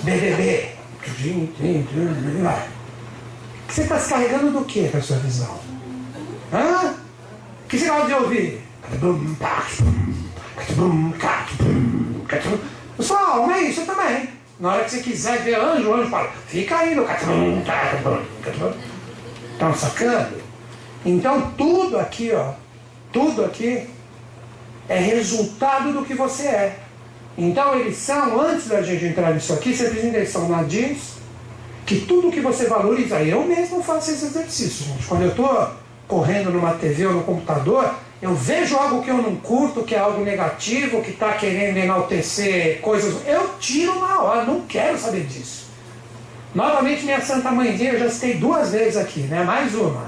BBB. 0.03 0.80
Você 3.69 3.83
está 3.83 3.99
se 3.99 4.11
carregando 4.11 4.51
do 4.51 4.65
que 4.65 4.89
para 4.89 5.01
sua 5.01 5.19
visão? 5.19 5.59
Hã? 6.53 6.95
Que 7.69 7.79
você 7.79 7.89
gosta 7.89 8.07
de 8.07 8.15
ouvir? 8.15 8.63
Sua 12.99 13.21
alma 13.21 13.57
é 13.57 13.63
isso 13.63 13.87
também. 13.87 14.29
Na 14.59 14.75
hora 14.75 14.85
que 14.85 14.91
você 14.91 15.01
quiser 15.01 15.39
ver 15.39 15.55
anjo, 15.55 15.89
o 15.89 15.95
anjo 15.95 16.11
fala, 16.11 16.31
fica 16.47 16.77
aí 16.77 16.95
no 16.95 17.05
Estão 19.53 19.75
sacando? 19.75 20.43
Então 21.05 21.53
tudo 21.57 21.99
aqui, 21.99 22.33
ó, 22.33 22.53
tudo 23.13 23.45
aqui 23.45 23.89
é 24.89 24.99
resultado 24.99 25.93
do 25.93 26.05
que 26.05 26.15
você 26.15 26.43
é. 26.43 26.79
Então 27.37 27.75
eles 27.79 27.97
são, 27.97 28.41
antes 28.41 28.67
da 28.69 28.83
gente 28.83 29.05
entrar 29.05 29.33
nisso 29.33 29.53
aqui, 29.53 29.75
você 29.75 29.85
precisa 29.85 30.09
entender, 30.09 30.27
são 30.27 30.49
nadins, 30.49 31.15
que 31.87 32.01
tudo 32.01 32.31
que 32.31 32.41
você 32.41 32.67
valoriza, 32.67 33.23
eu 33.23 33.45
mesmo 33.45 33.83
faço 33.83 34.11
esse 34.11 34.27
exercício, 34.27 34.87
gente. 34.87 35.07
Quando 35.07 35.23
eu 35.23 35.31
estou 35.31 35.71
correndo 36.07 36.51
numa 36.51 36.75
TV 36.75 37.07
ou 37.07 37.15
no 37.15 37.23
computador, 37.23 37.95
eu 38.21 38.35
vejo 38.35 38.77
algo 38.77 39.03
que 39.03 39.11
eu 39.11 39.17
não 39.17 39.37
curto, 39.37 39.83
que 39.83 39.95
é 39.95 39.99
algo 39.99 40.23
negativo, 40.23 41.03
que 41.03 41.11
está 41.11 41.33
querendo 41.33 41.79
enaltecer 41.79 42.81
coisas, 42.81 43.27
eu 43.27 43.55
tiro 43.59 43.99
na 43.99 44.21
hora, 44.21 44.45
não 44.45 44.61
quero 44.63 44.99
saber 44.99 45.25
disso. 45.25 45.71
Novamente, 46.55 47.05
minha 47.05 47.21
Santa 47.21 47.51
Mãezinha, 47.51 47.93
eu 47.93 48.01
já 48.01 48.11
citei 48.11 48.35
duas 48.35 48.73
vezes 48.73 48.97
aqui, 48.97 49.21
né? 49.21 49.43
Mais 49.45 49.75
uma. 49.75 50.03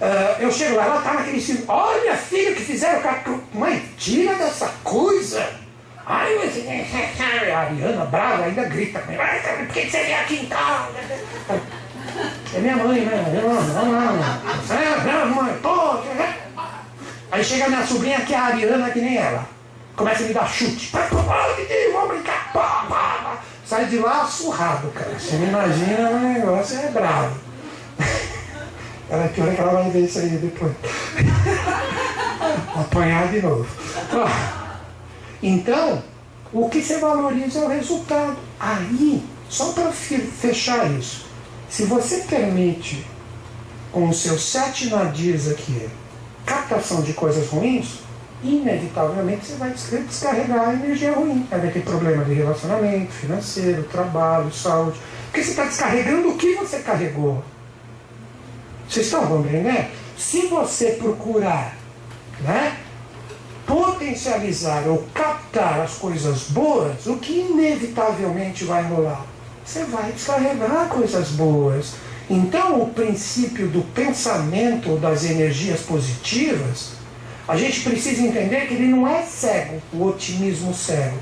Uh, 0.00 0.40
eu 0.40 0.52
chego 0.52 0.76
lá, 0.76 0.86
ela 0.86 0.98
está 0.98 1.14
naquele 1.14 1.40
filme, 1.40 1.64
olha 1.68 2.16
filho 2.16 2.54
que 2.54 2.62
fizeram 2.62 3.02
Mãe, 3.52 3.82
tira 3.98 4.34
dessa 4.34 4.72
coisa. 4.84 5.59
Ai, 6.12 6.36
mas 6.38 6.56
a 7.52 7.58
Ariana 7.60 8.04
brava 8.06 8.42
ainda 8.42 8.64
grita, 8.64 8.98
por 8.98 9.66
que 9.68 9.88
você 9.88 10.02
vem 10.02 10.14
aqui 10.16 10.44
casa? 10.48 10.88
É 12.52 12.58
minha 12.58 12.76
mãe, 12.78 13.02
né? 13.02 13.32
Eu 13.32 13.48
não, 13.48 13.62
não, 13.62 14.16
não. 14.16 14.24
É, 14.74 15.24
mãe, 15.26 15.56
pô, 15.62 16.00
Aí 17.30 17.44
chega 17.44 17.68
minha 17.68 17.86
sobrinha 17.86 18.22
que 18.22 18.34
é 18.34 18.36
a 18.36 18.46
Ariana, 18.46 18.90
que 18.90 19.00
nem 19.00 19.18
ela. 19.18 19.46
Começa 19.94 20.24
a 20.24 20.26
me 20.26 20.34
dar 20.34 20.48
chute. 20.48 20.90
Vamos 21.92 22.08
brincar. 22.08 22.52
Pá, 22.52 22.86
pá, 22.88 23.20
pá. 23.22 23.38
Sai 23.64 23.84
de 23.84 23.98
lá 23.98 24.24
surrado, 24.24 24.90
cara. 24.90 25.16
Você 25.16 25.36
me 25.36 25.46
imagina, 25.46 26.10
o 26.10 26.18
negócio 26.18 26.76
é 26.76 26.88
bravo. 26.88 27.38
Ela 29.08 29.24
é 29.24 29.28
pior 29.28 29.54
que 29.54 29.60
ela 29.60 29.72
vai 29.72 29.90
ver 29.90 30.04
isso 30.04 30.18
aí 30.18 30.28
depois. 30.28 30.72
Apanhar 32.76 33.28
de 33.28 33.42
novo. 33.42 33.66
Então, 35.42 36.02
o 36.52 36.68
que 36.68 36.82
você 36.82 36.98
valoriza 36.98 37.60
é 37.60 37.64
o 37.64 37.68
resultado. 37.68 38.36
Aí, 38.58 39.22
só 39.48 39.72
para 39.72 39.90
fechar 39.92 40.90
isso, 40.90 41.26
se 41.68 41.84
você 41.84 42.18
permite 42.28 43.06
com 43.92 44.08
os 44.08 44.20
seus 44.20 44.42
sete 44.42 44.88
nadis 44.88 45.48
aqui 45.48 45.88
captação 46.44 47.02
de 47.02 47.12
coisas 47.12 47.48
ruins, 47.48 48.00
inevitavelmente 48.42 49.46
você 49.46 49.54
vai 49.56 49.70
descarregar 49.70 50.68
a 50.68 50.72
energia 50.72 51.12
ruim. 51.12 51.46
Vai 51.48 51.70
ter 51.70 51.82
problema 51.82 52.24
de 52.24 52.34
relacionamento, 52.34 53.12
financeiro, 53.12 53.84
trabalho, 53.84 54.52
saúde. 54.52 54.98
Porque 55.26 55.44
você 55.44 55.50
está 55.50 55.64
descarregando 55.64 56.30
o 56.30 56.36
que 56.36 56.56
você 56.56 56.80
carregou. 56.80 57.42
Vocês 58.88 59.06
estão 59.06 59.26
compreendendo? 59.26 59.88
Se 60.18 60.46
você 60.46 60.92
procurar 60.92 61.76
né, 62.40 62.76
potencializar 63.70 64.88
ou 64.88 65.06
captar 65.14 65.78
as 65.80 65.92
coisas 65.92 66.48
boas, 66.48 67.06
o 67.06 67.16
que 67.18 67.46
inevitavelmente 67.48 68.64
vai 68.64 68.82
rolar? 68.82 69.24
Você 69.64 69.84
vai 69.84 70.10
descarregar 70.10 70.88
coisas 70.88 71.28
boas. 71.28 71.92
Então, 72.28 72.82
o 72.82 72.88
princípio 72.88 73.68
do 73.68 73.82
pensamento 73.94 74.96
das 74.96 75.24
energias 75.24 75.82
positivas, 75.82 76.94
a 77.46 77.56
gente 77.56 77.82
precisa 77.82 78.22
entender 78.22 78.66
que 78.66 78.74
ele 78.74 78.88
não 78.88 79.06
é 79.06 79.22
cego, 79.22 79.80
o 79.92 80.04
otimismo 80.04 80.74
cego. 80.74 81.18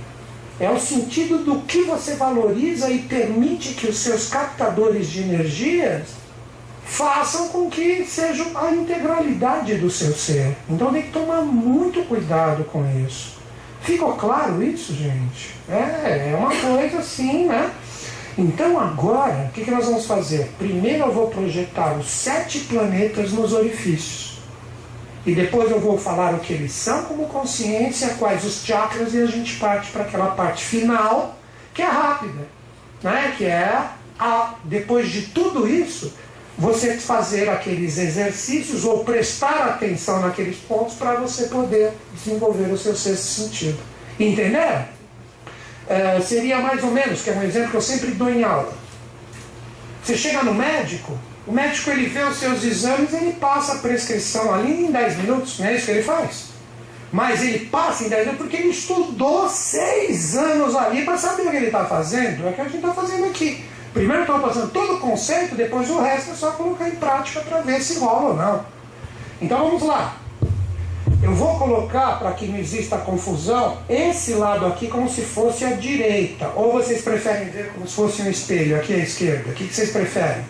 É 0.58 0.70
o 0.70 0.80
sentido 0.80 1.44
do 1.44 1.60
que 1.60 1.82
você 1.82 2.14
valoriza 2.14 2.90
e 2.90 3.00
permite 3.00 3.74
que 3.74 3.86
os 3.86 3.98
seus 3.98 4.28
captadores 4.28 5.08
de 5.08 5.20
energias 5.20 6.17
façam 6.88 7.48
com 7.48 7.70
que 7.70 8.04
seja 8.04 8.44
a 8.54 8.72
integralidade 8.72 9.74
do 9.76 9.90
seu 9.90 10.12
ser. 10.12 10.56
Então 10.68 10.92
tem 10.92 11.02
que 11.02 11.12
tomar 11.12 11.42
muito 11.42 12.02
cuidado 12.08 12.64
com 12.64 12.84
isso. 13.06 13.36
Ficou 13.82 14.14
claro 14.14 14.62
isso, 14.62 14.94
gente? 14.94 15.54
É, 15.68 16.32
é 16.32 16.36
uma 16.36 16.50
coisa 16.54 16.98
assim, 16.98 17.46
né? 17.46 17.70
Então 18.36 18.78
agora, 18.80 19.48
o 19.48 19.52
que, 19.52 19.64
que 19.64 19.70
nós 19.70 19.84
vamos 19.84 20.06
fazer? 20.06 20.50
Primeiro 20.58 21.04
eu 21.04 21.12
vou 21.12 21.28
projetar 21.28 21.94
os 21.94 22.08
sete 22.08 22.60
planetas 22.60 23.32
nos 23.32 23.52
orifícios. 23.52 24.38
E 25.26 25.34
depois 25.34 25.70
eu 25.70 25.78
vou 25.78 25.98
falar 25.98 26.34
o 26.34 26.38
que 26.38 26.52
eles 26.52 26.72
são 26.72 27.02
como 27.02 27.26
consciência, 27.26 28.14
quais 28.18 28.44
os 28.44 28.64
chakras, 28.64 29.12
e 29.12 29.20
a 29.20 29.26
gente 29.26 29.56
parte 29.56 29.90
para 29.90 30.04
aquela 30.04 30.28
parte 30.28 30.64
final, 30.64 31.36
que 31.74 31.82
é 31.82 31.86
rápida. 31.86 32.48
Né? 33.02 33.34
Que 33.36 33.44
é, 33.44 33.88
a, 34.18 34.54
depois 34.64 35.10
de 35.10 35.22
tudo 35.22 35.68
isso, 35.68 36.14
você 36.58 36.98
fazer 36.98 37.48
aqueles 37.48 37.96
exercícios 37.98 38.84
ou 38.84 39.04
prestar 39.04 39.68
atenção 39.68 40.20
naqueles 40.20 40.56
pontos 40.56 40.94
para 40.94 41.14
você 41.14 41.44
poder 41.44 41.92
desenvolver 42.12 42.72
o 42.72 42.76
seu 42.76 42.96
sexto 42.96 43.22
sentido. 43.22 43.78
Entenderam? 44.18 44.84
É, 45.88 46.20
seria 46.20 46.58
mais 46.58 46.82
ou 46.82 46.90
menos, 46.90 47.22
que 47.22 47.30
é 47.30 47.32
um 47.32 47.42
exemplo 47.42 47.70
que 47.70 47.76
eu 47.76 47.82
sempre 47.82 48.10
dou 48.10 48.28
em 48.28 48.42
aula. 48.42 48.72
Você 50.02 50.16
chega 50.16 50.42
no 50.42 50.52
médico, 50.52 51.16
o 51.46 51.52
médico 51.52 51.90
ele 51.90 52.06
vê 52.06 52.24
os 52.24 52.36
seus 52.36 52.64
exames, 52.64 53.12
ele 53.12 53.34
passa 53.34 53.74
a 53.74 53.78
prescrição 53.78 54.52
ali 54.52 54.86
em 54.86 54.90
10 54.90 55.18
minutos, 55.18 55.58
não 55.58 55.66
é 55.66 55.76
isso 55.76 55.86
que 55.86 55.92
ele 55.92 56.02
faz? 56.02 56.48
mas 57.10 57.42
ele 57.42 57.66
passa 57.66 58.04
em 58.04 58.08
10 58.08 58.28
anos 58.28 58.38
porque 58.38 58.56
ele 58.56 58.68
estudou 58.68 59.48
seis 59.48 60.36
anos 60.36 60.76
ali 60.76 61.04
para 61.04 61.16
saber 61.16 61.46
o 61.46 61.50
que 61.50 61.56
ele 61.56 61.66
está 61.66 61.84
fazendo. 61.84 62.46
É 62.46 62.50
o 62.50 62.52
que 62.52 62.60
a 62.60 62.64
gente 62.64 62.76
está 62.76 62.92
fazendo 62.92 63.24
aqui. 63.24 63.64
Primeiro 63.98 64.22
estamos 64.22 64.42
passando 64.42 64.70
todo 64.70 64.94
o 64.94 65.00
conceito, 65.00 65.56
depois 65.56 65.90
o 65.90 66.00
resto 66.00 66.30
é 66.30 66.34
só 66.34 66.52
colocar 66.52 66.88
em 66.88 66.94
prática 66.94 67.40
para 67.40 67.62
ver 67.62 67.82
se 67.82 67.98
rola 67.98 68.28
ou 68.28 68.36
não. 68.36 68.64
Então 69.42 69.58
vamos 69.58 69.82
lá. 69.82 70.14
Eu 71.20 71.34
vou 71.34 71.58
colocar, 71.58 72.16
para 72.20 72.30
que 72.30 72.46
não 72.46 72.56
exista 72.56 72.96
confusão, 72.98 73.78
esse 73.88 74.34
lado 74.34 74.66
aqui 74.66 74.86
como 74.86 75.10
se 75.10 75.22
fosse 75.22 75.64
a 75.64 75.72
direita. 75.72 76.48
Ou 76.54 76.74
vocês 76.74 77.02
preferem 77.02 77.48
ver 77.48 77.72
como 77.72 77.88
se 77.88 77.96
fosse 77.96 78.22
um 78.22 78.30
espelho, 78.30 78.76
aqui 78.76 78.94
à 78.94 78.98
esquerda? 78.98 79.50
O 79.50 79.52
que 79.52 79.64
vocês 79.64 79.90
preferem? 79.90 80.44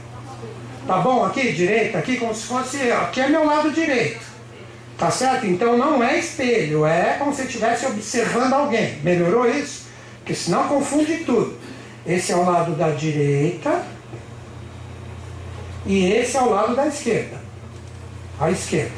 Tá 0.86 0.98
bom? 0.98 1.24
Aqui, 1.24 1.50
direita, 1.50 1.96
aqui 1.96 2.18
como 2.18 2.34
se 2.34 2.44
fosse. 2.44 2.92
Aqui 2.92 3.22
é 3.22 3.30
meu 3.30 3.46
lado 3.46 3.70
direito. 3.70 4.20
Tá 4.98 5.10
certo? 5.10 5.46
Então 5.46 5.78
não 5.78 6.04
é 6.04 6.18
espelho, 6.18 6.84
é 6.84 7.16
como 7.18 7.34
se 7.34 7.44
estivesse 7.44 7.86
observando 7.86 8.52
alguém. 8.52 8.98
Melhorou 9.02 9.48
isso? 9.48 9.86
Porque 10.18 10.34
senão 10.34 10.68
confunde 10.68 11.24
tudo. 11.24 11.57
Esse 12.09 12.32
é 12.32 12.36
o 12.36 12.44
lado 12.44 12.72
da 12.74 12.90
direita 12.90 13.82
e 15.85 16.10
esse 16.12 16.36
é 16.36 16.40
o 16.40 16.51
lado 16.51 16.74
da 16.74 16.86
esquerda. 16.86 17.36
A 18.40 18.51
esquerda. 18.51 18.97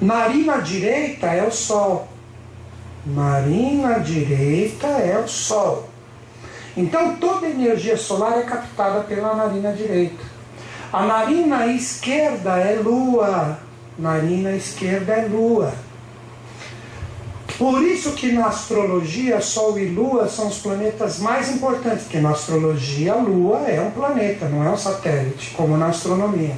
Narina 0.00 0.58
direita 0.58 1.26
é 1.26 1.46
o 1.46 1.50
Sol. 1.50 2.08
Narina 3.04 4.00
direita 4.00 4.86
é 4.86 5.18
o 5.18 5.28
Sol. 5.28 5.88
Então 6.76 7.16
toda 7.16 7.46
energia 7.46 7.96
solar 7.96 8.38
é 8.38 8.42
captada 8.42 9.00
pela 9.00 9.34
narina 9.34 9.72
direita. 9.72 10.24
A 10.92 11.04
narina 11.04 11.66
esquerda 11.66 12.56
é 12.58 12.76
Lua 12.76 13.58
narina 13.98 14.52
esquerda 14.52 15.12
é 15.12 15.26
Lua. 15.26 15.74
Por 17.58 17.82
isso 17.82 18.12
que 18.12 18.30
na 18.30 18.46
astrologia 18.46 19.40
Sol 19.40 19.76
e 19.80 19.86
Lua 19.86 20.28
são 20.28 20.46
os 20.46 20.58
planetas 20.58 21.18
mais 21.18 21.50
importantes, 21.50 22.04
porque 22.04 22.20
na 22.20 22.30
astrologia 22.30 23.14
a 23.14 23.16
Lua 23.16 23.66
é 23.66 23.80
um 23.80 23.90
planeta, 23.90 24.48
não 24.48 24.62
é 24.62 24.70
um 24.70 24.76
satélite, 24.76 25.50
como 25.56 25.76
na 25.76 25.86
astronomia. 25.86 26.56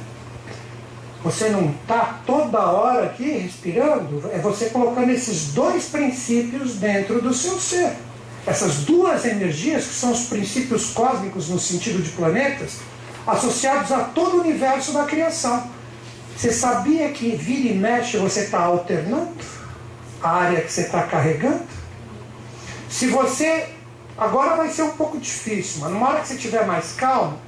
Você 1.23 1.49
não 1.49 1.71
está 1.71 2.21
toda 2.23 2.59
hora 2.59 3.07
aqui 3.07 3.31
respirando, 3.31 4.29
é 4.31 4.37
você 4.37 4.69
colocando 4.69 5.09
esses 5.09 5.53
dois 5.53 5.85
princípios 5.85 6.75
dentro 6.75 7.19
do 7.19 7.33
seu 7.33 7.59
ser. 7.59 7.93
Essas 8.45 8.77
duas 8.85 9.25
energias, 9.25 9.85
que 9.85 9.93
são 9.95 10.11
os 10.11 10.25
princípios 10.25 10.91
cósmicos 10.91 11.49
no 11.49 11.59
sentido 11.59 12.03
de 12.03 12.11
planetas, 12.11 12.77
associados 13.25 13.91
a 13.91 14.03
todo 14.03 14.37
o 14.37 14.41
universo 14.41 14.91
da 14.91 15.03
criação. 15.05 15.63
Você 16.37 16.51
sabia 16.51 17.09
que 17.09 17.35
vira 17.35 17.69
e 17.69 17.77
mexe 17.77 18.17
você 18.17 18.41
está 18.41 18.59
alternando 18.59 19.60
a 20.21 20.29
área 20.29 20.61
que 20.61 20.71
você 20.71 20.81
está 20.81 21.03
carregando? 21.03 21.61
Se 22.89 23.07
você. 23.07 23.69
Agora 24.17 24.55
vai 24.55 24.69
ser 24.69 24.83
um 24.83 24.91
pouco 24.91 25.17
difícil, 25.17 25.81
mas 25.81 25.91
numa 25.91 26.09
hora 26.09 26.19
que 26.19 26.27
você 26.27 26.35
estiver 26.35 26.65
mais 26.67 26.93
calmo, 26.93 27.39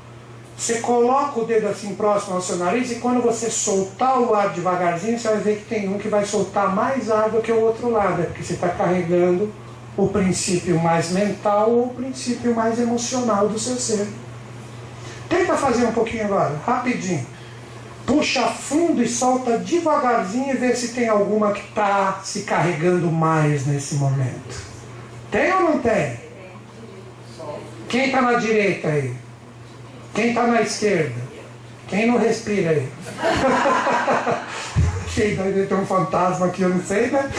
você 0.58 0.80
coloca 0.80 1.40
o 1.40 1.46
dedo 1.46 1.68
assim 1.68 1.94
próximo 1.94 2.36
ao 2.36 2.42
seu 2.42 2.56
nariz 2.56 2.90
e 2.90 2.96
quando 2.96 3.22
você 3.22 3.52
soltar 3.52 4.20
o 4.20 4.34
ar 4.34 4.50
devagarzinho, 4.50 5.20
você 5.20 5.28
vai 5.28 5.38
ver 5.38 5.58
que 5.58 5.66
tem 5.66 5.90
um 5.90 6.00
que 6.00 6.08
vai 6.08 6.26
soltar 6.26 6.74
mais 6.74 7.12
ar 7.12 7.30
do 7.30 7.42
que 7.42 7.52
o 7.52 7.60
outro 7.60 7.92
lado, 7.92 8.22
é 8.24 8.26
porque 8.26 8.42
você 8.42 8.54
está 8.54 8.70
carregando 8.70 9.54
o 9.96 10.08
princípio 10.08 10.80
mais 10.80 11.12
mental 11.12 11.70
ou 11.70 11.86
o 11.88 11.94
princípio 11.94 12.56
mais 12.56 12.80
emocional 12.80 13.48
do 13.48 13.60
seu 13.60 13.76
ser. 13.76 14.08
Tenta 15.30 15.56
fazer 15.56 15.86
um 15.86 15.92
pouquinho 15.92 16.26
agora, 16.26 16.56
rapidinho 16.66 17.33
puxa 18.06 18.48
fundo 18.48 19.02
e 19.02 19.08
solta 19.08 19.58
devagarzinho 19.58 20.54
e 20.54 20.58
vê 20.58 20.76
se 20.76 20.90
tem 20.90 21.08
alguma 21.08 21.52
que 21.52 21.62
está 21.62 22.20
se 22.24 22.44
carregando 22.44 23.12
mais 23.12 23.66
nesse 23.66 23.96
momento. 23.96 24.74
Tem 25.32 25.52
ou 25.54 25.62
não 25.62 25.80
tem? 25.80 26.22
Quem 27.90 28.06
está 28.06 28.22
na 28.22 28.34
direita 28.34 28.88
aí? 28.88 29.14
Quem 30.14 30.30
está 30.30 30.48
na 30.48 30.62
esquerda? 30.62 31.22
Quem 31.88 32.08
não 32.08 32.18
respira 32.18 32.72
aí? 32.72 32.90
Quem 35.14 35.36
tem 35.36 35.78
um 35.78 35.86
fantasma 35.86 36.48
aqui, 36.48 36.64
eu 36.64 36.70
não 36.70 36.84
sei, 36.84 37.12
né? 37.12 37.32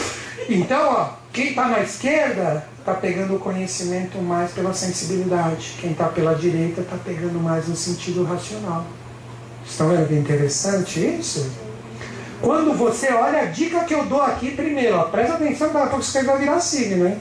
Então, 0.47 0.93
ó, 0.93 1.09
quem 1.33 1.49
está 1.49 1.67
na 1.67 1.81
esquerda 1.81 2.65
está 2.79 2.93
pegando 2.93 3.35
o 3.35 3.39
conhecimento 3.39 4.17
mais 4.19 4.51
pela 4.51 4.73
sensibilidade. 4.73 5.75
Quem 5.81 5.91
está 5.91 6.05
pela 6.05 6.35
direita 6.35 6.81
está 6.81 6.95
pegando 6.95 7.37
mais 7.37 7.67
no 7.67 7.75
sentido 7.75 8.23
racional. 8.23 8.85
Estão 9.67 9.89
vendo 9.89 10.07
que 10.07 10.13
interessante 10.13 10.99
isso? 10.99 11.51
Quando 12.41 12.73
você 12.73 13.11
olha 13.11 13.41
a 13.41 13.45
dica 13.45 13.83
que 13.85 13.93
eu 13.93 14.05
dou 14.05 14.21
aqui 14.21 14.51
primeiro, 14.51 14.97
ó, 14.97 15.03
presta 15.05 15.35
atenção 15.35 15.69
para 15.69 15.87
pouco 15.87 16.03
você 16.03 16.23
vai 16.23 16.37
virar 16.37 16.59
signo, 16.59 17.07
hein? 17.07 17.19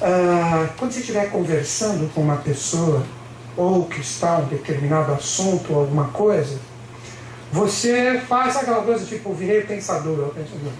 Ah, 0.00 0.68
quando 0.76 0.92
você 0.92 1.00
estiver 1.00 1.30
conversando 1.30 2.12
com 2.12 2.20
uma 2.20 2.36
pessoa 2.36 3.02
ou 3.56 3.86
que 3.86 4.00
está 4.00 4.38
um 4.38 4.46
determinado 4.46 5.12
assunto 5.12 5.72
ou 5.72 5.80
alguma 5.80 6.08
coisa, 6.08 6.58
você 7.52 8.20
faz 8.28 8.56
aquela 8.56 8.82
coisa 8.82 9.04
tipo, 9.04 9.32
virei 9.32 9.62
pensador, 9.62 10.28
pensador. 10.34 10.72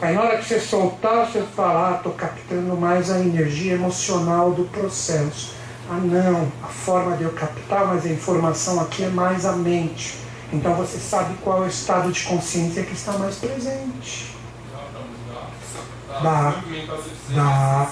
Aí 0.00 0.14
na 0.14 0.22
hora 0.22 0.38
que 0.38 0.44
você 0.44 0.60
soltar, 0.60 1.26
você 1.26 1.42
fala, 1.54 1.90
ah, 1.90 1.96
estou 1.96 2.12
captando 2.12 2.76
mais 2.76 3.10
a 3.10 3.18
energia 3.18 3.74
emocional 3.74 4.52
do 4.52 4.64
processo. 4.66 5.55
Ah, 5.88 6.00
não, 6.02 6.50
a 6.64 6.66
forma 6.66 7.16
de 7.16 7.22
eu 7.22 7.30
captar 7.30 7.86
mais 7.86 8.04
a 8.04 8.08
informação 8.08 8.80
aqui 8.80 9.04
é 9.04 9.08
mais 9.08 9.46
a 9.46 9.52
mente. 9.52 10.18
Então 10.52 10.74
você 10.74 10.98
sabe 10.98 11.34
qual 11.44 11.62
é 11.62 11.66
o 11.66 11.68
estado 11.68 12.10
de 12.10 12.24
consciência 12.24 12.82
que 12.82 12.92
está 12.92 13.12
mais 13.12 13.36
presente. 13.36 14.34
Dá. 16.08 16.54
Dá. 17.30 17.90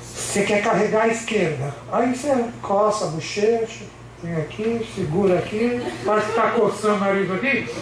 Você 0.00 0.44
quer 0.44 0.62
carregar 0.62 1.02
a 1.02 1.08
esquerda. 1.08 1.74
Aí 1.90 2.14
você 2.14 2.44
coça 2.62 3.06
a 3.06 3.08
bochecha, 3.08 3.84
vem 4.22 4.36
aqui, 4.36 4.88
segura 4.94 5.40
aqui, 5.40 5.82
parece 6.04 6.26
que 6.26 6.32
está 6.32 6.50
coçando 6.52 6.94
o 6.94 6.98
nariz 6.98 7.30
aqui. 7.30 7.74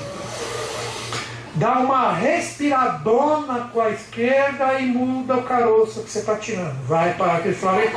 Dá 1.54 1.80
uma 1.80 2.12
respiradona 2.14 3.68
com 3.72 3.80
a 3.80 3.90
esquerda 3.90 4.80
e 4.80 4.86
muda 4.86 5.36
o 5.36 5.42
caroço 5.42 6.02
que 6.02 6.10
você 6.10 6.20
está 6.20 6.36
tirando. 6.36 6.86
Vai 6.86 7.12
para 7.14 7.34
aquele 7.34 7.54
falei 7.54 7.90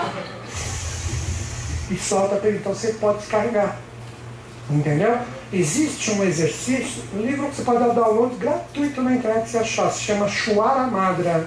e 1.92 1.98
solta 1.98 2.38
para 2.38 2.50
ele. 2.50 2.58
Então 2.60 2.74
você 2.74 2.94
pode 2.94 3.20
descarregar. 3.20 3.78
Entendeu? 4.70 5.20
Existe 5.52 6.12
um 6.12 6.24
exercício, 6.24 7.04
um 7.14 7.22
livro 7.22 7.50
que 7.50 7.56
você 7.58 7.64
pode 7.64 7.80
dar 7.80 7.90
download 7.90 8.36
gratuito 8.36 9.02
na 9.02 9.16
internet 9.16 9.50
se 9.50 9.58
achar, 9.58 9.92
se 9.92 10.02
chama 10.02 10.30
Shuara 10.30 10.88
Madra, 10.88 11.46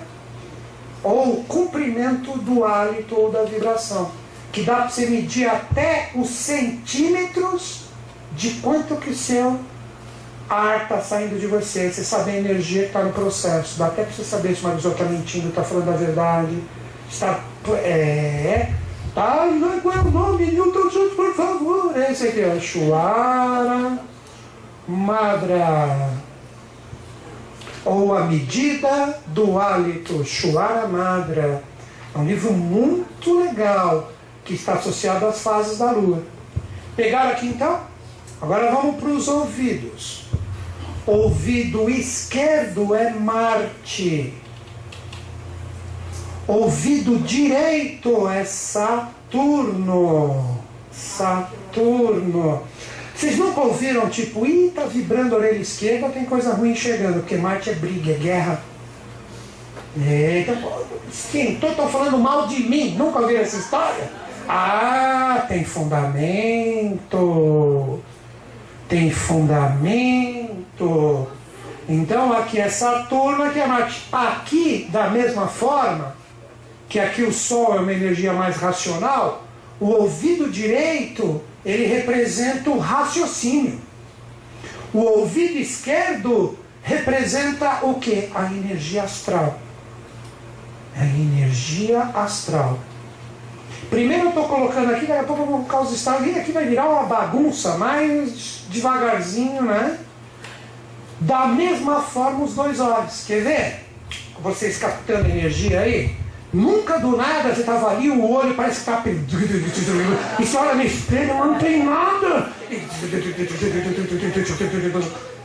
ou 1.02 1.42
comprimento 1.44 2.36
do 2.38 2.64
hálito 2.64 3.18
ou 3.18 3.30
da 3.30 3.44
vibração, 3.44 4.10
que 4.52 4.62
dá 4.62 4.76
para 4.76 4.88
você 4.88 5.06
medir 5.06 5.48
até 5.48 6.10
os 6.14 6.28
centímetros 6.28 7.84
de 8.32 8.50
quanto 8.60 8.96
que 8.96 9.14
seu 9.14 9.58
ar 10.48 10.82
está 10.82 11.00
saindo 11.00 11.40
de 11.40 11.46
você, 11.46 11.90
você 11.90 12.04
saber 12.04 12.32
a 12.32 12.36
energia 12.36 12.82
que 12.82 12.88
está 12.88 13.02
no 13.02 13.12
processo, 13.12 13.78
dá 13.78 13.86
até 13.86 14.02
para 14.02 14.12
você 14.12 14.24
saber 14.24 14.54
se 14.54 14.62
uma 14.64 14.74
pessoa 14.74 14.92
está 14.92 15.04
mentindo, 15.04 15.48
está 15.48 15.62
falando 15.62 15.88
a 15.88 15.96
verdade, 15.96 16.62
está 17.08 17.40
é, 17.70 18.70
Tá, 19.14 19.46
qual 19.80 19.94
é 19.94 20.00
o 20.00 20.10
nome? 20.10 20.46
Newton 20.46 20.88
Jones, 20.88 21.14
por 21.14 21.32
favor. 21.34 21.96
Esse 21.96 22.28
aqui, 22.28 22.42
ó. 22.44 22.58
Chuara 22.58 23.98
Madra. 24.88 26.10
Ou 27.84 28.16
A 28.16 28.24
Medida 28.24 29.20
do 29.28 29.56
Hálito, 29.56 30.24
Chuara 30.24 30.88
Madra. 30.88 31.62
É 32.12 32.18
um 32.18 32.26
livro 32.26 32.52
muito 32.52 33.40
legal 33.40 34.10
que 34.44 34.54
está 34.54 34.72
associado 34.72 35.26
às 35.26 35.40
fases 35.42 35.78
da 35.78 35.92
Lua. 35.92 36.22
Pegaram 36.96 37.30
aqui 37.30 37.46
então? 37.46 37.80
Agora 38.42 38.72
vamos 38.72 38.96
para 38.96 39.10
os 39.10 39.28
ouvidos. 39.28 40.24
Ouvido 41.06 41.88
esquerdo 41.88 42.94
é 42.94 43.10
Marte. 43.10 44.34
Ouvido 46.46 47.18
direito 47.18 48.28
é 48.28 48.44
Saturno. 48.44 50.58
Saturno. 50.92 52.62
Vocês 53.14 53.38
nunca 53.38 53.60
ouviram, 53.60 54.08
tipo, 54.10 54.44
ih, 54.44 54.72
tá 54.74 54.84
vibrando 54.84 55.34
a 55.34 55.38
orelha 55.38 55.58
esquerda, 55.58 56.08
tem 56.08 56.24
coisa 56.24 56.52
ruim 56.52 56.74
chegando, 56.74 57.20
porque 57.20 57.36
Marte 57.36 57.70
é 57.70 57.74
briga, 57.74 58.12
é 58.12 58.16
guerra. 58.16 58.60
Eita, 59.96 60.58
sim, 61.10 61.58
tô 61.60 61.86
falando 61.86 62.18
mal 62.18 62.48
de 62.48 62.64
mim, 62.64 62.96
nunca 62.96 63.20
ouviram 63.20 63.42
essa 63.42 63.56
história? 63.56 64.10
Ah, 64.48 65.44
tem 65.48 65.64
fundamento. 65.64 67.00
Tem 68.88 69.10
fundamento. 69.10 71.28
Então 71.88 72.32
aqui 72.32 72.60
é 72.60 72.68
Saturno, 72.68 73.44
aqui 73.44 73.60
é 73.60 73.66
Marte. 73.66 74.02
Aqui, 74.12 74.88
da 74.90 75.08
mesma 75.08 75.46
forma, 75.46 76.13
que 76.88 77.00
aqui 77.00 77.22
o 77.22 77.32
Sol 77.32 77.76
é 77.76 77.80
uma 77.80 77.92
energia 77.92 78.32
mais 78.32 78.56
racional, 78.56 79.44
o 79.80 79.86
ouvido 79.86 80.50
direito 80.50 81.42
ele 81.64 81.86
representa 81.86 82.70
o 82.70 82.78
raciocínio. 82.78 83.80
O 84.92 85.00
ouvido 85.00 85.58
esquerdo 85.58 86.58
representa 86.82 87.80
o 87.82 87.94
que? 87.94 88.30
A 88.34 88.44
energia 88.44 89.02
astral. 89.02 89.58
A 90.96 91.04
energia 91.04 92.02
astral. 92.14 92.78
Primeiro 93.90 94.24
eu 94.24 94.28
estou 94.28 94.48
colocando 94.48 94.92
aqui, 94.92 95.06
daqui 95.06 95.20
a 95.20 95.24
pouco 95.24 95.42
eu 95.42 95.46
vou 95.46 95.56
colocar 95.56 95.80
os 95.80 95.92
estados, 95.92 96.26
e 96.26 96.38
aqui 96.38 96.52
vai 96.52 96.66
virar 96.66 96.88
uma 96.88 97.04
bagunça, 97.04 97.76
mais 97.76 98.64
devagarzinho, 98.68 99.62
né? 99.62 99.98
Da 101.20 101.46
mesma 101.46 102.00
forma 102.00 102.44
os 102.44 102.54
dois 102.54 102.80
olhos. 102.80 103.24
Quer 103.26 103.42
ver? 103.42 103.84
Vocês 104.40 104.78
captando 104.78 105.28
energia 105.28 105.80
aí? 105.80 106.23
Nunca 106.54 106.98
do 107.00 107.16
nada 107.16 107.52
você 107.52 107.62
estava 107.62 107.90
ali, 107.90 108.08
o 108.08 108.30
olho 108.30 108.54
parece 108.54 108.84
que 108.84 108.90
está. 108.90 109.02
E 110.38 110.46
você 110.46 110.56
olha 110.56 110.76
no 110.76 110.82
espelho, 110.84 111.34
mas 111.34 111.46
não 111.48 111.58
tem 111.58 111.84
nada. 111.84 112.48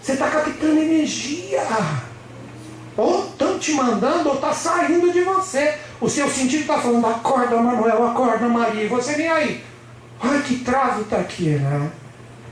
Você 0.01 0.11
está 0.13 0.29
captando 0.29 0.79
energia. 0.79 1.63
Ou 2.95 3.25
estão 3.25 3.57
te 3.57 3.73
mandando 3.73 4.29
ou 4.29 4.35
está 4.35 4.53
saindo 4.53 5.11
de 5.11 5.21
você. 5.21 5.79
O 5.99 6.07
seu 6.07 6.29
sentido 6.29 6.61
está 6.61 6.79
falando, 6.79 7.07
acorda 7.07 7.57
Manuel, 7.57 8.07
acorda 8.09 8.47
Maria. 8.47 8.83
E 8.83 8.87
você 8.87 9.15
vem 9.15 9.27
aí. 9.27 9.63
Olha 10.23 10.41
que 10.41 10.57
trave 10.57 11.01
está 11.01 11.17
aqui, 11.17 11.49
né? 11.49 11.89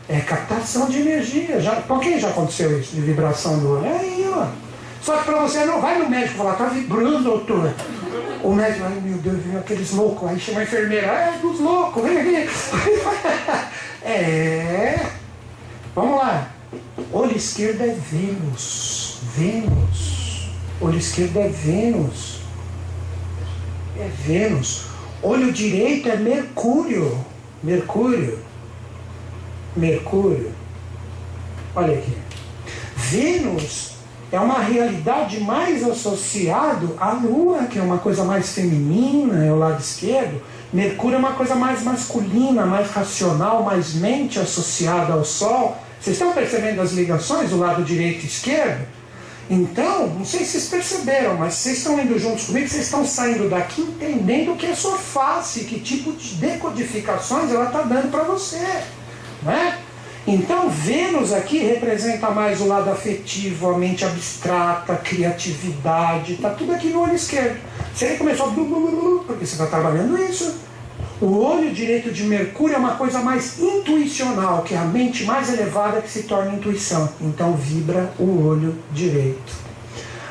É 0.09 0.19
captação 0.21 0.87
de 0.87 1.01
energia. 1.01 1.61
Já, 1.61 1.75
por 1.75 1.99
quem 1.99 2.19
já 2.19 2.29
aconteceu 2.29 2.79
isso, 2.79 2.95
de 2.95 3.01
vibração 3.01 3.59
do 3.59 3.73
olho? 3.73 3.85
É 3.85 3.99
aí, 3.99 4.29
ó. 4.33 4.66
Só 5.07 5.19
que 5.19 5.23
para 5.23 5.39
você 5.39 5.63
não 5.63 5.79
vai 5.79 5.97
no 5.99 6.09
médico 6.09 6.39
falar, 6.39 6.55
tá 6.55 6.65
vibrando, 6.65 7.23
doutor. 7.23 7.73
O 8.43 8.53
médico, 8.53 8.83
ai 8.83 8.99
meu 9.01 9.17
Deus, 9.19 9.41
viu 9.41 9.57
aqueles 9.57 9.93
loucos. 9.93 10.29
Aí 10.29 10.37
chama 10.37 10.59
a 10.59 10.63
enfermeira, 10.63 11.07
é 11.07 11.37
dos 11.41 11.61
loucos, 11.61 12.03
vem 12.03 12.17
aqui. 12.17 12.49
é. 14.03 14.99
Vamos 15.95 16.17
lá. 16.17 16.49
Olho 17.13 17.37
esquerdo 17.37 17.83
é 17.83 17.95
Vênus. 17.95 19.19
Vênus. 19.33 20.49
Olho 20.81 20.97
esquerdo 20.97 21.37
é 21.37 21.47
Vênus. 21.47 22.41
É 23.97 24.09
Vênus. 24.25 24.87
Olho 25.23 25.53
direito 25.53 26.09
é 26.09 26.17
Mercúrio. 26.17 27.25
Mercúrio. 27.63 28.39
Mercúrio. 29.73 30.51
Olha 31.73 31.97
aqui. 31.97 32.17
Vênus 32.97 33.96
é 34.31 34.39
uma 34.39 34.59
realidade 34.59 35.39
mais 35.39 35.83
associado 35.87 36.95
à 36.99 37.11
Lua, 37.11 37.63
que 37.65 37.79
é 37.79 37.81
uma 37.81 37.97
coisa 37.97 38.23
mais 38.23 38.51
feminina, 38.51 39.45
é 39.45 39.51
o 39.51 39.57
lado 39.57 39.79
esquerdo. 39.79 40.41
Mercúrio 40.73 41.15
é 41.15 41.19
uma 41.19 41.31
coisa 41.31 41.55
mais 41.55 41.81
masculina, 41.83 42.65
mais 42.65 42.91
racional, 42.91 43.63
mais 43.63 43.93
mente 43.93 44.37
associada 44.37 45.13
ao 45.13 45.23
Sol. 45.23 45.77
Vocês 45.99 46.17
estão 46.17 46.33
percebendo 46.33 46.81
as 46.81 46.91
ligações 46.91 47.51
do 47.51 47.57
lado 47.57 47.83
direito 47.83 48.23
e 48.23 48.27
esquerdo? 48.27 48.85
Então, 49.49 50.07
não 50.07 50.25
sei 50.25 50.41
se 50.41 50.51
vocês 50.51 50.67
perceberam, 50.67 51.37
mas 51.37 51.53
vocês 51.53 51.77
estão 51.77 51.97
indo 51.97 52.19
juntos 52.19 52.47
comigo, 52.47 52.67
vocês 52.67 52.83
estão 52.83 53.05
saindo 53.05 53.49
daqui 53.49 53.81
entendendo 53.81 54.51
o 54.51 54.57
que 54.57 54.65
é 54.65 54.75
sua 54.75 54.97
face, 54.97 55.61
que 55.61 55.79
tipo 55.79 56.11
de 56.11 56.35
decodificações 56.35 57.49
ela 57.49 57.67
está 57.67 57.81
dando 57.83 58.11
para 58.11 58.23
você. 58.23 58.59
Né? 59.43 59.77
Então, 60.29 60.69
Vênus 60.69 61.31
aqui 61.31 61.59
representa 61.59 62.29
mais 62.31 62.59
o 62.59 62.67
lado 62.67 62.89
afetivo, 62.89 63.69
a 63.69 63.77
mente 63.77 64.03
abstrata, 64.03 64.91
a 64.91 64.97
criatividade, 64.97 66.33
está 66.33 66.49
tudo 66.49 66.73
aqui 66.73 66.89
no 66.89 67.01
olho 67.01 67.15
esquerdo. 67.15 67.57
Você 67.95 68.17
começou, 68.17 68.51
porque 69.25 69.45
você 69.45 69.53
está 69.53 69.67
trabalhando 69.67 70.21
isso. 70.21 70.57
O 71.21 71.39
olho 71.39 71.73
direito 71.73 72.11
de 72.11 72.25
Mercúrio 72.25 72.75
é 72.75 72.77
uma 72.77 72.95
coisa 72.95 73.19
mais 73.19 73.57
intuicional, 73.57 74.63
que 74.63 74.73
é 74.73 74.77
a 74.77 74.83
mente 74.83 75.23
mais 75.23 75.51
elevada 75.51 76.01
que 76.01 76.09
se 76.09 76.23
torna 76.23 76.53
intuição. 76.53 77.07
Então 77.21 77.53
vibra 77.53 78.11
o 78.19 78.45
olho 78.45 78.77
direito. 78.91 79.55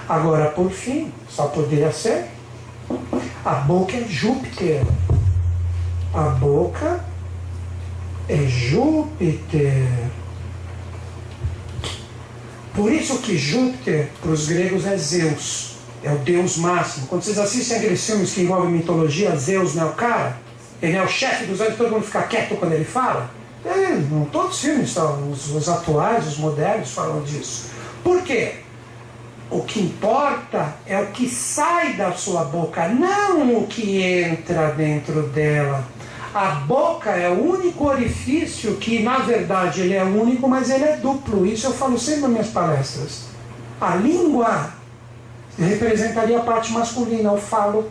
Agora, 0.07 0.51
por 0.51 0.71
fim, 0.71 1.11
só 1.27 1.47
poderia 1.47 1.91
ser, 1.91 2.27
a 3.43 3.55
boca 3.55 3.97
é 3.97 4.05
Júpiter. 4.07 4.85
A 6.13 6.29
boca 6.29 7.03
é 8.29 8.37
Júpiter. 8.47 9.87
Por 12.75 12.93
isso 12.93 13.19
que 13.19 13.39
Júpiter, 13.39 14.09
para 14.21 14.31
os 14.31 14.47
gregos, 14.49 14.85
é 14.87 14.97
Zeus. 14.97 15.77
É 16.03 16.13
o 16.13 16.19
deus 16.19 16.59
máximo. 16.59 17.07
Quando 17.07 17.23
vocês 17.23 17.39
assistem 17.39 17.79
aqueles 17.79 18.05
filmes 18.05 18.33
que 18.33 18.43
envolvem 18.43 18.71
mitologia, 18.71 19.35
Zeus 19.37 19.75
não 19.75 19.85
é 19.85 19.91
o 19.91 19.95
cara? 19.95 20.39
Ele 20.81 20.97
é 20.97 21.03
o 21.03 21.09
chefe 21.09 21.47
dos 21.47 21.61
anjos, 21.61 21.77
todo 21.77 21.91
mundo 21.91 22.05
fica 22.05 22.23
quieto 22.25 22.57
quando 22.57 22.73
ele 22.73 22.85
fala? 22.85 23.31
É, 23.65 23.97
não 24.11 24.27
todos 24.27 24.57
os 24.57 24.61
filmes, 24.61 24.97
os, 24.97 25.51
os 25.55 25.69
atuais, 25.69 26.27
os 26.27 26.39
modernos 26.39 26.91
falam 26.93 27.23
disso. 27.23 27.71
Por 28.05 28.23
quê? 28.23 28.57
O 29.51 29.63
que 29.63 29.81
importa 29.81 30.75
é 30.87 31.01
o 31.01 31.07
que 31.07 31.29
sai 31.29 31.95
da 31.95 32.13
sua 32.13 32.45
boca, 32.45 32.89
não 32.89 33.59
o 33.59 33.67
que 33.67 34.03
entra 34.03 34.71
dentro 34.71 35.23
dela. 35.29 35.85
A 36.37 36.51
boca 36.67 37.13
é 37.13 37.31
o 37.31 37.51
único 37.51 37.87
orifício 37.87 38.77
que, 38.77 39.03
na 39.03 39.21
verdade, 39.21 39.81
ele 39.81 39.95
é 39.95 40.05
único, 40.05 40.47
mas 40.47 40.69
ele 40.69 40.85
é 40.85 40.99
duplo. 40.99 41.47
Isso 41.47 41.69
eu 41.69 41.73
falo 41.73 41.99
sempre 41.99 42.21
nas 42.21 42.31
minhas 42.31 42.49
palestras. 42.49 43.23
A 43.81 43.95
língua 43.95 44.75
representaria 45.59 46.37
a 46.37 46.43
parte 46.43 46.75
masculina, 46.75 47.33
o 47.33 47.39
falo. 47.39 47.91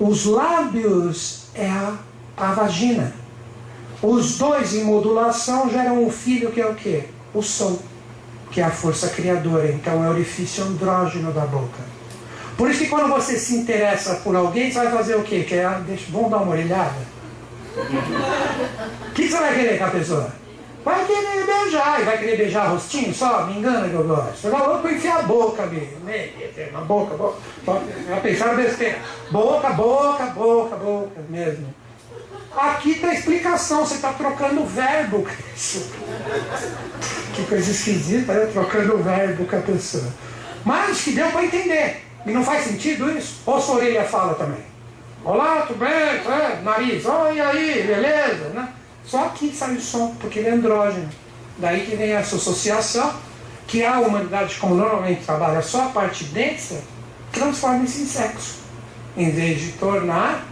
Os 0.00 0.24
lábios 0.24 1.48
é 1.54 1.68
a, 1.68 1.98
a 2.34 2.52
vagina. 2.52 3.12
Os 4.00 4.38
dois 4.38 4.72
em 4.72 4.82
modulação 4.82 5.68
geram 5.68 6.02
um 6.02 6.10
filho 6.10 6.50
que 6.50 6.62
é 6.62 6.66
o 6.66 6.74
quê? 6.74 7.10
O 7.34 7.42
som, 7.42 7.78
que 8.52 8.62
é 8.62 8.64
a 8.64 8.70
força 8.70 9.10
criadora. 9.10 9.70
Então 9.70 10.02
é 10.02 10.08
o 10.08 10.12
orifício 10.12 10.64
andrógeno 10.64 11.30
da 11.30 11.44
boca. 11.44 11.82
Por 12.56 12.70
isso 12.70 12.84
que 12.84 12.88
quando 12.88 13.10
você 13.10 13.38
se 13.38 13.54
interessa 13.54 14.14
por 14.24 14.34
alguém, 14.34 14.72
você 14.72 14.78
vai 14.78 14.90
fazer 14.90 15.16
o 15.16 15.22
quê? 15.22 15.44
Quer, 15.46 15.66
ah, 15.66 15.82
deixa, 15.86 16.06
vamos 16.08 16.30
dar 16.30 16.38
uma 16.38 16.52
orelhada? 16.52 17.13
O 17.76 19.12
que, 19.12 19.28
você 19.28 19.36
vai 19.36 19.54
querer 19.54 19.78
com 19.78 19.84
a 19.84 19.90
pessoa? 19.90 20.32
Vai 20.84 21.04
querer 21.06 21.46
beijar, 21.46 22.00
e 22.00 22.04
vai 22.04 22.18
querer 22.18 22.36
beijar 22.36 22.68
rostinho 22.68 23.12
só? 23.12 23.46
Me 23.46 23.58
engana 23.58 23.88
que 23.88 23.94
eu 23.94 24.04
gosto. 24.04 24.36
Você 24.36 24.50
vai 24.50 24.66
louco 24.66 24.88
enfiar 24.88 25.20
a 25.20 25.22
boca 25.22 25.66
mesmo. 25.66 26.00
Né? 26.04 26.30
Na 26.72 26.82
boca, 26.82 27.16
boca. 27.16 27.82
Já 28.08 28.16
pensaram 28.18 28.56
besteira. 28.56 28.98
Boca, 29.30 29.70
boca, 29.70 30.26
boca, 30.26 30.76
boca 30.76 31.20
mesmo. 31.28 31.74
Aqui 32.56 33.04
a 33.04 33.14
explicação, 33.14 33.84
você 33.84 33.94
está 33.94 34.12
trocando 34.12 34.62
o 34.62 34.66
verbo. 34.66 35.26
Que 37.34 37.44
coisa 37.48 37.70
esquisita, 37.70 38.32
né? 38.32 38.46
Trocando 38.52 38.94
o 38.94 39.02
verbo 39.02 39.46
com 39.46 39.56
a 39.56 39.60
pessoa. 39.60 40.06
Mas 40.64 41.02
que 41.02 41.12
deu 41.12 41.28
para 41.32 41.44
entender. 41.44 42.04
E 42.24 42.30
não 42.30 42.44
faz 42.44 42.64
sentido 42.64 43.10
isso? 43.10 43.42
Ou 43.44 43.60
sua 43.60 43.76
orelha 43.76 44.04
fala 44.04 44.34
também? 44.34 44.73
Olá, 45.26 45.62
tudo 45.66 45.78
bem? 45.78 45.88
É, 45.88 46.60
nariz, 46.62 47.02
oi 47.06 47.40
aí, 47.40 47.82
beleza? 47.82 48.50
Né? 48.50 48.68
Só 49.06 49.24
aqui 49.24 49.50
sai 49.56 49.74
o 49.74 49.80
som, 49.80 50.14
porque 50.20 50.38
ele 50.38 50.48
é 50.48 50.52
andrógeno. 50.52 51.08
Daí 51.56 51.86
que 51.86 51.96
vem 51.96 52.12
essa 52.12 52.36
associação, 52.36 53.10
que 53.66 53.82
a 53.82 54.00
humanidade, 54.00 54.56
como 54.56 54.74
normalmente 54.74 55.24
trabalha 55.24 55.62
só 55.62 55.84
a 55.84 55.88
parte 55.88 56.24
densa, 56.24 56.82
transforma-se 57.32 58.02
em 58.02 58.06
sexo. 58.06 58.58
Em 59.16 59.30
vez 59.30 59.62
de 59.62 59.72
tornar 59.72 60.46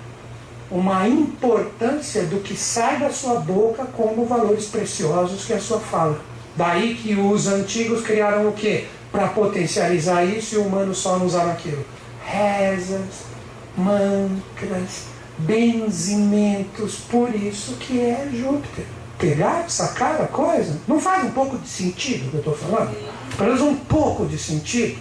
uma 0.70 1.06
importância 1.06 2.22
do 2.22 2.40
que 2.40 2.56
sai 2.56 2.98
da 2.98 3.10
sua 3.10 3.40
boca 3.40 3.84
como 3.94 4.24
valores 4.24 4.68
preciosos 4.68 5.44
que 5.44 5.52
é 5.52 5.56
a 5.56 5.60
sua 5.60 5.80
fala. 5.80 6.18
Daí 6.56 6.94
que 6.94 7.14
os 7.14 7.46
antigos 7.46 8.00
criaram 8.00 8.48
o 8.48 8.52
quê? 8.52 8.86
Para 9.10 9.28
potencializar 9.28 10.24
isso 10.24 10.54
e 10.54 10.58
o 10.58 10.62
humano 10.62 10.94
só 10.94 11.18
não 11.18 11.26
usava 11.26 11.52
aquilo. 11.52 11.84
Rezas, 12.24 13.31
mantras, 13.76 15.06
benzimentos, 15.38 16.96
por 17.10 17.34
isso 17.34 17.74
que 17.76 18.00
é 18.00 18.28
Júpiter. 18.32 18.84
Pegar, 19.18 19.70
sacar 19.70 20.20
a 20.20 20.26
coisa, 20.26 20.80
não 20.88 20.98
faz 20.98 21.24
um 21.24 21.30
pouco 21.30 21.56
de 21.56 21.68
sentido 21.68 22.26
o 22.26 22.30
que 22.30 22.34
eu 22.34 22.40
estou 22.40 22.56
falando? 22.56 22.96
Pelo 23.36 23.54
menos 23.54 23.62
um 23.62 23.76
pouco 23.76 24.26
de 24.26 24.36
sentido, 24.36 24.98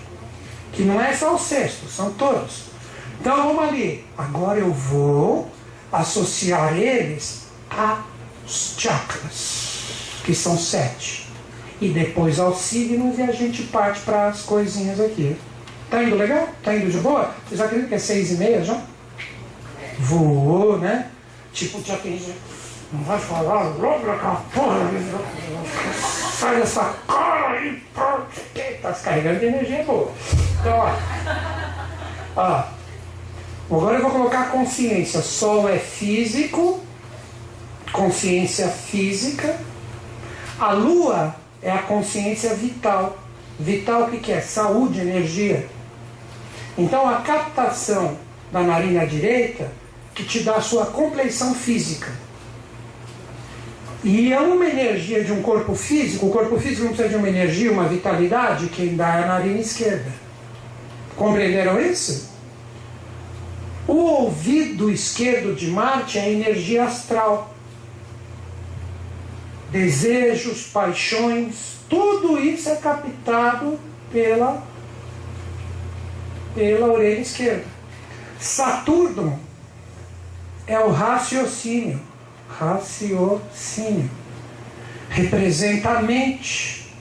que 0.72 0.84
não 0.84 1.02
é 1.02 1.12
só 1.14 1.34
o 1.34 1.40
sexto, 1.40 1.88
são 1.88 2.12
todos. 2.12 2.66
Então 3.20 3.36
vamos 3.36 3.64
ali, 3.64 4.06
agora 4.18 4.60
eu 4.60 4.72
vou 4.72 5.50
associar 5.92 6.78
eles 6.78 7.48
aos 7.70 8.76
chakras, 8.78 9.80
que 10.24 10.36
são 10.36 10.58
sete. 10.58 11.28
E 11.80 11.90
depois 11.90 12.40
aos 12.40 12.60
signos 12.60 13.18
e 13.18 13.24
a 13.24 13.32
gente 13.32 13.64
parte 13.64 14.02
para 14.02 14.28
as 14.28 14.42
coisinhas 14.44 15.00
aqui. 15.00 15.36
Tá 15.92 16.02
indo 16.02 16.16
legal? 16.16 16.48
Tá 16.64 16.74
indo 16.74 16.90
de 16.90 17.00
boa? 17.00 17.36
Vocês 17.46 17.60
acreditam 17.60 17.90
que 17.90 17.96
é 17.96 18.00
seis 18.00 18.32
e 18.32 18.36
meia 18.36 18.64
já? 18.64 18.82
Voou, 20.00 20.78
né? 20.78 21.12
Tipo, 21.52 21.84
já 21.84 21.98
tem 21.98 22.18
gente. 22.18 22.40
Não 22.94 23.04
vai 23.04 23.20
falar 23.20 23.64
logo 23.78 24.10
aquela 24.10 24.42
porra. 24.54 24.90
Sai 26.32 26.62
dessa 26.62 26.96
cara 27.06 27.58
aí, 27.58 27.84
tá 28.82 28.94
se 28.94 29.04
carregando 29.04 29.40
de 29.42 29.46
energia 29.48 29.84
boa. 29.84 30.12
Então, 30.62 30.78
ó. 30.78 30.96
ó. 32.38 32.64
Agora 33.70 33.98
eu 33.98 34.02
vou 34.02 34.12
colocar 34.12 34.50
consciência. 34.50 35.22
Sol 35.22 35.68
é 35.68 35.78
físico, 35.78 36.80
consciência 37.92 38.70
física. 38.70 39.60
A 40.58 40.72
lua 40.72 41.36
é 41.62 41.70
a 41.70 41.80
consciência 41.80 42.54
vital 42.56 43.18
Vital 43.62 44.04
o 44.04 44.10
que, 44.10 44.18
que 44.18 44.32
é? 44.32 44.42
Saúde, 44.42 45.02
energia. 45.02 45.68
Então 46.82 47.08
a 47.08 47.18
captação 47.18 48.18
da 48.52 48.62
narina 48.62 49.06
direita 49.06 49.72
que 50.16 50.24
te 50.24 50.40
dá 50.40 50.56
a 50.56 50.62
sua 50.62 50.88
compleição 50.88 51.54
física. 51.54 52.12
E 54.04 54.34
é 54.34 54.40
uma 54.40 54.66
energia 54.66 55.24
de 55.24 55.32
um 55.32 55.44
corpo 55.44 55.76
físico, 55.76 56.26
o 56.26 56.32
corpo 56.32 56.60
físico 56.60 56.86
não 56.86 56.88
precisa 56.88 57.10
de 57.10 57.16
uma 57.16 57.30
energia, 57.30 57.72
uma 57.72 57.88
vitalidade, 57.88 58.68
quem 58.70 58.96
dá 58.96 59.16
é 59.16 59.24
a 59.24 59.28
narina 59.28 59.60
esquerda. 59.60 60.12
Compreenderam 61.16 61.80
isso? 61.80 62.32
O 63.88 63.94
ouvido 63.94 64.90
esquerdo 64.90 65.56
de 65.56 65.68
Marte 65.68 66.18
é 66.18 66.24
a 66.24 66.30
energia 66.30 66.86
astral. 66.86 67.54
Desejos, 69.72 70.64
paixões, 70.64 71.76
tudo 71.88 72.40
isso 72.40 72.70
é 72.70 72.76
captado 72.78 73.80
pela, 74.12 74.64
pela 76.54 76.88
orelha 76.88 77.20
esquerda. 77.20 77.66
Saturno 78.40 79.40
é 80.68 80.80
o 80.80 80.90
raciocínio. 80.90 82.00
Raciocínio. 82.48 84.10
Representa 85.10 85.90
a 85.90 86.02
mente. 86.02 86.94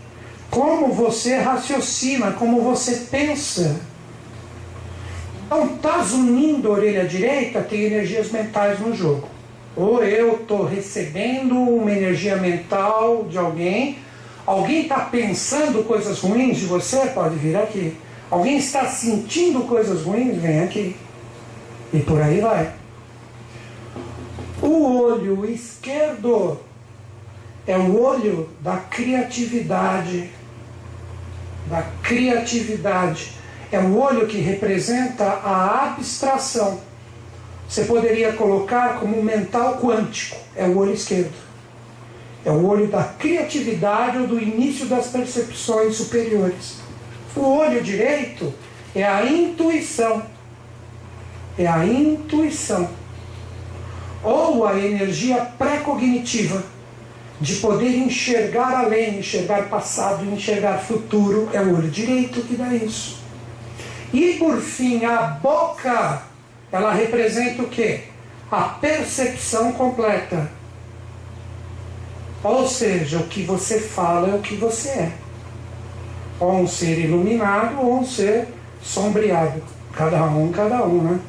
Como 0.51 0.93
você 0.93 1.37
raciocina, 1.37 2.33
como 2.33 2.63
você 2.63 3.07
pensa. 3.11 3.81
Então, 5.47 5.75
estás 5.75 6.13
unindo 6.13 6.69
a 6.69 6.75
orelha 6.75 7.05
direita, 7.07 7.61
tem 7.63 7.83
energias 7.83 8.31
mentais 8.31 8.79
no 8.81 8.95
jogo. 8.95 9.29
Ou 9.77 10.03
eu 10.03 10.37
estou 10.37 10.65
recebendo 10.65 11.57
uma 11.57 11.91
energia 11.91 12.37
mental 12.37 13.25
de 13.29 13.39
alguém, 13.39 13.99
alguém 14.45 14.83
está 14.83 15.01
pensando 15.01 15.85
coisas 15.85 16.21
ruins 16.21 16.59
de 16.59 16.67
você, 16.67 17.07
pode 17.07 17.37
vir 17.37 17.57
aqui. 17.57 17.97
Alguém 18.31 18.59
está 18.59 18.87
sentindo 18.87 19.63
coisas 19.63 20.03
ruins, 20.03 20.37
vem 20.41 20.61
aqui. 20.63 20.97
E 21.93 21.99
por 21.99 22.23
aí 22.23 22.41
vai. 22.41 22.73
O 24.63 25.03
olho 25.03 25.45
esquerdo 25.51 26.61
é 27.67 27.77
o 27.77 28.01
olho 28.01 28.49
da 28.61 28.77
criatividade. 28.77 30.31
Da 31.67 31.83
criatividade. 32.03 33.33
É 33.73 33.81
o 33.81 33.99
olho 33.99 34.29
que 34.29 34.39
representa 34.39 35.25
a 35.25 35.87
abstração. 35.87 36.81
Você 37.69 37.85
poderia 37.85 38.33
colocar 38.33 39.01
como 39.01 39.23
mental 39.23 39.79
quântico. 39.79 40.37
É 40.55 40.67
o 40.67 40.79
olho 40.79 40.93
esquerdo. 40.93 41.35
É 42.45 42.51
o 42.51 42.65
olho 42.65 42.87
da 42.87 43.03
criatividade 43.03 44.19
ou 44.19 44.27
do 44.29 44.41
início 44.41 44.87
das 44.87 45.09
percepções 45.09 45.97
superiores. 45.97 46.77
O 47.37 47.59
olho 47.59 47.83
direito 47.83 48.53
é 48.95 49.05
a 49.05 49.25
intuição. 49.25 50.23
É 51.59 51.67
a 51.67 51.85
intuição 51.85 52.89
ou 54.23 54.67
a 54.67 54.79
energia 54.79 55.37
pré-cognitiva 55.59 56.63
de 57.41 57.57
poder 57.57 57.97
enxergar 57.97 58.85
além, 58.85 59.19
enxergar 59.19 59.69
passado, 59.69 60.25
enxergar 60.27 60.79
futuro, 60.79 61.49
é 61.53 61.61
o 61.61 61.77
olho 61.77 61.91
direito 61.91 62.43
que 62.43 62.55
dá 62.55 62.75
isso. 62.75 63.19
E 64.13 64.35
por 64.35 64.61
fim, 64.61 65.05
a 65.05 65.23
boca, 65.23 66.23
ela 66.71 66.93
representa 66.93 67.63
o 67.63 67.69
quê? 67.69 68.05
A 68.51 68.63
percepção 68.63 69.73
completa. 69.73 70.51
Ou 72.43 72.67
seja, 72.67 73.19
o 73.19 73.27
que 73.27 73.43
você 73.43 73.81
fala 73.81 74.31
é 74.31 74.35
o 74.35 74.41
que 74.41 74.57
você 74.57 74.89
é. 74.89 75.13
Ou 76.41 76.61
um 76.61 76.67
ser 76.67 76.99
iluminado 76.99 77.79
ou 77.81 78.01
um 78.01 78.05
ser 78.05 78.49
sombreado. 78.83 79.63
Cada 79.93 80.25
um, 80.25 80.51
cada 80.51 80.85
um, 80.85 81.03
né? 81.03 81.21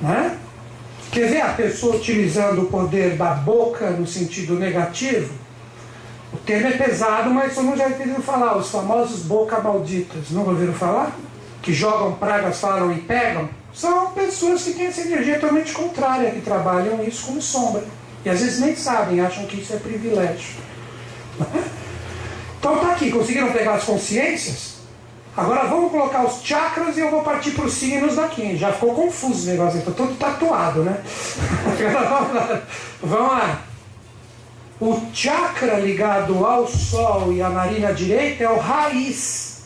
né? 0.00 0.38
Quer 1.10 1.28
ver 1.28 1.40
a 1.40 1.48
pessoa 1.48 1.96
utilizando 1.96 2.62
o 2.62 2.66
poder 2.66 3.16
da 3.16 3.34
boca 3.34 3.90
no 3.90 4.06
sentido 4.06 4.58
negativo? 4.58 5.32
O 6.32 6.36
termo 6.38 6.66
é 6.66 6.72
pesado, 6.72 7.30
mas 7.30 7.54
todo 7.54 7.64
mundo 7.64 7.78
já 7.78 7.86
ouviu 7.86 8.20
falar, 8.20 8.56
os 8.56 8.68
famosos 8.68 9.20
boca 9.20 9.60
malditas. 9.60 10.30
Não 10.30 10.46
ouviram 10.46 10.72
falar? 10.72 11.16
Que 11.62 11.72
jogam 11.72 12.14
pragas, 12.14 12.60
falam 12.60 12.92
e 12.92 13.00
pegam? 13.00 13.48
São 13.72 14.10
pessoas 14.10 14.64
que 14.64 14.72
têm 14.72 14.86
essa 14.86 15.02
energia 15.02 15.38
totalmente 15.38 15.72
contrária, 15.72 16.30
que 16.30 16.40
trabalham 16.40 17.02
isso 17.04 17.26
como 17.26 17.40
sombra. 17.40 17.84
E 18.24 18.30
às 18.30 18.40
vezes 18.40 18.60
nem 18.60 18.74
sabem, 18.74 19.20
acham 19.20 19.46
que 19.46 19.60
isso 19.60 19.72
é 19.72 19.76
privilégio. 19.76 20.54
Então 22.64 22.78
tá 22.78 22.92
aqui, 22.92 23.10
conseguiram 23.10 23.52
pegar 23.52 23.74
as 23.74 23.84
consciências? 23.84 24.76
Agora 25.36 25.68
vamos 25.68 25.90
colocar 25.90 26.24
os 26.24 26.42
chakras 26.42 26.96
e 26.96 27.00
eu 27.00 27.10
vou 27.10 27.22
partir 27.22 27.50
para 27.50 27.66
os 27.66 27.74
signos 27.74 28.16
daqui. 28.16 28.56
Já 28.56 28.72
ficou 28.72 28.94
confuso 28.94 29.46
o 29.46 29.50
negócio, 29.50 29.80
estou 29.80 29.92
todo 29.92 30.16
tatuado, 30.16 30.82
né? 30.82 30.98
vamos 33.02 33.32
lá. 33.32 33.60
O 34.80 34.98
chakra 35.12 35.78
ligado 35.78 36.42
ao 36.42 36.66
sol 36.66 37.34
e 37.34 37.42
à 37.42 37.50
narina 37.50 37.92
direita 37.92 38.44
é 38.44 38.48
o 38.48 38.58
raiz. 38.58 39.64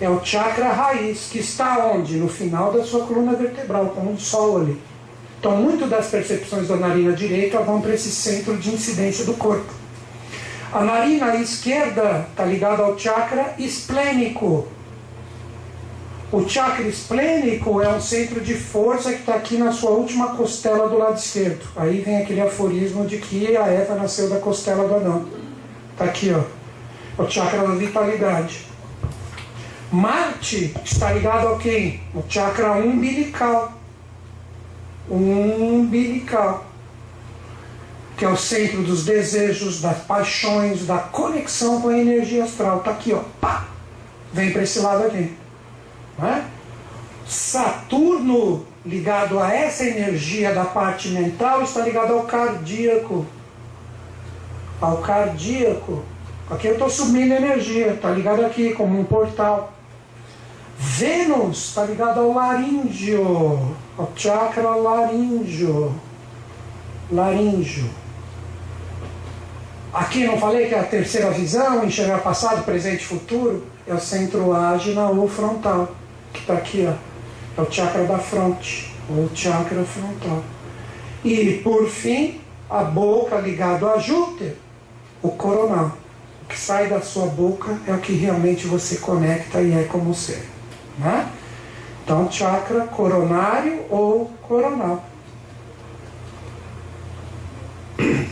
É 0.00 0.08
o 0.08 0.24
chakra 0.24 0.72
raiz, 0.72 1.30
que 1.32 1.40
está 1.40 1.84
onde? 1.84 2.16
No 2.16 2.28
final 2.28 2.72
da 2.72 2.84
sua 2.84 3.06
coluna 3.06 3.32
vertebral, 3.32 3.86
com 3.86 4.12
o 4.12 4.20
sol 4.20 4.58
ali. 4.58 4.80
Então, 5.40 5.56
muito 5.56 5.88
das 5.88 6.06
percepções 6.06 6.68
da 6.68 6.76
narina 6.76 7.10
direita 7.12 7.58
vão 7.58 7.80
para 7.80 7.92
esse 7.92 8.12
centro 8.12 8.56
de 8.56 8.72
incidência 8.72 9.24
do 9.24 9.34
corpo. 9.34 9.81
A 10.72 10.80
narina 10.80 11.36
esquerda 11.36 12.26
está 12.30 12.46
ligada 12.46 12.82
ao 12.82 12.98
chakra 12.98 13.54
esplênico. 13.58 14.66
O 16.32 16.48
chakra 16.48 16.88
esplênico 16.88 17.82
é 17.82 17.88
um 17.90 18.00
centro 18.00 18.40
de 18.40 18.54
força 18.54 19.12
que 19.12 19.18
está 19.18 19.34
aqui 19.34 19.58
na 19.58 19.70
sua 19.70 19.90
última 19.90 20.34
costela 20.34 20.88
do 20.88 20.96
lado 20.96 21.18
esquerdo. 21.18 21.68
Aí 21.76 22.00
vem 22.00 22.22
aquele 22.22 22.40
aforismo 22.40 23.04
de 23.04 23.18
que 23.18 23.54
a 23.54 23.66
Eva 23.66 23.96
nasceu 23.96 24.30
da 24.30 24.38
costela 24.38 24.88
do 24.88 24.94
Adão. 24.94 25.26
Está 25.92 26.06
aqui, 26.06 26.32
ó. 26.32 27.22
O 27.22 27.28
chakra 27.28 27.68
da 27.68 27.74
vitalidade. 27.74 28.66
Marte 29.90 30.74
está 30.82 31.12
ligado 31.12 31.48
ao 31.48 31.58
quem? 31.58 32.00
O 32.14 32.22
chakra 32.26 32.72
umbilical. 32.72 33.74
Umbilical 35.10 36.71
que 38.22 38.26
é 38.26 38.28
o 38.28 38.36
centro 38.36 38.84
dos 38.84 39.04
desejos, 39.04 39.80
das 39.80 39.98
paixões, 40.04 40.86
da 40.86 40.98
conexão 40.98 41.80
com 41.80 41.88
a 41.88 41.98
energia 41.98 42.44
astral. 42.44 42.78
Está 42.78 42.92
aqui, 42.92 43.12
ó. 43.12 43.18
Pá! 43.40 43.66
Vem 44.32 44.52
para 44.52 44.62
esse 44.62 44.78
lado 44.78 45.08
aqui. 45.08 45.36
É? 46.22 46.44
Saturno, 47.26 48.64
ligado 48.86 49.40
a 49.40 49.52
essa 49.52 49.84
energia 49.84 50.54
da 50.54 50.64
parte 50.64 51.08
mental, 51.08 51.62
está 51.62 51.80
ligado 51.80 52.12
ao 52.12 52.22
cardíaco. 52.22 53.26
Ao 54.80 54.98
cardíaco. 54.98 56.04
Aqui 56.48 56.68
eu 56.68 56.74
estou 56.74 56.88
subindo 56.88 57.32
energia, 57.32 57.88
está 57.88 58.12
ligado 58.12 58.46
aqui 58.46 58.72
como 58.72 59.00
um 59.00 59.04
portal. 59.04 59.72
Vênus 60.78 61.70
está 61.70 61.82
ligado 61.82 62.20
ao 62.20 62.32
laríngeo, 62.32 63.74
ao 63.98 64.12
chakra 64.14 64.76
laríngeo. 64.76 65.92
Laríngeo. 67.10 68.01
Aqui 69.92 70.24
não 70.24 70.38
falei 70.38 70.68
que 70.68 70.74
é 70.74 70.80
a 70.80 70.84
terceira 70.84 71.30
visão, 71.30 71.84
enxergar 71.84 72.18
passado, 72.18 72.64
presente 72.64 73.02
e 73.02 73.06
futuro, 73.06 73.66
é 73.86 73.92
o 73.92 74.00
centro 74.00 74.54
ágina 74.54 75.08
ou 75.08 75.28
frontal, 75.28 75.94
que 76.32 76.40
está 76.40 76.54
aqui, 76.54 76.88
ó. 76.88 77.60
É 77.60 77.62
o 77.62 77.70
chakra 77.70 78.04
da 78.04 78.18
fronte, 78.18 78.94
ou 79.10 79.28
chakra 79.34 79.84
frontal. 79.84 80.42
E, 81.22 81.60
por 81.62 81.86
fim, 81.88 82.40
a 82.70 82.82
boca 82.82 83.36
ligada 83.36 83.86
a 83.90 83.98
Júpiter, 83.98 84.56
o 85.22 85.28
coronal. 85.28 85.92
O 86.42 86.46
que 86.48 86.58
sai 86.58 86.88
da 86.88 87.02
sua 87.02 87.26
boca 87.26 87.78
é 87.86 87.92
o 87.92 87.98
que 87.98 88.14
realmente 88.14 88.66
você 88.66 88.96
conecta 88.96 89.60
e 89.60 89.72
é 89.72 89.84
como 89.84 90.14
ser. 90.14 90.48
Né? 90.98 91.28
Então, 92.02 92.30
chakra 92.32 92.86
coronário 92.86 93.82
ou 93.90 94.30
coronal. 94.48 95.04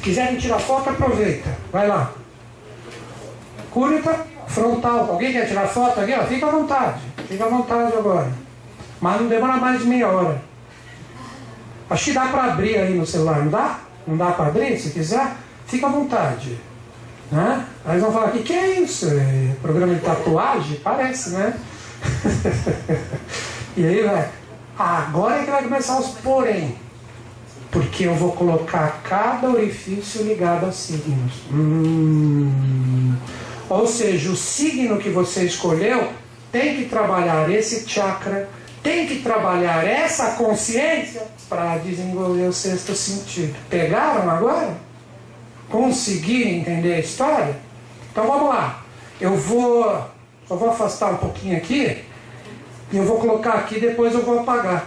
Quiserem 0.03 0.39
tirar 0.39 0.59
foto, 0.59 0.91
aproveita. 0.91 1.49
Vai 1.71 1.87
lá. 1.87 2.13
Curva 3.71 4.27
frontal. 4.47 5.11
Alguém 5.11 5.33
quer 5.33 5.47
tirar 5.47 5.67
foto 5.67 6.01
aqui? 6.01 6.15
Ó, 6.15 6.25
fica 6.25 6.47
à 6.47 6.51
vontade. 6.51 7.01
Fica 7.29 7.45
à 7.45 7.49
vontade 7.49 7.93
agora. 7.93 8.31
Mas 9.01 9.21
não 9.21 9.29
demora 9.29 9.57
mais 9.57 9.81
de 9.81 9.87
meia 9.87 10.09
hora. 10.09 10.43
Acho 11.89 12.05
que 12.05 12.13
dá 12.13 12.27
para 12.27 12.45
abrir 12.45 12.79
aí 12.79 12.95
no 12.95 13.07
celular, 13.07 13.41
não 13.41 13.51
dá? 13.51 13.81
Não 14.07 14.17
dá 14.17 14.31
para 14.33 14.47
abrir? 14.47 14.79
Se 14.79 14.91
quiser, 14.91 15.33
fica 15.67 15.87
à 15.87 15.91
vontade. 15.91 16.59
Né? 17.31 17.65
Aí 17.85 17.93
eles 17.93 18.03
vão 18.03 18.13
falar 18.13 18.31
que 18.33 18.43
que 18.43 18.53
é 18.53 18.81
isso? 18.81 19.07
É 19.09 19.55
programa 19.61 19.95
de 19.95 20.01
tatuagem? 20.01 20.81
Parece, 20.83 21.31
né? 21.31 21.55
e 23.77 23.87
aí 23.87 24.03
vai. 24.03 24.29
Agora 24.79 25.37
é 25.37 25.45
que 25.45 25.51
vai 25.51 25.63
começar 25.63 25.99
os 25.99 26.09
porém 26.23 26.77
porque 27.71 28.05
eu 28.05 28.15
vou 28.15 28.33
colocar 28.33 29.01
cada 29.05 29.49
orifício 29.49 30.23
ligado 30.23 30.67
a 30.67 30.73
signos. 30.73 31.35
Hum, 31.53 33.15
Ou 33.69 33.87
seja, 33.87 34.31
o 34.31 34.37
signo 34.37 34.99
que 34.99 35.09
você 35.11 35.45
escolheu 35.45 36.09
tem 36.51 36.77
que 36.77 36.85
trabalhar 36.87 37.49
esse 37.49 37.89
chakra, 37.89 38.49
tem 38.83 39.07
que 39.07 39.21
trabalhar 39.21 39.87
essa 39.87 40.33
consciência 40.33 41.23
para 41.49 41.79
desenvolver 41.79 42.49
o 42.49 42.53
sexto 42.53 42.95
sentido. 42.95 43.55
Pegaram 43.69 44.29
agora? 44.29 44.77
Conseguiram 45.69 46.51
entender 46.51 46.95
a 46.95 46.99
história? 46.99 47.57
Então 48.11 48.27
vamos 48.27 48.49
lá. 48.49 48.83
Eu 49.21 49.37
vou. 49.37 49.85
Só 50.49 50.57
vou 50.57 50.71
afastar 50.71 51.13
um 51.13 51.19
pouquinho 51.19 51.57
aqui. 51.57 52.05
E 52.91 52.97
eu 52.97 53.05
vou 53.05 53.19
colocar 53.19 53.53
aqui, 53.53 53.79
depois 53.79 54.13
eu 54.15 54.25
vou 54.25 54.41
apagar. 54.41 54.85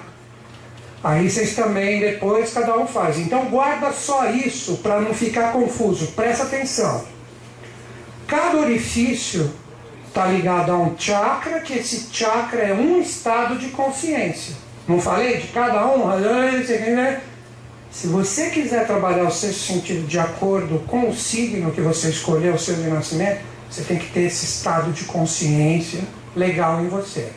Aí 1.03 1.30
vocês 1.30 1.53
também, 1.53 1.99
depois, 1.99 2.53
cada 2.53 2.77
um 2.77 2.88
faz. 2.88 3.17
Então 3.19 3.45
guarda 3.45 3.91
só 3.91 4.30
isso 4.30 4.77
para 4.77 5.01
não 5.01 5.13
ficar 5.13 5.51
confuso. 5.51 6.07
Presta 6.13 6.43
atenção. 6.43 7.03
Cada 8.25 8.57
orifício 8.57 9.51
está 10.07 10.25
ligado 10.27 10.71
a 10.71 10.77
um 10.77 10.95
chakra, 10.97 11.59
que 11.59 11.73
esse 11.73 12.07
chakra 12.11 12.61
é 12.61 12.73
um 12.73 13.01
estado 13.01 13.57
de 13.57 13.67
consciência. 13.69 14.55
Não 14.88 14.99
falei 15.01 15.38
de 15.38 15.47
cada 15.47 15.85
um? 15.88 16.03
Se 17.91 18.07
você 18.07 18.49
quiser 18.49 18.88
trabalhar 18.88 19.25
o 19.25 19.31
sexto 19.31 19.59
sentido 19.59 20.07
de 20.07 20.17
acordo 20.17 20.80
com 20.88 21.09
o 21.09 21.15
signo 21.15 21.71
que 21.71 21.81
você 21.81 22.09
escolheu, 22.09 22.53
o 22.53 22.59
seu 22.59 22.75
de 22.75 22.89
nascimento, 22.89 23.41
você 23.69 23.81
tem 23.84 23.97
que 23.97 24.11
ter 24.11 24.21
esse 24.21 24.45
estado 24.45 24.91
de 24.91 25.03
consciência 25.03 26.01
legal 26.35 26.81
em 26.81 26.88
você. 26.88 27.30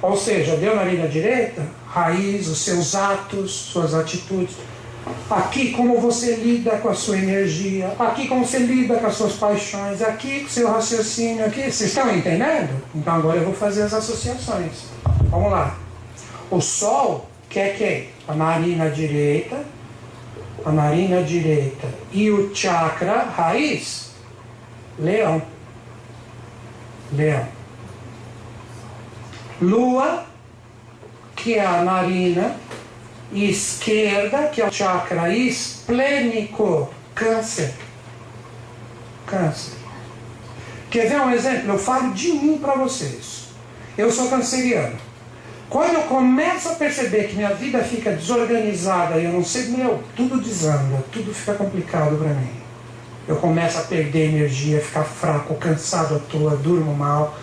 Ou 0.00 0.16
seja, 0.16 0.56
deu 0.56 0.76
na 0.76 0.84
linha 0.84 1.08
direita, 1.08 1.66
raiz, 1.90 2.46
os 2.46 2.58
seus 2.58 2.94
atos, 2.94 3.50
suas 3.50 3.94
atitudes. 3.94 4.56
Aqui 5.28 5.72
como 5.72 5.98
você 5.98 6.36
lida 6.36 6.78
com 6.78 6.88
a 6.88 6.94
sua 6.94 7.18
energia, 7.18 7.94
aqui 7.98 8.28
como 8.28 8.46
você 8.46 8.58
lida 8.58 8.96
com 8.96 9.06
as 9.06 9.14
suas 9.14 9.32
paixões, 9.34 10.00
aqui 10.00 10.40
com 10.40 10.46
o 10.46 10.50
seu 10.50 10.70
raciocínio, 10.70 11.44
aqui. 11.44 11.62
Vocês 11.62 11.90
estão 11.90 12.14
entendendo? 12.14 12.80
Então 12.94 13.14
agora 13.14 13.38
eu 13.38 13.44
vou 13.44 13.54
fazer 13.54 13.82
as 13.82 13.94
associações. 13.94 14.84
Vamos 15.30 15.50
lá. 15.50 15.76
O 16.50 16.60
Sol 16.60 17.28
quer 17.48 17.76
quem? 17.76 18.08
A 18.28 18.34
narina 18.34 18.90
direita, 18.90 19.64
a 20.64 20.70
narina 20.70 21.22
direita 21.22 21.88
e 22.12 22.30
o 22.30 22.54
chakra 22.54 23.22
raiz, 23.22 24.10
leão. 24.98 25.42
Leão. 27.12 27.48
Lua, 29.60 30.29
que 31.42 31.54
é 31.54 31.64
a 31.64 31.82
narina 31.82 32.54
esquerda, 33.32 34.48
que 34.48 34.60
é 34.60 34.66
o 34.66 34.72
chakra 34.72 35.34
esplênico, 35.34 36.92
câncer. 37.14 37.72
Câncer. 39.26 39.74
Quer 40.90 41.08
ver 41.08 41.20
um 41.20 41.30
exemplo? 41.30 41.70
Eu 41.70 41.78
falo 41.78 42.12
de 42.12 42.32
mim 42.32 42.58
para 42.58 42.74
vocês. 42.74 43.48
Eu 43.96 44.10
sou 44.10 44.28
canceriano. 44.28 44.96
Quando 45.68 45.94
eu 45.94 46.02
começo 46.02 46.68
a 46.68 46.74
perceber 46.74 47.28
que 47.28 47.36
minha 47.36 47.54
vida 47.54 47.78
fica 47.84 48.10
desorganizada 48.10 49.18
e 49.18 49.24
eu 49.24 49.32
não 49.32 49.44
sei, 49.44 49.68
meu, 49.68 50.02
tudo 50.16 50.40
desanda, 50.40 51.04
tudo 51.12 51.32
fica 51.32 51.54
complicado 51.54 52.16
para 52.16 52.34
mim. 52.34 52.60
Eu 53.28 53.36
começo 53.36 53.78
a 53.78 53.82
perder 53.82 54.30
energia, 54.30 54.80
ficar 54.80 55.04
fraco, 55.04 55.54
cansado 55.54 56.16
à 56.16 56.18
toa, 56.18 56.56
durmo 56.56 56.92
mal 56.92 57.38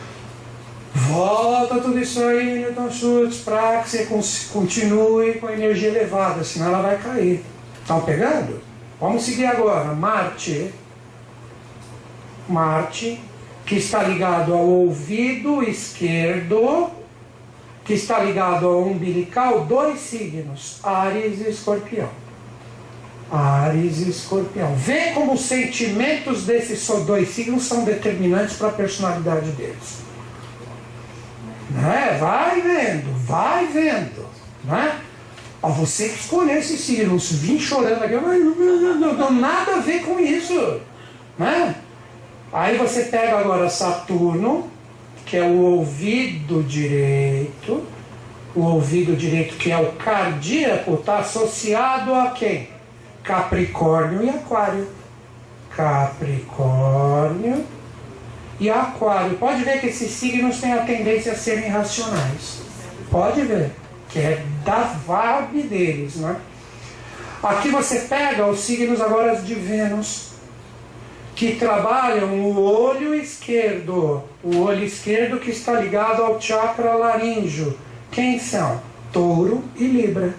Volta 0.97 1.79
tudo 1.79 1.99
isso 1.99 2.23
aí, 2.23 2.59
Newton 2.59 2.89
Schultz, 2.89 3.37
para 3.37 3.83
que 3.83 3.89
você 3.89 4.07
continue 4.51 5.33
com 5.35 5.45
a 5.45 5.53
energia 5.53 5.89
elevada, 5.89 6.43
senão 6.43 6.67
ela 6.67 6.81
vai 6.81 6.97
cair. 6.97 7.45
Estão 7.79 8.01
pegando? 8.01 8.59
Vamos 8.99 9.21
seguir 9.23 9.45
agora. 9.45 9.93
Marte. 9.93 10.73
Marte, 12.49 13.21
que 13.63 13.75
está 13.75 14.01
ligado 14.01 14.53
ao 14.53 14.65
ouvido 14.65 15.61
esquerdo, 15.61 16.89
que 17.85 17.93
está 17.93 18.23
ligado 18.23 18.65
ao 18.65 18.81
umbilical, 18.81 19.65
dois 19.65 19.99
signos, 19.99 20.79
Ares 20.81 21.41
e 21.41 21.49
Escorpião. 21.49 22.09
Ares 23.31 23.99
e 23.99 24.09
Escorpião. 24.09 24.73
Vê 24.75 25.11
como 25.11 25.33
os 25.33 25.41
sentimentos 25.41 26.45
desses 26.45 26.87
dois 27.05 27.29
signos 27.29 27.65
são 27.65 27.83
determinantes 27.83 28.55
para 28.55 28.69
a 28.69 28.73
personalidade 28.73 29.51
deles. 29.51 30.06
Né? 31.69 32.17
Vai 32.19 32.61
vendo, 32.61 33.13
vai 33.25 33.67
vendo. 33.67 34.25
Né? 34.63 34.99
Ó, 35.61 35.69
você 35.69 36.09
que 36.09 36.17
esse 36.57 36.77
signo, 36.77 37.17
vim 37.17 37.59
chorando 37.59 38.03
aqui, 38.03 38.15
não, 38.15 39.13
não, 39.13 39.31
nada 39.31 39.75
a 39.75 39.79
ver 39.79 40.03
com 40.03 40.19
isso. 40.19 40.79
Né? 41.37 41.75
Aí 42.53 42.77
você 42.77 43.03
pega 43.03 43.39
agora 43.39 43.69
Saturno, 43.69 44.69
que 45.25 45.35
é 45.35 45.43
o 45.43 45.57
ouvido 45.57 46.63
direito, 46.63 47.85
o 48.55 48.61
ouvido 48.61 49.15
direito 49.15 49.55
que 49.57 49.71
é 49.71 49.77
o 49.77 49.91
cardíaco, 49.93 50.93
está 50.95 51.19
associado 51.19 52.13
a 52.13 52.31
quem? 52.31 52.69
Capricórnio 53.23 54.23
e 54.23 54.29
Aquário. 54.29 54.87
Capricórnio 55.75 57.65
e 58.59 58.69
Aquário. 58.69 59.37
Pode 59.37 59.63
ver 59.63 59.79
que 59.79 59.87
esses 59.87 60.11
signos 60.11 60.59
têm 60.59 60.73
a 60.73 60.83
tendência 60.83 61.33
a 61.33 61.35
serem 61.35 61.69
racionais. 61.69 62.61
Pode 63.09 63.41
ver, 63.41 63.71
que 64.09 64.19
é 64.19 64.43
da 64.65 64.81
vibe 65.05 65.63
deles, 65.63 66.15
né? 66.15 66.35
Aqui 67.41 67.69
você 67.69 67.99
pega 68.01 68.47
os 68.47 68.59
signos 68.59 68.99
agora 68.99 69.35
de 69.35 69.53
Vênus, 69.53 70.31
que 71.35 71.55
trabalham 71.55 72.33
o 72.33 72.59
olho 72.59 73.13
esquerdo, 73.13 74.23
o 74.43 74.57
olho 74.57 74.83
esquerdo 74.83 75.39
que 75.39 75.51
está 75.51 75.73
ligado 75.73 76.23
ao 76.23 76.41
chakra 76.41 76.95
laríngeo. 76.95 77.77
Quem 78.11 78.39
são? 78.39 78.81
Touro 79.13 79.63
e 79.75 79.85
Libra. 79.85 80.33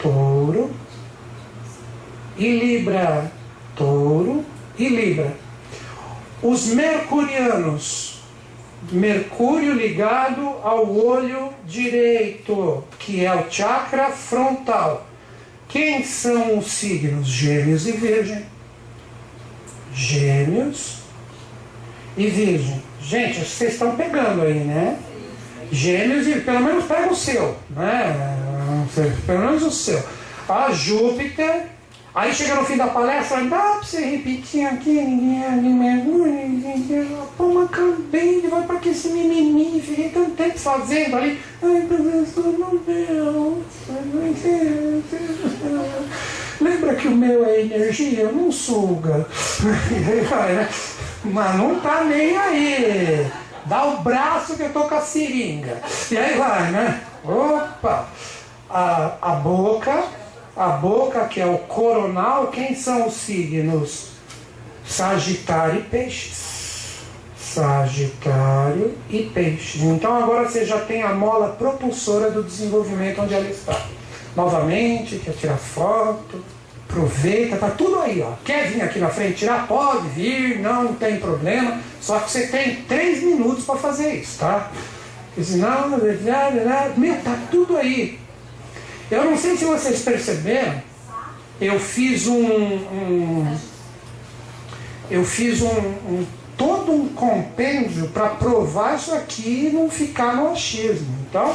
Touro 0.00 0.70
e 2.38 2.48
Libra. 2.48 3.30
Touro 3.74 4.44
e 4.78 4.88
Libra. 4.88 5.43
Os 6.44 6.66
mercurianos, 6.66 8.20
Mercúrio 8.92 9.72
ligado 9.72 10.46
ao 10.62 10.94
olho 10.94 11.48
direito, 11.66 12.84
que 12.98 13.24
é 13.24 13.34
o 13.34 13.50
chakra 13.50 14.10
frontal. 14.10 15.06
Quem 15.66 16.04
são 16.04 16.58
os 16.58 16.70
signos? 16.70 17.26
Gêmeos 17.26 17.86
e 17.86 17.92
Virgem. 17.92 18.44
Gêmeos 19.94 20.98
e 22.14 22.26
Virgem. 22.26 22.82
Gente, 23.00 23.40
vocês 23.40 23.72
estão 23.72 23.96
pegando 23.96 24.42
aí, 24.42 24.60
né? 24.60 24.98
Gêmeos 25.72 26.28
e 26.28 26.40
pelo 26.40 26.60
menos 26.60 26.84
pega 26.84 27.10
o 27.10 27.16
seu, 27.16 27.56
né? 27.70 28.36
Pelo 29.24 29.46
menos 29.46 29.62
o 29.62 29.70
seu. 29.70 30.04
A 30.46 30.70
Júpiter 30.72 31.68
Aí 32.14 32.32
chega 32.32 32.54
no 32.54 32.64
fim 32.64 32.76
da 32.76 32.86
palestra, 32.86 33.42
dá 33.44 33.58
pra 33.58 33.82
você 33.82 34.04
repetir 34.04 34.64
aqui, 34.64 34.90
ninguém 34.90 35.44
é 35.44 35.50
ninguém 35.50 37.18
Pô, 37.36 37.48
mas 37.48 37.64
acabei 37.64 38.40
vai 38.48 38.62
pra 38.62 38.76
que 38.76 38.90
esse 38.90 39.08
mimimi, 39.08 39.80
fiquei 39.80 40.10
tanto 40.10 40.30
tempo 40.30 40.56
fazendo 40.56 41.16
ali. 41.16 41.40
Ai, 41.60 41.80
professor, 41.88 42.56
não 42.56 42.76
deu. 42.76 43.64
Lembra 46.60 46.94
que 46.94 47.08
o 47.08 47.16
meu 47.16 47.44
é 47.46 47.62
energia, 47.62 48.30
não 48.30 48.52
suga. 48.52 49.26
Mas 51.24 51.56
não 51.56 51.80
tá 51.80 52.04
nem 52.04 52.36
aí. 52.36 53.26
Dá 53.66 53.86
o 53.86 54.02
braço 54.02 54.56
que 54.56 54.62
eu 54.62 54.72
tô 54.72 54.84
com 54.84 54.94
a 54.94 55.00
seringa. 55.00 55.80
E 56.10 56.16
aí 56.16 56.38
vai, 56.38 56.70
né? 56.70 57.00
Opa! 57.24 58.06
A, 58.70 59.14
a 59.20 59.30
boca 59.30 60.04
a 60.56 60.68
boca, 60.68 61.24
que 61.26 61.40
é 61.40 61.46
o 61.46 61.58
coronal, 61.58 62.48
quem 62.48 62.74
são 62.74 63.08
os 63.08 63.14
signos? 63.14 64.08
Sagitário 64.86 65.80
e 65.80 65.82
Peixes. 65.82 67.00
Sagitário 67.36 68.96
e 69.10 69.22
Peixes. 69.22 69.82
Então 69.82 70.14
agora 70.14 70.48
você 70.48 70.64
já 70.64 70.78
tem 70.80 71.02
a 71.02 71.12
mola 71.12 71.50
propulsora 71.50 72.30
do 72.30 72.42
desenvolvimento 72.42 73.22
onde 73.22 73.34
ela 73.34 73.48
está. 73.48 73.80
Novamente, 74.36 75.18
quer 75.18 75.32
tirar 75.32 75.56
foto, 75.56 76.44
aproveita, 76.88 77.56
tá 77.56 77.70
tudo 77.70 78.00
aí, 78.00 78.22
ó. 78.22 78.32
Quer 78.44 78.68
vir 78.68 78.82
aqui 78.82 78.98
na 78.98 79.08
frente 79.08 79.38
tirar? 79.38 79.66
Pode 79.66 80.08
vir, 80.08 80.60
não 80.60 80.94
tem 80.94 81.18
problema. 81.18 81.80
Só 82.00 82.18
que 82.18 82.30
você 82.30 82.46
tem 82.46 82.82
três 82.82 83.22
minutos 83.22 83.64
para 83.64 83.76
fazer 83.76 84.14
isso, 84.14 84.38
tá? 84.38 84.70
Porque 85.28 85.50
senão, 85.50 85.88
meu, 85.88 87.16
tá 87.22 87.38
tudo 87.50 87.76
aí. 87.76 88.23
Eu 89.10 89.24
não 89.24 89.36
sei 89.36 89.56
se 89.56 89.64
vocês 89.64 90.02
perceberam, 90.02 90.82
eu 91.60 91.78
fiz 91.78 92.26
um, 92.26 92.44
um 92.44 93.56
eu 95.10 95.24
fiz 95.24 95.60
um, 95.60 95.68
um, 95.68 96.26
todo 96.56 96.90
um 96.92 97.08
compêndio 97.08 98.08
para 98.08 98.30
provar 98.30 98.96
isso 98.96 99.12
aqui 99.12 99.68
e 99.68 99.74
não 99.74 99.90
ficar 99.90 100.34
no 100.34 100.50
achismo. 100.50 101.14
Então, 101.28 101.54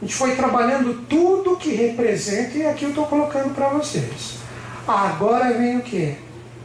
a 0.00 0.04
gente 0.04 0.14
foi 0.14 0.34
trabalhando 0.34 1.04
tudo 1.06 1.56
que 1.56 1.74
representa 1.74 2.56
e 2.56 2.66
aqui 2.66 2.84
eu 2.84 2.90
estou 2.90 3.06
colocando 3.06 3.54
para 3.54 3.68
vocês. 3.68 4.36
Agora 4.88 5.52
vem 5.52 5.78
o 5.78 5.82
que? 5.82 6.16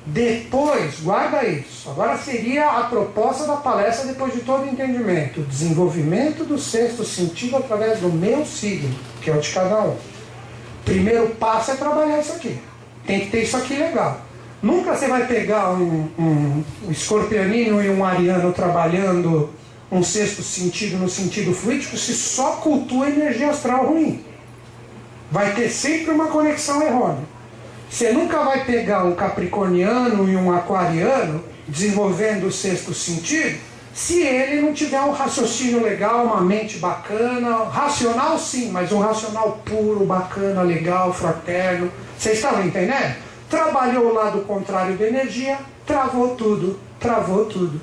Depois, 0.06 1.00
guarda 1.02 1.46
isso. 1.46 1.90
Agora 1.90 2.18
seria 2.18 2.70
a 2.70 2.84
proposta 2.84 3.46
da 3.46 3.58
palestra 3.58 4.08
depois 4.08 4.34
de 4.34 4.42
todo 4.42 4.64
o 4.64 4.70
entendimento. 4.70 5.42
Desenvolvimento 5.42 6.44
do 6.44 6.58
sexto 6.58 7.04
sentido 7.04 7.58
através 7.58 8.00
do 8.00 8.10
meu 8.10 8.46
signo, 8.46 8.96
que 9.22 9.30
é 9.30 9.36
o 9.36 9.40
de 9.40 9.50
cada 9.50 9.82
um. 9.82 10.11
Primeiro 10.86 11.30
passo 11.36 11.72
é 11.72 11.76
trabalhar 11.76 12.20
isso 12.20 12.34
aqui. 12.34 12.60
Tem 13.06 13.22
que 13.22 13.32
ter 13.32 13.44
isso 13.44 13.58
aqui 13.58 13.76
legal. 13.76 14.22
Nunca 14.62 14.96
você 14.96 15.08
vai 15.08 15.26
pegar 15.26 15.72
um, 15.72 16.10
um, 16.18 16.64
um 16.88 16.92
escorpianino 16.92 17.84
e 17.84 17.90
um 17.90 18.06
ariano 18.06 18.54
trabalhando 18.54 19.50
um 19.92 20.04
sexto 20.04 20.42
sentido 20.42 20.98
no 20.98 21.10
sentido 21.10 21.54
fluídico 21.54 21.98
se 21.98 22.14
só 22.14 22.54
cultua 22.54 23.10
energia 23.10 23.50
astral 23.50 23.88
ruim. 23.88 24.24
Vai 25.32 25.54
ter 25.54 25.70
sempre 25.70 26.12
uma 26.12 26.28
conexão 26.28 26.82
errônea. 26.82 27.24
Você 27.90 28.12
nunca 28.12 28.44
vai 28.44 28.64
pegar 28.64 29.04
um 29.04 29.16
capricorniano 29.16 30.30
e 30.30 30.36
um 30.36 30.54
aquariano 30.54 31.44
desenvolvendo 31.68 32.48
o 32.48 32.52
sexto 32.52 32.94
sentido 32.94 33.60
se 33.94 34.22
ele 34.22 34.62
não 34.62 34.74
tiver 34.74 35.02
um 35.02 35.12
raciocínio 35.12 35.84
legal, 35.84 36.26
uma 36.26 36.42
mente 36.42 36.78
bacana, 36.78 37.66
racional 37.66 38.40
sim, 38.40 38.72
mas 38.72 38.92
um 38.92 39.00
racional 39.00 39.62
puro, 39.66 40.06
bacana, 40.06 40.62
legal, 40.62 41.14
fraterno. 41.14 41.92
Vocês 42.18 42.36
estão 42.36 42.66
entendendo? 42.66 43.16
Trabalhou 43.50 44.06
o 44.06 44.14
lado 44.14 44.42
contrário 44.42 44.98
da 44.98 45.08
energia, 45.08 45.60
travou 45.86 46.36
tudo, 46.36 46.80
travou 47.00 47.46
tudo. 47.46 47.82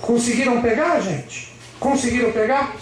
Conseguiram 0.00 0.60
pegar, 0.60 1.00
gente? 1.00 1.54
Conseguiram 1.78 2.32
pegar? 2.32 2.74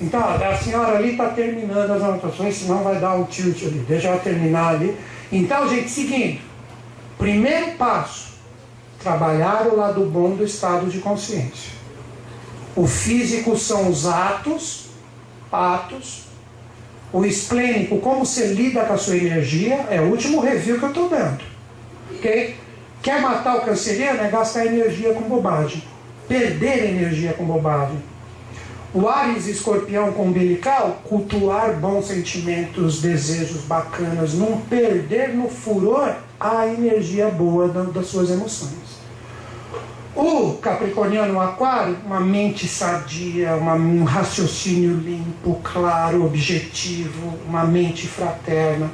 Então, 0.00 0.20
a 0.20 0.56
senhora 0.56 0.98
ali 0.98 1.12
está 1.12 1.28
terminando 1.28 1.90
as 1.90 2.02
anotações, 2.02 2.56
senão 2.56 2.82
vai 2.82 2.98
dar 2.98 3.14
um 3.14 3.24
tilt 3.24 3.62
ali. 3.62 3.78
Deixa 3.88 4.08
ela 4.08 4.18
terminar 4.18 4.74
ali. 4.74 4.96
Então, 5.30 5.68
gente, 5.68 5.88
seguindo. 5.88 6.40
Primeiro 7.16 7.72
passo: 7.72 8.33
trabalhar 9.04 9.66
o 9.66 9.76
lado 9.76 10.00
bom 10.06 10.30
do 10.30 10.42
estado 10.44 10.86
de 10.86 10.98
consciência. 10.98 11.74
O 12.74 12.86
físico 12.86 13.56
são 13.56 13.90
os 13.90 14.06
atos, 14.06 14.86
atos. 15.52 16.24
O 17.12 17.24
esplênico, 17.24 17.98
como 17.98 18.26
você 18.26 18.46
lida 18.54 18.84
com 18.84 18.94
a 18.94 18.98
sua 18.98 19.16
energia, 19.16 19.86
é 19.88 20.00
o 20.00 20.10
último 20.10 20.40
review 20.40 20.78
que 20.78 20.84
eu 20.84 20.88
estou 20.88 21.08
dando. 21.08 21.44
Ok? 22.16 22.56
Quer 23.02 23.20
matar 23.20 23.58
o 23.58 23.60
canceriano 23.60 24.20
é 24.20 24.30
gastar 24.30 24.66
energia 24.66 25.12
com 25.12 25.28
bobagem. 25.28 25.84
Perder 26.26 26.88
energia 26.88 27.34
com 27.34 27.44
bobagem 27.44 28.02
o 28.94 29.08
Ares 29.08 29.48
escorpião 29.48 30.12
com 30.12 30.26
umbilical, 30.26 31.02
cultuar 31.02 31.74
bons 31.80 32.06
sentimentos, 32.06 33.00
desejos 33.00 33.62
bacanas, 33.62 34.34
não 34.34 34.60
perder 34.60 35.34
no 35.34 35.48
furor 35.48 36.14
a 36.38 36.64
energia 36.68 37.26
boa 37.28 37.66
das 37.66 38.06
suas 38.06 38.30
emoções. 38.30 39.02
O 40.14 40.52
Capricorniano 40.58 41.40
Aquário, 41.40 41.96
uma 42.06 42.20
mente 42.20 42.68
sadia, 42.68 43.56
uma, 43.56 43.74
um 43.74 44.04
raciocínio 44.04 44.94
limpo, 44.94 45.58
claro, 45.64 46.24
objetivo, 46.24 47.34
uma 47.48 47.64
mente 47.64 48.06
fraterna. 48.06 48.88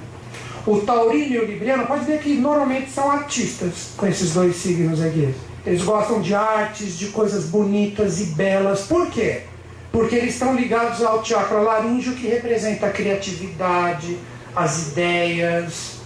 O 0.67 0.79
Taurino 0.81 1.35
e 1.35 1.39
o 1.41 1.45
Libriano, 1.45 1.87
pode 1.87 2.07
ver 2.07 2.21
que 2.21 2.37
normalmente 2.37 2.91
são 2.91 3.11
artistas 3.11 3.91
com 3.99 4.07
esses 4.07 4.33
dois 4.33 4.57
signos 4.57 5.03
aqui. 5.03 5.35
Eles 5.67 5.83
gostam 5.83 6.23
de 6.23 6.35
artes, 6.35 6.97
de 6.97 7.09
coisas 7.09 7.45
bonitas 7.45 8.19
e 8.19 8.25
belas. 8.35 8.87
Por 8.87 9.11
quê? 9.11 9.43
Porque 9.93 10.15
eles 10.15 10.35
estão 10.35 10.55
ligados 10.55 11.03
ao 11.03 11.25
chakra 11.25 11.59
laríngeo 11.59 12.15
que 12.15 12.27
representa 12.27 12.87
a 12.87 12.91
criatividade, 12.91 14.19
as 14.55 14.89
ideias, 14.89 16.01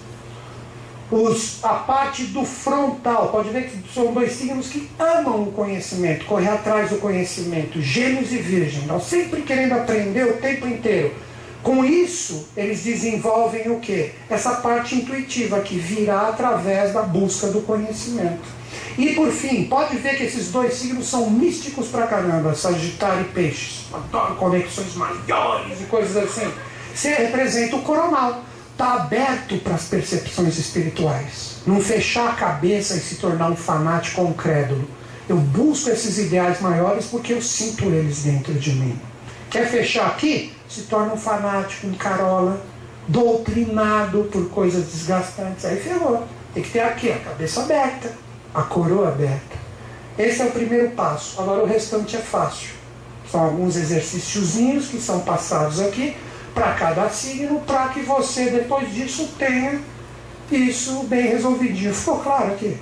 os, 1.11 1.63
a 1.63 1.75
parte 1.75 2.25
do 2.25 2.45
frontal. 2.45 3.29
Pode 3.29 3.51
ver 3.51 3.69
que 3.69 3.93
são 3.93 4.13
dois 4.13 4.33
signos 4.33 4.69
que 4.69 4.89
amam 4.99 5.43
o 5.43 5.53
conhecimento, 5.53 6.25
correr 6.25 6.49
atrás 6.49 6.91
do 6.91 6.97
conhecimento, 6.97 7.81
gêmeos 7.81 8.33
e 8.33 8.39
virgem, 8.39 8.81
estão 8.81 9.01
sempre 9.01 9.43
querendo 9.43 9.73
aprender 9.73 10.25
o 10.25 10.35
tempo 10.35 10.67
inteiro. 10.67 11.15
Com 11.63 11.83
isso, 11.83 12.49
eles 12.55 12.85
desenvolvem 12.85 13.71
o 13.71 13.81
que? 13.81 14.13
Essa 14.29 14.57
parte 14.57 14.97
intuitiva 14.97 15.61
que 15.61 15.79
virá 15.79 16.29
através 16.29 16.93
da 16.93 17.03
busca 17.03 17.47
do 17.47 17.63
conhecimento. 17.63 18.64
E 18.97 19.13
por 19.15 19.31
fim, 19.33 19.65
pode 19.65 19.97
ver 19.97 20.17
que 20.17 20.25
esses 20.25 20.53
dois 20.53 20.75
signos 20.75 21.09
são 21.09 21.29
místicos 21.29 21.89
pra 21.89 22.07
caramba, 22.07 22.55
Sagitário 22.55 23.23
e 23.23 23.33
Peixes. 23.33 23.87
Adoro 23.93 24.37
conexões 24.37 24.95
maiores 24.95 25.81
e 25.81 25.85
coisas 25.85 26.17
assim. 26.17 26.49
Você 26.95 27.09
representa 27.13 27.77
o 27.77 27.83
coronal. 27.83 28.45
Está 28.71 28.95
aberto 28.95 29.57
para 29.59 29.75
as 29.75 29.85
percepções 29.85 30.59
espirituais. 30.59 31.57
Não 31.67 31.81
fechar 31.81 32.31
a 32.31 32.33
cabeça 32.35 32.95
e 32.95 33.01
se 33.01 33.17
tornar 33.17 33.51
um 33.51 33.57
fanático 33.57 34.21
ou 34.21 34.29
um 34.29 34.33
crédulo. 34.33 34.89
Eu 35.29 35.37
busco 35.37 35.91
esses 35.91 36.19
ideais 36.19 36.61
maiores 36.61 37.07
porque 37.07 37.33
eu 37.33 37.43
sinto 37.43 37.85
eles 37.87 38.23
dentro 38.23 38.55
de 38.55 38.73
mim. 38.73 38.99
Quer 39.51 39.69
fechar 39.69 40.07
aqui? 40.07 40.53
Se 40.69 40.83
torna 40.83 41.15
um 41.15 41.17
fanático, 41.17 41.87
um 41.87 41.95
carola, 41.95 42.61
doutrinado 43.07 44.25
por 44.25 44.49
coisas 44.51 44.87
desgastantes. 44.87 45.65
Aí 45.65 45.81
ferrou. 45.81 46.27
Tem 46.53 46.63
que 46.63 46.71
ter 46.71 46.81
aqui 46.81 47.11
a 47.11 47.19
cabeça 47.19 47.63
aberta 47.63 48.25
a 48.55 48.63
coroa 48.63 49.09
aberta. 49.09 49.57
Esse 50.17 50.43
é 50.43 50.45
o 50.45 50.51
primeiro 50.51 50.91
passo. 50.91 51.41
Agora 51.41 51.63
o 51.63 51.67
restante 51.67 52.17
é 52.17 52.21
fácil. 52.21 52.71
São 53.31 53.43
alguns 53.43 53.77
exercíciozinhos 53.77 54.87
que 54.87 55.01
são 55.01 55.21
passados 55.21 55.81
aqui 55.81 56.17
para 56.55 56.73
cada 56.75 57.09
signo, 57.09 57.61
para 57.63 57.89
que 57.89 58.01
você 58.01 58.49
depois 58.51 58.95
disso 58.95 59.29
tenha 59.37 59.81
isso 60.53 61.03
bem 61.05 61.27
resolvidinho. 61.27 61.93
Ficou 61.93 62.19
claro 62.21 62.53
aqui? 62.53 62.79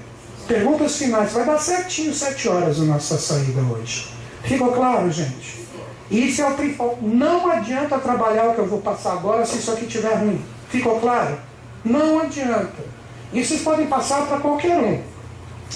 Perguntas 0.46 0.96
finais. 0.96 1.32
Vai 1.32 1.46
dar 1.46 1.58
certinho 1.58 2.12
sete 2.12 2.48
horas 2.48 2.80
a 2.80 2.84
nossa 2.84 3.16
saída 3.16 3.62
hoje. 3.62 4.12
Ficou 4.42 4.72
claro, 4.72 5.10
gente? 5.10 5.62
Isso 6.10 6.42
é 6.42 6.48
o 6.48 6.54
principal. 6.54 6.98
Não 7.00 7.50
adianta 7.50 7.98
trabalhar 7.98 8.50
o 8.50 8.54
que 8.54 8.60
eu 8.60 8.66
vou 8.66 8.80
passar 8.80 9.12
agora 9.12 9.46
se 9.46 9.58
isso 9.58 9.70
aqui 9.70 9.86
estiver 9.86 10.14
ruim. 10.16 10.44
Ficou 10.68 11.00
claro? 11.00 11.38
Não 11.82 12.20
adianta. 12.20 12.92
Isso 13.32 13.48
vocês 13.48 13.62
podem 13.62 13.86
passar 13.86 14.26
para 14.26 14.38
qualquer 14.38 14.76
um. 14.78 15.11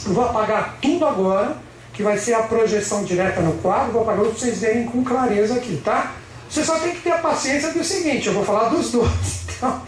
Eu 0.05 0.13
vou 0.13 0.25
apagar 0.25 0.77
tudo 0.83 1.07
agora, 1.07 1.57
que 1.93 2.03
vai 2.03 2.19
ser 2.19 2.35
a 2.35 2.43
projeção 2.43 3.05
direta 3.05 3.41
no 3.41 3.53
quadro, 3.55 3.93
vou 3.93 4.03
apagar 4.03 4.25
para 4.25 4.33
vocês 4.33 4.61
verem 4.61 4.87
com 4.87 5.03
clareza 5.03 5.55
aqui, 5.55 5.81
tá? 5.85 6.13
Você 6.49 6.65
só 6.65 6.79
tem 6.79 6.93
que 6.93 7.01
ter 7.01 7.13
a 7.13 7.19
paciência 7.19 7.73
do 7.73 7.83
seguinte, 7.83 8.27
eu 8.27 8.35
vou 8.35 8.45
falar 8.45 8.69
dos 8.69 8.91
dois. 8.93 9.47
Então, 9.57 9.83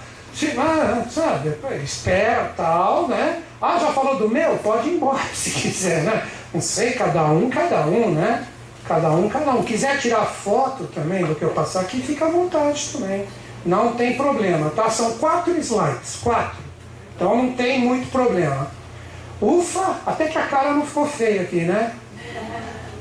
ah, 0.59 1.05
sabe, 1.11 1.55
espera 1.83 2.53
tal, 2.57 3.09
né? 3.09 3.43
Ah, 3.61 3.79
já 3.79 3.93
falou 3.93 4.17
do 4.17 4.29
meu? 4.29 4.57
Pode 4.59 4.89
ir 4.89 4.95
embora 4.95 5.23
se 5.35 5.51
quiser, 5.51 6.03
né? 6.05 6.27
Não 6.55 6.61
sei, 6.61 6.93
cada 6.93 7.25
um, 7.25 7.51
cada 7.51 7.87
um, 7.87 8.11
né? 8.13 8.47
Cada 8.87 9.11
um, 9.11 9.29
cada 9.29 9.51
um. 9.53 9.63
Quiser 9.63 9.99
tirar 9.99 10.25
foto 10.25 10.85
também 10.95 11.25
do 11.25 11.35
que 11.35 11.43
eu 11.43 11.51
passar 11.51 11.81
aqui, 11.81 12.01
fica 12.01 12.27
à 12.27 12.31
vontade 12.31 12.91
também. 12.93 13.27
Não 13.67 13.93
tem 13.93 14.17
problema, 14.17 14.71
tá? 14.71 14.89
São 14.89 15.19
quatro 15.19 15.55
slides, 15.59 16.17
quatro. 16.23 16.59
Então 17.15 17.37
não 17.37 17.53
tem 17.53 17.81
muito 17.81 18.11
problema. 18.11 18.71
Ufa, 19.40 20.01
até 20.05 20.27
que 20.27 20.36
a 20.36 20.47
cara 20.47 20.73
não 20.73 20.85
ficou 20.85 21.06
feia 21.06 21.43
aqui, 21.43 21.60
né? 21.60 21.94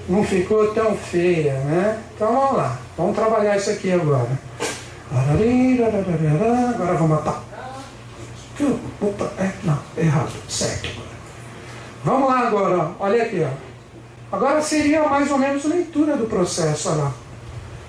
Não 0.07 0.23
ficou 0.23 0.73
tão 0.73 0.95
feia, 0.95 1.53
né? 1.53 1.99
Então 2.15 2.31
vamos 2.31 2.57
lá, 2.57 2.77
vamos 2.95 3.15
trabalhar 3.15 3.57
isso 3.57 3.71
aqui 3.71 3.91
agora. 3.91 4.29
Agora 6.75 6.93
vamos 6.93 7.17
apagar. 7.17 7.43
Opa, 9.01 9.31
é, 9.39 9.51
não, 9.63 9.79
errado, 9.97 10.31
certo. 10.47 10.89
Vamos 12.03 12.29
lá 12.29 12.47
agora, 12.47 12.91
olha 12.99 13.23
aqui, 13.23 13.43
ó. 13.43 14.35
Agora 14.35 14.61
seria 14.61 15.03
mais 15.03 15.31
ou 15.31 15.37
menos 15.37 15.65
leitura 15.65 16.15
do 16.17 16.25
processo, 16.25 16.89
olha 16.89 17.03
lá. 17.03 17.13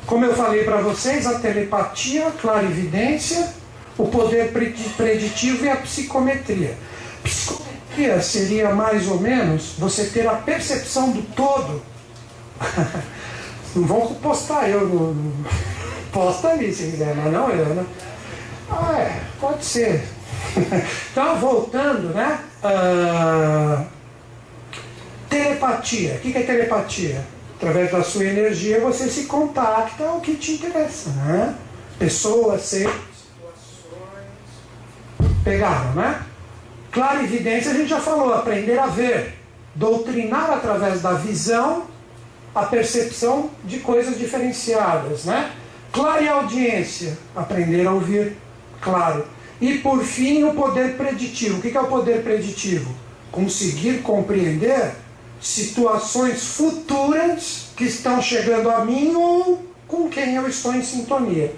Como 0.07 0.25
eu 0.25 0.35
falei 0.35 0.65
para 0.65 0.79
vocês, 0.79 1.27
a 1.27 1.39
telepatia, 1.39 2.29
a 2.29 2.31
clarividência, 2.31 3.53
o 3.99 4.07
poder 4.09 4.53
preditivo 4.97 5.65
e 5.67 5.69
a 5.69 5.77
psicometria. 5.77 6.75
Psicometria 7.23 7.78
seria 8.23 8.75
mais 8.75 9.09
ou 9.09 9.21
menos 9.21 9.75
você 9.79 10.05
ter 10.05 10.27
a 10.27 10.35
percepção 10.35 11.11
do 11.11 11.23
todo. 11.35 11.83
não 13.75 13.85
vão 13.87 14.15
postar 14.15 14.69
eu 14.69 14.87
no. 14.87 15.35
Posta 16.13 16.49
ali 16.49 16.73
se 16.73 16.91
quiser, 16.91 17.15
mas 17.15 17.33
não 17.33 17.51
eu, 17.51 17.67
né? 17.75 17.85
Ah, 18.71 18.99
é, 18.99 19.21
pode 19.41 19.65
ser. 19.65 20.03
então, 21.13 21.39
voltando, 21.39 22.15
né? 22.15 22.41
Uh, 22.63 23.85
telepatia. 25.29 26.15
O 26.15 26.19
que 26.21 26.37
é 26.37 26.43
telepatia? 26.43 27.25
Através 27.57 27.91
da 27.91 28.03
sua 28.05 28.25
energia 28.25 28.81
você 28.81 29.09
se 29.09 29.25
contacta 29.25 30.05
ao 30.05 30.21
que 30.21 30.37
te 30.37 30.53
interessa, 30.53 31.11
né? 31.11 31.55
Pessoas, 31.99 32.63
seres, 32.63 32.95
situações. 33.17 34.29
Pegaram, 35.43 35.93
né? 35.95 36.23
Clarividência 36.93 37.73
a 37.73 37.75
gente 37.75 37.89
já 37.89 38.01
falou, 38.01 38.35
aprender 38.35 38.79
a 38.79 38.87
ver, 38.87 39.35
doutrinar 39.75 40.51
através 40.51 41.03
da 41.03 41.13
visão 41.13 41.85
a 42.55 42.65
percepção 42.65 43.51
de 43.65 43.79
coisas 43.79 44.19
diferenciadas, 44.19 45.25
né? 45.25 45.53
Clareaudiência, 45.93 47.17
aprender 47.37 47.87
a 47.87 47.93
ouvir, 47.93 48.37
claro. 48.81 49.27
E 49.61 49.79
por 49.79 50.03
fim, 50.03 50.45
o 50.45 50.55
poder 50.55 50.97
preditivo. 50.97 51.59
O 51.59 51.61
que 51.61 51.77
é 51.77 51.81
o 51.81 51.87
poder 51.87 52.23
preditivo? 52.23 52.95
conseguir 53.31 54.03
compreender 54.03 54.93
situações 55.41 56.45
futuras 56.45 57.69
que 57.77 57.85
estão 57.85 58.21
chegando 58.21 58.71
a 58.71 58.85
mim 58.85 59.15
ou 59.15 59.65
com 59.87 60.09
quem 60.09 60.35
eu 60.35 60.49
estou 60.49 60.75
em 60.75 60.83
sintonia. 60.83 61.55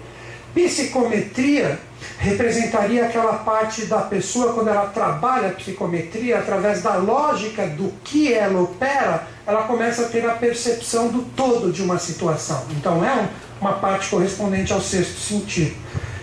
Psicometria 0.53 1.79
representaria 2.17 3.05
aquela 3.05 3.33
parte 3.39 3.85
da 3.85 3.99
pessoa 3.99 4.53
quando 4.53 4.69
ela 4.69 4.87
trabalha 4.87 5.49
a 5.49 5.51
psicometria 5.51 6.39
através 6.39 6.81
da 6.81 6.95
lógica 6.95 7.67
do 7.67 7.91
que 8.03 8.33
ela 8.33 8.61
opera, 8.61 9.27
ela 9.45 9.63
começa 9.63 10.03
a 10.03 10.09
ter 10.09 10.25
a 10.25 10.33
percepção 10.33 11.09
do 11.09 11.23
todo 11.35 11.71
de 11.71 11.81
uma 11.81 11.97
situação. 11.97 12.65
Então 12.71 13.03
é 13.03 13.29
uma 13.59 13.73
parte 13.73 14.09
correspondente 14.09 14.73
ao 14.73 14.81
sexto 14.81 15.19
sentido. 15.19 15.75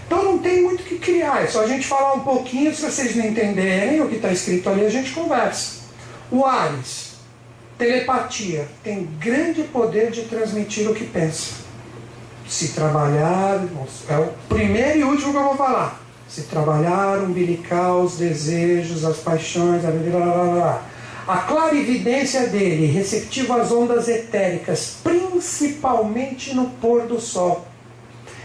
Então 0.06 0.24
não 0.24 0.38
tem 0.38 0.62
muito 0.62 0.80
o 0.80 0.84
que 0.84 0.98
criar, 0.98 1.42
é 1.42 1.46
só 1.46 1.62
a 1.62 1.66
gente 1.66 1.86
falar 1.86 2.14
um 2.14 2.20
pouquinho, 2.20 2.74
se 2.74 2.80
vocês 2.80 3.14
não 3.14 3.26
entenderem 3.26 4.00
o 4.00 4.09
que 4.09 4.16
está 4.16 4.32
escrito 4.32 4.68
ali, 4.70 4.86
a 4.86 4.90
gente 4.90 5.12
conversa. 5.12 5.78
O 6.30 6.46
Ares, 6.46 7.12
telepatia, 7.76 8.66
tem 8.82 9.05
grande 9.20 9.64
poder 9.64 10.10
de 10.10 10.22
transmitir 10.22 10.90
o 10.90 10.94
que 10.94 11.05
pensa. 11.05 11.67
Se 12.48 12.68
trabalhar, 12.68 13.60
é 14.08 14.16
o 14.16 14.32
primeiro 14.48 14.98
e 14.98 15.04
último 15.04 15.32
que 15.32 15.38
eu 15.38 15.44
vou 15.44 15.56
falar. 15.56 16.00
Se 16.28 16.42
trabalhar, 16.42 17.18
umbilical, 17.18 18.02
os 18.02 18.16
desejos, 18.16 19.04
as 19.04 19.18
paixões, 19.18 19.82
blá, 19.82 19.90
blá, 19.90 20.20
blá, 20.20 20.54
blá. 20.54 20.82
A 21.26 21.36
clarividência 21.38 22.46
dele, 22.46 22.86
receptivo 22.86 23.52
às 23.52 23.70
ondas 23.70 24.08
etéricas, 24.08 24.96
principalmente 25.02 26.54
no 26.54 26.70
pôr 26.70 27.02
do 27.02 27.20
sol 27.20 27.66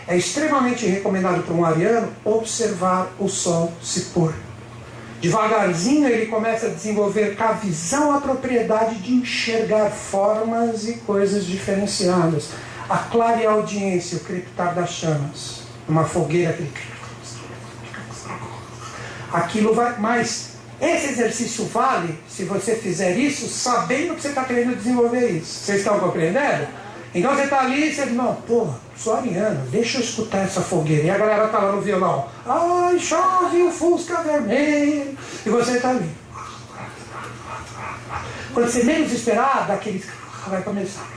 é 0.08 0.18
extremamente 0.18 0.86
recomendado 0.86 1.44
para 1.44 1.54
um 1.54 1.64
ariano 1.64 2.10
observar 2.26 3.12
o 3.20 3.30
sol 3.30 3.72
se 3.82 4.02
pôr. 4.06 4.34
Devagarzinho 5.22 6.08
ele 6.10 6.26
começa 6.26 6.68
a 6.68 6.70
desenvolver 6.70 7.38
com 7.38 7.44
a 7.44 7.54
visão 7.54 8.12
a 8.12 8.20
propriedade 8.20 8.96
de 8.96 9.14
enxergar 9.14 9.90
formas 9.90 10.88
e 10.88 10.96
coisas 10.96 11.46
diferenciadas. 11.46 12.50
A 12.94 12.98
clara 13.10 13.50
audiência, 13.50 14.20
o 14.20 14.20
crepitar 14.20 14.76
das 14.76 14.92
chamas, 14.92 15.64
uma 15.90 16.04
fogueira 16.04 16.54
que 16.54 16.72
aquilo 19.32 19.74
vai. 19.74 19.98
Mas 19.98 20.58
esse 20.80 21.08
exercício 21.08 21.66
vale 21.66 22.20
se 22.30 22.44
você 22.44 22.76
fizer 22.76 23.18
isso 23.18 23.48
sabendo 23.48 24.14
que 24.14 24.22
você 24.22 24.28
está 24.28 24.46
querendo 24.46 24.78
desenvolver 24.78 25.28
isso. 25.28 25.66
Vocês 25.66 25.80
estão 25.80 26.00
compreendendo? 26.00 26.68
Então 27.16 27.34
você 27.36 27.46
está 27.46 27.62
ali 27.62 27.90
e 27.90 27.96
você 27.96 28.06
diz, 28.06 28.14
não, 28.14 28.36
porra, 28.36 28.80
sou 28.96 29.16
ariano, 29.16 29.66
deixa 29.72 29.98
eu 29.98 30.04
escutar 30.04 30.44
essa 30.44 30.62
fogueira. 30.62 31.08
E 31.08 31.10
a 31.10 31.18
galera 31.18 31.46
está 31.46 31.58
lá 31.58 31.72
no 31.72 31.82
violão, 31.82 32.28
ai, 32.46 33.00
chove 33.00 33.60
o 33.64 33.72
Fusca 33.72 34.22
vermelho. 34.22 35.18
E 35.44 35.50
você 35.50 35.78
está 35.78 35.90
ali. 35.90 36.12
Quando 38.54 38.70
você 38.70 38.84
menos 38.84 39.12
esperar, 39.12 39.66
daquele 39.66 40.06
vai 40.48 40.62
começar. 40.62 41.13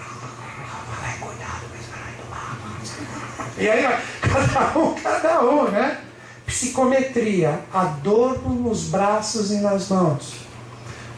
E 3.58 3.68
aí, 3.68 3.82
cada 4.20 4.78
um, 4.78 4.94
cada 4.94 5.44
um, 5.44 5.70
né? 5.70 5.98
Psicometria, 6.46 7.60
adorno 7.72 8.54
nos 8.54 8.84
braços 8.84 9.50
e 9.50 9.56
nas 9.56 9.88
mãos. 9.88 10.46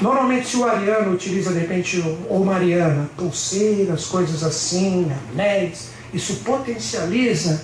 Normalmente, 0.00 0.56
o 0.56 0.64
ariano 0.64 1.12
utiliza, 1.12 1.52
de 1.52 1.58
repente, 1.58 2.02
ou 2.28 2.44
mariana, 2.44 3.10
pulseiras, 3.16 4.06
coisas 4.06 4.44
assim, 4.44 5.10
anéis, 5.32 5.88
isso 6.14 6.36
potencializa, 6.44 7.60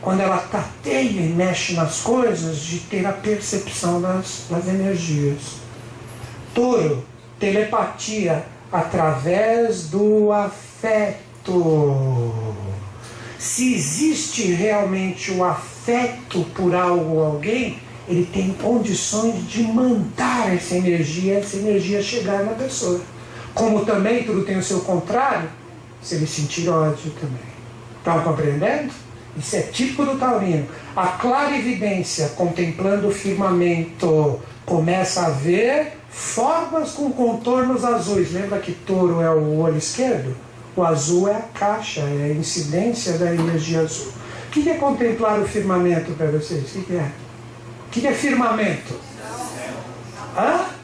quando 0.00 0.20
ela 0.20 0.38
tateia 0.38 1.20
e 1.20 1.28
mexe 1.28 1.74
nas 1.74 2.00
coisas, 2.00 2.58
de 2.58 2.80
ter 2.80 3.06
a 3.06 3.12
percepção 3.12 4.00
das, 4.00 4.44
das 4.50 4.66
energias. 4.66 5.40
Touro, 6.54 7.04
telepatia 7.38 8.44
através 8.72 9.88
do 9.88 10.32
afeto. 10.32 11.14
Se 13.44 13.74
existe 13.74 14.52
realmente 14.52 15.30
o 15.30 15.44
afeto 15.44 16.46
por 16.54 16.74
algo 16.74 17.16
ou 17.16 17.24
alguém, 17.24 17.78
ele 18.08 18.24
tem 18.32 18.54
condições 18.54 19.46
de 19.46 19.62
mandar 19.64 20.54
essa 20.54 20.74
energia, 20.74 21.40
essa 21.40 21.58
energia 21.58 22.02
chegar 22.02 22.42
na 22.42 22.52
pessoa. 22.52 23.02
Como 23.52 23.84
também 23.84 24.24
tudo 24.24 24.46
tem 24.46 24.56
o 24.56 24.62
seu 24.62 24.80
contrário, 24.80 25.50
se 26.00 26.14
ele 26.14 26.26
sentir 26.26 26.70
ódio 26.70 27.12
também. 27.20 27.36
Estão 27.98 28.22
compreendendo? 28.22 28.90
Isso 29.36 29.56
é 29.56 29.60
típico 29.60 30.06
do 30.06 30.18
taurino. 30.18 30.66
A 30.96 31.08
clara 31.08 31.54
evidência, 31.54 32.28
contemplando 32.30 33.08
o 33.08 33.12
firmamento, 33.12 34.40
começa 34.64 35.26
a 35.26 35.28
ver 35.28 35.98
formas 36.08 36.92
com 36.92 37.12
contornos 37.12 37.84
azuis. 37.84 38.32
Lembra 38.32 38.58
que 38.58 38.72
touro 38.72 39.20
é 39.20 39.28
o 39.28 39.58
olho 39.58 39.76
esquerdo? 39.76 40.34
O 40.76 40.82
azul 40.82 41.28
é 41.28 41.36
a 41.36 41.40
caixa, 41.40 42.00
é 42.00 42.32
a 42.32 42.34
incidência 42.34 43.12
da 43.18 43.32
energia 43.32 43.80
azul. 43.80 44.12
O 44.48 44.50
que 44.50 44.68
é 44.68 44.74
contemplar 44.74 45.40
o 45.40 45.46
firmamento 45.46 46.12
para 46.12 46.26
vocês? 46.26 46.74
O 46.74 46.82
que 46.82 46.96
é? 46.96 47.10
O 47.86 47.90
que 47.90 48.06
é 48.06 48.12
firmamento? 48.12 48.94
Hã? 50.36 50.74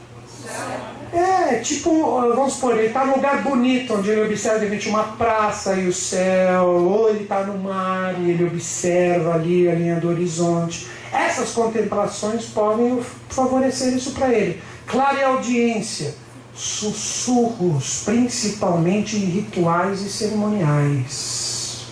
É, 1.13 1.55
tipo, 1.55 1.91
vamos 2.33 2.53
supor, 2.53 2.77
ele 2.77 2.87
está 2.87 3.05
num 3.05 3.15
lugar 3.15 3.43
bonito, 3.43 3.95
onde 3.95 4.09
ele 4.09 4.23
observa 4.23 4.59
de 4.59 4.65
repente 4.65 4.87
uma 4.87 5.03
praça 5.03 5.75
e 5.75 5.85
o 5.87 5.93
céu, 5.93 6.67
ou 6.67 7.09
ele 7.09 7.23
está 7.23 7.43
no 7.43 7.57
mar 7.57 8.15
e 8.17 8.29
ele 8.31 8.45
observa 8.45 9.33
ali 9.33 9.69
a 9.69 9.75
linha 9.75 9.99
do 9.99 10.07
horizonte. 10.07 10.87
Essas 11.11 11.51
contemplações 11.51 12.45
podem 12.45 13.01
favorecer 13.27 13.93
isso 13.93 14.11
para 14.11 14.29
ele. 14.29 14.61
Clara 14.87 15.27
audiência, 15.27 16.15
sussurros, 16.61 18.03
principalmente 18.05 19.15
em 19.15 19.25
rituais 19.25 20.01
e 20.01 20.09
cerimoniais. 20.09 21.87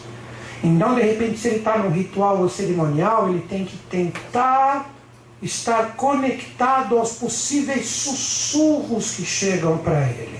Então, 0.64 0.94
de 0.94 1.02
repente, 1.02 1.40
se 1.40 1.48
ele 1.48 1.58
está 1.58 1.80
num 1.80 1.90
ritual 1.90 2.38
ou 2.38 2.48
cerimonial, 2.48 3.30
ele 3.30 3.42
tem 3.50 3.66
que 3.66 3.76
tentar 3.90 4.94
estar 5.42 5.96
conectado 5.96 7.00
aos 7.00 7.14
possíveis 7.14 7.88
sussurros 7.88 9.16
que 9.16 9.26
chegam 9.26 9.80
para 9.80 10.02
ele. 10.02 10.40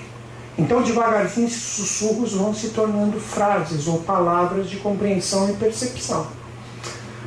Então, 0.60 0.84
devagarzinho, 0.84 1.48
esses 1.48 1.64
sussurros 1.64 2.34
vão 2.34 2.54
se 2.54 2.70
tornando 2.70 3.20
frases 3.20 3.88
ou 3.88 4.00
palavras 4.02 4.70
de 4.70 4.78
compreensão 4.78 5.50
e 5.50 5.54
percepção. 5.54 6.28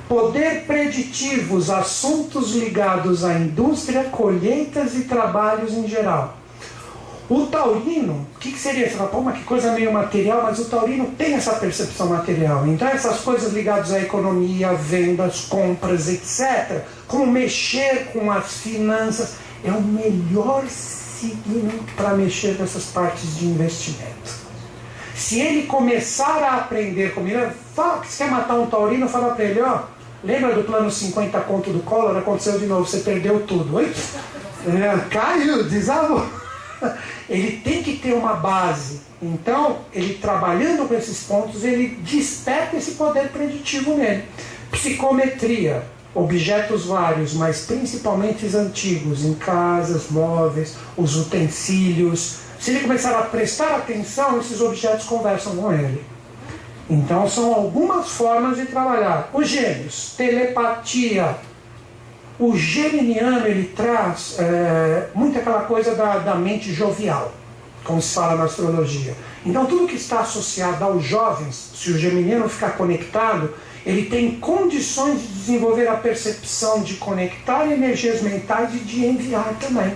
Poder 0.08 0.66
preditivos, 0.66 1.68
assuntos 1.68 2.54
ligados 2.54 3.24
à 3.24 3.34
indústria, 3.34 4.04
colheitas 4.04 4.94
e 4.94 5.04
trabalhos 5.04 5.72
em 5.72 5.88
geral. 5.88 6.41
O 7.34 7.46
taurino, 7.46 8.26
o 8.36 8.38
que, 8.38 8.52
que, 8.52 8.58
seria? 8.58 8.86
Você 8.86 8.94
fala, 8.94 9.08
pô, 9.08 9.22
mas 9.22 9.38
que 9.38 9.44
coisa 9.44 9.72
meio 9.72 9.90
material, 9.90 10.42
mas 10.42 10.58
o 10.58 10.66
taurino 10.66 11.06
tem 11.16 11.32
essa 11.32 11.54
percepção 11.54 12.08
material. 12.08 12.66
Então, 12.66 12.86
essas 12.86 13.20
coisas 13.20 13.54
ligadas 13.54 13.90
à 13.90 14.00
economia, 14.00 14.74
vendas, 14.74 15.46
compras, 15.46 16.10
etc., 16.10 16.82
como 17.08 17.26
mexer 17.26 18.10
com 18.12 18.30
as 18.30 18.58
finanças, 18.58 19.36
é 19.64 19.70
o 19.70 19.80
melhor 19.80 20.66
signo 20.68 21.72
para 21.96 22.10
mexer 22.10 22.58
nessas 22.58 22.84
partes 22.84 23.38
de 23.38 23.46
investimento. 23.46 24.30
Se 25.14 25.40
ele 25.40 25.62
começar 25.62 26.42
a 26.42 26.56
aprender 26.56 27.14
comigo, 27.14 27.40
fala 27.74 28.00
que 28.00 28.08
você 28.08 28.24
quer 28.24 28.30
matar 28.30 28.56
um 28.56 28.66
taurino, 28.66 29.08
fala 29.08 29.34
para 29.34 29.46
ele, 29.46 29.62
ó, 29.62 29.84
lembra 30.22 30.54
do 30.54 30.64
plano 30.64 30.90
50 30.90 31.40
conto 31.40 31.70
do 31.70 31.82
Collor? 31.82 32.14
Aconteceu 32.14 32.58
de 32.58 32.66
novo, 32.66 32.86
você 32.86 32.98
perdeu 32.98 33.40
tudo. 33.46 33.74
Oi? 33.76 33.90
É, 34.66 35.08
caiu, 35.08 35.64
desabou 35.64 36.41
ele 37.28 37.58
tem 37.58 37.82
que 37.82 37.96
ter 37.96 38.12
uma 38.12 38.34
base. 38.34 39.00
Então, 39.20 39.78
ele 39.92 40.14
trabalhando 40.14 40.88
com 40.88 40.94
esses 40.94 41.22
pontos, 41.24 41.64
ele 41.64 41.96
desperta 42.02 42.76
esse 42.76 42.92
poder 42.92 43.28
preditivo 43.28 43.94
nele. 43.94 44.24
Psicometria, 44.70 45.84
objetos 46.14 46.86
vários, 46.86 47.34
mas 47.34 47.66
principalmente 47.66 48.44
os 48.44 48.54
antigos, 48.54 49.24
em 49.24 49.34
casas, 49.34 50.10
móveis, 50.10 50.74
os 50.96 51.16
utensílios. 51.16 52.38
Se 52.58 52.70
ele 52.70 52.80
começar 52.80 53.16
a 53.18 53.22
prestar 53.22 53.76
atenção, 53.76 54.40
esses 54.40 54.60
objetos 54.60 55.06
conversam 55.06 55.56
com 55.56 55.72
ele. 55.72 56.04
Então, 56.90 57.28
são 57.28 57.54
algumas 57.54 58.08
formas 58.08 58.56
de 58.56 58.66
trabalhar. 58.66 59.30
Os 59.32 59.48
gêmeos, 59.48 60.14
telepatia, 60.16 61.36
o 62.42 62.56
geminiano 62.56 63.46
ele 63.46 63.68
traz 63.68 64.34
é, 64.40 65.06
muito 65.14 65.38
aquela 65.38 65.62
coisa 65.62 65.94
da, 65.94 66.18
da 66.18 66.34
mente 66.34 66.72
jovial, 66.72 67.32
como 67.84 68.02
se 68.02 68.12
fala 68.12 68.34
na 68.34 68.44
astrologia. 68.44 69.14
Então 69.46 69.64
tudo 69.64 69.86
que 69.86 69.94
está 69.94 70.20
associado 70.20 70.82
aos 70.82 71.04
jovens, 71.04 71.70
se 71.72 71.92
o 71.92 71.98
geminiano 71.98 72.48
ficar 72.48 72.70
conectado, 72.70 73.54
ele 73.86 74.06
tem 74.06 74.40
condições 74.40 75.20
de 75.20 75.28
desenvolver 75.28 75.86
a 75.86 75.94
percepção 75.94 76.82
de 76.82 76.94
conectar 76.94 77.64
energias 77.70 78.20
mentais 78.22 78.74
e 78.74 78.78
de 78.78 79.06
enviar 79.06 79.54
também. 79.60 79.94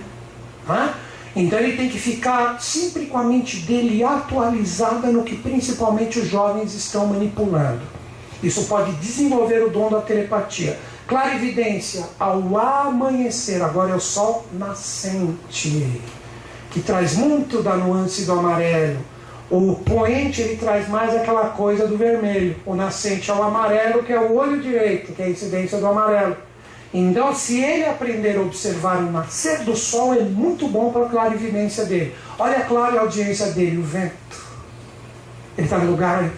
Né? 0.69 0.95
Então 1.35 1.59
ele 1.59 1.77
tem 1.77 1.89
que 1.89 1.99
ficar 1.99 2.61
sempre 2.61 3.07
com 3.07 3.19
a 3.19 3.25
mente 3.25 3.57
dele 3.59 4.05
atualizada 4.05 5.09
no 5.09 5.25
que 5.25 5.37
principalmente 5.37 6.21
os 6.21 6.29
jovens 6.29 6.75
estão 6.75 7.09
manipulando. 7.09 7.83
Isso 8.41 8.65
pode 8.67 8.93
desenvolver 8.93 9.65
o 9.65 9.71
dom 9.71 9.91
da 9.91 10.01
telepatia. 10.01 10.79
Clarividência 11.07 12.05
ao 12.19 12.59
amanhecer, 12.59 13.63
agora 13.63 13.93
é 13.93 13.95
o 13.95 14.01
sol 14.01 14.45
nascente, 14.53 16.03
que 16.71 16.81
traz 16.81 17.15
muito 17.15 17.63
da 17.63 17.77
nuance 17.77 18.25
do 18.25 18.33
amarelo. 18.33 18.99
O 19.49 19.77
poente 19.77 20.43
ele 20.43 20.57
traz 20.57 20.89
mais 20.89 21.15
aquela 21.15 21.51
coisa 21.51 21.87
do 21.87 21.97
vermelho. 21.97 22.57
O 22.67 22.75
nascente 22.75 23.31
é 23.31 23.35
o 23.35 23.43
amarelo, 23.45 24.03
que 24.03 24.13
é 24.13 24.19
o 24.19 24.35
olho 24.35 24.61
direito, 24.61 25.13
que 25.13 25.23
é 25.23 25.27
a 25.27 25.31
incidência 25.31 25.79
do 25.79 25.87
amarelo. 25.87 26.37
Então, 26.93 27.33
se 27.33 27.63
ele 27.63 27.85
aprender 27.85 28.37
a 28.37 28.41
observar 28.41 28.97
o 28.97 29.13
nascer 29.13 29.61
do 29.61 29.77
sol, 29.77 30.13
é 30.13 30.21
muito 30.21 30.67
bom 30.67 30.91
para 30.91 31.07
a 31.07 31.09
clarividência 31.09 31.85
dele. 31.85 32.17
Olha 32.37 32.59
a 32.59 32.65
clara 32.65 33.01
audiência 33.01 33.47
dele, 33.53 33.79
o 33.79 33.83
vento. 33.83 34.45
Ele 35.57 35.67
está 35.67 35.79
no 35.79 35.93
lugar, 35.93 36.29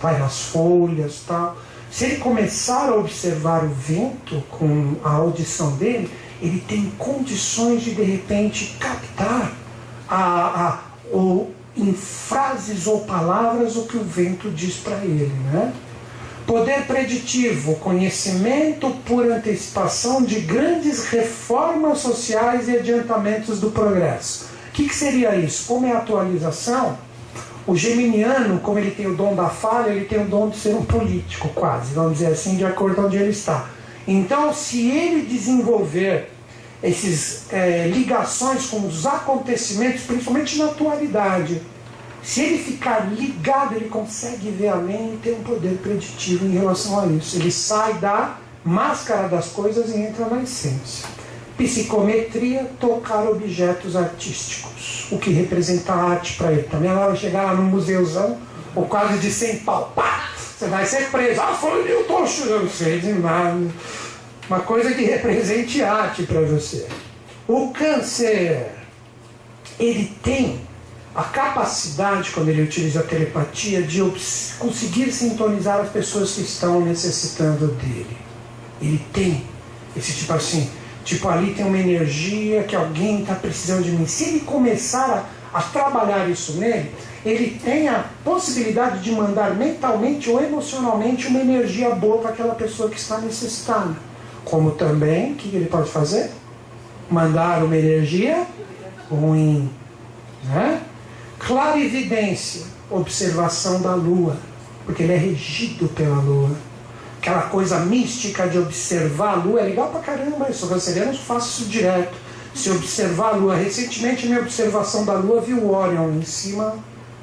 vai 0.00 0.18
nas 0.18 0.42
folhas 0.42 1.22
tal. 1.26 1.56
Se 1.94 2.06
ele 2.06 2.16
começar 2.16 2.88
a 2.88 2.96
observar 2.96 3.64
o 3.64 3.68
vento 3.68 4.42
com 4.50 4.96
a 5.04 5.12
audição 5.12 5.76
dele, 5.76 6.10
ele 6.42 6.58
tem 6.66 6.90
condições 6.98 7.82
de 7.82 7.94
de 7.94 8.02
repente 8.02 8.76
captar 8.80 9.52
a, 10.08 10.20
a, 10.20 10.80
o, 11.16 11.52
em 11.76 11.92
frases 11.92 12.88
ou 12.88 13.02
palavras 13.02 13.76
o 13.76 13.84
que 13.84 13.96
o 13.96 14.02
vento 14.02 14.50
diz 14.50 14.74
para 14.74 15.04
ele. 15.04 15.32
Né? 15.52 15.72
Poder 16.44 16.84
preditivo, 16.84 17.76
conhecimento 17.76 18.90
por 19.06 19.30
antecipação 19.30 20.24
de 20.24 20.40
grandes 20.40 21.04
reformas 21.04 21.98
sociais 21.98 22.68
e 22.68 22.76
adiantamentos 22.76 23.60
do 23.60 23.70
progresso. 23.70 24.46
O 24.68 24.72
que, 24.72 24.88
que 24.88 24.96
seria 24.96 25.36
isso? 25.36 25.66
Como 25.68 25.86
é 25.86 25.92
a 25.92 25.98
atualização? 25.98 26.98
O 27.66 27.74
geminiano, 27.74 28.60
como 28.60 28.78
ele 28.78 28.90
tem 28.90 29.06
o 29.06 29.14
dom 29.14 29.34
da 29.34 29.48
falha, 29.48 29.90
ele 29.90 30.04
tem 30.04 30.20
o 30.20 30.26
dom 30.26 30.50
de 30.50 30.58
ser 30.58 30.74
um 30.74 30.84
político, 30.84 31.48
quase, 31.54 31.94
vamos 31.94 32.18
dizer 32.18 32.26
assim, 32.26 32.56
de 32.56 32.64
acordo 32.64 32.96
com 32.96 33.02
onde 33.02 33.16
ele 33.16 33.30
está. 33.30 33.70
Então, 34.06 34.52
se 34.52 34.90
ele 34.90 35.24
desenvolver 35.24 36.30
essas 36.82 37.50
é, 37.50 37.88
ligações 37.88 38.66
com 38.66 38.86
os 38.86 39.06
acontecimentos, 39.06 40.02
principalmente 40.02 40.58
na 40.58 40.66
atualidade, 40.66 41.62
se 42.22 42.42
ele 42.42 42.58
ficar 42.58 43.10
ligado, 43.10 43.74
ele 43.74 43.88
consegue 43.88 44.50
ver 44.50 44.68
além 44.68 45.14
e 45.14 45.18
ter 45.22 45.32
um 45.32 45.42
poder 45.42 45.78
preditivo 45.78 46.46
em 46.46 46.52
relação 46.52 47.00
a 47.00 47.06
isso. 47.06 47.36
Ele 47.36 47.50
sai 47.50 47.94
da 47.94 48.38
máscara 48.62 49.28
das 49.28 49.48
coisas 49.48 49.90
e 49.90 49.98
entra 49.98 50.26
na 50.26 50.42
essência. 50.42 51.06
Psicometria, 51.56 52.68
tocar 52.80 53.28
objetos 53.28 53.94
artísticos, 53.94 55.06
o 55.10 55.18
que 55.18 55.30
representa 55.30 55.92
a 55.92 56.10
arte 56.10 56.36
para 56.36 56.52
ele. 56.52 56.64
Também 56.64 56.90
ela 56.90 57.06
vai 57.06 57.16
chegar 57.16 57.44
lá 57.44 57.54
no 57.54 57.62
museuzão, 57.62 58.38
ou 58.74 58.86
quase 58.86 59.18
de 59.18 59.30
100 59.30 59.58
pau, 59.58 59.92
pá, 59.94 60.30
você 60.36 60.66
vai 60.66 60.84
ser 60.84 61.10
preso. 61.10 61.40
Ah, 61.40 61.54
foi 61.54 61.90
eu 61.90 62.62
não 62.62 62.68
sei 62.68 62.98
de 63.00 63.12
nada. 63.12 63.70
Uma 64.48 64.60
coisa 64.60 64.92
que 64.92 65.02
represente 65.02 65.82
arte 65.82 66.24
para 66.24 66.40
você. 66.40 66.86
O 67.46 67.70
câncer, 67.70 68.70
ele 69.78 70.12
tem 70.22 70.60
a 71.14 71.22
capacidade, 71.22 72.30
quando 72.30 72.48
ele 72.48 72.62
utiliza 72.62 73.00
a 73.00 73.02
telepatia, 73.02 73.82
de 73.82 74.00
conseguir 74.58 75.12
sintonizar 75.12 75.80
as 75.80 75.90
pessoas 75.90 76.32
que 76.32 76.40
estão 76.40 76.80
necessitando 76.80 77.68
dele. 77.68 78.16
Ele 78.82 79.00
tem 79.12 79.44
esse 79.96 80.12
tipo 80.12 80.32
assim, 80.32 80.68
tipo 81.04 81.28
ali 81.28 81.54
tem 81.54 81.64
uma 81.64 81.78
energia 81.78 82.64
que 82.64 82.74
alguém 82.74 83.20
está 83.20 83.34
precisando 83.34 83.84
de 83.84 83.92
mim. 83.92 84.06
Se 84.06 84.24
ele 84.24 84.40
começar 84.40 85.28
a, 85.52 85.58
a 85.58 85.62
trabalhar 85.62 86.28
isso 86.28 86.54
nele, 86.54 86.90
ele 87.24 87.58
tem 87.62 87.88
a 87.88 88.04
possibilidade 88.22 89.00
de 89.00 89.12
mandar 89.12 89.54
mentalmente 89.54 90.28
ou 90.28 90.42
emocionalmente 90.42 91.26
uma 91.28 91.40
energia 91.40 91.94
boa 91.94 92.18
para 92.18 92.30
aquela 92.30 92.54
pessoa 92.54 92.90
que 92.90 92.98
está 92.98 93.18
necessitando. 93.18 93.96
Como 94.44 94.72
também, 94.72 95.32
o 95.32 95.36
que 95.36 95.54
ele 95.54 95.66
pode 95.66 95.90
fazer? 95.90 96.30
Mandar 97.10 97.62
uma 97.62 97.76
energia 97.76 98.46
ruim. 99.10 99.70
Né? 100.44 100.82
Clarividência, 101.38 102.62
observação 102.90 103.80
da 103.80 103.94
lua, 103.94 104.36
porque 104.84 105.02
ele 105.02 105.14
é 105.14 105.18
regido 105.18 105.88
pela 105.88 106.16
lua. 106.16 106.50
Aquela 107.24 107.44
coisa 107.44 107.78
mística 107.78 108.46
de 108.46 108.58
observar 108.58 109.30
a 109.30 109.34
lua 109.36 109.60
é 109.62 109.64
legal 109.64 109.88
pra 109.88 110.00
caramba. 110.00 110.44
Eu 110.46 110.52
sou 110.52 110.68
canceriano, 110.68 111.10
eu 111.10 111.16
faço 111.16 111.62
isso 111.62 111.70
direto. 111.70 112.12
Se 112.54 112.70
observar 112.70 113.28
a 113.28 113.36
lua. 113.36 113.56
Recentemente, 113.56 114.26
minha 114.26 114.40
observação 114.40 115.06
da 115.06 115.14
lua 115.14 115.40
viu 115.40 115.56
o 115.56 115.74
Orion 115.74 116.10
em 116.10 116.22
cima, 116.22 116.76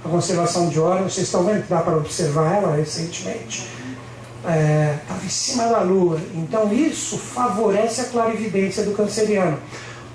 a 0.03 0.09
constelação 0.09 0.69
de 0.69 0.79
Orion. 0.79 1.03
Vocês 1.03 1.27
estão 1.27 1.43
vendo 1.43 1.61
que 1.61 1.69
dá 1.69 1.81
para 1.81 1.97
observar 1.97 2.51
ela 2.51 2.75
recentemente? 2.75 3.67
Estava 4.39 5.21
é, 5.21 5.23
em 5.23 5.29
cima 5.29 5.67
da 5.67 5.81
lua. 5.81 6.19
Então, 6.33 6.73
isso 6.73 7.19
favorece 7.19 8.01
a 8.01 8.05
clarividência 8.05 8.81
do 8.81 8.93
canceriano. 8.93 9.59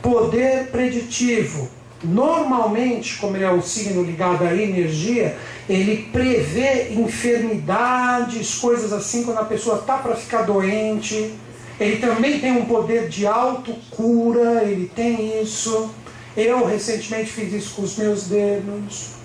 Poder 0.03 0.67
preditivo 0.73 1.71
Normalmente, 2.05 3.17
como 3.17 3.37
ele 3.37 3.45
é 3.45 3.51
um 3.51 3.63
signo 3.63 4.03
ligado 4.03 4.45
à 4.45 4.55
energia, 4.55 5.37
ele 5.69 6.09
prevê 6.13 6.93
enfermidades, 6.93 8.57
coisas 8.57 8.93
assim, 8.93 9.25
quando 9.25 9.39
a 9.39 9.45
pessoa 9.45 9.77
está 9.77 9.97
para 9.97 10.15
ficar 10.15 10.43
doente. 10.43 11.33
Ele 11.81 11.97
também 11.97 12.39
tem 12.39 12.53
um 12.53 12.67
poder 12.67 13.09
de 13.09 13.27
autocura, 13.27 14.63
ele 14.65 14.91
tem 14.95 15.41
isso. 15.43 15.91
Eu 16.37 16.67
recentemente 16.67 17.31
fiz 17.31 17.53
isso 17.53 17.75
com 17.75 17.83
os 17.83 17.97
meus 17.97 18.25
dedos. 18.25 19.17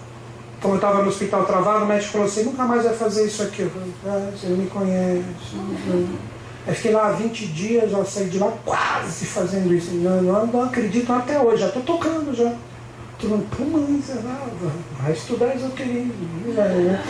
Como 0.61 0.76
eu 0.76 0.77
estava 0.77 1.02
no 1.02 1.10
hospital 1.10 1.45
travado, 1.45 1.85
o 1.85 1.88
médico 1.88 2.14
falou 2.14 2.27
assim, 2.27 2.43
nunca 2.43 2.64
mais 2.64 2.84
vai 2.84 2.95
fazer 2.95 3.26
isso 3.26 3.41
aqui. 3.43 3.64
Eu 3.64 3.69
falei, 3.69 3.93
ah, 4.06 4.31
você 4.31 4.48
não 4.48 4.57
me 4.57 4.68
conhece. 4.68 5.23
Aí 6.68 6.76
fiquei 6.76 6.92
lá 6.92 7.12
20 7.12 7.48
dias, 7.48 7.90
já 7.90 8.06
saí 8.06 8.30
de 8.30 8.38
lá 8.38 8.52
quase 8.64 9.26
fazendo 9.26 9.74
isso. 9.74 9.92
Não, 9.96 10.22
não, 10.22 10.46
não 10.46 10.64
acredito 10.64 11.12
até 11.12 11.40
hoje, 11.40 11.62
já 11.62 11.68
estou 11.68 11.82
tocando 11.82 12.36
já. 12.36 12.54
Tu 13.18 13.28
não, 13.28 13.40
pô, 13.40 13.64
miserável, 13.64 14.72
vai 15.00 15.12
estudar 15.12 15.56
esoterismo. 15.56 16.14
Né? 16.46 17.04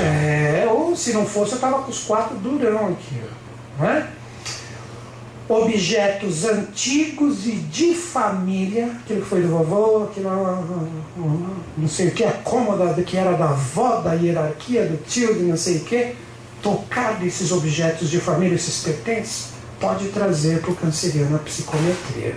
É, 0.00 0.66
ou 0.68 0.96
se 0.96 1.12
não 1.12 1.24
fosse, 1.24 1.52
eu 1.52 1.56
estava 1.56 1.82
com 1.82 1.90
os 1.90 2.00
quatro 2.04 2.36
durão 2.36 2.88
aqui. 2.88 3.20
Não 3.78 3.88
é? 3.88 4.08
Objetos 5.48 6.44
antigos 6.44 7.46
e 7.46 7.52
de 7.52 7.94
família, 7.94 8.86
aquilo 9.02 9.22
que 9.22 9.28
foi 9.28 9.42
do 9.42 9.48
vovô, 9.48 10.04
aquilo 10.04 10.30
não 11.76 11.88
sei 11.88 12.08
o 12.08 12.12
que, 12.12 12.24
a 12.24 12.32
cômoda 12.32 12.94
que 13.02 13.16
era 13.16 13.32
da 13.32 13.50
avó, 13.50 14.00
da 14.00 14.14
hierarquia, 14.14 14.86
do 14.86 14.96
tio, 15.04 15.34
de 15.34 15.42
não 15.42 15.56
sei 15.56 15.78
o 15.78 15.80
que 15.80 16.14
tocar 16.62 17.18
desses 17.18 17.50
objetos 17.50 18.08
de 18.08 18.20
família, 18.20 18.54
esses 18.54 18.82
pertences, 18.82 19.48
pode 19.80 20.08
trazer 20.08 20.60
para 20.60 20.70
o 20.70 20.76
canceriano 20.76 21.36
a 21.36 21.40
psicometria. 21.40 22.36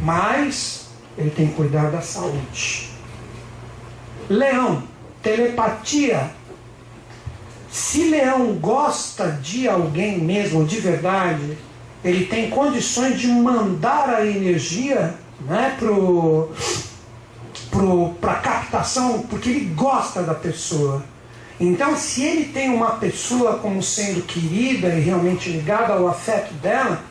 Mas 0.00 0.86
ele 1.18 1.30
tem 1.30 1.48
que 1.48 1.54
cuidar 1.54 1.90
da 1.90 2.00
saúde. 2.00 2.90
Leão, 4.28 4.84
telepatia. 5.22 6.30
Se 7.70 8.04
Leão 8.04 8.54
gosta 8.54 9.32
de 9.42 9.68
alguém 9.68 10.18
mesmo, 10.20 10.64
de 10.64 10.80
verdade, 10.80 11.58
ele 12.04 12.26
tem 12.26 12.48
condições 12.48 13.18
de 13.18 13.26
mandar 13.26 14.08
a 14.08 14.26
energia 14.26 15.14
né, 15.40 15.76
para 18.20 18.32
a 18.32 18.36
captação, 18.36 19.22
porque 19.28 19.50
ele 19.50 19.74
gosta 19.74 20.22
da 20.22 20.34
pessoa. 20.34 21.04
Então, 21.60 21.94
se 21.94 22.24
ele 22.24 22.46
tem 22.46 22.70
uma 22.70 22.92
pessoa 22.92 23.58
como 23.58 23.82
sendo 23.82 24.22
querida 24.22 24.88
e 24.88 25.00
realmente 25.00 25.50
ligada 25.50 25.92
ao 25.92 26.08
afeto 26.08 26.54
dela, 26.54 27.04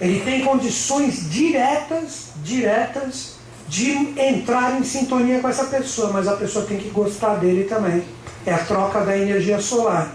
ele 0.00 0.20
tem 0.20 0.44
condições 0.44 1.28
diretas, 1.28 2.28
diretas, 2.44 3.34
de 3.68 3.90
entrar 4.16 4.78
em 4.78 4.84
sintonia 4.84 5.40
com 5.40 5.48
essa 5.48 5.64
pessoa, 5.64 6.12
mas 6.12 6.28
a 6.28 6.36
pessoa 6.36 6.64
tem 6.64 6.78
que 6.78 6.88
gostar 6.90 7.34
dele 7.34 7.64
também. 7.64 8.04
É 8.46 8.52
a 8.52 8.58
troca 8.58 9.00
da 9.00 9.18
energia 9.18 9.60
solar. 9.60 10.14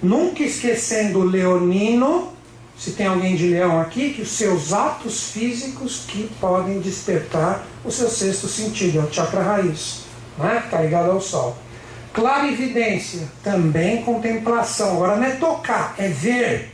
Nunca 0.00 0.44
esquecendo 0.44 1.18
o 1.18 1.24
leonino, 1.24 2.32
se 2.78 2.92
tem 2.92 3.06
alguém 3.06 3.34
de 3.34 3.48
leão 3.48 3.80
aqui, 3.80 4.10
que 4.10 4.22
os 4.22 4.28
seus 4.28 4.72
atos 4.72 5.30
físicos 5.30 6.04
que 6.06 6.30
podem 6.40 6.78
despertar 6.78 7.66
o 7.84 7.90
seu 7.90 8.08
sexto 8.08 8.46
sentido, 8.46 9.00
é 9.00 9.02
o 9.02 9.12
chakra 9.12 9.42
raiz, 9.42 10.02
né? 10.38 10.58
que 10.60 10.66
está 10.66 10.80
ligado 10.80 11.10
ao 11.10 11.20
sol. 11.20 11.56
Clarividência, 12.14 13.28
também 13.42 14.04
contemplação. 14.04 14.92
Agora 14.92 15.16
não 15.16 15.24
é 15.24 15.32
tocar, 15.32 15.96
é 15.98 16.06
ver 16.06 16.72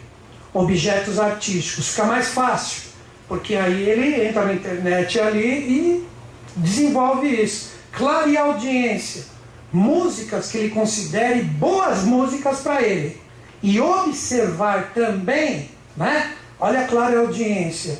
objetos 0.52 1.18
artísticos. 1.18 1.88
Fica 1.88 2.04
mais 2.04 2.28
fácil, 2.28 2.82
porque 3.26 3.56
aí 3.56 3.88
ele 3.88 4.28
entra 4.28 4.44
na 4.44 4.52
internet 4.52 5.18
ali 5.18 5.40
e 5.40 6.08
desenvolve 6.54 7.26
isso. 7.26 7.70
Clareaudiência, 7.90 9.24
músicas 9.72 10.52
que 10.52 10.58
ele 10.58 10.68
considere 10.68 11.40
boas 11.42 12.04
músicas 12.04 12.60
para 12.60 12.82
ele. 12.82 13.18
E 13.62 13.80
observar 13.80 14.92
também, 14.94 15.70
né? 15.96 16.34
Olha 16.58 16.80
a 16.80 16.86
clareaudiência, 16.86 17.98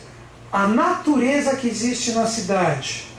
a 0.52 0.68
natureza 0.68 1.56
que 1.56 1.68
existe 1.68 2.12
na 2.12 2.26
cidade 2.26 3.09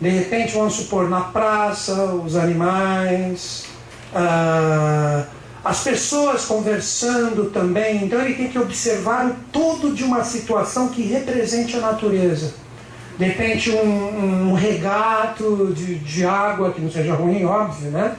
de 0.00 0.08
repente, 0.10 0.52
vamos 0.52 0.74
supor, 0.74 1.08
na 1.08 1.22
praça, 1.22 1.92
os 2.14 2.36
animais, 2.36 3.64
a, 4.14 5.24
as 5.64 5.82
pessoas 5.82 6.44
conversando 6.44 7.50
também. 7.50 8.04
Então 8.04 8.20
ele 8.20 8.34
tem 8.34 8.48
que 8.48 8.58
observar 8.58 9.26
o 9.26 9.34
todo 9.50 9.94
de 9.94 10.04
uma 10.04 10.22
situação 10.22 10.88
que 10.88 11.02
represente 11.02 11.76
a 11.76 11.80
natureza. 11.80 12.54
De 13.18 13.24
repente 13.24 13.70
um, 13.70 14.50
um 14.50 14.52
regato 14.52 15.72
de, 15.74 15.94
de 15.96 16.24
água, 16.24 16.72
que 16.72 16.80
não 16.80 16.90
seja 16.90 17.14
ruim, 17.14 17.44
óbvio, 17.44 17.90
né? 17.90 18.14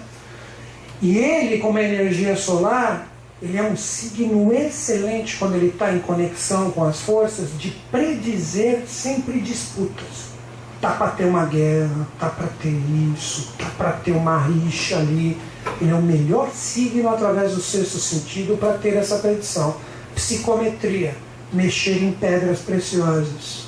E 1.00 1.16
ele, 1.16 1.60
como 1.60 1.78
energia 1.78 2.36
solar, 2.36 3.08
ele 3.40 3.56
é 3.56 3.62
um 3.62 3.78
signo 3.78 4.52
excelente 4.52 5.38
quando 5.38 5.56
ele 5.56 5.68
está 5.68 5.94
em 5.94 6.00
conexão 6.00 6.72
com 6.72 6.84
as 6.84 7.02
forças 7.02 7.50
de 7.60 7.70
predizer 7.92 8.82
sempre 8.88 9.40
disputas. 9.40 10.27
Tá 10.80 10.92
para 10.92 11.08
ter 11.10 11.26
uma 11.26 11.46
guerra, 11.46 12.08
tá 12.20 12.30
para 12.30 12.48
ter 12.62 12.80
isso, 13.14 13.54
tá 13.58 13.66
para 13.78 13.92
ter 13.94 14.12
uma 14.12 14.38
rixa 14.38 14.98
ali. 14.98 15.38
Ele 15.82 15.92
é 15.92 15.96
o 15.96 16.02
melhor 16.02 16.52
signo 16.52 17.10
através 17.10 17.54
do 17.54 17.62
sexto 17.62 17.98
sentido 17.98 18.58
para 18.58 18.74
ter 18.74 18.96
essa 18.96 19.18
predição. 19.18 19.76
Psicometria, 20.14 21.16
mexer 21.52 22.04
em 22.04 22.12
pedras 22.12 22.60
preciosas. 22.60 23.68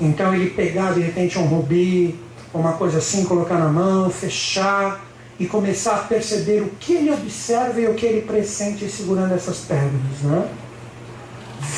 Então 0.00 0.34
ele 0.34 0.50
pegar 0.50 0.94
de 0.94 1.00
repente 1.00 1.38
um 1.38 1.46
rubi, 1.46 2.18
uma 2.54 2.72
coisa 2.74 2.98
assim, 2.98 3.24
colocar 3.24 3.56
na 3.56 3.68
mão, 3.68 4.08
fechar 4.08 5.04
e 5.38 5.46
começar 5.46 5.96
a 5.96 5.98
perceber 6.00 6.60
o 6.60 6.68
que 6.78 6.92
ele 6.92 7.10
observa 7.10 7.80
e 7.80 7.88
o 7.88 7.94
que 7.94 8.06
ele 8.06 8.20
pressente 8.22 8.88
segurando 8.88 9.34
essas 9.34 9.58
pedras. 9.60 10.20
Né? 10.22 10.48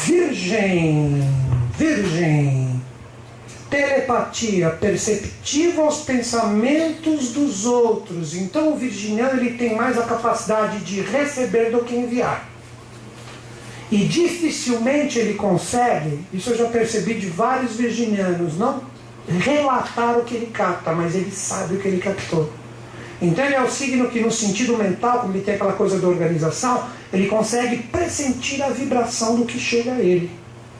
Virgem, 0.04 1.22
virgem, 1.78 2.81
telepatia 3.72 4.68
perceptiva 4.68 5.80
aos 5.80 6.02
pensamentos 6.02 7.32
dos 7.32 7.64
outros. 7.64 8.36
Então 8.36 8.74
o 8.74 8.76
virginiano 8.76 9.40
ele 9.40 9.56
tem 9.56 9.74
mais 9.74 9.98
a 9.98 10.02
capacidade 10.02 10.80
de 10.80 11.00
receber 11.00 11.70
do 11.70 11.82
que 11.82 11.96
enviar. 11.96 12.46
E 13.90 14.04
dificilmente 14.04 15.18
ele 15.18 15.34
consegue, 15.34 16.20
isso 16.34 16.50
eu 16.50 16.58
já 16.58 16.66
percebi 16.66 17.14
de 17.14 17.28
vários 17.28 17.76
virginianos, 17.76 18.58
não 18.58 18.82
relatar 19.26 20.18
o 20.18 20.24
que 20.24 20.34
ele 20.34 20.46
capta, 20.46 20.92
mas 20.92 21.14
ele 21.14 21.30
sabe 21.30 21.76
o 21.76 21.80
que 21.80 21.88
ele 21.88 21.98
captou. 21.98 22.52
Então 23.22 23.42
ele 23.42 23.54
é 23.54 23.62
o 23.62 23.70
signo 23.70 24.10
que 24.10 24.20
no 24.20 24.30
sentido 24.30 24.76
mental, 24.76 25.20
como 25.20 25.32
ele 25.32 25.44
tem 25.44 25.54
aquela 25.54 25.72
coisa 25.72 25.98
da 25.98 26.08
organização, 26.08 26.84
ele 27.10 27.26
consegue 27.26 27.84
pressentir 27.84 28.62
a 28.62 28.68
vibração 28.68 29.36
do 29.36 29.46
que 29.46 29.58
chega 29.58 29.92
a 29.92 30.00
ele. 30.00 30.30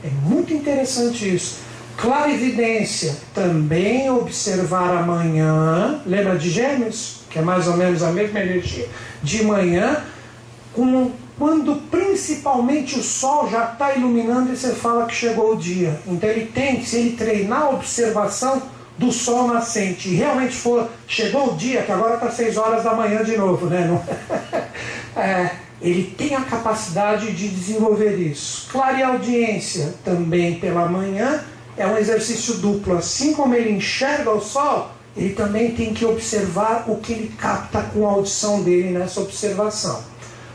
É 0.05 0.11
muito 0.29 0.53
interessante 0.53 1.35
isso. 1.35 1.62
Clarividência, 1.97 3.17
também 3.35 4.11
observar 4.11 4.97
amanhã, 4.97 6.01
lembra 6.07 6.37
de 6.37 6.51
gêmeos? 6.51 7.21
Que 7.31 7.39
é 7.39 7.43
mais 7.43 7.67
ou 7.69 7.77
menos 7.77 8.03
a 8.03 8.11
mesma 8.11 8.41
energia, 8.41 8.89
de 9.23 9.45
manhã, 9.45 10.03
com, 10.73 11.13
quando 11.39 11.77
principalmente 11.91 12.99
o 12.99 13.03
sol 13.03 13.49
já 13.51 13.65
está 13.73 13.95
iluminando 13.95 14.53
e 14.53 14.57
você 14.57 14.73
fala 14.73 15.07
que 15.07 15.15
chegou 15.15 15.53
o 15.53 15.57
dia. 15.57 15.99
Então 16.07 16.29
ele 16.29 16.47
tem, 16.47 16.85
se 16.85 16.97
ele 16.97 17.17
treinar 17.17 17.63
a 17.63 17.71
observação, 17.71 18.63
do 18.99 19.11
sol 19.11 19.49
nascente 19.49 20.09
e 20.11 20.15
realmente 20.15 20.55
for, 20.55 20.89
chegou 21.09 21.53
o 21.53 21.57
dia, 21.57 21.83
que 21.83 21.91
agora 21.91 22.15
está 22.15 22.31
6 22.31 22.57
horas 22.57 22.85
da 22.85 22.95
manhã 22.95 23.25
de 23.25 23.37
novo, 23.37 23.67
né? 23.67 23.89
é, 25.17 25.51
ele 25.81 26.15
tem 26.17 26.35
a 26.35 26.43
capacidade 26.43 27.33
de 27.33 27.49
desenvolver 27.49 28.17
isso. 28.17 28.69
Clareaudiência 28.71 29.95
também 30.05 30.61
pela 30.61 30.87
manhã 30.87 31.43
é 31.77 31.87
um 31.87 31.97
exercício 31.97 32.55
duplo. 32.55 32.97
Assim 32.97 33.33
como 33.35 33.55
ele 33.55 33.71
enxerga 33.71 34.31
o 34.31 34.41
sol, 34.41 34.91
ele 35.17 35.35
também 35.35 35.73
tem 35.73 35.93
que 35.93 36.05
observar 36.05 36.85
o 36.89 36.97
que 36.97 37.13
ele 37.13 37.35
capta 37.39 37.83
com 37.83 38.07
a 38.07 38.13
audição 38.13 38.63
dele 38.63 38.91
nessa 38.91 39.21
observação. 39.21 40.03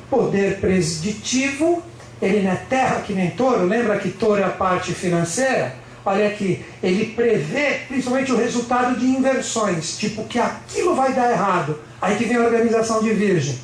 Poder 0.10 0.60
preditivo, 0.60 1.84
ele 2.22 2.42
não 2.42 2.52
é 2.52 2.56
terra 2.56 3.02
que 3.02 3.14
nem 3.14 3.30
touro, 3.32 3.66
lembra 3.66 4.00
que 4.00 4.10
touro 4.10 4.42
é 4.42 4.46
a 4.46 4.50
parte 4.50 4.94
financeira? 4.94 5.76
Olha 6.06 6.28
aqui, 6.28 6.66
ele 6.82 7.08
prevê 7.08 7.82
principalmente 7.88 8.32
o 8.32 8.38
resultado 8.38 8.98
de 8.98 9.06
inversões, 9.06 9.98
tipo 9.98 10.24
que 10.24 10.40
aquilo 10.40 10.96
vai 10.96 11.14
dar 11.14 11.32
errado. 11.32 11.80
Aí 12.02 12.16
que 12.16 12.24
vem 12.24 12.38
a 12.38 12.46
organização 12.46 13.04
de 13.04 13.12
virgem. 13.12 13.60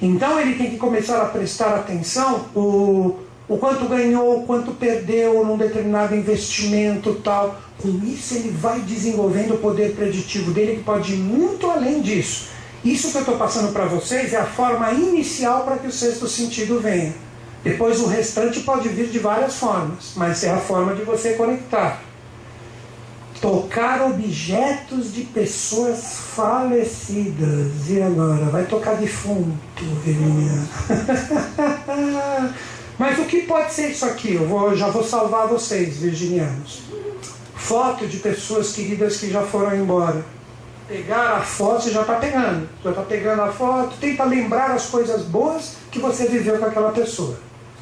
Então 0.00 0.40
ele 0.40 0.54
tem 0.54 0.70
que 0.70 0.78
começar 0.78 1.20
a 1.20 1.26
prestar 1.26 1.74
atenção 1.74 2.46
o, 2.54 3.18
o 3.52 3.58
quanto 3.58 3.86
ganhou, 3.86 4.38
o 4.38 4.46
quanto 4.46 4.70
perdeu 4.72 5.44
num 5.44 5.58
determinado 5.58 6.16
investimento 6.16 7.16
tal. 7.16 7.60
Com 7.82 8.00
isso 8.02 8.34
ele 8.34 8.48
vai 8.48 8.80
desenvolvendo 8.80 9.54
o 9.54 9.58
poder 9.58 9.94
preditivo 9.94 10.52
dele 10.52 10.76
que 10.76 10.82
pode 10.82 11.12
ir 11.12 11.18
muito 11.18 11.70
além 11.70 12.00
disso. 12.00 12.48
Isso 12.82 13.10
que 13.10 13.16
eu 13.18 13.20
estou 13.20 13.36
passando 13.36 13.70
para 13.70 13.84
vocês 13.84 14.32
é 14.32 14.38
a 14.38 14.46
forma 14.46 14.90
inicial 14.92 15.64
para 15.64 15.76
que 15.76 15.86
o 15.86 15.92
sexto 15.92 16.26
sentido 16.26 16.80
venha. 16.80 17.12
Depois 17.62 18.00
o 18.00 18.06
restante 18.06 18.60
pode 18.60 18.88
vir 18.88 19.08
de 19.08 19.18
várias 19.18 19.56
formas, 19.56 20.12
mas 20.16 20.42
é 20.44 20.50
a 20.50 20.56
forma 20.56 20.94
de 20.94 21.02
você 21.02 21.34
conectar. 21.34 22.00
Tocar 23.38 24.02
objetos 24.02 25.12
de 25.12 25.24
pessoas 25.24 26.16
falecidas. 26.34 27.90
E 27.90 28.00
agora? 28.00 28.46
Vai 28.46 28.64
tocar 28.64 28.94
defunto, 28.94 29.84
Virginia. 30.02 30.62
mas 33.02 33.18
o 33.18 33.24
que 33.24 33.42
pode 33.42 33.72
ser 33.72 33.90
isso 33.90 34.06
aqui? 34.06 34.34
Eu 34.34 34.46
vou, 34.46 34.76
já 34.76 34.88
vou 34.88 35.02
salvar 35.02 35.48
vocês, 35.48 35.96
virginianos. 35.96 36.82
Foto 37.56 38.06
de 38.06 38.18
pessoas 38.18 38.70
queridas 38.70 39.16
que 39.16 39.28
já 39.28 39.42
foram 39.42 39.74
embora 39.74 40.24
pegar 40.86 41.38
a 41.38 41.40
foto, 41.40 41.82
você 41.82 41.90
já 41.90 42.02
está 42.02 42.14
pegando. 42.14 42.68
Já 42.84 42.90
está 42.90 43.02
pegando 43.02 43.42
a 43.42 43.50
foto, 43.50 43.96
tenta 44.00 44.22
lembrar 44.22 44.70
as 44.70 44.86
coisas 44.86 45.22
boas 45.22 45.74
que 45.90 45.98
você 45.98 46.28
viveu 46.28 46.58
com 46.58 46.66
aquela 46.66 46.92
pessoa. 46.92 47.36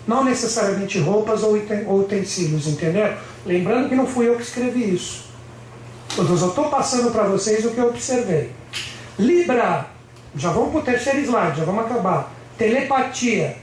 Não 0.07 0.25
necessariamente 0.25 0.99
roupas 0.99 1.43
ou 1.43 1.55
utensílios, 1.99 2.67
entendeu? 2.67 3.13
Lembrando 3.45 3.91
que 3.91 3.95
não 3.95 4.07
fui 4.07 4.27
eu 4.27 4.37
que 4.37 4.43
escrevi 4.43 4.95
isso. 4.95 5.29
Eu 6.17 6.25
só 6.39 6.49
estou 6.49 6.71
passando 6.71 7.11
para 7.11 7.25
vocês 7.25 7.63
o 7.67 7.71
que 7.73 7.79
eu 7.79 7.89
observei. 7.89 8.53
Libra, 9.19 9.87
já 10.35 10.51
vamos 10.51 10.71
para 10.71 10.81
o 10.81 10.85
terceiro 10.85 11.21
slide, 11.21 11.59
já 11.59 11.65
vamos 11.65 11.85
acabar. 11.85 12.33
Telepatia 12.57 13.57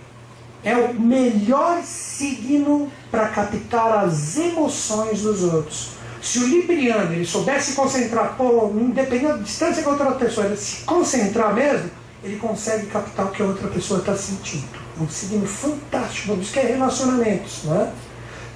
é 0.67 0.75
o 0.75 0.93
melhor 0.93 1.81
signo 1.83 2.91
para 3.09 3.29
captar 3.29 4.03
as 4.03 4.37
emoções 4.37 5.21
dos 5.21 5.43
outros. 5.43 5.91
Se 6.21 6.39
o 6.39 6.47
libriano 6.47 7.13
ele 7.13 7.25
soubesse 7.25 7.73
concentrar, 7.73 8.35
pô, 8.35 8.73
independente 8.75 9.33
da 9.33 9.37
distância 9.37 9.81
com 9.81 9.91
a 9.91 9.93
outra 9.93 10.11
pessoa, 10.11 10.47
ele 10.47 10.57
se 10.57 10.83
concentrar 10.83 11.53
mesmo, 11.53 11.89
ele 12.21 12.35
consegue 12.35 12.87
captar 12.87 13.27
o 13.27 13.29
que 13.29 13.41
a 13.41 13.45
outra 13.45 13.69
pessoa 13.69 14.01
está 14.01 14.15
sentindo 14.15 14.67
um 14.99 15.07
signo 15.07 15.47
fantástico, 15.47 16.37
isso 16.41 16.51
que 16.51 16.59
é 16.59 16.63
relacionamentos, 16.63 17.63
né? 17.63 17.93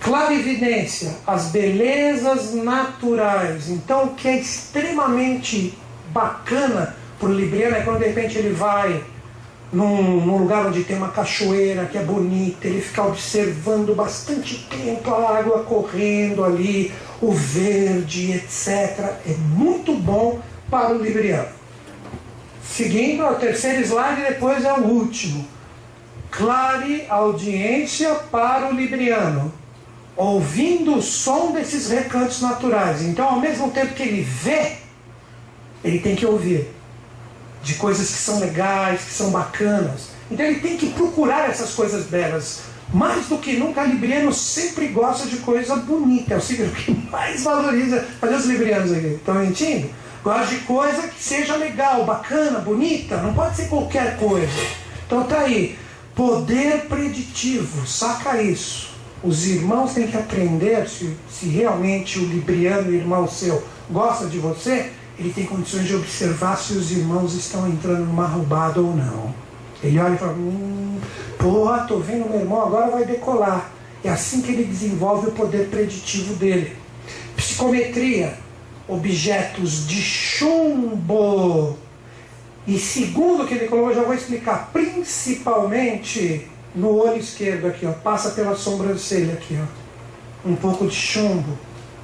Clarividência, 0.01 1.15
as 1.25 1.45
belezas 1.45 2.53
naturais. 2.55 3.69
Então, 3.69 4.05
o 4.05 4.15
que 4.15 4.27
é 4.27 4.37
extremamente 4.37 5.77
bacana 6.11 6.95
para 7.19 7.29
o 7.29 7.33
Libriano 7.33 7.75
é 7.75 7.81
quando 7.81 7.99
de 7.99 8.07
repente 8.07 8.37
ele 8.37 8.53
vai 8.53 9.03
num, 9.71 10.25
num, 10.25 10.37
lugar 10.37 10.67
onde 10.67 10.83
tem 10.83 10.97
uma 10.97 11.09
cachoeira 11.09 11.85
que 11.85 11.97
é 11.97 12.03
bonita, 12.03 12.67
ele 12.67 12.81
fica 12.81 13.03
observando 13.03 13.95
bastante 13.95 14.67
tempo 14.69 15.09
a 15.09 15.37
água 15.37 15.63
correndo 15.63 16.43
ali, 16.43 16.91
o 17.21 17.31
verde, 17.31 18.33
etc. 18.33 18.99
É 19.25 19.35
muito 19.55 19.93
bom 19.93 20.39
para 20.69 20.93
o 20.93 21.01
Libriano. 21.01 21.49
Seguindo, 22.63 23.25
o 23.25 23.35
terceiro 23.35 23.81
slide, 23.81 24.21
depois 24.21 24.63
é 24.63 24.73
o 24.73 24.83
último 24.83 25.45
clare 26.31 27.05
audiência 27.09 28.15
para 28.15 28.69
o 28.69 28.73
libriano, 28.73 29.53
ouvindo 30.15 30.95
o 30.95 31.01
som 31.01 31.51
desses 31.51 31.89
recantos 31.89 32.41
naturais. 32.41 33.01
Então, 33.01 33.27
ao 33.27 33.39
mesmo 33.39 33.69
tempo 33.71 33.93
que 33.93 34.01
ele 34.01 34.21
vê, 34.21 34.77
ele 35.83 35.99
tem 35.99 36.15
que 36.15 36.25
ouvir 36.25 36.69
de 37.63 37.75
coisas 37.75 38.07
que 38.07 38.17
são 38.17 38.39
legais, 38.39 39.01
que 39.01 39.13
são 39.13 39.31
bacanas. 39.31 40.09
Então, 40.29 40.45
ele 40.45 40.59
tem 40.59 40.77
que 40.77 40.91
procurar 40.91 41.49
essas 41.49 41.73
coisas 41.73 42.05
belas. 42.05 42.61
Mais 42.93 43.27
do 43.27 43.37
que 43.37 43.57
nunca, 43.57 43.83
libriano 43.83 44.33
sempre 44.33 44.87
gosta 44.87 45.27
de 45.27 45.37
coisa 45.37 45.75
bonita. 45.77 46.33
É 46.33 46.37
o 46.37 46.41
signo 46.41 46.69
que 46.71 46.91
mais 47.09 47.43
valoriza. 47.43 48.05
Cadê 48.19 48.35
os 48.35 48.45
librianos 48.45 48.91
aqui? 48.91 49.07
Estão 49.07 49.35
mentindo? 49.35 49.89
Gosta 50.23 50.47
de 50.47 50.61
coisa 50.61 51.07
que 51.07 51.21
seja 51.21 51.55
legal, 51.55 52.05
bacana, 52.05 52.59
bonita. 52.59 53.17
Não 53.17 53.33
pode 53.33 53.55
ser 53.55 53.67
qualquer 53.69 54.17
coisa. 54.17 54.51
Então 55.05 55.23
tá 55.23 55.39
aí. 55.39 55.77
Poder 56.13 56.85
preditivo, 56.87 57.87
saca 57.87 58.41
isso. 58.41 58.91
Os 59.23 59.47
irmãos 59.47 59.93
têm 59.93 60.07
que 60.07 60.17
aprender 60.17 60.87
se, 60.89 61.15
se 61.29 61.45
realmente 61.47 62.19
o 62.19 62.25
libriano, 62.25 62.91
irmão 62.91 63.27
seu, 63.27 63.63
gosta 63.89 64.25
de 64.25 64.39
você, 64.39 64.91
ele 65.21 65.31
tem 65.31 65.45
condições 65.45 65.85
de 65.85 65.95
observar 65.95 66.57
se 66.57 66.73
os 66.73 66.91
irmãos 66.91 67.35
estão 67.35 67.67
entrando 67.69 68.05
numa 68.05 68.25
roubada 68.25 68.81
ou 68.81 68.95
não. 68.95 69.33
Ele 69.83 69.99
olha 69.99 70.15
e 70.15 70.17
fala, 70.17 70.33
hum, 70.33 70.99
porra, 71.37 71.85
tô 71.85 71.99
vendo 71.99 72.27
meu 72.27 72.39
irmão, 72.39 72.65
agora 72.65 72.89
vai 72.89 73.05
decolar. 73.05 73.69
É 74.03 74.09
assim 74.09 74.41
que 74.41 74.51
ele 74.51 74.63
desenvolve 74.63 75.27
o 75.27 75.31
poder 75.31 75.67
preditivo 75.67 76.33
dele. 76.33 76.75
Psicometria, 77.35 78.33
objetos 78.87 79.87
de 79.87 80.01
chumbo 80.01 81.77
E 82.65 82.79
segundo 82.79 83.45
que 83.45 83.53
ele 83.53 83.67
colocou, 83.67 83.93
já 83.93 84.01
vou 84.01 84.15
explicar, 84.15 84.71
principalmente 84.73 86.47
no 86.73 86.95
olho 86.95 87.17
esquerdo 87.17 87.67
aqui, 87.67 87.85
ó, 87.85 87.91
passa 87.91 88.31
pela 88.31 88.55
sobrancelha 88.55 89.33
aqui, 89.33 89.55
ó. 89.61 90.49
Um 90.49 90.55
pouco 90.55 90.87
de 90.87 90.95
chumbo, 90.95 91.59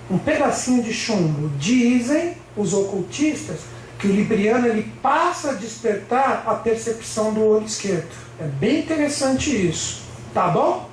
um 0.07 0.19
pedacinho 0.19 0.83
de 0.83 0.93
chumbo. 0.93 1.49
Dizem 1.57 2.35
os 2.57 2.73
ocultistas 2.73 3.59
que 3.99 4.07
o 4.07 4.11
libriano 4.11 4.67
ele 4.67 4.91
passa 5.01 5.51
a 5.51 5.53
despertar 5.53 6.43
a 6.45 6.55
percepção 6.55 7.33
do 7.33 7.43
olho 7.43 7.65
esquerdo. 7.65 8.09
É 8.39 8.45
bem 8.45 8.79
interessante 8.79 9.49
isso, 9.49 10.01
tá 10.33 10.47
bom? 10.49 10.89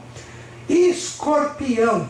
E 0.69 0.91
escorpião 0.91 2.09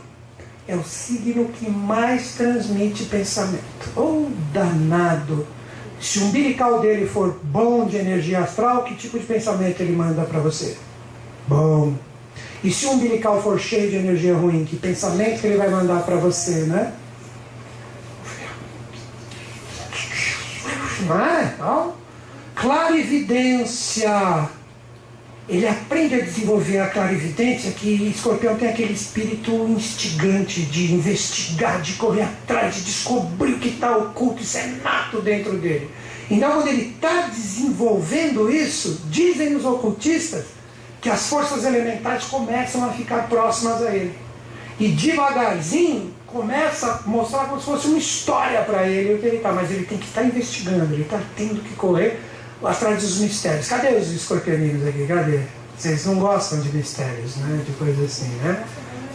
é 0.68 0.76
o 0.76 0.85
signo 0.85 1.48
que 1.48 1.68
mais 1.68 2.35
transmite 2.35 3.05
pensamento. 3.05 3.90
Oh, 3.97 4.28
danado! 4.52 5.47
Se 6.01 6.18
o 6.18 6.26
umbilical 6.26 6.81
dele 6.81 7.06
for 7.06 7.39
bom 7.43 7.86
de 7.86 7.97
energia 7.97 8.40
astral, 8.40 8.85
que 8.85 8.94
tipo 8.94 9.18
de 9.18 9.24
pensamento 9.24 9.81
ele 9.81 9.97
manda 9.97 10.22
para 10.22 10.39
você? 10.39 10.76
Bom. 11.48 11.94
E 12.62 12.70
se 12.70 12.86
o 12.86 12.93
umbilical 12.93 13.43
for 13.43 13.59
cheio 13.59 13.90
de 13.90 13.97
energia 13.97 14.35
ruim, 14.35 14.64
que 14.64 14.76
pensamento 14.76 15.40
que 15.40 15.47
ele 15.47 15.56
vai 15.56 15.68
mandar 15.68 16.02
para 16.02 16.16
você, 16.16 16.64
né? 16.64 16.93
Não 21.06 21.24
é? 21.24 21.52
Então, 21.55 21.94
clarividência. 22.55 24.48
Ele 25.47 25.68
aprende 25.68 26.14
a 26.14 26.20
desenvolver 26.20 26.78
a 26.78 26.86
clarividência, 26.86 27.70
que 27.72 28.09
escorpião 28.09 28.56
tem 28.56 28.70
aquele 28.70 28.94
espírito 28.94 29.52
instigante 29.68 30.62
de 30.62 30.94
investigar, 30.94 31.82
de 31.82 31.93
correr 31.94 32.22
atrás, 32.22 32.76
de 32.76 32.85
descobrir 32.85 33.52
o 33.52 33.59
que 33.59 33.68
está 33.68 33.94
oculto, 33.94 34.43
isso 34.43 34.56
é 34.56 34.66
nato 34.82 35.20
dentro 35.20 35.59
dele. 35.59 35.90
Então, 36.31 36.52
quando 36.52 36.68
ele 36.68 36.94
está 36.97 37.26
desenvolvendo 37.26 38.51
isso, 38.51 39.02
dizem 39.10 39.55
os 39.55 39.66
ocultistas 39.66 40.47
que 41.02 41.10
as 41.10 41.28
forças 41.28 41.64
elementais 41.64 42.24
começam 42.24 42.82
a 42.82 42.89
ficar 42.89 43.28
próximas 43.28 43.82
a 43.82 43.94
ele. 43.94 44.18
E 44.81 44.89
devagarzinho 44.89 46.14
começa 46.35 47.01
a 47.05 47.09
mostrar 47.09 47.44
como 47.44 47.61
se 47.61 47.66
fosse 47.66 47.86
uma 47.86 47.98
história 47.98 48.61
para 48.62 48.89
ele 48.89 49.15
o 49.15 49.19
que 49.19 49.27
ele 49.27 49.36
está, 49.36 49.52
mas 49.52 49.70
ele 49.70 49.85
tem 49.85 49.97
que 49.97 50.06
estar 50.06 50.23
tá 50.23 50.27
investigando, 50.27 50.93
ele 50.93 51.02
está 51.02 51.20
tendo 51.36 51.62
que 51.62 51.74
correr 51.77 52.20
atrás 52.62 53.01
dos 53.01 53.20
mistérios. 53.20 53.69
Cadê 53.69 53.94
os 53.94 54.11
escorpioninos 54.11 54.85
aqui? 54.85 55.06
Cadê? 55.06 55.43
Vocês 55.78 56.05
não 56.06 56.16
gostam 56.16 56.61
de 56.61 56.74
mistérios, 56.77 57.36
né? 57.36 57.62
De 57.65 57.73
coisas 57.74 58.05
assim, 58.05 58.31
né? 58.43 58.65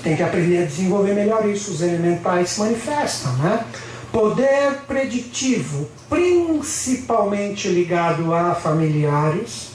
Tem 0.01 0.15
que 0.15 0.23
aprender 0.23 0.63
a 0.63 0.65
desenvolver 0.65 1.13
melhor 1.13 1.45
isso. 1.45 1.71
Os 1.71 1.81
elementais 1.81 2.51
se 2.51 2.59
manifestam, 2.61 3.33
né? 3.33 3.65
Poder 4.13 4.79
preditivo, 4.87 5.89
principalmente 6.09 7.67
ligado 7.67 8.33
a 8.33 8.55
familiares, 8.55 9.71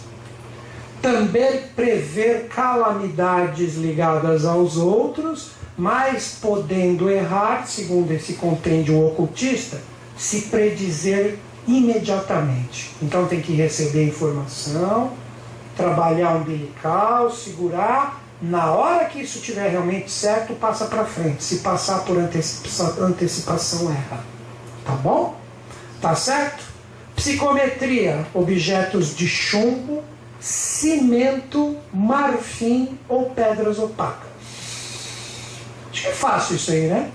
também 1.03 1.61
prever 1.77 2.49
calamidades 2.49 3.75
ligadas 3.75 4.47
aos 4.47 4.79
outros, 4.79 5.53
mas 5.77 6.39
podendo 6.41 7.11
errar, 7.11 7.67
segundo 7.67 8.13
esse 8.13 8.35
compêndio 8.35 9.05
ocultista, 9.07 9.81
se 10.17 10.43
predizer 10.43 11.39
imediatamente. 11.67 12.95
Então 13.03 13.27
tem 13.27 13.41
que 13.41 13.53
receber 13.53 14.07
informação, 14.07 15.13
trabalhar 15.77 16.37
umbilical, 16.37 17.31
segurar. 17.31 18.23
Na 18.41 18.73
hora 18.73 19.07
que 19.07 19.21
isso 19.21 19.39
estiver 19.39 19.71
realmente 19.71 20.11
certo, 20.11 20.55
passa 20.55 20.87
para 20.87 21.05
frente. 21.05 21.43
Se 21.43 21.57
passar 21.57 22.01
por 22.01 22.19
antecipação, 22.19 23.05
antecipação 23.05 23.91
erra. 23.91 24.25
Tá 24.85 24.93
bom? 24.93 25.37
Tá 26.01 26.15
certo? 26.15 26.63
Psicometria, 27.17 28.27
objetos 28.35 29.17
de 29.17 29.27
chumbo, 29.27 30.03
cimento, 30.41 31.77
marfim 31.93 32.99
ou 33.09 33.31
pedras 33.31 33.79
opacas. 33.79 34.34
Acho 35.95 36.03
que 36.03 36.09
é 36.09 36.13
fácil 36.13 36.57
isso 36.57 36.73
aí, 36.73 36.89
né? 36.89 37.09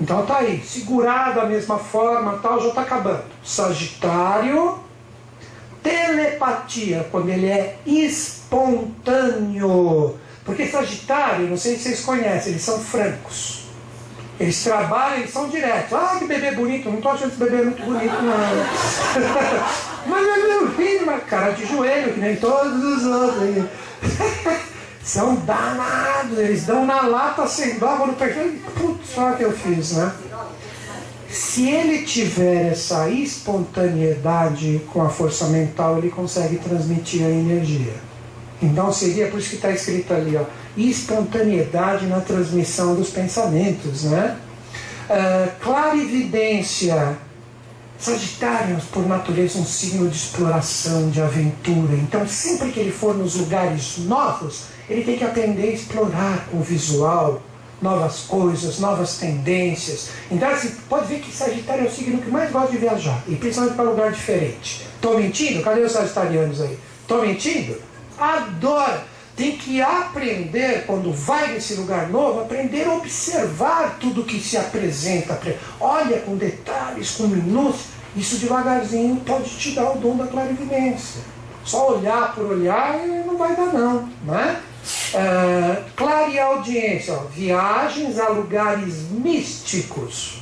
Então 0.00 0.26
tá 0.26 0.38
aí, 0.38 0.60
segurar 0.60 1.32
da 1.32 1.46
mesma 1.46 1.78
forma, 1.78 2.40
tal, 2.42 2.60
já 2.60 2.70
está 2.70 2.80
acabando. 2.80 3.22
Sagitário, 3.44 4.80
telepatia, 5.80 7.06
quando 7.12 7.28
ele 7.28 7.46
é 7.46 7.78
espontâneo. 7.86 9.06
Porque 10.44 10.66
Sagitário, 10.66 11.46
não 11.48 11.56
sei 11.56 11.76
se 11.76 11.84
vocês 11.84 12.00
conhecem, 12.00 12.50
eles 12.52 12.62
são 12.62 12.80
francos. 12.80 13.66
Eles 14.40 14.60
trabalham, 14.62 15.18
eles 15.18 15.30
são 15.30 15.48
diretos. 15.48 15.92
Ah, 15.92 16.16
que 16.18 16.24
bebê 16.26 16.50
bonito. 16.50 16.88
Não 16.90 16.96
estou 16.96 17.12
achando 17.12 17.28
esse 17.28 17.38
bebê 17.38 17.62
muito 17.62 17.80
bonito, 17.82 18.12
não. 18.22 18.34
mas 20.10 20.26
é 20.26 20.36
meu 20.48 20.68
filho, 20.72 21.04
uma 21.04 21.20
cara 21.20 21.52
de 21.52 21.64
joelho, 21.64 22.12
que 22.12 22.18
nem 22.20 22.34
todos 22.36 22.82
os 22.82 23.06
outros. 23.06 23.66
são 25.06 25.36
danados. 25.36 26.36
Eles 26.36 26.66
dão 26.66 26.84
na 26.84 27.02
lata 27.02 27.46
sem 27.46 27.78
dó, 27.78 27.96
quando 27.96 28.18
perfeito. 28.18 28.70
Putz, 28.72 29.10
só 29.14 29.32
que 29.32 29.44
eu 29.44 29.52
fiz, 29.52 29.92
né? 29.92 30.12
Se 31.30 31.68
ele 31.68 32.02
tiver 32.02 32.72
essa 32.72 33.08
espontaneidade 33.08 34.80
com 34.92 35.02
a 35.02 35.08
força 35.08 35.46
mental, 35.46 35.98
ele 35.98 36.10
consegue 36.10 36.56
transmitir 36.56 37.24
a 37.24 37.30
energia. 37.30 37.94
Então 38.60 38.92
seria 38.92 39.28
por 39.28 39.38
isso 39.38 39.50
que 39.50 39.56
está 39.56 39.70
escrito 39.70 40.14
ali, 40.14 40.36
ó, 40.36 40.44
espontaneidade 40.76 42.06
na 42.06 42.20
transmissão 42.20 42.94
dos 42.94 43.10
pensamentos, 43.10 44.04
né? 44.04 44.36
Uh, 45.08 45.50
clarividência. 45.62 47.18
Sagitário, 47.98 48.76
por 48.92 49.06
natureza, 49.08 49.58
um 49.58 49.64
signo 49.64 50.06
de 50.08 50.16
exploração, 50.16 51.08
de 51.08 51.22
aventura. 51.22 51.94
Então, 51.94 52.28
sempre 52.28 52.70
que 52.70 52.78
ele 52.78 52.92
for 52.92 53.16
nos 53.16 53.36
lugares 53.36 53.96
novos, 54.00 54.64
ele 54.88 55.04
tem 55.04 55.18
que 55.18 55.24
aprender 55.24 55.68
a 55.68 55.72
explorar 55.72 56.48
com 56.50 56.58
o 56.58 56.62
visual 56.62 57.42
novas 57.80 58.20
coisas, 58.20 58.78
novas 58.78 59.18
tendências. 59.18 60.08
Então, 60.30 60.48
assim, 60.48 60.74
pode 60.88 61.06
ver 61.06 61.20
que 61.20 61.30
Sagitário 61.30 61.84
é 61.84 61.88
o 61.88 61.92
signo 61.92 62.22
que 62.22 62.30
mais 62.30 62.50
gosta 62.50 62.72
de 62.72 62.78
viajar, 62.78 63.22
e 63.28 63.36
principalmente 63.36 63.76
para 63.76 63.84
lugar 63.84 64.12
diferente. 64.12 64.86
Estou 64.94 65.18
mentindo? 65.18 65.62
Cadê 65.62 65.82
os 65.82 65.92
sagitarianos 65.92 66.60
aí? 66.60 66.78
Estou 67.02 67.22
mentindo? 67.22 67.76
Adora! 68.18 69.16
tem 69.36 69.52
que 69.58 69.82
aprender, 69.82 70.84
quando 70.86 71.12
vai 71.12 71.52
nesse 71.52 71.74
lugar 71.74 72.08
novo, 72.08 72.40
aprender 72.40 72.86
a 72.86 72.94
observar 72.94 73.98
tudo 74.00 74.24
que 74.24 74.40
se 74.40 74.56
apresenta. 74.56 75.38
Olha 75.78 76.20
com 76.20 76.36
detalhes, 76.36 77.10
com 77.12 77.24
minúcias. 77.24 77.96
Isso 78.16 78.38
devagarzinho 78.38 79.16
pode 79.16 79.50
te 79.50 79.72
dar 79.72 79.90
o 79.90 79.98
dom 79.98 80.16
da 80.16 80.26
clarividência. 80.26 81.20
Só 81.62 81.96
olhar 81.96 82.34
por 82.34 82.46
olhar 82.46 82.96
não 83.26 83.36
vai 83.36 83.54
dar 83.54 83.74
não, 83.74 84.08
né? 84.24 84.58
Uh, 84.86 85.82
clareaudiência, 85.96 87.14
ó, 87.14 87.24
viagens 87.24 88.20
a 88.20 88.28
lugares 88.28 89.10
místicos, 89.10 90.40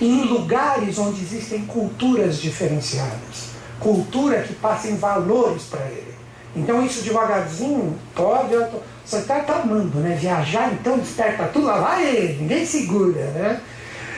em 0.00 0.22
lugares 0.22 0.96
onde 0.98 1.20
existem 1.22 1.64
culturas 1.66 2.40
diferenciadas, 2.40 3.50
cultura 3.80 4.42
que 4.42 4.54
passem 4.54 4.96
valores 4.96 5.64
para 5.64 5.84
ele. 5.86 6.14
Então 6.54 6.84
isso 6.84 7.02
devagarzinho 7.02 7.98
pode. 8.14 8.54
Você 9.04 9.18
está 9.18 9.44
amando, 9.60 9.98
né? 9.98 10.16
Viajar, 10.20 10.72
então 10.72 10.98
desperta 10.98 11.48
tudo, 11.48 11.66
lá 11.66 11.80
vai 11.80 12.36
ninguém 12.38 12.64
segura, 12.64 13.24
né? 13.32 13.60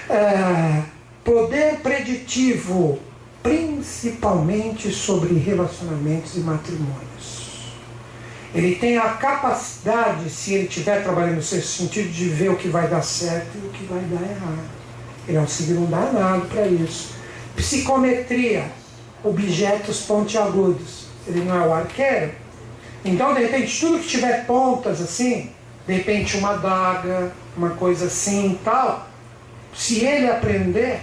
É, 0.08 0.82
poder 1.24 1.76
preditivo, 1.82 2.98
principalmente 3.42 4.92
sobre 4.92 5.34
relacionamentos 5.38 6.36
e 6.36 6.40
matrimônios. 6.40 7.35
Ele 8.54 8.76
tem 8.76 8.96
a 8.96 9.10
capacidade, 9.10 10.30
se 10.30 10.54
ele 10.54 10.68
estiver 10.68 11.02
trabalhando 11.02 11.36
no 11.36 11.42
seu 11.42 11.60
sentido, 11.60 12.10
de 12.10 12.28
ver 12.28 12.50
o 12.50 12.56
que 12.56 12.68
vai 12.68 12.88
dar 12.88 13.02
certo 13.02 13.48
e 13.56 13.66
o 13.66 13.70
que 13.70 13.84
vai 13.84 14.00
dar 14.00 14.22
errado. 14.22 14.76
Ele 15.28 15.36
é 15.36 15.40
um 15.40 15.48
signo 15.48 15.86
danado 15.86 16.46
para 16.46 16.66
isso. 16.66 17.14
Psicometria, 17.54 18.64
objetos 19.24 20.02
pontiagudos 20.02 21.06
ele 21.26 21.44
não 21.44 21.56
é 21.56 21.66
o 21.66 21.72
arqueiro. 21.72 22.32
Então, 23.04 23.34
de 23.34 23.40
repente, 23.40 23.80
tudo 23.80 23.98
que 23.98 24.08
tiver 24.08 24.46
pontas 24.46 25.00
assim, 25.00 25.50
de 25.86 25.94
repente 25.94 26.36
uma 26.36 26.54
daga, 26.54 27.32
uma 27.56 27.70
coisa 27.70 28.06
assim 28.06 28.52
e 28.52 28.56
tal, 28.64 29.06
se 29.74 30.04
ele 30.04 30.30
aprender 30.30 31.00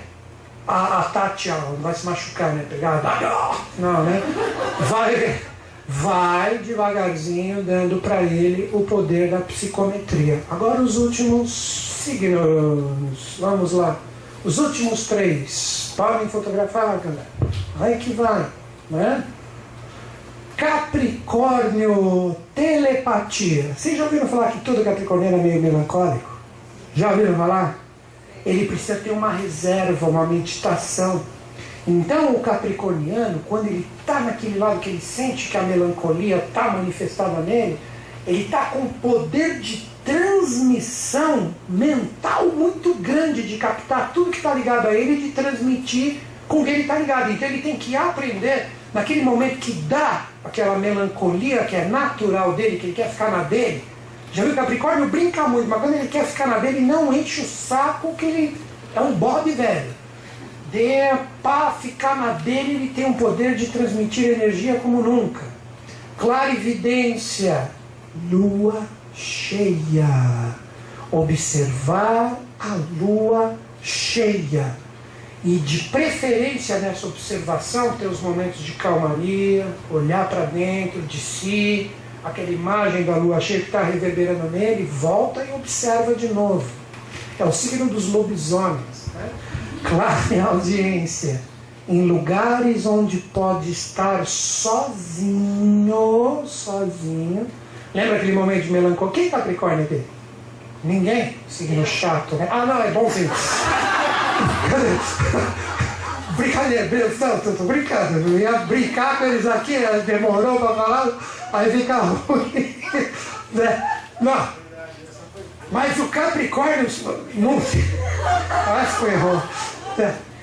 a, 0.68 1.00
a 1.00 1.04
tatear, 1.04 1.62
não 1.62 1.76
vai 1.78 1.94
se 1.94 2.06
machucar, 2.06 2.54
né? 2.54 2.66
Pegar 2.70 2.96
a 2.96 3.02
daga, 3.02 3.58
não, 3.78 4.04
né? 4.04 4.22
Vai, 4.82 5.42
vai 5.88 6.60
devagarzinho 6.60 7.64
dando 7.64 8.02
para 8.02 8.24
ele 8.24 8.70
o 8.74 8.82
poder 8.82 9.30
da 9.30 9.40
psicometria. 9.40 10.42
Agora 10.50 10.82
os 10.82 10.98
últimos 10.98 11.52
signos, 12.04 13.38
vamos 13.40 13.74
lá. 13.74 13.98
Os 14.44 14.58
últimos 14.58 15.08
três. 15.08 15.94
Podem 15.96 16.28
fotografar, 16.28 16.98
galera. 16.98 17.28
Aí 17.80 17.98
que 17.98 18.14
vai, 18.14 18.46
né? 18.90 19.24
Capricórnio, 20.58 22.36
telepatia. 22.54 23.74
Vocês 23.76 23.98
já 23.98 24.04
ouviram 24.04 24.28
falar 24.28 24.52
que 24.52 24.60
todo 24.62 24.84
capricorniano 24.84 25.38
é 25.38 25.44
meio 25.44 25.62
melancólico? 25.62 26.30
Já 26.94 27.12
ouviram 27.12 27.36
falar? 27.36 27.80
Ele 28.46 28.66
precisa 28.66 29.00
ter 29.00 29.12
uma 29.12 29.32
reserva, 29.32 30.08
uma 30.08 30.26
meditação. 30.26 31.22
Então 31.86 32.32
o 32.32 32.40
capricorniano, 32.40 33.40
quando 33.48 33.68
ele 33.68 33.86
está 34.00 34.22
naquele 34.22 34.58
lado 34.58 34.80
que 34.80 34.90
ele 34.90 35.02
sente 35.02 35.50
que 35.50 35.58
a 35.58 35.64
melancolia 35.64 36.38
está 36.38 36.70
manifestada 36.70 37.42
nele, 37.42 37.78
ele 38.26 38.44
está 38.44 38.66
com 38.66 38.88
poder 38.88 39.60
de 39.60 39.86
transmissão 40.06 41.54
mental 41.68 42.48
muito 42.48 42.94
grande 42.96 43.44
de 43.44 43.58
captar 43.58 44.12
tudo 44.14 44.32
que 44.32 44.38
está 44.38 44.54
ligado 44.54 44.88
a 44.88 44.94
ele 44.94 45.14
e 45.14 45.22
de 45.24 45.30
transmitir 45.32 46.18
com 46.48 46.64
quem 46.64 46.74
ele 46.74 46.82
está 46.84 46.98
ligado. 47.00 47.32
Então 47.32 47.48
ele 47.48 47.62
tem 47.62 47.76
que 47.76 47.96
aprender, 47.96 48.68
naquele 48.94 49.22
momento 49.22 49.58
que 49.58 49.74
dá 49.74 50.28
aquela 50.44 50.78
melancolia 50.78 51.64
que 51.66 51.76
é 51.76 51.86
natural 51.86 52.54
dele, 52.54 52.78
que 52.78 52.88
ele 52.88 52.94
quer 52.94 53.10
ficar 53.10 53.32
na 53.32 53.44
dele. 53.44 53.84
Já 54.32 54.44
viu 54.44 54.54
o 54.54 54.56
Capricórnio 54.56 55.10
brinca 55.10 55.48
muito, 55.48 55.68
mas 55.68 55.82
quando 55.82 55.96
ele 55.96 56.08
quer 56.08 56.26
ficar 56.26 56.48
na 56.48 56.58
dele, 56.58 56.82
não 56.82 57.14
enche 57.14 57.42
o 57.42 57.46
saco 57.46 58.16
que 58.16 58.26
ele 58.26 58.58
é 58.96 59.00
um 59.00 59.14
bode 59.14 59.52
velho. 59.52 59.93
De, 60.74 61.20
para 61.44 61.70
ficar 61.70 62.18
na 62.18 62.34
dele, 62.34 62.74
ele 62.74 62.94
tem 62.96 63.06
um 63.06 63.14
poder 63.14 63.56
de 63.56 63.68
transmitir 63.68 64.32
energia 64.32 64.80
como 64.80 65.04
nunca. 65.04 65.44
Clarividência, 66.18 67.70
lua 68.32 68.82
cheia. 69.14 70.56
Observar 71.12 72.40
a 72.60 72.76
lua 73.00 73.56
cheia. 73.84 74.76
E 75.46 75.58
de 75.58 75.90
preferência 75.90 76.80
nessa 76.80 77.06
observação 77.06 77.96
ter 77.96 78.08
os 78.08 78.22
momentos 78.22 78.64
de 78.64 78.72
calmaria, 78.72 79.68
olhar 79.92 80.28
para 80.28 80.46
dentro 80.46 81.04
de 81.04 81.20
si, 81.20 81.92
aquela 82.24 82.50
imagem 82.50 83.04
da 83.04 83.16
lua 83.16 83.40
cheia 83.40 83.60
que 83.60 83.68
está 83.68 83.84
reverberando 83.84 84.50
nele, 84.50 84.86
volta 84.86 85.46
e 85.46 85.54
observa 85.54 86.16
de 86.16 86.30
novo. 86.30 86.68
É 87.38 87.46
o 87.46 87.52
signo 87.52 87.86
dos 87.86 88.12
lobisomens. 88.12 89.10
Né? 89.14 89.30
Clara 89.84 90.50
audiência. 90.50 91.42
Em 91.88 92.06
lugares 92.06 92.86
onde 92.86 93.18
pode 93.18 93.72
estar 93.72 94.26
sozinho, 94.26 96.44
sozinho, 96.46 97.48
Lembra 97.94 98.16
aquele 98.16 98.32
momento 98.32 98.64
de 98.64 98.72
melancolia? 98.72 99.14
Quem 99.14 99.28
é 99.28 99.30
Capricórnio 99.30 99.86
aqui? 99.86 100.02
Ninguém? 100.84 101.38
Signo 101.48 101.86
chato, 101.86 102.36
né? 102.36 102.48
Ah, 102.50 102.66
não, 102.66 102.82
é 102.82 102.90
bom 102.92 103.08
sim. 103.10 103.30
Brincadeira, 106.36 106.90
não, 107.20 107.40
tô, 107.40 107.52
tô 107.52 107.64
brincando. 107.66 108.28
Eu 108.28 108.40
ia 108.40 108.54
brincar 108.60 109.20
com 109.20 109.26
eles 109.26 109.46
aqui, 109.46 109.78
demorou 110.08 110.60
para 110.60 110.74
falar, 110.74 111.10
aí 111.54 111.72
fica 111.72 111.98
ruim. 112.02 112.76
né? 113.52 113.88
Não. 114.20 114.48
Mas 115.72 116.00
o 116.00 116.08
Capricórnio, 116.08 116.88
não 117.36 117.58
acho 117.58 118.94
que 118.94 119.00
foi 119.00 119.14
errou. 119.14 119.42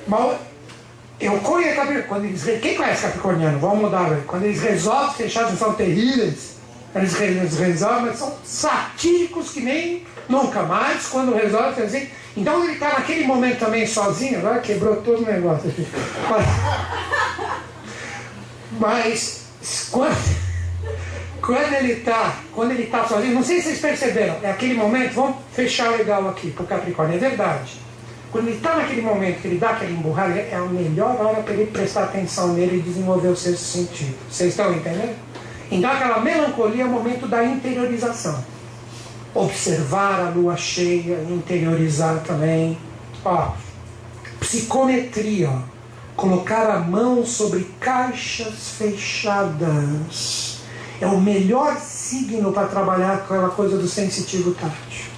Mas 0.06 0.36
eu 1.20 1.38
conheço 1.38 1.76
Capricórnio. 1.76 2.08
Quando 2.08 2.24
eles, 2.24 2.42
quem 2.60 2.74
conhece 2.74 3.02
Capricorniano? 3.02 3.58
Vamos 3.58 3.80
mudar. 3.80 4.08
Quando 4.26 4.44
eles 4.44 4.62
resolvem 4.62 5.14
fechar, 5.14 5.48
são 5.56 5.74
terríveis. 5.74 6.60
Eles, 6.94 7.20
eles 7.20 7.58
resolvem, 7.58 8.06
mas 8.06 8.18
são 8.18 8.34
satíricos 8.42 9.50
que 9.50 9.60
nem 9.60 10.04
nunca 10.28 10.62
mais, 10.62 11.06
quando 11.06 11.34
resolvem, 11.34 11.84
assim. 11.84 12.08
Então 12.36 12.64
ele 12.64 12.72
está 12.72 12.90
naquele 12.90 13.24
momento 13.24 13.58
também 13.58 13.86
sozinho, 13.86 14.38
agora 14.38 14.60
quebrou 14.60 14.96
todo 14.96 15.22
o 15.22 15.26
negócio 15.26 15.68
aqui. 15.68 15.86
Mas, 18.80 19.44
mas 19.52 19.88
quando, 19.90 20.36
quando 21.40 21.74
ele 21.74 21.92
está 21.92 22.36
quando 22.52 22.72
ele 22.72 22.86
tá 22.86 23.06
sozinho, 23.06 23.34
não 23.34 23.42
sei 23.42 23.58
se 23.58 23.68
vocês 23.68 23.80
perceberam, 23.80 24.36
é 24.42 24.50
aquele 24.50 24.74
momento, 24.74 25.14
vamos 25.14 25.36
fechar 25.52 25.90
legal 25.90 26.28
aqui 26.28 26.50
para 26.50 26.64
o 26.64 26.66
Capricórnio, 26.66 27.16
é 27.16 27.18
verdade. 27.18 27.80
Quando 28.30 28.46
ele 28.46 28.56
está 28.58 28.76
naquele 28.76 29.02
momento 29.02 29.40
que 29.40 29.48
ele 29.48 29.58
dá 29.58 29.70
aquele 29.70 29.92
emburrado, 29.92 30.32
é 30.32 30.54
a 30.54 30.60
melhor 30.60 31.20
hora 31.20 31.42
para 31.42 31.52
ele 31.52 31.66
prestar 31.66 32.04
atenção 32.04 32.52
nele 32.52 32.78
e 32.78 32.82
desenvolver 32.82 33.28
o 33.28 33.36
sexto 33.36 33.64
sentido. 33.64 34.16
Vocês 34.30 34.50
estão 34.50 34.72
entendendo? 34.72 35.16
Então 35.70 35.90
aquela 35.90 36.20
melancolia 36.20 36.84
é 36.84 36.86
o 36.86 36.90
momento 36.90 37.26
da 37.26 37.44
interiorização. 37.44 38.44
Observar 39.34 40.20
a 40.20 40.30
lua 40.30 40.56
cheia, 40.56 41.24
interiorizar 41.28 42.22
também. 42.24 42.78
Ó, 43.24 43.52
psicometria, 44.38 45.50
colocar 46.14 46.70
a 46.70 46.78
mão 46.78 47.26
sobre 47.26 47.68
caixas 47.80 48.70
fechadas. 48.78 50.58
É 51.00 51.06
o 51.06 51.20
melhor 51.20 51.78
signo 51.78 52.52
para 52.52 52.68
trabalhar 52.68 53.18
com 53.18 53.34
aquela 53.34 53.50
coisa 53.50 53.76
do 53.76 53.88
sensitivo 53.88 54.52
tátil. 54.54 55.09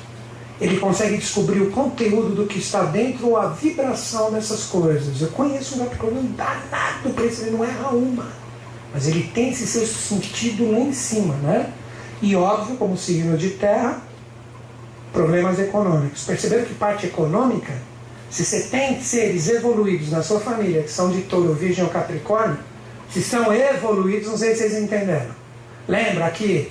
Ele 0.62 0.78
consegue 0.78 1.16
descobrir 1.16 1.60
o 1.60 1.72
conteúdo 1.72 2.36
do 2.36 2.46
que 2.46 2.60
está 2.60 2.84
dentro 2.84 3.30
ou 3.30 3.36
a 3.36 3.48
vibração 3.48 4.30
dessas 4.30 4.62
coisas. 4.62 5.20
Eu 5.20 5.26
conheço 5.30 5.74
um 5.74 5.78
Capricórnio 5.80 6.22
danado 6.22 7.10
para 7.12 7.24
isso, 7.24 7.42
ele 7.42 7.50
não 7.50 7.64
erra 7.64 7.88
uma. 7.88 8.28
Mas 8.94 9.08
ele 9.08 9.24
tem 9.34 9.50
esse 9.50 9.66
sexto 9.66 9.96
sentido 9.96 10.70
lá 10.70 10.78
em 10.78 10.92
cima, 10.92 11.34
né? 11.38 11.72
E 12.22 12.36
óbvio, 12.36 12.76
como 12.76 12.96
signo 12.96 13.36
de 13.36 13.50
terra, 13.50 14.00
problemas 15.12 15.58
econômicos. 15.58 16.22
Perceberam 16.22 16.64
que 16.64 16.74
parte 16.74 17.06
econômica, 17.06 17.72
se 18.30 18.44
você 18.44 18.60
tem 18.68 19.02
seres 19.02 19.48
evoluídos 19.48 20.12
na 20.12 20.22
sua 20.22 20.38
família, 20.38 20.84
que 20.84 20.92
são 20.92 21.10
de 21.10 21.22
touro, 21.22 21.54
virgem 21.54 21.82
ou 21.82 21.90
capricórnio, 21.90 22.58
se 23.12 23.20
são 23.20 23.52
evoluídos, 23.52 24.28
não 24.28 24.38
sei 24.38 24.54
se 24.54 24.58
vocês 24.58 24.80
entenderam. 24.80 25.34
Lembra 25.88 26.30
que 26.30 26.70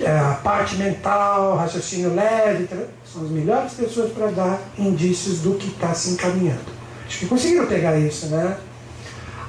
é, 0.00 0.18
a 0.18 0.38
parte 0.42 0.76
mental, 0.76 1.56
raciocínio 1.56 2.14
leve, 2.14 2.68
são 3.04 3.22
as 3.22 3.30
melhores 3.30 3.72
pessoas 3.74 4.12
para 4.12 4.28
dar 4.28 4.58
indícios 4.78 5.40
do 5.40 5.54
que 5.54 5.68
está 5.68 5.94
se 5.94 6.10
encaminhando. 6.10 6.74
Acho 7.06 7.18
que 7.20 7.26
conseguiram 7.26 7.66
pegar 7.66 7.96
isso, 7.98 8.26
né? 8.26 8.56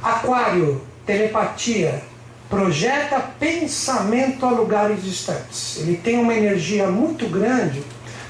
Aquário, 0.04 0.82
telepatia, 1.06 2.04
projeta 2.50 3.20
pensamento 3.40 4.46
a 4.46 4.52
lugares 4.52 5.04
distantes. 5.04 5.78
Ele 5.78 5.98
tem 5.98 6.20
uma 6.20 6.34
energia 6.34 6.88
muito 6.88 7.28
grande 7.28 7.84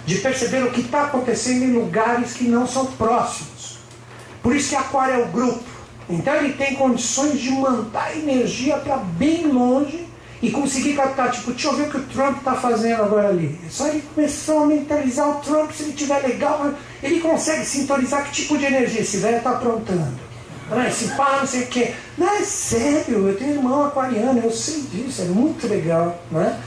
de 0.06 0.16
perceber 0.20 0.64
o 0.64 0.72
que 0.72 0.82
está 0.82 1.06
acontecendo 1.06 1.64
em 1.64 1.74
lugares 1.74 2.34
que 2.34 2.46
não 2.46 2.66
são 2.68 2.86
próximos. 2.86 3.80
Por 4.42 4.56
isso 4.56 4.70
que 4.70 4.76
Aquário 4.76 5.16
é 5.16 5.24
o 5.24 5.28
grupo. 5.28 5.64
Então 6.08 6.36
ele 6.36 6.54
tem 6.54 6.76
condições 6.76 7.40
de 7.40 7.50
mandar 7.50 8.16
energia 8.16 8.78
para 8.78 8.98
bem 8.98 9.48
longe 9.48 10.05
e 10.46 10.52
conseguir 10.52 10.94
captar, 10.94 11.32
tipo, 11.32 11.50
deixa 11.50 11.70
eu 11.70 11.74
ver 11.74 11.88
o 11.88 11.90
que 11.90 11.98
o 11.98 12.04
Trump 12.04 12.38
está 12.38 12.54
fazendo 12.54 13.02
agora 13.02 13.30
ali. 13.30 13.60
É 13.66 13.70
só 13.70 13.88
ele 13.88 14.04
começar 14.14 14.62
a 14.62 14.66
mentalizar 14.68 15.28
o 15.28 15.42
Trump, 15.42 15.72
se 15.72 15.84
ele 15.84 15.94
tiver 15.94 16.20
legal, 16.20 16.72
ele 17.02 17.20
consegue 17.20 17.66
sintonizar 17.66 18.26
que 18.26 18.32
tipo 18.32 18.56
de 18.56 18.66
energia 18.66 19.02
esse 19.02 19.18
velho 19.18 19.38
está 19.38 19.52
aprontando. 19.52 20.14
Ah, 20.72 20.88
esse 20.88 21.08
pá, 21.16 21.38
não 21.40 21.48
sei 21.48 21.64
o 21.64 21.68
quê. 21.68 21.94
Não, 22.16 22.30
é 22.30 22.44
sério, 22.44 23.28
eu 23.28 23.36
tenho 23.36 23.54
irmão 23.56 23.86
aquariano, 23.86 24.40
eu 24.40 24.52
sei 24.52 24.82
disso, 24.84 25.24
é 25.24 25.26
muito 25.26 25.68
legal. 25.68 26.16
Né? 26.30 26.60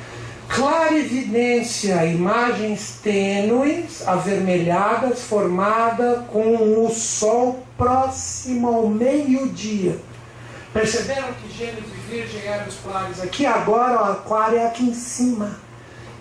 Clarividência, 0.49 2.05
imagens 2.05 2.99
tênues, 3.01 4.03
avermelhadas, 4.09 5.23
formada 5.23 6.27
com 6.33 6.85
o 6.85 6.91
sol 6.91 7.63
próximo 7.77 8.67
ao 8.67 8.89
meio-dia. 8.89 9.97
Perceberam 10.73 11.29
que 11.35 11.63
e 11.63 11.98
Virgem 12.09 12.47
eram 12.47 12.67
os 12.67 12.77
clares 12.77 13.21
aqui? 13.21 13.45
Agora 13.45 14.01
o 14.01 14.13
aquário 14.13 14.59
é 14.59 14.67
aqui 14.67 14.85
em 14.85 14.95
cima. 14.95 15.59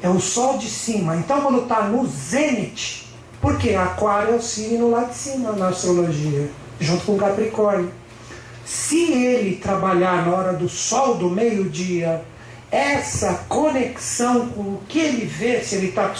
É 0.01 0.09
o 0.09 0.19
sol 0.19 0.57
de 0.57 0.69
cima. 0.69 1.15
Então 1.15 1.41
quando 1.41 1.63
está 1.63 1.83
no 1.83 2.05
zênite, 2.05 3.07
porque 3.41 3.73
aquário 3.73 4.33
é 4.33 4.37
o 4.37 4.41
signo 4.41 4.89
lá 4.89 5.05
de 5.05 5.15
cima 5.15 5.53
na 5.53 5.69
astrologia 5.69 6.49
junto 6.79 7.05
com 7.05 7.17
Capricórnio. 7.17 7.91
Se 8.65 9.13
ele 9.13 9.55
trabalhar 9.55 10.25
na 10.25 10.35
hora 10.35 10.53
do 10.53 10.67
sol 10.67 11.15
do 11.15 11.29
meio-dia, 11.29 12.23
essa 12.69 13.45
conexão 13.47 14.49
com 14.49 14.61
o 14.61 14.81
que 14.87 14.99
ele 14.99 15.25
vê, 15.25 15.61
se 15.61 15.75
ele 15.75 15.87
está 15.87 16.09
com 16.09 16.15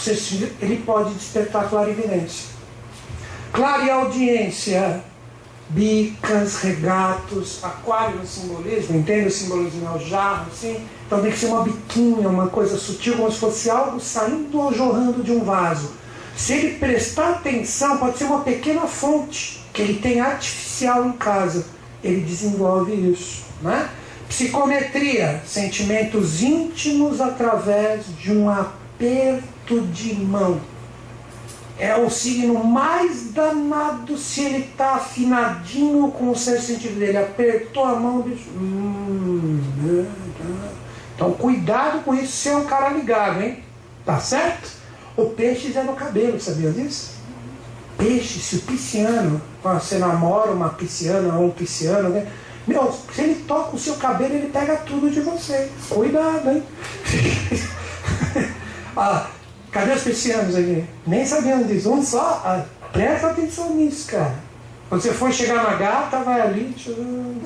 ele 0.62 0.82
pode 0.84 1.12
despertar 1.14 1.68
clarividência. 1.68 2.48
Clareaudiência, 3.52 5.02
bicas, 5.70 6.56
regatos, 6.62 7.62
aquário 7.62 8.18
no 8.18 8.26
simbolismo, 8.26 8.98
entende 8.98 9.28
o 9.28 9.30
simbolismo 9.30 9.86
é 9.86 9.96
o 9.96 9.98
jarro, 9.98 10.46
assim? 10.50 10.82
Então 11.06 11.20
tem 11.20 11.30
que 11.30 11.38
ser 11.38 11.46
uma 11.46 11.62
biquinha, 11.62 12.28
uma 12.28 12.48
coisa 12.48 12.76
sutil, 12.76 13.16
como 13.16 13.30
se 13.30 13.38
fosse 13.38 13.70
algo 13.70 14.00
saindo 14.00 14.60
ou 14.60 14.72
jorrando 14.72 15.22
de 15.22 15.32
um 15.32 15.44
vaso. 15.44 15.92
Se 16.36 16.52
ele 16.52 16.78
prestar 16.78 17.30
atenção, 17.30 17.98
pode 17.98 18.16
ser 18.16 18.24
uma 18.24 18.40
pequena 18.40 18.82
fonte 18.82 19.64
que 19.72 19.82
ele 19.82 19.94
tem 19.94 20.20
artificial 20.20 21.06
em 21.06 21.12
casa. 21.12 21.66
Ele 22.02 22.20
desenvolve 22.20 22.92
isso. 22.92 23.42
Né? 23.60 23.88
Psicometria, 24.28 25.42
sentimentos 25.46 26.42
íntimos 26.42 27.20
através 27.20 28.06
de 28.18 28.32
um 28.32 28.48
aperto 28.48 29.80
de 29.92 30.14
mão. 30.14 30.60
É 31.78 31.96
o 31.96 32.10
signo 32.10 32.64
mais 32.64 33.30
danado 33.30 34.18
se 34.18 34.42
ele 34.42 34.64
está 34.64 34.96
afinadinho 34.96 36.10
com 36.10 36.30
o 36.30 36.36
seu 36.36 36.60
sentido 36.60 36.98
dele. 36.98 37.18
Apertou 37.18 37.84
a 37.84 37.94
mão, 37.94 38.20
bicho. 38.22 38.50
Hum, 38.50 39.60
né, 39.76 40.06
tá. 40.38 40.72
então 41.14 41.32
cuidado 41.34 42.02
com 42.02 42.14
isso, 42.14 42.32
ser 42.32 42.48
é 42.50 42.56
um 42.56 42.64
cara 42.64 42.88
ligado, 42.90 43.40
hein? 43.42 43.62
Tá 44.04 44.18
certo? 44.18 44.70
O 45.16 45.26
peixe 45.26 45.72
é 45.76 45.82
no 45.82 45.92
cabelo, 45.92 46.40
sabia 46.40 46.72
disso? 46.72 47.18
Peixe, 47.96 48.40
se 48.40 48.56
o 48.56 48.60
pisciano, 48.62 49.40
você 49.62 49.98
namora 49.98 50.52
uma 50.52 50.70
pisciana 50.70 51.34
ou 51.34 51.46
um 51.46 51.50
pisciano, 51.50 52.08
né? 52.08 52.26
Meu, 52.66 52.92
se 53.14 53.22
ele 53.22 53.34
toca 53.46 53.74
o 53.74 53.78
seu 53.78 53.94
cabelo, 53.96 54.34
ele 54.34 54.50
pega 54.52 54.76
tudo 54.76 55.10
de 55.10 55.20
você. 55.20 55.70
Cuidado, 55.88 56.50
hein? 56.50 56.62
ah, 58.96 59.26
cadê 59.78 59.92
os 59.92 60.02
piscianos 60.02 60.56
aqui? 60.56 60.84
Nem 61.06 61.24
sabiam 61.24 61.62
disso. 61.62 61.92
Um 61.92 62.02
só. 62.02 62.42
Ah, 62.44 62.64
presta 62.92 63.28
atenção 63.28 63.74
nisso, 63.74 64.10
cara. 64.10 64.34
Quando 64.88 65.02
você 65.02 65.12
for 65.12 65.30
chegar 65.30 65.62
na 65.62 65.76
gata, 65.76 66.20
vai 66.20 66.40
ali, 66.40 66.74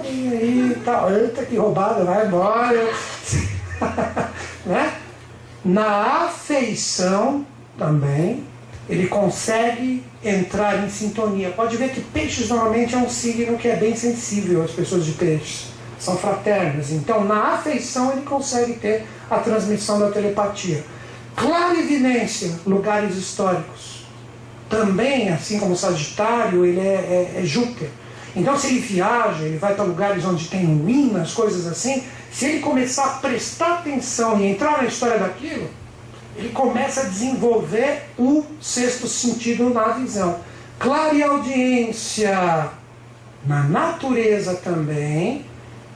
aí, 0.01 0.77
tá, 0.85 1.09
eita 1.11 1.45
que 1.45 1.57
roubada, 1.57 2.05
vai 2.05 2.27
embora. 2.27 2.89
né? 4.65 4.93
Na 5.65 6.27
afeição 6.27 7.45
também, 7.77 8.45
ele 8.89 9.09
consegue 9.09 10.05
entrar 10.25 10.85
em 10.85 10.89
sintonia. 10.89 11.51
Pode 11.51 11.77
ver 11.77 11.91
que 11.91 12.01
peixes 12.01 12.49
normalmente 12.49 12.95
é 12.95 12.99
um 12.99 13.09
signo 13.09 13.59
que 13.59 13.67
é 13.67 13.75
bem 13.75 13.97
sensível 13.97 14.63
às 14.63 14.71
pessoas 14.71 15.05
de 15.05 15.13
peixes. 15.13 15.67
São 15.99 16.17
fraternas. 16.17 16.93
Então, 16.93 17.25
na 17.25 17.55
afeição, 17.55 18.13
ele 18.13 18.23
consegue 18.23 18.75
ter 18.75 19.05
a 19.29 19.39
transmissão 19.39 19.99
da 19.99 20.11
telepatia. 20.11 20.85
Clarividência, 21.37 22.59
lugares 22.67 23.17
históricos. 23.17 24.05
Também, 24.69 25.29
assim 25.31 25.59
como 25.59 25.77
Sagitário, 25.77 26.65
ele 26.65 26.81
é, 26.81 27.33
é, 27.37 27.41
é 27.41 27.45
Júpiter. 27.45 27.89
Então, 28.35 28.57
se 28.59 28.69
ele 28.69 28.81
viaja, 28.81 29.43
ele 29.45 29.59
vai 29.59 29.75
para 29.75 29.85
lugares 29.85 30.25
onde 30.25 30.49
tem 30.49 30.65
ruínas, 30.65 31.35
coisas 31.35 31.67
assim, 31.67 32.03
se 32.33 32.47
ele 32.47 32.61
começar 32.61 33.05
a 33.05 33.11
prestar 33.19 33.75
atenção 33.75 34.41
e 34.41 34.47
entrar 34.47 34.79
na 34.79 34.85
história 34.85 35.19
daquilo, 35.19 35.69
ele 36.37 36.49
começa 36.49 37.03
a 37.03 37.05
desenvolver 37.05 38.05
o 38.19 38.45
sexto 38.61 39.07
sentido 39.07 39.69
na 39.69 39.89
visão. 39.89 40.41
Clareaudiência 40.79 42.71
na 43.45 43.65
natureza 43.65 44.55
também 44.55 45.45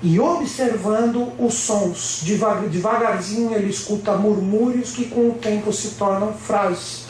e 0.02 0.20
observando 0.20 1.32
os 1.38 1.54
sons. 1.54 2.20
devagarzinho 2.22 3.54
ele 3.54 3.70
escuta 3.70 4.16
murmúrios 4.16 4.92
que 4.92 5.06
com 5.06 5.30
o 5.30 5.34
tempo 5.34 5.72
se 5.72 5.90
tornam 5.90 6.32
frases. 6.32 7.06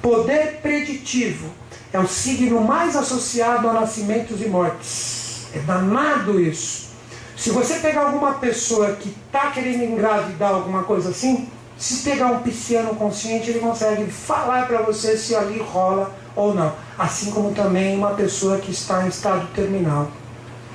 Poder 0.00 0.60
preditivo 0.62 1.50
é 1.92 1.98
o 1.98 2.06
signo 2.06 2.60
mais 2.60 2.94
associado 2.94 3.68
a 3.68 3.72
nascimentos 3.72 4.40
e 4.40 4.48
mortes. 4.48 5.46
É 5.54 5.58
danado 5.58 6.40
isso. 6.40 6.88
Se 7.36 7.50
você 7.50 7.78
pegar 7.78 8.02
alguma 8.02 8.34
pessoa 8.34 8.92
que 8.92 9.14
está 9.26 9.50
querendo 9.50 9.84
engravidar 9.84 10.52
alguma 10.52 10.82
coisa 10.82 11.10
assim, 11.10 11.48
se 11.76 12.02
pegar 12.02 12.26
um 12.26 12.40
pisciano 12.40 12.94
consciente, 12.96 13.50
ele 13.50 13.60
consegue 13.60 14.10
falar 14.10 14.66
para 14.66 14.82
você 14.82 15.16
se 15.16 15.34
ali 15.34 15.58
rola 15.60 16.12
ou 16.34 16.52
não. 16.52 16.72
Assim 16.98 17.30
como 17.30 17.52
também 17.52 17.96
uma 17.96 18.10
pessoa 18.10 18.58
que 18.58 18.72
está 18.72 19.04
em 19.04 19.08
estado 19.08 19.46
terminal. 19.54 20.10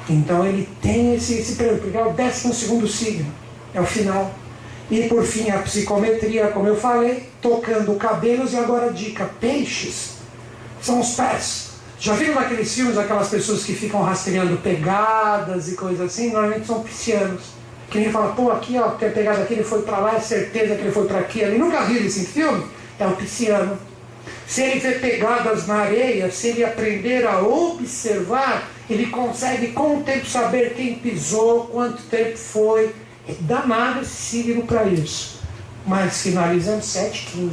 Então 0.09 0.45
ele 0.45 0.67
tem 0.81 1.15
esse, 1.15 1.35
esse 1.35 1.55
período, 1.55 1.81
porque 1.81 1.97
é 1.97 2.03
o 2.03 2.13
décimo 2.13 2.53
segundo 2.53 2.87
signo, 2.87 3.31
é 3.73 3.79
o 3.79 3.85
final. 3.85 4.33
E 4.91 5.07
por 5.07 5.23
fim 5.23 5.49
a 5.49 5.59
psicometria, 5.59 6.47
como 6.47 6.67
eu 6.67 6.75
falei, 6.75 7.29
tocando 7.41 7.95
cabelos 7.95 8.53
e 8.53 8.57
agora 8.57 8.91
dica, 8.91 9.29
peixes 9.39 10.13
são 10.81 10.99
os 10.99 11.15
pés. 11.15 11.69
Já 11.97 12.13
viram 12.13 12.35
naqueles 12.35 12.73
filmes 12.73 12.97
aquelas 12.97 13.29
pessoas 13.29 13.63
que 13.63 13.73
ficam 13.73 14.01
rastreando 14.01 14.57
pegadas 14.57 15.69
e 15.69 15.75
coisas 15.75 16.01
assim? 16.01 16.31
Normalmente 16.31 16.67
são 16.67 16.83
piscianos. 16.83 17.41
Que 17.89 17.99
nem 17.99 18.11
fala, 18.11 18.33
pô, 18.33 18.51
aqui 18.51 18.77
ó, 18.77 18.89
tem 18.89 19.09
pegada 19.11 19.43
aqui, 19.43 19.53
ele 19.53 19.63
foi 19.63 19.83
para 19.83 19.99
lá, 19.99 20.15
é 20.15 20.19
certeza 20.19 20.75
que 20.75 20.81
ele 20.81 20.91
foi 20.91 21.07
para 21.07 21.19
aqui. 21.19 21.39
Ele 21.39 21.57
nunca 21.57 21.85
viu 21.85 22.05
isso 22.05 22.19
em 22.19 22.25
filme? 22.25 22.65
É 22.99 23.07
o 23.07 23.15
pisciano. 23.15 23.77
Se 24.45 24.63
ele 24.63 24.79
vê 24.79 24.93
pegadas 24.93 25.65
na 25.65 25.75
areia, 25.75 26.29
se 26.29 26.49
ele 26.49 26.65
aprender 26.65 27.25
a 27.25 27.39
observar, 27.41 28.69
ele 28.89 29.07
consegue 29.07 29.67
com 29.71 29.99
o 29.99 30.03
tempo 30.03 30.25
saber 30.25 30.73
quem 30.75 30.95
pisou, 30.95 31.65
quanto 31.67 32.01
tempo 32.03 32.37
foi. 32.37 32.93
É 33.27 33.33
danado 33.39 34.01
esse 34.01 34.11
signo 34.11 34.63
para 34.63 34.83
isso. 34.83 35.39
Mas 35.85 36.21
finalizando 36.21 36.81
7h15. 36.81 37.51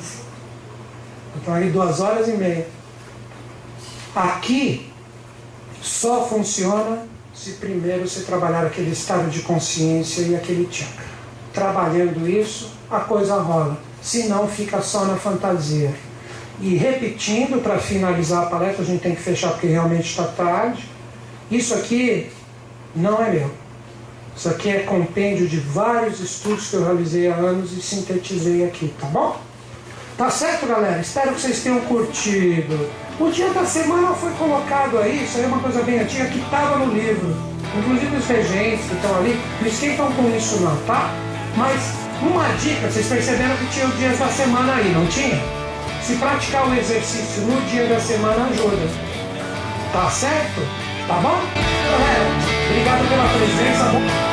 Então 1.37 1.55
aí 1.55 1.71
duas 1.71 2.01
horas 2.01 2.29
e 2.29 2.33
meia. 2.33 2.67
Aqui 4.15 4.91
só 5.81 6.27
funciona 6.27 7.07
se 7.33 7.53
primeiro 7.53 8.07
você 8.07 8.23
trabalhar 8.23 8.67
aquele 8.67 8.91
estado 8.91 9.31
de 9.31 9.41
consciência 9.43 10.23
e 10.23 10.35
aquele 10.35 10.69
chakra. 10.71 11.09
Trabalhando 11.55 12.29
isso, 12.29 12.73
a 12.91 13.01
coisa 13.01 13.41
rola. 13.41 13.79
Se 14.03 14.25
não, 14.25 14.49
fica 14.49 14.81
só 14.83 15.05
na 15.05 15.17
fantasia. 15.17 15.93
E 16.61 16.75
repetindo, 16.75 17.63
para 17.63 17.79
finalizar 17.79 18.45
a 18.45 18.47
palestra, 18.47 18.83
a 18.83 18.87
gente 18.87 19.01
tem 19.01 19.15
que 19.15 19.23
fechar 19.23 19.53
porque 19.53 19.69
realmente 19.69 20.11
está 20.11 20.25
tarde. 20.25 20.90
Isso 21.51 21.75
aqui 21.75 22.31
não 22.95 23.23
é 23.23 23.31
meu. 23.31 23.51
Isso 24.37 24.49
aqui 24.49 24.71
é 24.71 24.81
compêndio 24.81 25.49
de 25.49 25.59
vários 25.59 26.21
estudos 26.21 26.69
que 26.69 26.75
eu 26.75 26.85
realizei 26.85 27.29
há 27.29 27.35
anos 27.35 27.73
e 27.77 27.83
sintetizei 27.83 28.65
aqui, 28.65 28.95
tá 29.01 29.07
bom? 29.09 29.41
Tá 30.17 30.31
certo, 30.31 30.67
galera? 30.67 31.01
Espero 31.01 31.35
que 31.35 31.41
vocês 31.41 31.63
tenham 31.63 31.81
curtido. 31.81 32.89
O 33.19 33.31
dia 33.31 33.51
da 33.51 33.65
semana 33.65 34.15
foi 34.15 34.31
colocado 34.33 34.99
aí, 34.99 35.25
isso 35.25 35.39
aí 35.39 35.45
é 35.45 35.47
uma 35.47 35.59
coisa 35.61 35.83
bem 35.83 36.01
antiga 36.01 36.27
que 36.27 36.39
estava 36.39 36.79
no 36.79 36.95
livro. 36.95 37.35
Inclusive 37.77 38.17
os 38.17 38.27
regentes 38.27 38.87
que 38.87 38.95
estão 38.95 39.17
ali, 39.19 39.39
não 39.61 39.69
esquentam 39.69 40.13
com 40.13 40.37
isso 40.37 40.61
não, 40.61 40.77
tá? 40.87 41.13
Mas 41.57 41.81
uma 42.23 42.49
dica, 42.61 42.91
vocês 42.91 43.07
perceberam 43.07 43.57
que 43.57 43.67
tinha 43.67 43.87
os 43.87 43.97
dias 43.99 44.19
da 44.19 44.29
semana 44.29 44.75
aí, 44.75 44.93
não 44.93 45.07
tinha? 45.07 45.41
Se 46.03 46.15
praticar 46.15 46.69
o 46.69 46.75
exercício 46.75 47.43
no 47.43 47.61
dia 47.63 47.87
da 47.87 48.01
semana 48.01 48.47
ajuda. 48.47 48.89
Tá 49.93 50.09
certo? 50.11 50.90
Tá 51.11 51.17
bom? 51.17 51.41
Galera, 51.91 52.25
obrigado 52.71 53.09
pela 53.09 53.27
presença. 53.31 54.30